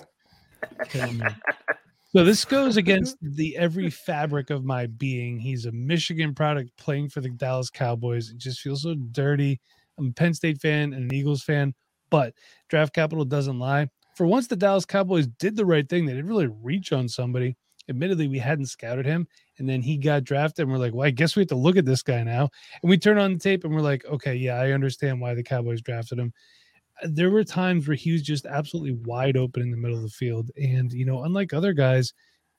So 2.13 2.25
this 2.25 2.43
goes 2.43 2.75
against 2.77 3.17
the 3.21 3.55
every 3.57 3.89
fabric 3.89 4.49
of 4.49 4.65
my 4.65 4.87
being. 4.87 5.39
He's 5.39 5.65
a 5.65 5.71
Michigan 5.71 6.33
product 6.35 6.71
playing 6.77 7.09
for 7.09 7.21
the 7.21 7.29
Dallas 7.29 7.69
Cowboys. 7.69 8.29
It 8.29 8.37
just 8.37 8.59
feels 8.59 8.83
so 8.83 8.95
dirty. 8.95 9.59
I'm 9.97 10.07
a 10.07 10.11
Penn 10.11 10.33
State 10.33 10.59
fan 10.59 10.93
and 10.93 11.09
an 11.09 11.13
Eagles 11.13 11.43
fan, 11.43 11.73
but 12.09 12.33
draft 12.69 12.93
capital 12.93 13.23
doesn't 13.23 13.59
lie. 13.59 13.87
For 14.15 14.25
once, 14.27 14.47
the 14.47 14.55
Dallas 14.57 14.85
Cowboys 14.85 15.27
did 15.39 15.55
the 15.55 15.65
right 15.65 15.87
thing. 15.87 16.05
They 16.05 16.13
didn't 16.13 16.27
really 16.27 16.49
reach 16.61 16.91
on 16.91 17.07
somebody. 17.07 17.55
Admittedly, 17.89 18.27
we 18.27 18.39
hadn't 18.39 18.67
scouted 18.67 19.05
him, 19.05 19.27
and 19.57 19.67
then 19.67 19.81
he 19.81 19.97
got 19.97 20.23
drafted, 20.23 20.63
and 20.63 20.71
we're 20.71 20.77
like, 20.77 20.93
"Well, 20.93 21.07
I 21.07 21.11
guess 21.11 21.35
we 21.35 21.41
have 21.41 21.49
to 21.49 21.55
look 21.55 21.77
at 21.77 21.85
this 21.85 22.03
guy 22.03 22.23
now." 22.23 22.49
And 22.83 22.89
we 22.89 22.97
turn 22.97 23.17
on 23.17 23.33
the 23.33 23.39
tape, 23.39 23.63
and 23.63 23.73
we're 23.73 23.81
like, 23.81 24.05
"Okay, 24.05 24.35
yeah, 24.35 24.55
I 24.55 24.71
understand 24.71 25.19
why 25.19 25.33
the 25.33 25.43
Cowboys 25.43 25.81
drafted 25.81 26.19
him." 26.19 26.31
There 27.03 27.29
were 27.29 27.43
times 27.43 27.87
where 27.87 27.95
he 27.95 28.11
was 28.11 28.21
just 28.21 28.45
absolutely 28.45 28.93
wide 29.05 29.37
open 29.37 29.61
in 29.61 29.71
the 29.71 29.77
middle 29.77 29.97
of 29.97 30.03
the 30.03 30.09
field. 30.09 30.51
And, 30.55 30.91
you 30.91 31.05
know, 31.05 31.23
unlike 31.23 31.53
other 31.53 31.73
guys, 31.73 32.13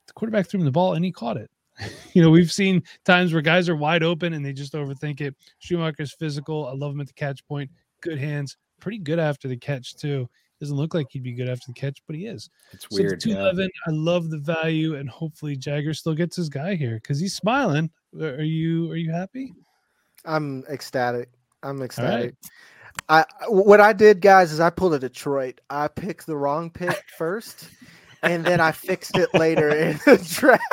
the 0.07 0.13
quarterback 0.13 0.47
threw 0.47 0.59
him 0.59 0.65
the 0.65 0.71
ball 0.71 0.93
and 0.93 1.05
he 1.05 1.11
caught 1.11 1.37
it. 1.37 1.49
you 2.13 2.21
know, 2.21 2.29
we've 2.29 2.51
seen 2.51 2.83
times 3.03 3.33
where 3.33 3.41
guys 3.41 3.69
are 3.69 3.75
wide 3.75 4.03
open 4.03 4.33
and 4.33 4.45
they 4.45 4.53
just 4.53 4.73
overthink 4.73 5.21
it. 5.21 5.35
Schumacher's 5.59 6.13
physical. 6.13 6.67
I 6.67 6.73
love 6.73 6.91
him 6.93 7.01
at 7.01 7.07
the 7.07 7.13
catch 7.13 7.45
point. 7.47 7.69
Good 8.01 8.19
hands. 8.19 8.57
Pretty 8.79 8.99
good 8.99 9.19
after 9.19 9.47
the 9.47 9.57
catch, 9.57 9.95
too. 9.95 10.29
Doesn't 10.59 10.77
look 10.77 10.93
like 10.93 11.07
he'd 11.09 11.23
be 11.23 11.33
good 11.33 11.49
after 11.49 11.65
the 11.67 11.73
catch, 11.73 12.01
but 12.07 12.15
he 12.15 12.25
is. 12.25 12.49
It's 12.71 12.87
so 12.89 13.01
weird. 13.01 13.19
211, 13.19 13.63
yeah. 13.63 13.91
I 13.91 13.95
love 13.95 14.29
the 14.29 14.37
value, 14.37 14.95
and 14.95 15.09
hopefully 15.09 15.57
Jagger 15.57 15.93
still 15.93 16.13
gets 16.13 16.35
his 16.35 16.47
guy 16.47 16.75
here 16.75 16.95
because 16.95 17.19
he's 17.19 17.35
smiling. 17.35 17.89
Are 18.21 18.43
you 18.43 18.89
are 18.91 18.95
you 18.95 19.11
happy? 19.11 19.53
I'm 20.25 20.63
ecstatic. 20.69 21.29
I'm 21.63 21.81
ecstatic. 21.81 22.35
I 23.09 23.25
what 23.47 23.81
I 23.81 23.93
did, 23.93 24.21
guys, 24.21 24.51
is 24.51 24.59
I 24.59 24.69
pulled 24.69 24.93
a 24.93 24.99
Detroit. 24.99 25.61
I 25.69 25.87
picked 25.87 26.25
the 26.25 26.37
wrong 26.37 26.69
pick 26.69 27.03
first, 27.17 27.69
and 28.21 28.45
then 28.45 28.59
I 28.59 28.71
fixed 28.71 29.17
it 29.17 29.33
later 29.33 29.69
in 29.69 29.97
the 30.05 30.17
draft. 30.39 30.63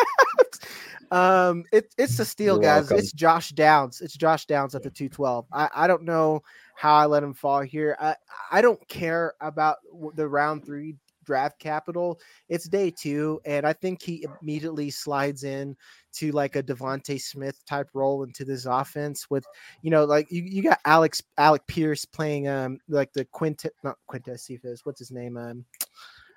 Um, 1.13 1.65
it, 1.73 1.93
it's 1.99 2.19
a 2.21 2.25
steal, 2.25 2.55
You're 2.57 2.63
guys. 2.63 2.83
Welcome. 2.83 2.99
It's 2.99 3.13
Josh 3.13 3.51
Downs. 3.51 4.01
It's 4.01 4.17
Josh 4.17 4.47
Downs 4.47 4.75
at 4.75 4.83
the 4.83 4.91
two 4.91 5.09
twelve. 5.09 5.47
I, 5.53 5.69
I 5.75 5.87
don't 5.87 6.05
know 6.05 6.43
how 6.77 6.95
I 6.95 7.07
let 7.07 7.23
him 7.23 7.35
fall 7.35 7.61
here. 7.61 7.97
I 8.01 8.15
I 8.51 8.63
don't 8.63 8.87
care 8.89 9.35
about 9.41 9.79
the 10.15 10.29
round 10.29 10.65
three 10.65 10.97
draft 11.31 11.61
capital. 11.61 12.19
It's 12.49 12.69
day 12.69 12.91
two, 12.91 13.41
and 13.45 13.65
I 13.65 13.73
think 13.73 14.03
he 14.03 14.27
immediately 14.43 14.91
slides 14.91 15.45
in 15.45 15.77
to 16.15 16.33
like 16.33 16.57
a 16.57 16.63
DeVonta 16.63 17.21
Smith 17.21 17.65
type 17.67 17.89
role 17.95 18.25
into 18.25 18.45
this 18.45 18.67
offense 18.67 19.31
with, 19.31 19.45
you 19.83 19.93
know, 19.93 20.05
like 20.05 20.27
you, 20.29 20.43
you 20.43 20.61
got 20.61 20.81
Alex 20.85 21.23
Alec 21.39 21.65
Pierce 21.69 22.05
playing 22.05 22.49
um 22.49 22.79
like 22.89 23.13
the 23.13 23.25
Quintet 23.27 23.71
not 23.85 23.97
Quintez 24.11 24.41
Cephus, 24.41 24.85
what's 24.85 24.99
his 24.99 25.13
name? 25.13 25.37
Um 25.37 25.65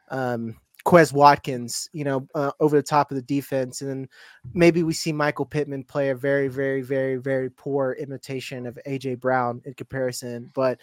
um 0.09 0.55
Quez 0.85 1.11
Watkins, 1.11 1.89
you 1.93 2.03
know, 2.03 2.27
uh, 2.35 2.51
over 2.59 2.75
the 2.75 2.83
top 2.83 3.09
of 3.09 3.15
the 3.15 3.23
defense, 3.23 3.81
and 3.81 3.89
then 3.89 4.09
maybe 4.53 4.83
we 4.83 4.93
see 4.93 5.13
Michael 5.13 5.45
Pittman 5.45 5.85
play 5.85 6.09
a 6.09 6.15
very, 6.15 6.49
very, 6.49 6.81
very, 6.81 7.15
very 7.15 7.49
poor 7.49 7.93
imitation 7.93 8.67
of 8.67 8.77
AJ 8.85 9.21
Brown 9.21 9.61
in 9.65 9.73
comparison. 9.75 10.51
But 10.53 10.81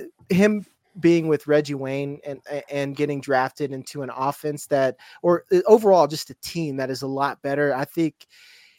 uh, 0.00 0.04
him 0.30 0.64
being 1.00 1.28
with 1.28 1.46
Reggie 1.46 1.74
Wayne 1.74 2.20
and 2.24 2.40
and 2.70 2.96
getting 2.96 3.20
drafted 3.20 3.72
into 3.72 4.02
an 4.02 4.10
offense 4.14 4.66
that, 4.66 4.96
or 5.22 5.44
uh, 5.52 5.60
overall, 5.66 6.06
just 6.06 6.30
a 6.30 6.34
team 6.34 6.76
that 6.76 6.90
is 6.90 7.02
a 7.02 7.06
lot 7.06 7.42
better. 7.42 7.74
I 7.74 7.84
think 7.84 8.26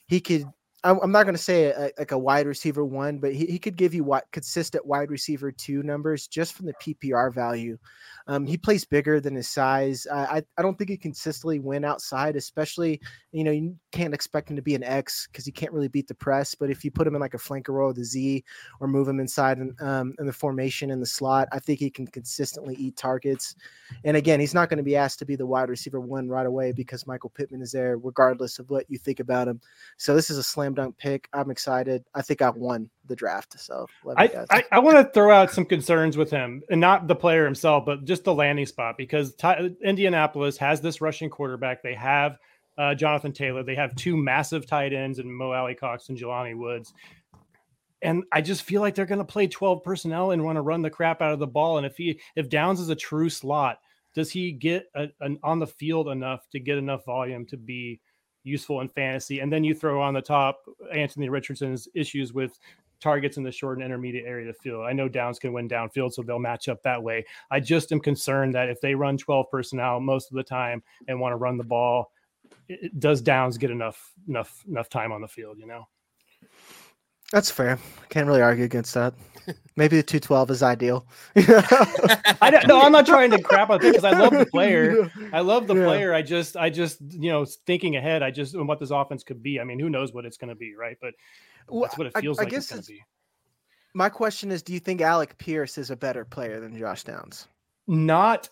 he 0.08 0.20
could. 0.20 0.46
I'm 0.84 1.12
not 1.12 1.24
going 1.24 1.36
to 1.36 1.42
say 1.42 1.72
a, 1.72 1.90
like 1.98 2.12
a 2.12 2.18
wide 2.18 2.46
receiver 2.46 2.86
one, 2.86 3.18
but 3.18 3.34
he, 3.34 3.48
he 3.48 3.58
could 3.58 3.76
give 3.76 3.96
you 3.96 4.04
what 4.04 4.32
consistent 4.32 4.86
wide 4.86 5.10
receiver 5.10 5.52
two 5.52 5.82
numbers 5.82 6.28
just 6.28 6.54
from 6.54 6.68
the 6.68 6.76
PPR 6.76 7.34
value. 7.34 7.80
Um, 8.28 8.46
he 8.46 8.58
plays 8.58 8.86
bigger 8.86 9.20
than 9.20 9.36
his 9.36 9.50
size. 9.50 10.08
I, 10.12 10.18
I, 10.18 10.44
I 10.58 10.62
don't 10.62 10.78
think 10.78 10.90
he 10.90 10.98
consistently 10.98 11.60
win 11.60 11.86
outside, 11.86 12.36
especially 12.36 13.00
you 13.32 13.44
know 13.44 13.52
you 13.52 13.76
can't 13.92 14.14
expect 14.14 14.50
him 14.50 14.56
to 14.56 14.62
be 14.62 14.76
an 14.76 14.84
X 14.84 15.28
because 15.28 15.46
he 15.46 15.52
can't 15.52 15.72
really 15.72 15.88
beat 15.88 16.08
the 16.08 16.16
press. 16.16 16.56
But 16.56 16.70
if 16.70 16.84
you 16.84 16.92
put 16.92 17.06
him 17.08 17.16
in 17.16 17.22
like 17.22 17.34
a 17.34 17.40
flanker 17.40 17.70
role, 17.70 17.94
the 17.94 18.04
Z, 18.04 18.44
or 18.80 18.88
move 18.88 19.08
him 19.08 19.20
inside 19.20 19.60
in, 19.60 19.76
um, 19.80 20.14
in 20.20 20.26
the 20.26 20.34
formation 20.34 20.90
in 20.90 21.00
the 21.00 21.06
slot, 21.06 21.48
I 21.52 21.60
think 21.60 21.80
he 21.80 21.90
can 21.90 22.08
consistently 22.08 22.76
eat 22.76 22.98
targets. 22.98 23.56
And 24.04 24.18
again, 24.18 24.40
he's 24.40 24.54
not 24.54 24.70
going 24.70 24.78
to 24.78 24.84
be 24.84 24.96
asked 24.96 25.20
to 25.20 25.26
be 25.26 25.36
the 25.36 25.46
wide 25.46 25.70
receiver 25.70 26.00
one 26.00 26.28
right 26.28 26.48
away 26.48 26.72
because 26.72 27.08
Michael 27.08 27.30
Pittman 27.30 27.62
is 27.62 27.72
there, 27.72 27.98
regardless 27.98 28.60
of 28.60 28.70
what 28.70 28.90
you 28.90 28.98
think 28.98 29.20
about 29.20 29.48
him. 29.48 29.62
So 29.98 30.16
this 30.16 30.30
is 30.30 30.38
a 30.38 30.44
slam 30.44 30.74
dunk 30.74 30.98
pick. 30.98 31.30
I'm 31.34 31.52
excited. 31.52 32.04
I 32.14 32.22
think 32.22 32.42
I 32.42 32.50
won 32.50 32.90
the 33.08 33.16
draft. 33.16 33.60
So 33.60 33.88
I, 34.18 34.46
I, 34.50 34.64
I, 34.74 34.80
want 34.80 34.98
to 34.98 35.12
throw 35.14 35.32
out 35.32 35.52
some 35.52 35.66
concerns 35.66 36.18
with 36.18 36.32
him 36.32 36.64
and 36.70 36.82
not 36.82 37.08
the 37.08 37.16
player 37.16 37.46
himself, 37.46 37.86
but 37.86 38.06
just 38.06 38.24
the 38.24 38.34
landing 38.34 38.66
spot 38.66 38.98
because 38.98 39.34
Ty, 39.36 39.72
Indianapolis 39.84 40.58
has 40.58 40.82
this 40.82 41.02
rushing 41.02 41.30
quarterback. 41.30 41.84
They 41.84 41.94
have 41.96 42.38
uh, 42.78 42.96
Jonathan 42.96 43.32
Taylor. 43.32 43.64
They 43.64 43.76
have 43.76 43.96
two 43.96 44.18
massive 44.18 44.66
tight 44.66 44.94
ends 44.94 45.20
and 45.20 45.34
Mo 45.34 45.52
Alie-Cox 45.52 46.10
and 46.10 46.18
Jelani 46.18 46.58
Woods. 46.58 46.94
And 48.02 48.24
I 48.32 48.42
just 48.42 48.64
feel 48.64 48.82
like 48.82 48.94
they're 48.96 49.06
going 49.06 49.20
to 49.20 49.26
play 49.26 49.48
12 49.48 49.84
personnel 49.84 50.32
and 50.32 50.44
want 50.44 50.58
to 50.58 50.62
run 50.62 50.82
the 50.82 50.90
crap 50.90 51.22
out 51.22 51.34
of 51.34 51.40
the 51.40 51.48
ball. 51.48 51.78
And 51.78 51.86
if 51.86 51.98
he 51.98 52.20
if 52.36 52.50
Downs 52.50 52.80
is 52.80 52.90
a 52.90 52.96
true 52.96 53.30
slot, 53.30 53.80
does 54.14 54.32
he 54.32 54.52
get 54.52 54.88
a, 54.96 55.08
an, 55.22 55.40
on 55.44 55.60
the 55.60 55.68
field 55.68 56.10
enough 56.10 56.48
to 56.52 56.60
get 56.60 56.78
enough 56.78 57.06
volume 57.06 57.46
to 57.48 57.58
be 57.58 58.00
useful 58.44 58.82
in 58.82 58.90
fantasy? 58.90 59.40
And 59.40 59.52
then 59.52 59.64
you 59.64 59.74
throw 59.74 60.02
on 60.02 60.14
the 60.14 60.22
top 60.22 60.62
Anthony 60.94 61.30
Richardson's 61.30 61.88
issues 61.96 62.32
with 62.34 62.60
targets 63.00 63.38
in 63.38 63.44
the 63.44 63.52
short 63.52 63.78
and 63.78 63.86
intermediate 63.86 64.26
area 64.26 64.48
of 64.48 64.56
the 64.56 64.62
field. 64.62 64.86
I 64.86 64.94
know 64.94 65.08
Downs 65.08 65.40
can 65.40 65.54
win 65.54 65.70
downfield, 65.70 66.14
so 66.14 66.22
they'll 66.22 66.40
match 66.40 66.68
up 66.70 66.82
that 66.84 67.02
way. 67.02 67.26
I 67.52 67.60
just 67.60 67.92
am 67.92 68.00
concerned 68.00 68.56
that 68.56 68.70
if 68.70 68.82
they 68.82 68.96
run 68.96 69.18
12 69.18 69.50
personnel 69.50 70.00
most 70.00 70.32
of 70.32 70.36
the 70.36 70.44
time 70.44 70.84
and 71.08 71.20
want 71.20 71.34
to 71.34 71.38
run 71.38 71.58
the 71.58 71.64
ball, 71.64 72.12
it, 72.68 73.00
does 73.00 73.22
Downs 73.22 73.58
get 73.58 73.72
enough 73.72 74.14
enough 74.28 74.64
enough 74.68 74.90
time 74.90 75.12
on 75.12 75.22
the 75.22 75.28
field? 75.28 75.58
You 75.60 75.68
know. 75.68 75.88
That's 77.32 77.50
fair. 77.50 77.80
Can't 78.10 78.28
really 78.28 78.42
argue 78.42 78.66
against 78.66 78.94
that. 78.94 79.14
Maybe 79.76 79.98
the 79.98 80.04
212 80.04 80.52
is 80.52 80.64
ideal. 80.64 81.08
I 81.36 82.50
don't, 82.52 82.68
no, 82.68 82.82
I'm 82.82 82.92
not 82.92 83.06
trying 83.06 83.32
to 83.32 83.42
crap 83.42 83.70
on 83.72 83.80
because 83.80 84.04
I 84.04 84.12
love 84.12 84.32
the 84.32 84.46
player. 84.46 85.12
I 85.34 85.42
love 85.42 85.68
the 85.68 85.76
yeah. 85.76 85.86
player. 85.86 86.14
I 86.14 86.22
just, 86.22 86.56
I 86.56 86.70
just, 86.70 87.02
you 87.02 87.32
know, 87.32 87.46
thinking 87.66 87.96
ahead, 87.96 88.22
I 88.22 88.32
just, 88.32 88.54
and 88.54 88.68
what 88.68 88.80
this 88.80 88.92
offense 88.92 89.24
could 89.24 89.42
be. 89.42 89.60
I 89.60 89.64
mean, 89.64 89.80
who 89.80 89.90
knows 89.90 90.14
what 90.14 90.26
it's 90.26 90.38
going 90.38 90.50
to 90.50 90.56
be, 90.56 90.76
right? 90.76 90.98
But 91.02 91.16
that's 91.70 91.98
what 91.98 92.08
it 92.08 92.18
feels 92.20 92.40
I, 92.40 92.44
like 92.44 92.54
I 92.54 92.56
guess 92.56 92.64
it's 92.66 92.72
going 92.72 92.84
to 92.84 92.92
be. 92.92 93.04
My 93.94 94.10
question 94.10 94.52
is, 94.52 94.62
do 94.62 94.74
you 94.74 94.80
think 94.80 95.02
Alec 95.02 95.38
Pierce 95.38 95.78
is 95.78 95.90
a 95.90 95.96
better 95.96 96.26
player 96.26 96.60
than 96.60 96.78
Josh 96.78 97.04
Downs? 97.04 97.48
Not 97.88 98.50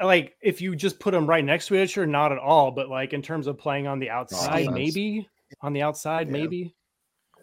like 0.00 0.36
if 0.40 0.60
you 0.60 0.76
just 0.76 0.98
put 1.00 1.12
them 1.12 1.26
right 1.26 1.44
next 1.44 1.66
to 1.68 1.82
each 1.82 1.98
other, 1.98 2.06
not 2.06 2.32
at 2.32 2.38
all. 2.38 2.70
But 2.70 2.88
like 2.88 3.12
in 3.12 3.22
terms 3.22 3.46
of 3.46 3.58
playing 3.58 3.86
on 3.86 3.98
the 3.98 4.10
outside, 4.10 4.70
maybe 4.70 5.28
on 5.60 5.72
the 5.72 5.82
outside, 5.82 6.28
yeah. 6.28 6.32
maybe. 6.32 6.74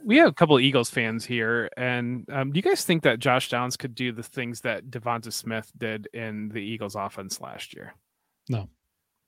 We 0.05 0.17
have 0.17 0.27
a 0.27 0.33
couple 0.33 0.57
of 0.57 0.61
Eagles 0.61 0.89
fans 0.89 1.23
here, 1.23 1.69
and 1.77 2.27
um, 2.29 2.51
do 2.51 2.57
you 2.57 2.61
guys 2.61 2.83
think 2.83 3.03
that 3.03 3.19
Josh 3.19 3.49
Downs 3.49 3.77
could 3.77 3.95
do 3.95 4.11
the 4.11 4.23
things 4.23 4.59
that 4.61 4.89
Devonta 4.89 5.31
Smith 5.31 5.71
did 5.77 6.09
in 6.13 6.49
the 6.49 6.59
Eagles' 6.59 6.95
offense 6.95 7.39
last 7.39 7.73
year? 7.73 7.93
No, 8.49 8.67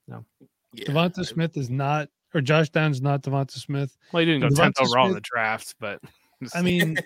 no. 0.05 0.25
Yeah. 0.73 0.87
Devonta 0.87 1.25
Smith 1.25 1.55
is 1.55 1.69
not, 1.69 2.09
or 2.35 2.41
Josh 2.41 2.69
Downs 2.69 3.01
not 3.01 3.23
Devonta 3.23 3.51
Smith. 3.51 3.97
Well, 4.11 4.19
he 4.19 4.25
didn't 4.25 4.41
go 4.41 4.49
tenth 4.49 4.79
overall 4.79 5.05
Smith, 5.05 5.09
in 5.09 5.15
the 5.15 5.21
draft, 5.21 5.75
but 5.79 6.01
I 6.53 6.61
mean, 6.61 6.97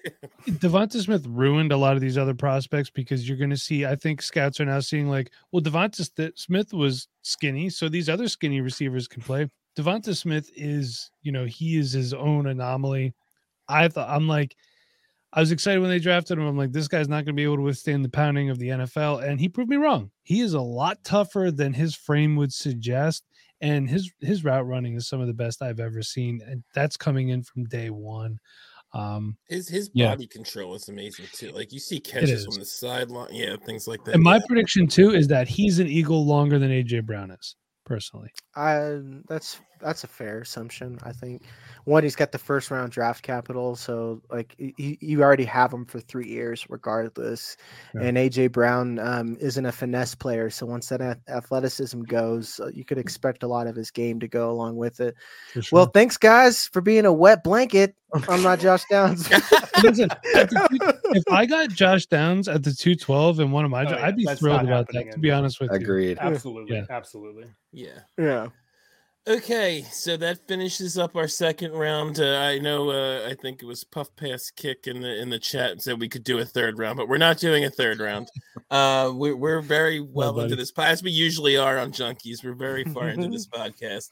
Devonta 0.47 1.01
Smith 1.01 1.25
ruined 1.27 1.71
a 1.71 1.77
lot 1.77 1.95
of 1.95 2.01
these 2.01 2.17
other 2.17 2.33
prospects 2.33 2.89
because 2.89 3.27
you're 3.27 3.37
going 3.37 3.49
to 3.51 3.57
see. 3.57 3.85
I 3.85 3.95
think 3.95 4.21
scouts 4.21 4.59
are 4.59 4.65
now 4.65 4.79
seeing 4.79 5.07
like, 5.07 5.31
well, 5.51 5.61
Devonta 5.61 6.31
Smith 6.35 6.73
was 6.73 7.07
skinny, 7.21 7.69
so 7.69 7.87
these 7.87 8.09
other 8.09 8.27
skinny 8.27 8.59
receivers 8.59 9.07
can 9.07 9.21
play. 9.21 9.49
Devonta 9.77 10.15
Smith 10.15 10.49
is, 10.55 11.11
you 11.21 11.31
know, 11.31 11.45
he 11.45 11.77
is 11.77 11.91
his 11.91 12.13
own 12.13 12.47
anomaly. 12.47 13.13
I 13.67 13.87
thought 13.87 14.09
I'm 14.09 14.27
like, 14.27 14.55
I 15.31 15.39
was 15.41 15.51
excited 15.51 15.79
when 15.79 15.91
they 15.91 15.99
drafted 15.99 16.39
him. 16.39 16.47
I'm 16.47 16.57
like, 16.57 16.71
this 16.71 16.87
guy's 16.87 17.07
not 17.07 17.17
going 17.17 17.25
to 17.25 17.33
be 17.33 17.43
able 17.43 17.57
to 17.57 17.61
withstand 17.61 18.03
the 18.03 18.09
pounding 18.09 18.49
of 18.49 18.57
the 18.57 18.69
NFL, 18.69 19.23
and 19.23 19.39
he 19.39 19.47
proved 19.47 19.69
me 19.69 19.77
wrong. 19.77 20.09
He 20.23 20.41
is 20.41 20.53
a 20.53 20.61
lot 20.61 21.03
tougher 21.03 21.51
than 21.51 21.73
his 21.73 21.93
frame 21.93 22.35
would 22.35 22.51
suggest, 22.51 23.25
and 23.61 23.89
his 23.89 24.11
his 24.19 24.43
route 24.43 24.67
running 24.67 24.95
is 24.95 25.07
some 25.07 25.21
of 25.21 25.27
the 25.27 25.33
best 25.33 25.61
I've 25.61 25.79
ever 25.79 26.01
seen, 26.01 26.41
and 26.45 26.63
that's 26.73 26.97
coming 26.97 27.29
in 27.29 27.43
from 27.43 27.65
day 27.65 27.89
one. 27.89 28.39
Um, 28.93 29.37
his 29.47 29.69
his 29.69 29.91
yeah. 29.93 30.09
body 30.09 30.27
control 30.27 30.73
is 30.75 30.89
amazing 30.89 31.25
too. 31.31 31.51
Like 31.51 31.71
you 31.71 31.79
see 31.79 31.99
catches 31.99 32.45
from 32.45 32.55
the 32.55 32.65
sideline, 32.65 33.29
yeah, 33.31 33.55
things 33.65 33.87
like 33.87 34.03
that. 34.05 34.15
And 34.15 34.23
my 34.23 34.35
yeah. 34.35 34.41
prediction 34.47 34.87
too 34.87 35.11
is 35.11 35.27
that 35.27 35.47
he's 35.47 35.79
an 35.79 35.87
Eagle 35.87 36.25
longer 36.25 36.57
than 36.57 36.71
AJ 36.71 37.05
Brown 37.05 37.31
is 37.31 37.55
personally. 37.85 38.31
I 38.55 38.99
that's 39.27 39.59
that's 39.79 40.03
a 40.03 40.07
fair 40.07 40.41
assumption. 40.41 40.99
I 41.03 41.11
think 41.11 41.43
one, 41.85 42.03
he's 42.03 42.15
got 42.15 42.31
the 42.31 42.37
first 42.37 42.71
round 42.71 42.91
draft 42.91 43.23
capital, 43.23 43.75
so 43.75 44.21
like 44.29 44.55
you, 44.57 44.97
you 44.99 45.23
already 45.23 45.45
have 45.45 45.73
him 45.73 45.85
for 45.85 45.99
three 45.99 46.27
years 46.27 46.65
regardless. 46.69 47.57
Yeah. 47.95 48.01
And 48.01 48.17
AJ 48.17 48.51
Brown 48.51 48.99
um, 48.99 49.37
isn't 49.39 49.65
a 49.65 49.71
finesse 49.71 50.15
player, 50.15 50.49
so 50.49 50.65
once 50.65 50.89
that 50.89 51.19
athleticism 51.27 52.03
goes, 52.03 52.59
uh, 52.59 52.67
you 52.73 52.85
could 52.85 52.97
expect 52.97 53.43
a 53.43 53.47
lot 53.47 53.67
of 53.67 53.75
his 53.75 53.91
game 53.91 54.19
to 54.19 54.27
go 54.27 54.51
along 54.51 54.77
with 54.77 54.99
it. 54.99 55.15
Sure. 55.53 55.63
Well, 55.71 55.85
thanks 55.87 56.17
guys 56.17 56.67
for 56.67 56.81
being 56.81 57.05
a 57.05 57.13
wet 57.13 57.43
blanket. 57.43 57.95
I'm 58.27 58.41
not 58.41 58.59
Josh 58.59 58.83
Downs. 58.89 59.29
Listen, 59.83 60.09
if 60.23 61.23
I 61.31 61.45
got 61.45 61.69
Josh 61.69 62.07
Downs 62.07 62.47
at 62.47 62.63
the 62.63 62.73
212 62.73 63.39
and 63.39 63.53
one 63.53 63.65
of 63.65 63.71
my, 63.71 63.85
oh, 63.85 63.89
yeah, 63.91 64.05
I'd 64.05 64.15
be 64.15 64.25
thrilled 64.25 64.63
about 64.63 64.87
that. 64.93 65.11
To 65.11 65.19
be 65.19 65.31
honest 65.31 65.59
with 65.59 65.71
Agreed. 65.71 65.81
you, 65.81 66.11
agreed. 66.13 66.17
Absolutely, 66.19 66.77
yeah. 66.77 66.85
absolutely. 66.89 67.45
Yeah, 67.71 67.99
yeah. 68.17 68.47
Okay, 69.29 69.85
so 69.91 70.17
that 70.17 70.47
finishes 70.47 70.97
up 70.97 71.15
our 71.15 71.27
second 71.27 71.73
round. 71.73 72.19
Uh, 72.19 72.39
I 72.39 72.57
know, 72.57 72.89
uh, 72.89 73.29
I 73.29 73.35
think 73.35 73.61
it 73.61 73.67
was 73.67 73.83
Puff 73.83 74.09
Pass 74.15 74.49
Kick 74.49 74.87
in 74.87 75.01
the 75.01 75.21
in 75.21 75.29
the 75.29 75.37
chat 75.37 75.79
said 75.83 75.99
we 75.99 76.09
could 76.09 76.23
do 76.23 76.39
a 76.39 76.45
third 76.45 76.79
round, 76.79 76.97
but 76.97 77.07
we're 77.07 77.19
not 77.19 77.37
doing 77.37 77.63
a 77.63 77.69
third 77.69 77.99
round. 77.99 78.29
Uh, 78.71 79.11
we're 79.11 79.35
we're 79.35 79.61
very 79.61 79.99
well, 79.99 80.31
well 80.31 80.43
into 80.43 80.55
this, 80.55 80.71
as 80.77 81.01
we 81.01 81.09
usually 81.09 81.57
are 81.57 81.79
on 81.79 81.91
Junkies. 81.91 82.43
We're 82.43 82.53
very 82.53 82.83
far 82.83 83.09
into 83.09 83.27
this 83.27 83.47
podcast. 83.55 84.11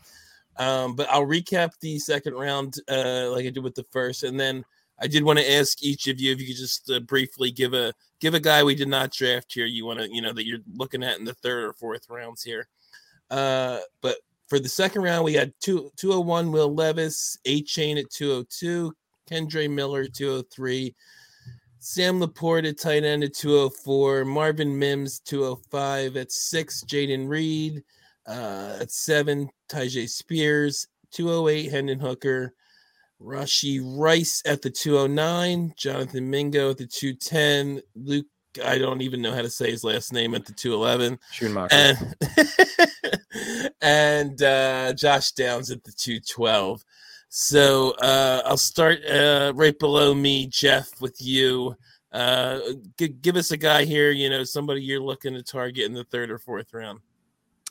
Um, 0.57 0.95
but 0.95 1.07
I'll 1.11 1.27
recap 1.27 1.73
the 1.80 1.99
second 1.99 2.34
round, 2.34 2.73
uh, 2.89 3.30
like 3.30 3.45
I 3.45 3.52
did 3.52 3.64
with 3.64 3.76
the 3.76 3.85
first, 3.91 4.23
and 4.23 4.39
then 4.39 4.65
I 4.99 5.06
did 5.06 5.22
want 5.22 5.38
to 5.38 5.53
ask 5.53 5.84
each 5.84 6.07
of 6.07 6.19
you 6.19 6.31
if 6.31 6.41
you 6.41 6.48
could 6.48 6.56
just 6.56 6.89
uh, 6.89 7.02
briefly 7.02 7.52
give 7.52 7.76
a 7.76 7.94
give 8.19 8.34
a 8.34 8.39
guy 8.39 8.64
we 8.64 8.73
did 8.73 8.88
not 8.88 9.11
draft 9.11 9.53
here. 9.53 9.68
You 9.68 9.85
want 9.85 9.99
to, 9.99 10.11
you 10.11 10.23
know, 10.23 10.34
that 10.34 10.48
you're 10.48 10.61
looking 10.73 11.03
at 11.03 11.19
in 11.19 11.26
the 11.26 11.35
third 11.35 11.65
or 11.65 11.73
fourth 11.73 12.10
rounds 12.10 12.41
here. 12.41 12.68
Uh, 13.30 13.80
but 14.02 14.18
for 14.47 14.59
the 14.59 14.69
second 14.69 15.01
round, 15.01 15.25
we 15.25 15.33
had 15.33 15.53
two, 15.61 15.91
201 15.97 16.51
Will 16.51 16.73
Levis, 16.73 17.37
Achane 17.45 17.99
at 17.99 18.09
202, 18.09 18.93
Kendre 19.29 19.69
Miller 19.69 20.07
203, 20.07 20.95
Sam 21.79 22.19
LaPorta 22.19 22.69
at 22.69 22.79
tight 22.79 23.03
end 23.03 23.23
at 23.23 23.33
204, 23.33 24.25
Marvin 24.25 24.77
Mims 24.77 25.19
205 25.19 26.17
at 26.17 26.31
six, 26.31 26.83
Jayden 26.85 27.27
Reed 27.27 27.83
uh, 28.25 28.77
at 28.81 28.91
seven, 28.91 29.49
Tyjae 29.69 30.09
Spears 30.09 30.87
208, 31.11 31.69
Hendon 31.69 31.99
Hooker, 31.99 32.53
Rashee 33.21 33.81
Rice 33.83 34.41
at 34.45 34.61
the 34.61 34.69
209, 34.69 35.73
Jonathan 35.77 36.29
Mingo 36.29 36.71
at 36.71 36.77
the 36.77 36.87
210, 36.87 37.81
Luke 37.95 38.27
I 38.59 38.77
don't 38.77 39.01
even 39.01 39.21
know 39.21 39.34
how 39.34 39.41
to 39.41 39.49
say 39.49 39.71
his 39.71 39.84
last 39.84 40.13
name 40.13 40.35
at 40.35 40.45
the 40.45 40.53
211. 40.53 41.19
Schumacher. 41.31 41.75
And, 41.75 42.15
and 43.81 44.41
uh, 44.41 44.93
Josh 44.93 45.31
Downs 45.31 45.71
at 45.71 45.84
the 45.84 45.91
212. 45.91 46.84
So 47.29 47.91
uh, 48.01 48.41
I'll 48.45 48.57
start 48.57 49.05
uh, 49.05 49.53
right 49.55 49.77
below 49.77 50.13
me, 50.13 50.47
Jeff, 50.47 51.01
with 51.01 51.17
you. 51.19 51.75
Uh, 52.11 52.59
g- 52.97 53.09
give 53.09 53.35
us 53.35 53.51
a 53.51 53.57
guy 53.57 53.84
here, 53.84 54.11
you 54.11 54.29
know, 54.29 54.43
somebody 54.43 54.81
you're 54.81 55.01
looking 55.01 55.34
to 55.34 55.43
target 55.43 55.85
in 55.85 55.93
the 55.93 56.05
third 56.05 56.31
or 56.31 56.38
fourth 56.38 56.73
round. 56.73 56.99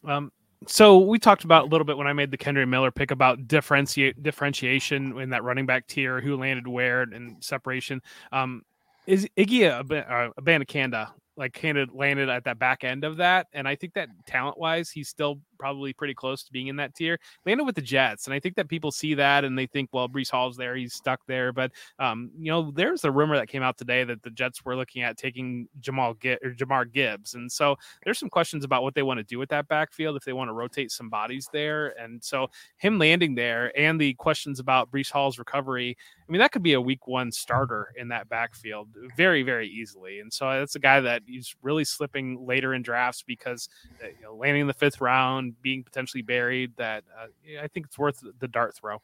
Um, 0.04 0.30
so 0.66 0.98
we 0.98 1.18
talked 1.18 1.44
about 1.44 1.64
a 1.64 1.66
little 1.68 1.84
bit 1.84 1.96
when 1.96 2.06
I 2.06 2.12
made 2.12 2.30
the 2.30 2.38
Kendre 2.38 2.68
Miller 2.68 2.90
pick 2.90 3.10
about 3.10 3.48
differentiate 3.48 4.22
differentiation 4.22 5.18
in 5.18 5.30
that 5.30 5.42
running 5.42 5.66
back 5.66 5.86
tier, 5.86 6.20
who 6.20 6.36
landed 6.36 6.66
where, 6.66 7.02
and 7.02 7.42
separation. 7.42 8.02
Um, 8.32 8.62
is 9.06 9.28
Iggy 9.36 9.62
a, 9.62 10.12
uh, 10.12 10.30
a 10.36 10.42
Abanikanda 10.42 11.10
like 11.36 11.52
kind 11.52 11.76
of 11.76 11.92
landed 11.92 12.28
at 12.28 12.44
that 12.44 12.58
back 12.58 12.82
end 12.82 13.04
of 13.04 13.18
that, 13.18 13.46
and 13.52 13.68
I 13.68 13.76
think 13.76 13.94
that 13.94 14.08
hmm. 14.08 14.20
talent 14.26 14.58
wise, 14.58 14.90
he's 14.90 15.08
still 15.08 15.40
probably 15.58 15.92
pretty 15.92 16.14
close 16.14 16.42
to 16.44 16.52
being 16.52 16.68
in 16.68 16.76
that 16.76 16.94
tier. 16.94 17.18
Landed 17.44 17.64
with 17.64 17.74
the 17.74 17.82
Jets, 17.82 18.26
and 18.26 18.34
I 18.34 18.40
think 18.40 18.56
that 18.56 18.68
people 18.68 18.92
see 18.92 19.14
that 19.14 19.44
and 19.44 19.58
they 19.58 19.66
think, 19.66 19.90
well, 19.92 20.08
Breece 20.08 20.30
Hall's 20.30 20.56
there, 20.56 20.76
he's 20.76 20.94
stuck 20.94 21.20
there. 21.26 21.52
But 21.52 21.72
um, 21.98 22.30
you 22.38 22.50
know, 22.50 22.70
there's 22.70 23.04
a 23.04 23.10
rumor 23.10 23.36
that 23.36 23.48
came 23.48 23.62
out 23.62 23.78
today 23.78 24.04
that 24.04 24.22
the 24.22 24.30
Jets 24.30 24.64
were 24.64 24.76
looking 24.76 25.02
at 25.02 25.16
taking 25.16 25.68
Jamal 25.80 26.10
or 26.10 26.14
Jahmyr 26.14 26.92
Gibbs, 26.92 27.34
and 27.34 27.50
so 27.50 27.76
there's 28.04 28.18
some 28.18 28.30
questions 28.30 28.64
about 28.64 28.82
what 28.82 28.94
they 28.94 29.02
want 29.02 29.18
to 29.18 29.24
do 29.24 29.38
with 29.38 29.48
that 29.50 29.68
backfield 29.68 30.16
if 30.16 30.24
they 30.24 30.32
want 30.32 30.48
to 30.48 30.52
rotate 30.52 30.90
some 30.90 31.08
bodies 31.08 31.48
there. 31.52 31.94
And 32.00 32.22
so 32.22 32.50
him 32.78 32.98
landing 32.98 33.34
there 33.34 33.72
and 33.78 34.00
the 34.00 34.14
questions 34.14 34.60
about 34.60 34.90
Brees 34.90 35.10
Hall's 35.10 35.38
recovery, 35.38 35.96
I 36.28 36.32
mean, 36.32 36.40
that 36.40 36.52
could 36.52 36.62
be 36.62 36.74
a 36.74 36.80
week 36.80 37.06
one 37.06 37.30
starter 37.32 37.92
in 37.96 38.08
that 38.08 38.28
backfield 38.28 38.88
very, 39.16 39.42
very 39.42 39.68
easily. 39.68 40.20
And 40.20 40.32
so 40.32 40.50
that's 40.50 40.74
a 40.74 40.80
guy 40.80 41.00
that 41.00 41.22
he's 41.26 41.54
really 41.62 41.84
slipping 41.84 42.44
later 42.44 42.74
in 42.74 42.82
drafts 42.82 43.22
because 43.22 43.68
uh, 44.02 44.08
you 44.08 44.24
know, 44.24 44.34
landing 44.34 44.62
in 44.62 44.66
the 44.66 44.74
fifth 44.74 45.00
round, 45.00 45.45
being 45.62 45.84
potentially 45.84 46.22
buried, 46.22 46.72
that 46.76 47.04
uh, 47.20 47.26
I 47.62 47.68
think 47.68 47.86
it's 47.86 47.98
worth 47.98 48.22
the 48.38 48.48
dart 48.48 48.74
throw. 48.74 49.00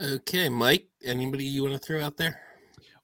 Okay, 0.00 0.48
Mike, 0.48 0.86
anybody 1.04 1.44
you 1.44 1.62
want 1.62 1.74
to 1.74 1.78
throw 1.78 2.02
out 2.02 2.16
there? 2.16 2.40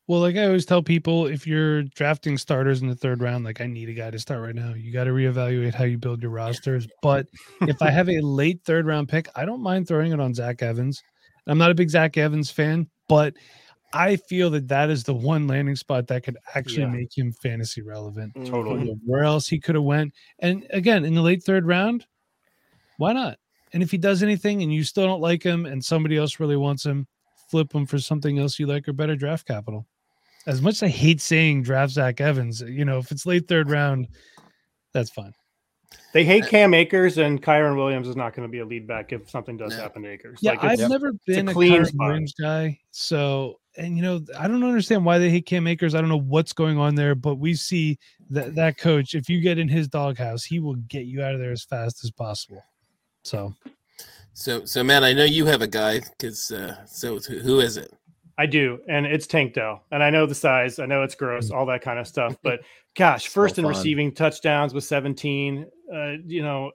Well, 0.09 0.21
like 0.21 0.37
I 0.37 0.47
always 0.47 0.65
tell 0.65 0.83
people, 0.83 1.27
if 1.27 1.47
you're 1.47 1.83
drafting 1.83 2.39
starters 2.39 2.81
in 2.81 2.89
the 2.89 2.95
third 2.95 3.21
round, 3.21 3.45
like 3.45 3.61
I 3.61 3.67
need 3.67 3.91
a 3.91 3.93
guy 3.93 4.11
to 4.11 4.19
start 4.19 4.41
right 4.41 4.55
now. 4.55 4.73
You 4.73 4.91
got 4.91 5.05
to 5.05 5.11
reevaluate 5.11 5.75
how 5.75 5.85
you 5.85 5.99
build 5.99 6.23
your 6.23 6.31
rosters. 6.31 6.89
But 7.03 7.27
if 7.61 7.83
I 7.83 7.91
have 7.91 8.09
a 8.09 8.21
late 8.21 8.63
third 8.65 8.87
round 8.87 9.09
pick, 9.09 9.29
I 9.37 9.45
don't 9.45 9.63
mind 9.63 9.87
throwing 9.87 10.13
it 10.13 10.19
on 10.19 10.33
Zach 10.33 10.63
Evans. 10.63 11.03
I'm 11.47 11.59
not 11.59 11.71
a 11.71 11.75
big 11.75 11.91
Zach 11.91 12.17
Evans 12.17 12.51
fan, 12.51 12.89
but 13.07 13.35
I 13.93 14.17
feel 14.17 14.51
that 14.51 14.69
that 14.69 14.91
is 14.91 15.05
the 15.05 15.15
one 15.15 15.47
landing 15.47 15.77
spot 15.77 16.07
that 16.09 16.23
could 16.23 16.37
actually 16.55 16.83
Yeah. 16.83 16.89
make 16.91 17.17
him 17.17 17.33
fantasy 17.33 17.81
relevant. 17.81 18.35
Totally. 18.47 18.89
Mm-hmm. 18.89 19.11
Where 19.11 19.25
else 19.25 19.49
he 19.49 19.59
could 19.59 19.75
have 19.75 19.85
went, 19.85 20.13
and 20.41 20.67
again 20.71 21.05
in 21.05 21.15
the 21.15 21.23
late 21.23 21.43
third 21.43 21.67
round, 21.67 22.07
why 22.99 23.13
not? 23.13 23.39
And 23.73 23.83
if 23.83 23.91
he 23.91 23.99
does 23.99 24.23
anything 24.23 24.63
and 24.63 24.73
you 24.73 24.83
still 24.85 25.07
don't 25.07 25.21
like 25.21 25.43
him, 25.43 25.67
and 25.67 25.85
somebody 25.85 26.17
else 26.17 26.41
really 26.41 26.57
wants 26.57 26.85
him, 26.85 27.07
flip 27.51 27.73
him 27.73 27.87
for 27.87 27.99
something 27.99 28.39
else 28.39 28.59
you 28.59 28.67
like 28.67 28.89
or 28.89 28.93
better 28.93 29.17
draft 29.17 29.47
capital. 29.47 29.87
As 30.47 30.63
much 30.63 30.75
as 30.77 30.83
I 30.85 30.89
hate 30.89 31.21
saying 31.21 31.63
draft 31.63 31.93
Zach 31.93 32.21
Evans, 32.21 32.63
you 32.63 32.85
know, 32.85 32.99
if 32.99 33.11
it's 33.13 33.27
late 33.27 33.49
third 33.49 33.71
round, 33.71 34.09
that's 34.93 35.11
fine. 35.11 35.35
They 36.13 36.25
hate 36.25 36.47
Cam 36.49 36.75
Akers, 36.75 37.19
and 37.19 37.43
Kyren 37.43 37.77
Williams 37.77 38.09
is 38.09 38.17
not 38.17 38.35
going 38.35 38.47
to 38.47 38.51
be 38.51 38.59
a 38.61 38.65
lead 38.65 38.87
back 38.87 39.13
if 39.13 39.29
something 39.31 39.57
does 39.57 39.77
No. 39.77 39.83
happen 39.83 40.03
to 40.03 40.09
Akers. 40.11 40.39
Yeah, 40.41 40.53
Like, 40.53 40.65
I've 40.65 40.73
it's- 40.73 40.91
never 40.91 41.13
been 41.27 41.49
a, 41.49 41.53
clean 41.53 41.73
Kyren 41.83 41.87
spot. 41.87 42.07
Williams 42.09 42.35
guy. 42.41 42.79
So, 42.91 43.61
and 43.77 43.97
you 43.97 44.03
know, 44.03 44.21
I 44.39 44.49
don't 44.49 44.65
understand 44.65 45.05
why 45.05 45.19
they 45.19 45.31
hate 45.31 45.47
Cam 45.47 45.67
Akers. 45.67 45.95
I 45.95 46.01
don't 46.01 46.09
know 46.11 46.19
what's 46.19 46.53
going 46.53 46.79
on 46.79 46.95
there, 46.95 47.15
but 47.15 47.37
we 47.37 47.55
see 47.55 47.99
that 48.31 48.55
that 48.57 48.77
coach, 48.79 49.15
if 49.15 49.29
you 49.29 49.41
get 49.41 49.59
in 49.59 49.69
his 49.69 49.87
doghouse, 49.89 50.45
he 50.45 50.59
will 50.61 50.75
get 50.75 51.05
you 51.07 51.23
out 51.23 51.35
of 51.35 51.41
there 51.41 51.53
as 51.53 51.63
fast 51.63 52.03
as 52.05 52.11
possible. 52.11 52.63
So, 53.23 53.55
So, 54.33 54.65
so 54.65 54.83
man, 54.85 55.05
I 55.05 55.13
know 55.13 55.25
you 55.25 55.47
have 55.47 55.63
a 55.63 55.67
guy 55.67 56.01
because 56.01 56.51
uh, 56.51 56.85
so 56.87 57.19
who 57.19 57.39
who 57.41 57.61
is 57.61 57.77
it? 57.77 57.93
I 58.39 58.47
do, 58.47 58.79
and 58.89 59.05
it's 59.05 59.27
Tank 59.27 59.55
Dell, 59.55 59.83
and 59.91 60.01
I 60.01 60.11
know 60.11 60.25
the 60.25 60.35
size, 60.35 60.79
I 60.79 60.87
know 60.87 61.03
it's 61.03 61.17
gross, 61.17 61.51
all 61.51 61.67
that 61.67 61.83
kind 61.83 61.99
of 61.99 62.07
stuff. 62.15 62.37
But 62.43 62.61
gosh, 62.97 63.25
So 63.25 63.31
first 63.31 63.59
in 63.59 63.67
receiving 63.67 64.13
touchdowns 64.13 64.73
with 64.73 64.85
17. 64.85 65.67
Uh, 65.93 66.13
you 66.27 66.43
know, 66.43 66.71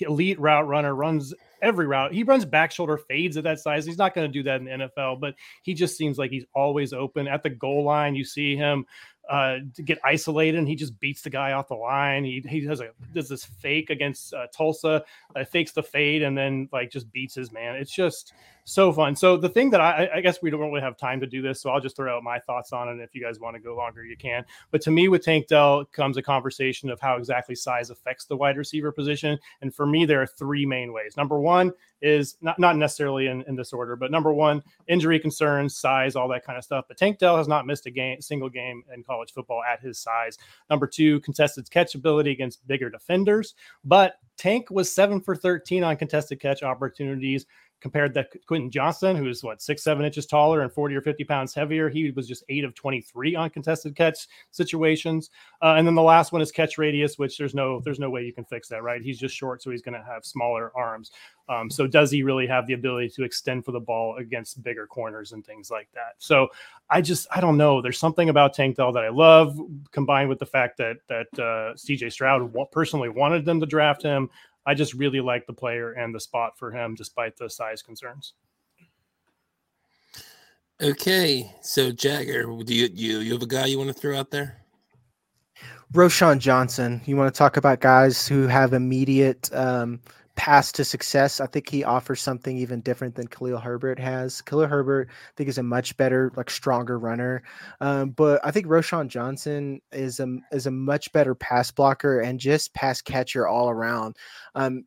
elite 0.00 0.38
route 0.40 0.66
runner 0.66 0.94
runs 0.94 1.32
every 1.62 1.86
route. 1.86 2.12
He 2.12 2.24
runs 2.24 2.44
back 2.44 2.72
shoulder 2.72 2.98
fades 2.98 3.36
at 3.36 3.44
that 3.44 3.60
size. 3.60 3.86
He's 3.86 3.96
not 3.96 4.12
going 4.12 4.26
to 4.26 4.32
do 4.32 4.42
that 4.42 4.60
in 4.60 4.64
the 4.64 4.90
NFL, 4.96 5.20
but 5.20 5.34
he 5.62 5.72
just 5.72 5.96
seems 5.96 6.18
like 6.18 6.30
he's 6.30 6.44
always 6.52 6.92
open 6.92 7.28
at 7.28 7.42
the 7.42 7.50
goal 7.50 7.84
line. 7.84 8.14
You 8.14 8.24
see 8.24 8.56
him 8.56 8.84
uh, 9.30 9.58
get 9.84 9.98
isolated, 10.04 10.58
and 10.58 10.66
he 10.66 10.74
just 10.74 10.98
beats 10.98 11.22
the 11.22 11.30
guy 11.30 11.52
off 11.52 11.68
the 11.68 11.74
line. 11.74 12.24
He 12.24 12.42
he 12.48 12.60
does 12.60 12.80
a 12.80 12.88
does 13.14 13.28
this 13.28 13.44
fake 13.44 13.88
against 13.88 14.34
uh, 14.34 14.48
Tulsa, 14.52 15.04
uh, 15.36 15.44
fakes 15.44 15.70
the 15.70 15.82
fade, 15.82 16.22
and 16.22 16.36
then 16.36 16.68
like 16.72 16.90
just 16.90 17.10
beats 17.12 17.36
his 17.36 17.52
man. 17.52 17.76
It's 17.76 17.94
just 17.94 18.32
so 18.64 18.92
fun. 18.92 19.16
So 19.16 19.36
the 19.36 19.48
thing 19.48 19.70
that 19.70 19.80
I, 19.80 20.08
I 20.14 20.20
guess 20.20 20.42
we 20.42 20.50
don't 20.50 20.60
really 20.60 20.80
have 20.80 20.96
time 20.96 21.20
to 21.20 21.26
do 21.26 21.42
this, 21.42 21.60
so 21.60 21.70
I'll 21.70 21.80
just 21.80 21.96
throw 21.96 22.16
out 22.16 22.22
my 22.22 22.38
thoughts 22.38 22.72
on 22.72 22.88
it. 22.88 23.02
If 23.02 23.14
you 23.14 23.22
guys 23.22 23.40
want 23.40 23.56
to 23.56 23.60
go 23.60 23.76
longer, 23.76 24.04
you 24.04 24.16
can. 24.16 24.44
But 24.70 24.80
to 24.82 24.90
me, 24.90 25.08
with 25.08 25.24
Tank 25.24 25.48
Dell 25.48 25.84
comes 25.86 26.16
a 26.16 26.22
conversation 26.22 26.90
of 26.90 27.00
how 27.00 27.16
exactly 27.16 27.54
size 27.54 27.90
affects 27.90 28.24
the 28.24 28.36
wide 28.36 28.56
receiver 28.56 28.92
position. 28.92 29.38
And 29.62 29.74
for 29.74 29.86
me, 29.86 30.04
there 30.04 30.22
are 30.22 30.26
three 30.26 30.66
main 30.66 30.92
ways. 30.92 31.16
Number 31.16 31.40
one 31.40 31.72
is 32.02 32.36
not 32.40 32.58
not 32.58 32.76
necessarily 32.76 33.26
in, 33.26 33.42
in 33.42 33.56
this 33.56 33.72
order, 33.72 33.96
but 33.96 34.10
number 34.10 34.32
one, 34.32 34.62
injury 34.88 35.18
concerns, 35.18 35.76
size, 35.76 36.16
all 36.16 36.28
that 36.28 36.44
kind 36.44 36.56
of 36.56 36.64
stuff. 36.64 36.86
But 36.88 36.96
Tank 36.96 37.18
Dell 37.18 37.36
has 37.36 37.48
not 37.48 37.66
missed 37.66 37.86
a 37.86 37.90
game, 37.90 38.20
single 38.20 38.48
game 38.48 38.82
in 38.94 39.02
college 39.02 39.32
football 39.32 39.62
at 39.62 39.80
his 39.80 39.98
size. 39.98 40.38
Number 40.68 40.86
two, 40.86 41.20
contested 41.20 41.70
catch 41.70 41.94
ability 41.94 42.30
against 42.30 42.66
bigger 42.66 42.90
defenders. 42.90 43.54
But 43.84 44.14
Tank 44.36 44.70
was 44.70 44.90
seven 44.90 45.20
for 45.20 45.36
13 45.36 45.84
on 45.84 45.96
contested 45.96 46.40
catch 46.40 46.62
opportunities 46.62 47.46
compared 47.80 48.14
to 48.14 48.26
Quentin 48.46 48.70
Johnston, 48.70 49.16
who 49.16 49.28
is 49.28 49.42
what 49.42 49.62
six, 49.62 49.82
seven 49.82 50.04
inches 50.04 50.26
taller 50.26 50.60
and 50.62 50.72
40 50.72 50.94
or 50.94 51.00
50 51.00 51.24
pounds 51.24 51.54
heavier. 51.54 51.88
He 51.88 52.10
was 52.10 52.28
just 52.28 52.44
eight 52.48 52.64
of 52.64 52.74
23 52.74 53.34
on 53.34 53.50
contested 53.50 53.96
catch 53.96 54.28
situations. 54.50 55.30
Uh, 55.62 55.74
and 55.76 55.86
then 55.86 55.94
the 55.94 56.02
last 56.02 56.32
one 56.32 56.42
is 56.42 56.52
catch 56.52 56.78
radius, 56.78 57.18
which 57.18 57.38
there's 57.38 57.54
no 57.54 57.80
there's 57.80 57.98
no 57.98 58.10
way 58.10 58.24
you 58.24 58.32
can 58.32 58.44
fix 58.44 58.68
that, 58.68 58.82
right? 58.82 59.02
He's 59.02 59.18
just 59.18 59.34
short, 59.34 59.62
so 59.62 59.70
he's 59.70 59.82
going 59.82 59.98
to 59.98 60.04
have 60.04 60.24
smaller 60.24 60.72
arms. 60.74 61.10
Um, 61.48 61.68
so 61.68 61.86
does 61.86 62.12
he 62.12 62.22
really 62.22 62.46
have 62.46 62.66
the 62.68 62.74
ability 62.74 63.08
to 63.10 63.24
extend 63.24 63.64
for 63.64 63.72
the 63.72 63.80
ball 63.80 64.16
against 64.16 64.62
bigger 64.62 64.86
corners 64.86 65.32
and 65.32 65.44
things 65.44 65.68
like 65.68 65.88
that? 65.94 66.14
So 66.18 66.48
I 66.88 67.00
just 67.00 67.26
I 67.34 67.40
don't 67.40 67.56
know. 67.56 67.82
There's 67.82 67.98
something 67.98 68.28
about 68.28 68.54
Tank 68.54 68.76
Dell 68.76 68.92
that 68.92 69.04
I 69.04 69.08
love, 69.08 69.58
combined 69.90 70.28
with 70.28 70.38
the 70.38 70.46
fact 70.46 70.76
that 70.78 70.98
that 71.08 71.38
uh, 71.38 71.76
C.J. 71.76 72.10
Stroud 72.10 72.54
personally 72.70 73.08
wanted 73.08 73.44
them 73.44 73.58
to 73.60 73.66
draft 73.66 74.02
him. 74.02 74.30
I 74.66 74.74
just 74.74 74.94
really 74.94 75.20
like 75.20 75.46
the 75.46 75.52
player 75.52 75.92
and 75.92 76.14
the 76.14 76.20
spot 76.20 76.58
for 76.58 76.70
him, 76.70 76.94
despite 76.94 77.36
the 77.36 77.48
size 77.48 77.82
concerns. 77.82 78.34
Okay, 80.82 81.54
so 81.60 81.92
Jagger, 81.92 82.44
do 82.64 82.74
you 82.74 82.88
you 82.94 83.18
you 83.18 83.32
have 83.34 83.42
a 83.42 83.46
guy 83.46 83.66
you 83.66 83.76
want 83.78 83.88
to 83.88 83.94
throw 83.94 84.18
out 84.18 84.30
there? 84.30 84.56
Roschon 85.92 86.38
Johnson. 86.38 87.02
You 87.04 87.16
want 87.16 87.32
to 87.34 87.36
talk 87.36 87.56
about 87.56 87.80
guys 87.80 88.26
who 88.26 88.46
have 88.46 88.72
immediate 88.72 89.50
um, 89.52 90.00
path 90.40 90.72
to 90.72 90.86
success? 90.86 91.38
I 91.38 91.46
think 91.46 91.68
he 91.68 91.84
offers 91.84 92.22
something 92.22 92.56
even 92.56 92.80
different 92.80 93.14
than 93.14 93.26
Khalil 93.26 93.58
Herbert 93.58 93.98
has. 93.98 94.40
Khalil 94.40 94.68
Herbert, 94.68 95.10
I 95.10 95.32
think, 95.36 95.50
is 95.50 95.58
a 95.58 95.62
much 95.62 95.94
better, 95.98 96.32
like 96.34 96.48
stronger 96.48 96.98
runner. 96.98 97.42
Um, 97.82 98.12
but 98.12 98.40
I 98.42 98.50
think 98.50 98.66
Roschon 98.66 99.08
Johnson 99.08 99.82
is 99.92 100.18
a 100.18 100.38
is 100.50 100.66
a 100.66 100.70
much 100.70 101.12
better 101.12 101.34
pass 101.34 101.70
blocker 101.70 102.20
and 102.20 102.40
just 102.40 102.72
pass 102.72 103.02
catcher 103.02 103.46
all 103.46 103.68
around. 103.68 104.16
Um, 104.54 104.86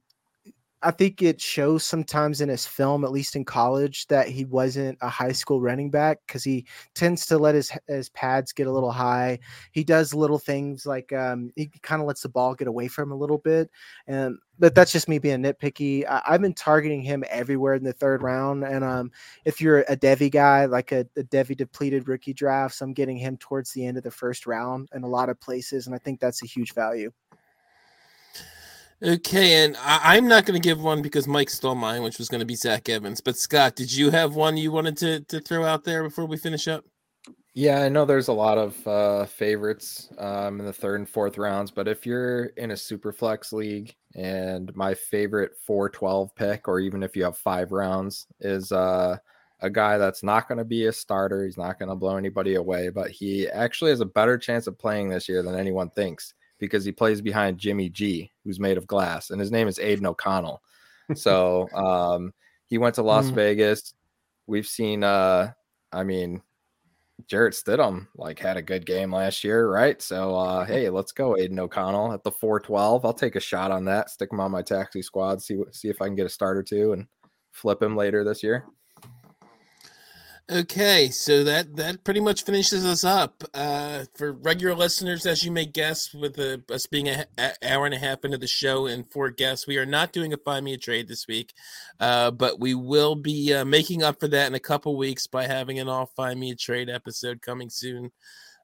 I 0.83 0.91
think 0.91 1.21
it 1.21 1.39
shows 1.39 1.83
sometimes 1.83 2.41
in 2.41 2.49
his 2.49 2.65
film, 2.65 3.03
at 3.05 3.11
least 3.11 3.35
in 3.35 3.45
college, 3.45 4.05
that 4.07 4.27
he 4.27 4.45
wasn't 4.45 4.97
a 5.01 5.09
high 5.09 5.31
school 5.31 5.61
running 5.61 5.89
back 5.89 6.19
because 6.27 6.43
he 6.43 6.65
tends 6.93 7.25
to 7.27 7.37
let 7.37 7.55
his 7.55 7.71
his 7.87 8.09
pads 8.09 8.51
get 8.53 8.67
a 8.67 8.71
little 8.71 8.91
high. 8.91 9.39
He 9.71 9.83
does 9.83 10.13
little 10.13 10.39
things 10.39 10.85
like 10.85 11.13
um, 11.13 11.51
he 11.55 11.67
kind 11.81 12.01
of 12.01 12.07
lets 12.07 12.21
the 12.21 12.29
ball 12.29 12.55
get 12.55 12.67
away 12.67 12.87
from 12.87 13.09
him 13.09 13.11
a 13.13 13.17
little 13.17 13.37
bit, 13.37 13.69
and 14.07 14.37
but 14.59 14.75
that's 14.75 14.91
just 14.91 15.09
me 15.09 15.19
being 15.19 15.41
nitpicky. 15.41 16.05
I, 16.07 16.21
I've 16.27 16.41
been 16.41 16.53
targeting 16.53 17.01
him 17.01 17.23
everywhere 17.29 17.73
in 17.75 17.83
the 17.83 17.93
third 17.93 18.21
round, 18.21 18.63
and 18.63 18.83
um, 18.83 19.11
if 19.45 19.61
you're 19.61 19.81
a 19.81 19.97
Devy 19.97 20.31
guy, 20.31 20.65
like 20.65 20.91
a, 20.91 21.07
a 21.17 21.23
Devy 21.23 21.55
depleted 21.57 22.07
rookie 22.07 22.33
drafts, 22.33 22.81
I'm 22.81 22.93
getting 22.93 23.17
him 23.17 23.37
towards 23.37 23.71
the 23.71 23.85
end 23.85 23.97
of 23.97 24.03
the 24.03 24.11
first 24.11 24.45
round 24.45 24.89
in 24.93 25.03
a 25.03 25.07
lot 25.07 25.29
of 25.29 25.39
places, 25.39 25.87
and 25.87 25.95
I 25.95 25.99
think 25.99 26.19
that's 26.19 26.43
a 26.43 26.47
huge 26.47 26.73
value. 26.73 27.11
Okay, 29.03 29.65
and 29.65 29.75
I, 29.77 30.15
I'm 30.15 30.29
not 30.29 30.45
going 30.45 30.59
to 30.59 30.65
give 30.65 30.81
one 30.81 31.01
because 31.01 31.27
Mike 31.27 31.49
stole 31.49 31.75
mine, 31.75 32.03
which 32.03 32.17
was 32.17 32.29
going 32.29 32.39
to 32.39 32.45
be 32.45 32.55
Zach 32.55 32.87
Evans. 32.87 33.19
But 33.19 33.35
Scott, 33.35 33.75
did 33.75 33.93
you 33.93 34.11
have 34.11 34.35
one 34.35 34.55
you 34.55 34.71
wanted 34.71 34.95
to 34.97 35.19
to 35.21 35.41
throw 35.41 35.65
out 35.65 35.83
there 35.83 36.03
before 36.03 36.25
we 36.25 36.37
finish 36.37 36.69
up? 36.69 36.85
Yeah, 37.53 37.81
I 37.81 37.89
know 37.89 38.05
there's 38.05 38.29
a 38.29 38.33
lot 38.33 38.57
of 38.57 38.87
uh, 38.87 39.25
favorites 39.25 40.09
um, 40.17 40.59
in 40.59 40.65
the 40.65 40.73
third 40.73 41.01
and 41.01 41.09
fourth 41.09 41.37
rounds, 41.37 41.69
but 41.69 41.87
if 41.87 42.05
you're 42.05 42.45
in 42.57 42.71
a 42.71 42.77
super 42.77 43.11
flex 43.11 43.53
league 43.53 43.93
and 44.15 44.75
my 44.75 44.95
favorite 44.95 45.51
412 45.67 46.33
pick, 46.35 46.67
or 46.67 46.79
even 46.79 47.03
if 47.03 47.15
you 47.15 47.23
have 47.25 47.37
five 47.37 47.71
rounds, 47.71 48.25
is 48.39 48.71
uh, 48.71 49.17
a 49.59 49.69
guy 49.69 49.99
that's 49.99 50.23
not 50.23 50.47
going 50.47 50.57
to 50.57 50.65
be 50.65 50.87
a 50.87 50.91
starter. 50.91 51.45
He's 51.45 51.57
not 51.57 51.77
going 51.77 51.89
to 51.89 51.95
blow 51.95 52.17
anybody 52.17 52.55
away, 52.55 52.89
but 52.89 53.11
he 53.11 53.47
actually 53.49 53.91
has 53.91 54.01
a 54.01 54.05
better 54.05 54.37
chance 54.37 54.65
of 54.65 54.79
playing 54.79 55.09
this 55.09 55.29
year 55.29 55.43
than 55.43 55.55
anyone 55.55 55.89
thinks 55.91 56.33
because 56.63 56.85
he 56.85 56.93
plays 56.93 57.19
behind 57.19 57.57
Jimmy 57.57 57.89
G, 57.89 58.31
who's 58.45 58.57
made 58.57 58.77
of 58.77 58.87
glass, 58.87 59.29
and 59.31 59.39
his 59.41 59.51
name 59.51 59.67
is 59.67 59.79
Aidan 59.79 60.05
O'Connell. 60.05 60.61
so 61.15 61.67
um, 61.73 62.33
he 62.67 62.77
went 62.77 62.95
to 62.95 63.03
Las 63.03 63.29
Mm. 63.29 63.35
Vegas. 63.35 63.93
We've 64.47 64.65
seen, 64.65 65.03
uh, 65.03 65.51
I 65.91 66.03
mean, 66.03 66.41
Jarrett 67.27 67.53
Stidham 67.53 68.07
like 68.15 68.39
had 68.39 68.55
a 68.55 68.61
good 68.61 68.85
game 68.85 69.13
last 69.13 69.43
year, 69.43 69.69
right? 69.69 70.01
So 70.01 70.35
uh 70.35 70.65
hey, 70.65 70.89
let's 70.89 71.11
go 71.11 71.37
Aidan 71.37 71.59
O'Connell 71.59 72.11
at 72.13 72.23
the 72.23 72.31
412. 72.31 73.05
I'll 73.05 73.13
take 73.13 73.35
a 73.35 73.39
shot 73.39 73.71
on 73.71 73.85
that, 73.85 74.09
stick 74.09 74.31
him 74.31 74.39
on 74.39 74.51
my 74.51 74.61
taxi 74.61 75.01
squad, 75.01 75.41
see 75.41 75.61
see 75.71 75.89
if 75.89 76.01
I 76.01 76.05
can 76.07 76.15
get 76.15 76.25
a 76.25 76.29
start 76.29 76.57
or 76.57 76.63
two 76.63 76.93
and 76.93 77.07
flip 77.51 77.81
him 77.81 77.95
later 77.95 78.23
this 78.23 78.41
year. 78.43 78.65
Okay, 80.51 81.09
so 81.09 81.45
that 81.45 81.77
that 81.77 82.03
pretty 82.03 82.19
much 82.19 82.43
finishes 82.43 82.85
us 82.85 83.05
up. 83.05 83.45
Uh, 83.53 84.03
for 84.13 84.33
regular 84.33 84.75
listeners, 84.75 85.25
as 85.25 85.41
you 85.41 85.51
may 85.51 85.65
guess, 85.65 86.13
with 86.13 86.37
uh, 86.37 86.57
us 86.69 86.85
being 86.85 87.07
an 87.07 87.25
hour 87.63 87.85
and 87.85 87.95
a 87.95 87.97
half 87.97 88.25
into 88.25 88.37
the 88.37 88.45
show 88.45 88.85
and 88.85 89.09
four 89.09 89.29
guests, 89.29 89.65
we 89.65 89.77
are 89.77 89.85
not 89.85 90.11
doing 90.11 90.33
a 90.33 90.37
find 90.37 90.65
me 90.65 90.73
a 90.73 90.77
trade 90.77 91.07
this 91.07 91.27
week, 91.29 91.53
uh, 92.01 92.29
but 92.29 92.59
we 92.59 92.75
will 92.75 93.15
be 93.15 93.53
uh, 93.53 93.63
making 93.63 94.03
up 94.03 94.19
for 94.19 94.27
that 94.27 94.47
in 94.47 94.53
a 94.53 94.59
couple 94.59 94.97
weeks 94.97 95.27
by 95.27 95.47
having 95.47 95.79
an 95.79 95.87
all 95.87 96.07
find 96.07 96.37
me 96.37 96.51
a 96.51 96.55
trade 96.55 96.89
episode 96.89 97.41
coming 97.41 97.69
soon 97.69 98.11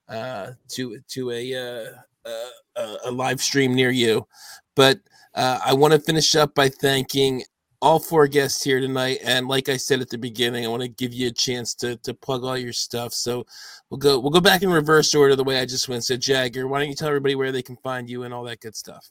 uh, 0.10 0.52
to 0.68 1.00
to 1.08 1.32
a, 1.32 1.56
uh, 1.56 2.30
a 2.76 2.98
a 3.06 3.12
live 3.12 3.42
stream 3.42 3.74
near 3.74 3.90
you. 3.90 4.28
But 4.76 5.00
uh, 5.34 5.60
I 5.66 5.74
want 5.76 5.94
to 5.94 6.00
finish 6.00 6.36
up 6.36 6.56
by 6.56 6.68
thanking 6.68 7.44
all 7.82 8.00
four 8.00 8.28
guests 8.28 8.64
here 8.64 8.80
tonight. 8.80 9.20
And 9.24 9.48
like 9.48 9.70
I 9.70 9.78
said 9.78 10.02
at 10.02 10.10
the 10.10 10.18
beginning, 10.18 10.66
I 10.66 10.70
want 10.70 10.84
to 10.84 10.90
give 10.90 11.14
you 11.14 11.28
a 11.28 11.32
chance 11.32 11.74
to 11.76 11.96
to 11.98 12.14
plug 12.14 12.44
all 12.44 12.58
your 12.58 12.74
stuff. 12.74 13.14
So 13.14 13.46
we'll 13.90 13.98
go 13.98 14.20
we'll 14.20 14.32
go 14.32 14.42
back 14.42 14.62
in 14.62 14.70
reverse 14.70 15.14
order 15.16 15.36
the 15.36 15.44
way 15.44 15.60
I 15.60 15.66
just 15.66 15.88
went. 15.88 16.04
So 16.04 16.18
Jagger, 16.18 16.68
why 16.68 16.80
don't 16.80 16.90
you 16.90 16.96
tell 16.96 17.08
everybody 17.08 17.36
where 17.36 17.52
they 17.52 17.62
can 17.62 17.78
find 17.78 18.10
you 18.10 18.24
and 18.24 18.34
all 18.34 18.44
that 18.44 18.60
good 18.60 18.76
stuff? 18.76 19.10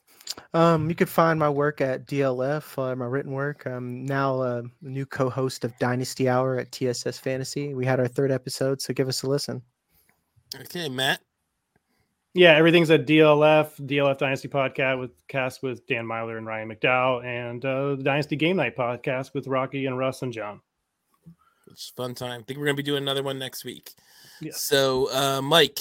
Um, 0.54 0.88
you 0.88 0.94
can 0.94 1.06
find 1.06 1.38
my 1.38 1.48
work 1.48 1.80
at 1.80 2.06
DLF, 2.06 2.78
uh, 2.78 2.94
my 2.94 3.06
written 3.06 3.32
work. 3.32 3.66
I'm 3.66 4.04
now 4.04 4.42
a 4.42 4.62
new 4.82 5.06
co-host 5.06 5.64
of 5.64 5.76
Dynasty 5.78 6.28
Hour 6.28 6.58
at 6.58 6.70
TSS 6.70 7.18
Fantasy. 7.18 7.74
We 7.74 7.86
had 7.86 7.98
our 7.98 8.08
third 8.08 8.30
episode, 8.30 8.80
so 8.82 8.92
give 8.92 9.08
us 9.08 9.22
a 9.22 9.28
listen. 9.28 9.62
Okay, 10.54 10.88
Matt. 10.88 11.20
Yeah, 12.34 12.56
everything's 12.56 12.90
at 12.90 13.06
DLF, 13.06 13.80
DLF 13.86 14.18
Dynasty 14.18 14.48
podcast 14.48 15.00
with 15.00 15.26
cast 15.28 15.62
with 15.62 15.86
Dan 15.86 16.04
Meylor 16.04 16.36
and 16.36 16.46
Ryan 16.46 16.70
McDowell, 16.70 17.24
and 17.24 17.64
uh, 17.64 17.96
the 17.96 18.02
Dynasty 18.02 18.36
Game 18.36 18.56
Night 18.56 18.76
podcast 18.76 19.34
with 19.34 19.46
Rocky 19.46 19.86
and 19.86 19.98
Russ 19.98 20.22
and 20.22 20.32
John. 20.32 20.60
It's 21.70 21.90
fun 21.96 22.14
time. 22.14 22.40
I 22.40 22.44
think 22.44 22.58
we're 22.58 22.66
gonna 22.66 22.76
be 22.76 22.82
doing 22.82 23.02
another 23.02 23.22
one 23.22 23.38
next 23.38 23.64
week. 23.64 23.92
Yeah. 24.40 24.52
So, 24.54 25.10
uh, 25.12 25.40
Mike, 25.42 25.80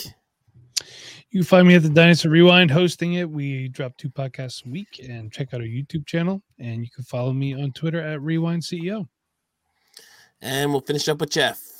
you 1.29 1.41
can 1.41 1.43
find 1.43 1.67
me 1.67 1.75
at 1.75 1.83
the 1.83 1.89
Dynasty 1.89 2.29
Rewind 2.29 2.71
hosting 2.71 3.13
it. 3.13 3.29
We 3.29 3.67
drop 3.67 3.97
two 3.97 4.09
podcasts 4.09 4.65
a 4.65 4.69
week, 4.69 5.01
and 5.07 5.31
check 5.31 5.53
out 5.53 5.61
our 5.61 5.67
YouTube 5.67 6.05
channel. 6.05 6.41
And 6.59 6.81
you 6.81 6.89
can 6.89 7.03
follow 7.03 7.33
me 7.33 7.53
on 7.53 7.71
Twitter 7.73 8.01
at 8.01 8.21
Rewind 8.21 8.63
CEO. 8.63 9.07
And 10.41 10.71
we'll 10.71 10.81
finish 10.81 11.07
up 11.09 11.19
with 11.19 11.31
Jeff. 11.31 11.76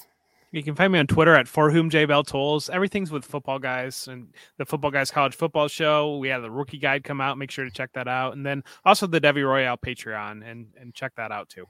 You 0.52 0.64
can 0.64 0.76
find 0.76 0.94
me 0.94 1.00
on 1.00 1.08
Twitter 1.08 1.36
at 1.36 1.48
for 1.48 1.72
whom 1.72 1.90
J 1.90 2.06
Bell 2.06 2.24
tolls. 2.24 2.70
Everything's 2.70 3.12
with 3.12 3.26
football 3.26 3.60
guys 3.60 4.08
and 4.08 4.34
the 4.58 4.66
football 4.66 4.92
guys 4.92 5.12
college 5.12 5.36
football 5.36 5.68
show. 5.68 6.18
We 6.18 6.30
have 6.30 6.42
the 6.42 6.52
rookie 6.52 6.78
guide 6.78 7.04
come 7.04 7.20
out. 7.20 7.38
Make 7.38 7.52
sure 7.52 7.66
to 7.66 7.72
check 7.72 7.92
that 7.94 8.08
out. 8.08 8.34
And 8.34 8.46
then 8.46 8.64
also 8.86 9.08
the 9.08 9.20
Devy 9.20 9.46
Royale 9.46 9.78
Patreon 9.78 10.50
and 10.50 10.68
and 10.80 10.94
check 10.94 11.14
that 11.18 11.32
out 11.32 11.50
too. 11.50 11.66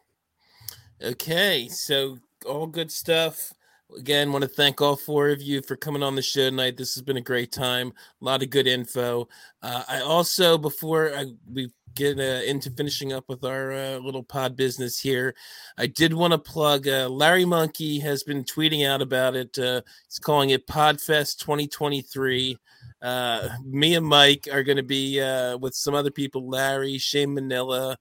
Okay, 1.01 1.67
so 1.67 2.17
all 2.45 2.67
good 2.67 2.91
stuff. 2.91 3.53
Again, 3.97 4.33
want 4.33 4.41
to 4.41 4.49
thank 4.49 4.81
all 4.81 4.97
four 4.97 5.29
of 5.29 5.41
you 5.41 5.61
for 5.61 5.77
coming 5.77 6.03
on 6.03 6.15
the 6.15 6.21
show 6.21 6.49
tonight. 6.49 6.75
This 6.75 6.93
has 6.95 7.03
been 7.03 7.17
a 7.17 7.21
great 7.21 7.51
time. 7.53 7.93
A 8.21 8.25
lot 8.25 8.43
of 8.43 8.49
good 8.49 8.67
info. 8.67 9.29
Uh, 9.61 9.83
I 9.87 10.01
also, 10.01 10.57
before 10.57 11.15
I, 11.15 11.27
we 11.49 11.71
get 11.97 12.19
uh, 12.19 12.43
into 12.45 12.69
finishing 12.69 13.11
up 13.11 13.27
with 13.27 13.43
our 13.43 13.73
uh, 13.73 13.97
little 13.97 14.23
pod 14.23 14.55
business 14.55 14.99
here, 14.99 15.33
I 15.77 15.87
did 15.87 16.13
want 16.13 16.31
to 16.31 16.37
plug 16.37 16.87
uh, 16.87 17.09
Larry 17.09 17.43
Monkey 17.43 17.99
has 17.99 18.23
been 18.23 18.43
tweeting 18.43 18.87
out 18.87 19.01
about 19.01 19.35
it. 19.35 19.57
Uh, 19.57 19.81
he's 20.05 20.19
calling 20.19 20.51
it 20.51 20.67
Podfest 20.67 21.39
2023. 21.39 22.57
Uh, 23.01 23.49
me 23.65 23.95
and 23.95 24.05
Mike 24.05 24.47
are 24.51 24.63
going 24.63 24.77
to 24.77 24.83
be 24.83 25.19
uh, 25.19 25.57
with 25.57 25.73
some 25.73 25.95
other 25.95 26.11
people 26.11 26.47
Larry, 26.47 26.97
Shane 26.99 27.33
Manila, 27.33 27.97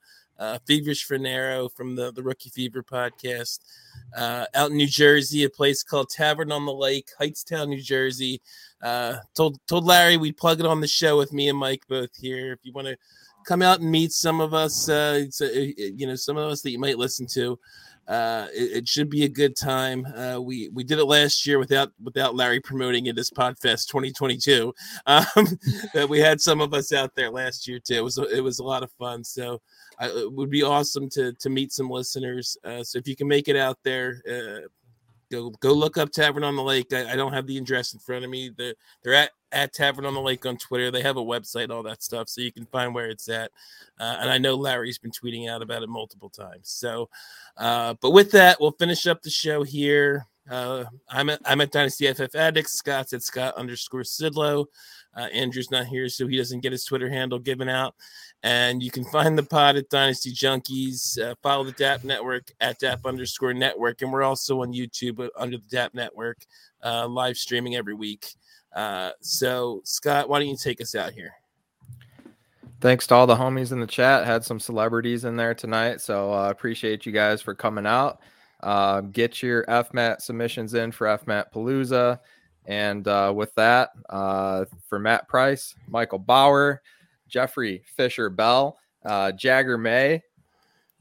Feverish 0.67 1.09
Fernero 1.09 1.73
from 1.73 1.97
the, 1.97 2.13
the 2.13 2.23
Rookie 2.23 2.51
Fever 2.51 2.83
podcast. 2.83 3.61
out 4.15 4.71
in 4.71 4.77
New 4.77 4.87
Jersey, 4.87 5.45
a 5.45 5.51
place 5.51 5.83
called 5.83 6.11
Tavern 6.11 6.53
on 6.53 6.67
the 6.67 6.75
Lake, 6.75 7.09
Hightstown, 7.19 7.69
New 7.69 7.81
Jersey. 7.81 8.43
told 9.35 9.59
told 9.67 9.85
Larry 9.87 10.19
we'd 10.19 10.37
plug 10.37 10.61
it 10.61 10.67
on 10.67 10.83
the 10.83 10.87
show 10.87 11.17
with 11.17 11.33
me 11.33 11.49
and 11.49 11.59
Mike 11.59 11.85
both 11.89 12.15
here. 12.17 12.53
If 12.53 12.59
you 12.63 12.73
want 12.73 12.89
to 12.89 12.99
come 13.47 13.63
out 13.63 13.81
and 13.81 13.91
meet 13.91 14.13
some 14.13 14.41
of 14.41 14.53
us. 14.53 14.89
Uh, 14.89 15.25
uh 15.41 15.45
you 15.45 16.07
know, 16.07 16.17
some 16.17 16.37
of 16.37 16.51
us 16.51 16.63
that 16.63 16.71
you 16.71 16.79
might 16.79 16.99
listen 16.99 17.27
to. 17.27 17.59
Uh, 18.09 18.47
it, 18.55 18.77
it, 18.77 18.89
should 18.89 19.11
be 19.11 19.25
a 19.25 19.29
good 19.29 19.57
time. 19.57 20.07
Uh, 20.07 20.41
we 20.41 20.69
we 20.69 20.85
did 20.85 21.01
it 21.01 21.07
last 21.07 21.45
year 21.45 21.59
without 21.59 21.91
without 22.05 22.37
Larry 22.37 22.61
promoting 22.61 23.07
it 23.07 23.19
as 23.19 23.31
Podfest 23.31 23.89
2022. 23.89 24.73
Um, 25.07 25.59
that 25.95 26.09
we 26.09 26.19
had 26.19 26.41
some 26.41 26.61
of 26.61 26.75
us 26.75 26.93
out 26.93 27.15
there 27.15 27.31
last 27.31 27.67
year 27.67 27.79
too. 27.79 27.95
It 27.95 28.05
was 28.05 28.19
it 28.19 28.43
was 28.43 28.59
a 28.59 28.65
lot 28.65 28.83
of 28.83 28.91
fun. 28.93 29.25
So 29.25 29.61
uh, 30.01 30.09
it 30.13 30.33
would 30.33 30.51
be 30.51 30.63
awesome 30.63 31.09
to 31.11 31.33
to 31.33 31.51
meet 31.51 31.73
some 31.73 31.91
listeners. 31.91 32.57
Uh, 32.65 32.85
so 32.85 32.99
if 32.99 33.09
you 33.09 33.17
can 33.17 33.29
make 33.29 33.49
it 33.49 33.57
out 33.57 33.79
there, 33.83 34.23
uh, 34.31 34.69
go 35.31 35.51
go 35.61 35.73
look 35.73 35.97
up 35.97 36.11
Tavern 36.11 36.45
on 36.45 36.57
the 36.57 36.63
Lake. 36.63 36.93
I, 36.93 37.13
I 37.13 37.17
don't 37.17 37.33
have 37.33 37.47
the 37.47 37.59
address 37.59 37.93
in 37.93 38.01
front 38.01 38.25
of 38.25 38.31
me. 38.31 38.51
They're 38.57 39.15
at 39.15 39.31
at 39.53 39.73
Tavern 39.73 40.07
on 40.07 40.15
the 40.15 40.21
Lake 40.21 40.45
on 40.47 40.57
Twitter. 40.57 40.91
They 40.91 41.03
have 41.03 41.17
a 41.17 41.25
website, 41.25 41.71
all 41.71 41.83
that 41.85 42.03
stuff, 42.03 42.29
so 42.29 42.41
you 42.41 42.53
can 42.53 42.67
find 42.67 42.95
where 42.95 43.11
it's 43.11 43.29
at. 43.29 43.51
Uh, 43.99 44.17
and 44.21 44.31
I 44.31 44.39
know 44.39 44.55
Larry's 44.55 44.99
been 44.99 45.11
tweeting 45.11 45.49
out 45.49 45.63
about 45.63 45.83
it 45.83 45.89
multiple 45.89 46.31
times. 46.31 46.69
So, 46.69 47.09
uh, 47.57 47.95
but 48.01 48.11
with 48.11 48.31
that, 48.33 48.61
we'll 48.61 48.73
finish 48.73 49.07
up 49.07 49.23
the 49.23 49.31
show 49.31 49.63
here. 49.63 50.27
Uh, 50.49 50.85
I'm 51.09 51.29
at 51.29 51.41
I'm 51.45 51.61
at 51.61 51.73
Dynasty 51.73 52.13
FF 52.13 52.35
Addicts. 52.35 52.79
Scott's 52.79 53.13
at 53.13 53.23
Scott 53.23 53.57
underscore 53.57 54.03
Sidlow. 54.03 54.67
Uh, 55.17 55.29
Andrew's 55.33 55.71
not 55.71 55.87
here, 55.87 56.09
so 56.09 56.27
he 56.27 56.37
doesn't 56.37 56.61
get 56.61 56.73
his 56.73 56.85
Twitter 56.85 57.09
handle 57.09 57.39
given 57.39 57.69
out. 57.69 57.95
And 58.43 58.83
you 58.83 58.91
can 58.91 59.05
find 59.05 59.37
the 59.37 59.43
pod 59.43 59.77
at 59.77 59.89
Dynasty 59.89 60.33
Junkies. 60.33 61.19
Uh, 61.21 61.35
follow 61.43 61.65
the 61.65 61.73
DAP 61.73 62.05
Network 62.05 62.53
at 62.61 62.79
DAP 62.79 63.07
underscore 63.07 63.55
network. 63.55 64.03
And 64.03 64.13
we're 64.13 64.23
also 64.23 64.61
on 64.63 64.73
YouTube 64.73 65.27
under 65.37 65.57
the 65.57 65.69
DAP 65.71 65.95
Network, 65.95 66.39
uh, 66.85 67.09
live 67.09 67.39
streaming 67.39 67.77
every 67.77 67.95
week. 67.95 68.35
Uh, 68.77 69.11
so, 69.23 69.81
Scott, 69.85 70.29
why 70.29 70.39
don't 70.39 70.49
you 70.49 70.57
take 70.57 70.83
us 70.83 70.95
out 70.95 71.13
here? 71.13 71.33
Thanks 72.81 73.07
to 73.07 73.15
all 73.15 73.27
the 73.27 73.35
homies 73.35 73.73
in 73.73 73.81
the 73.81 73.87
chat. 73.87 74.27
Had 74.27 74.45
some 74.45 74.61
celebrities 74.61 75.25
in 75.25 75.35
there 75.35 75.55
tonight. 75.55 76.03
So, 76.03 76.31
I 76.31 76.49
uh, 76.49 76.51
appreciate 76.51 77.07
you 77.07 77.13
guys 77.13 77.41
for 77.41 77.55
coming 77.55 77.87
out. 77.87 78.21
Uh, 78.63 79.01
get 79.01 79.43
your 79.43 79.65
FMAT 79.65 80.21
submissions 80.21 80.75
in 80.75 80.93
for 80.93 81.07
FMAT 81.07 81.53
Palooza. 81.53 82.21
And 82.67 83.09
uh, 83.09 83.33
with 83.35 83.55
that, 83.55 83.91
uh, 84.11 84.67
for 84.89 84.99
Matt 84.99 85.27
Price, 85.27 85.75
Michael 85.89 86.19
Bower, 86.19 86.83
Jeffrey 87.29 87.83
Fisher 87.97 88.29
Bell, 88.29 88.79
uh, 89.05 89.33
Jagger 89.33 89.79
May, 89.79 90.23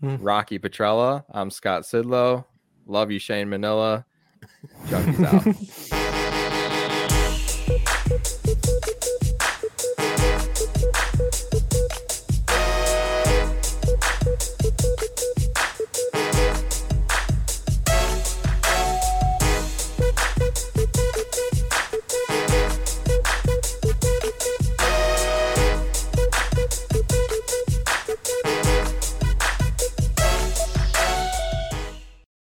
mm. 0.01 0.17
Rocky 0.21 0.59
Petrella, 0.59 1.25
I'm 1.31 1.49
Scott 1.49 1.83
Sidlow. 1.83 2.45
Love 2.85 3.11
you, 3.11 3.19
Shane 3.19 3.49
Manila. 3.49 4.05
Junkies 4.87 5.91
out. 5.91 6.01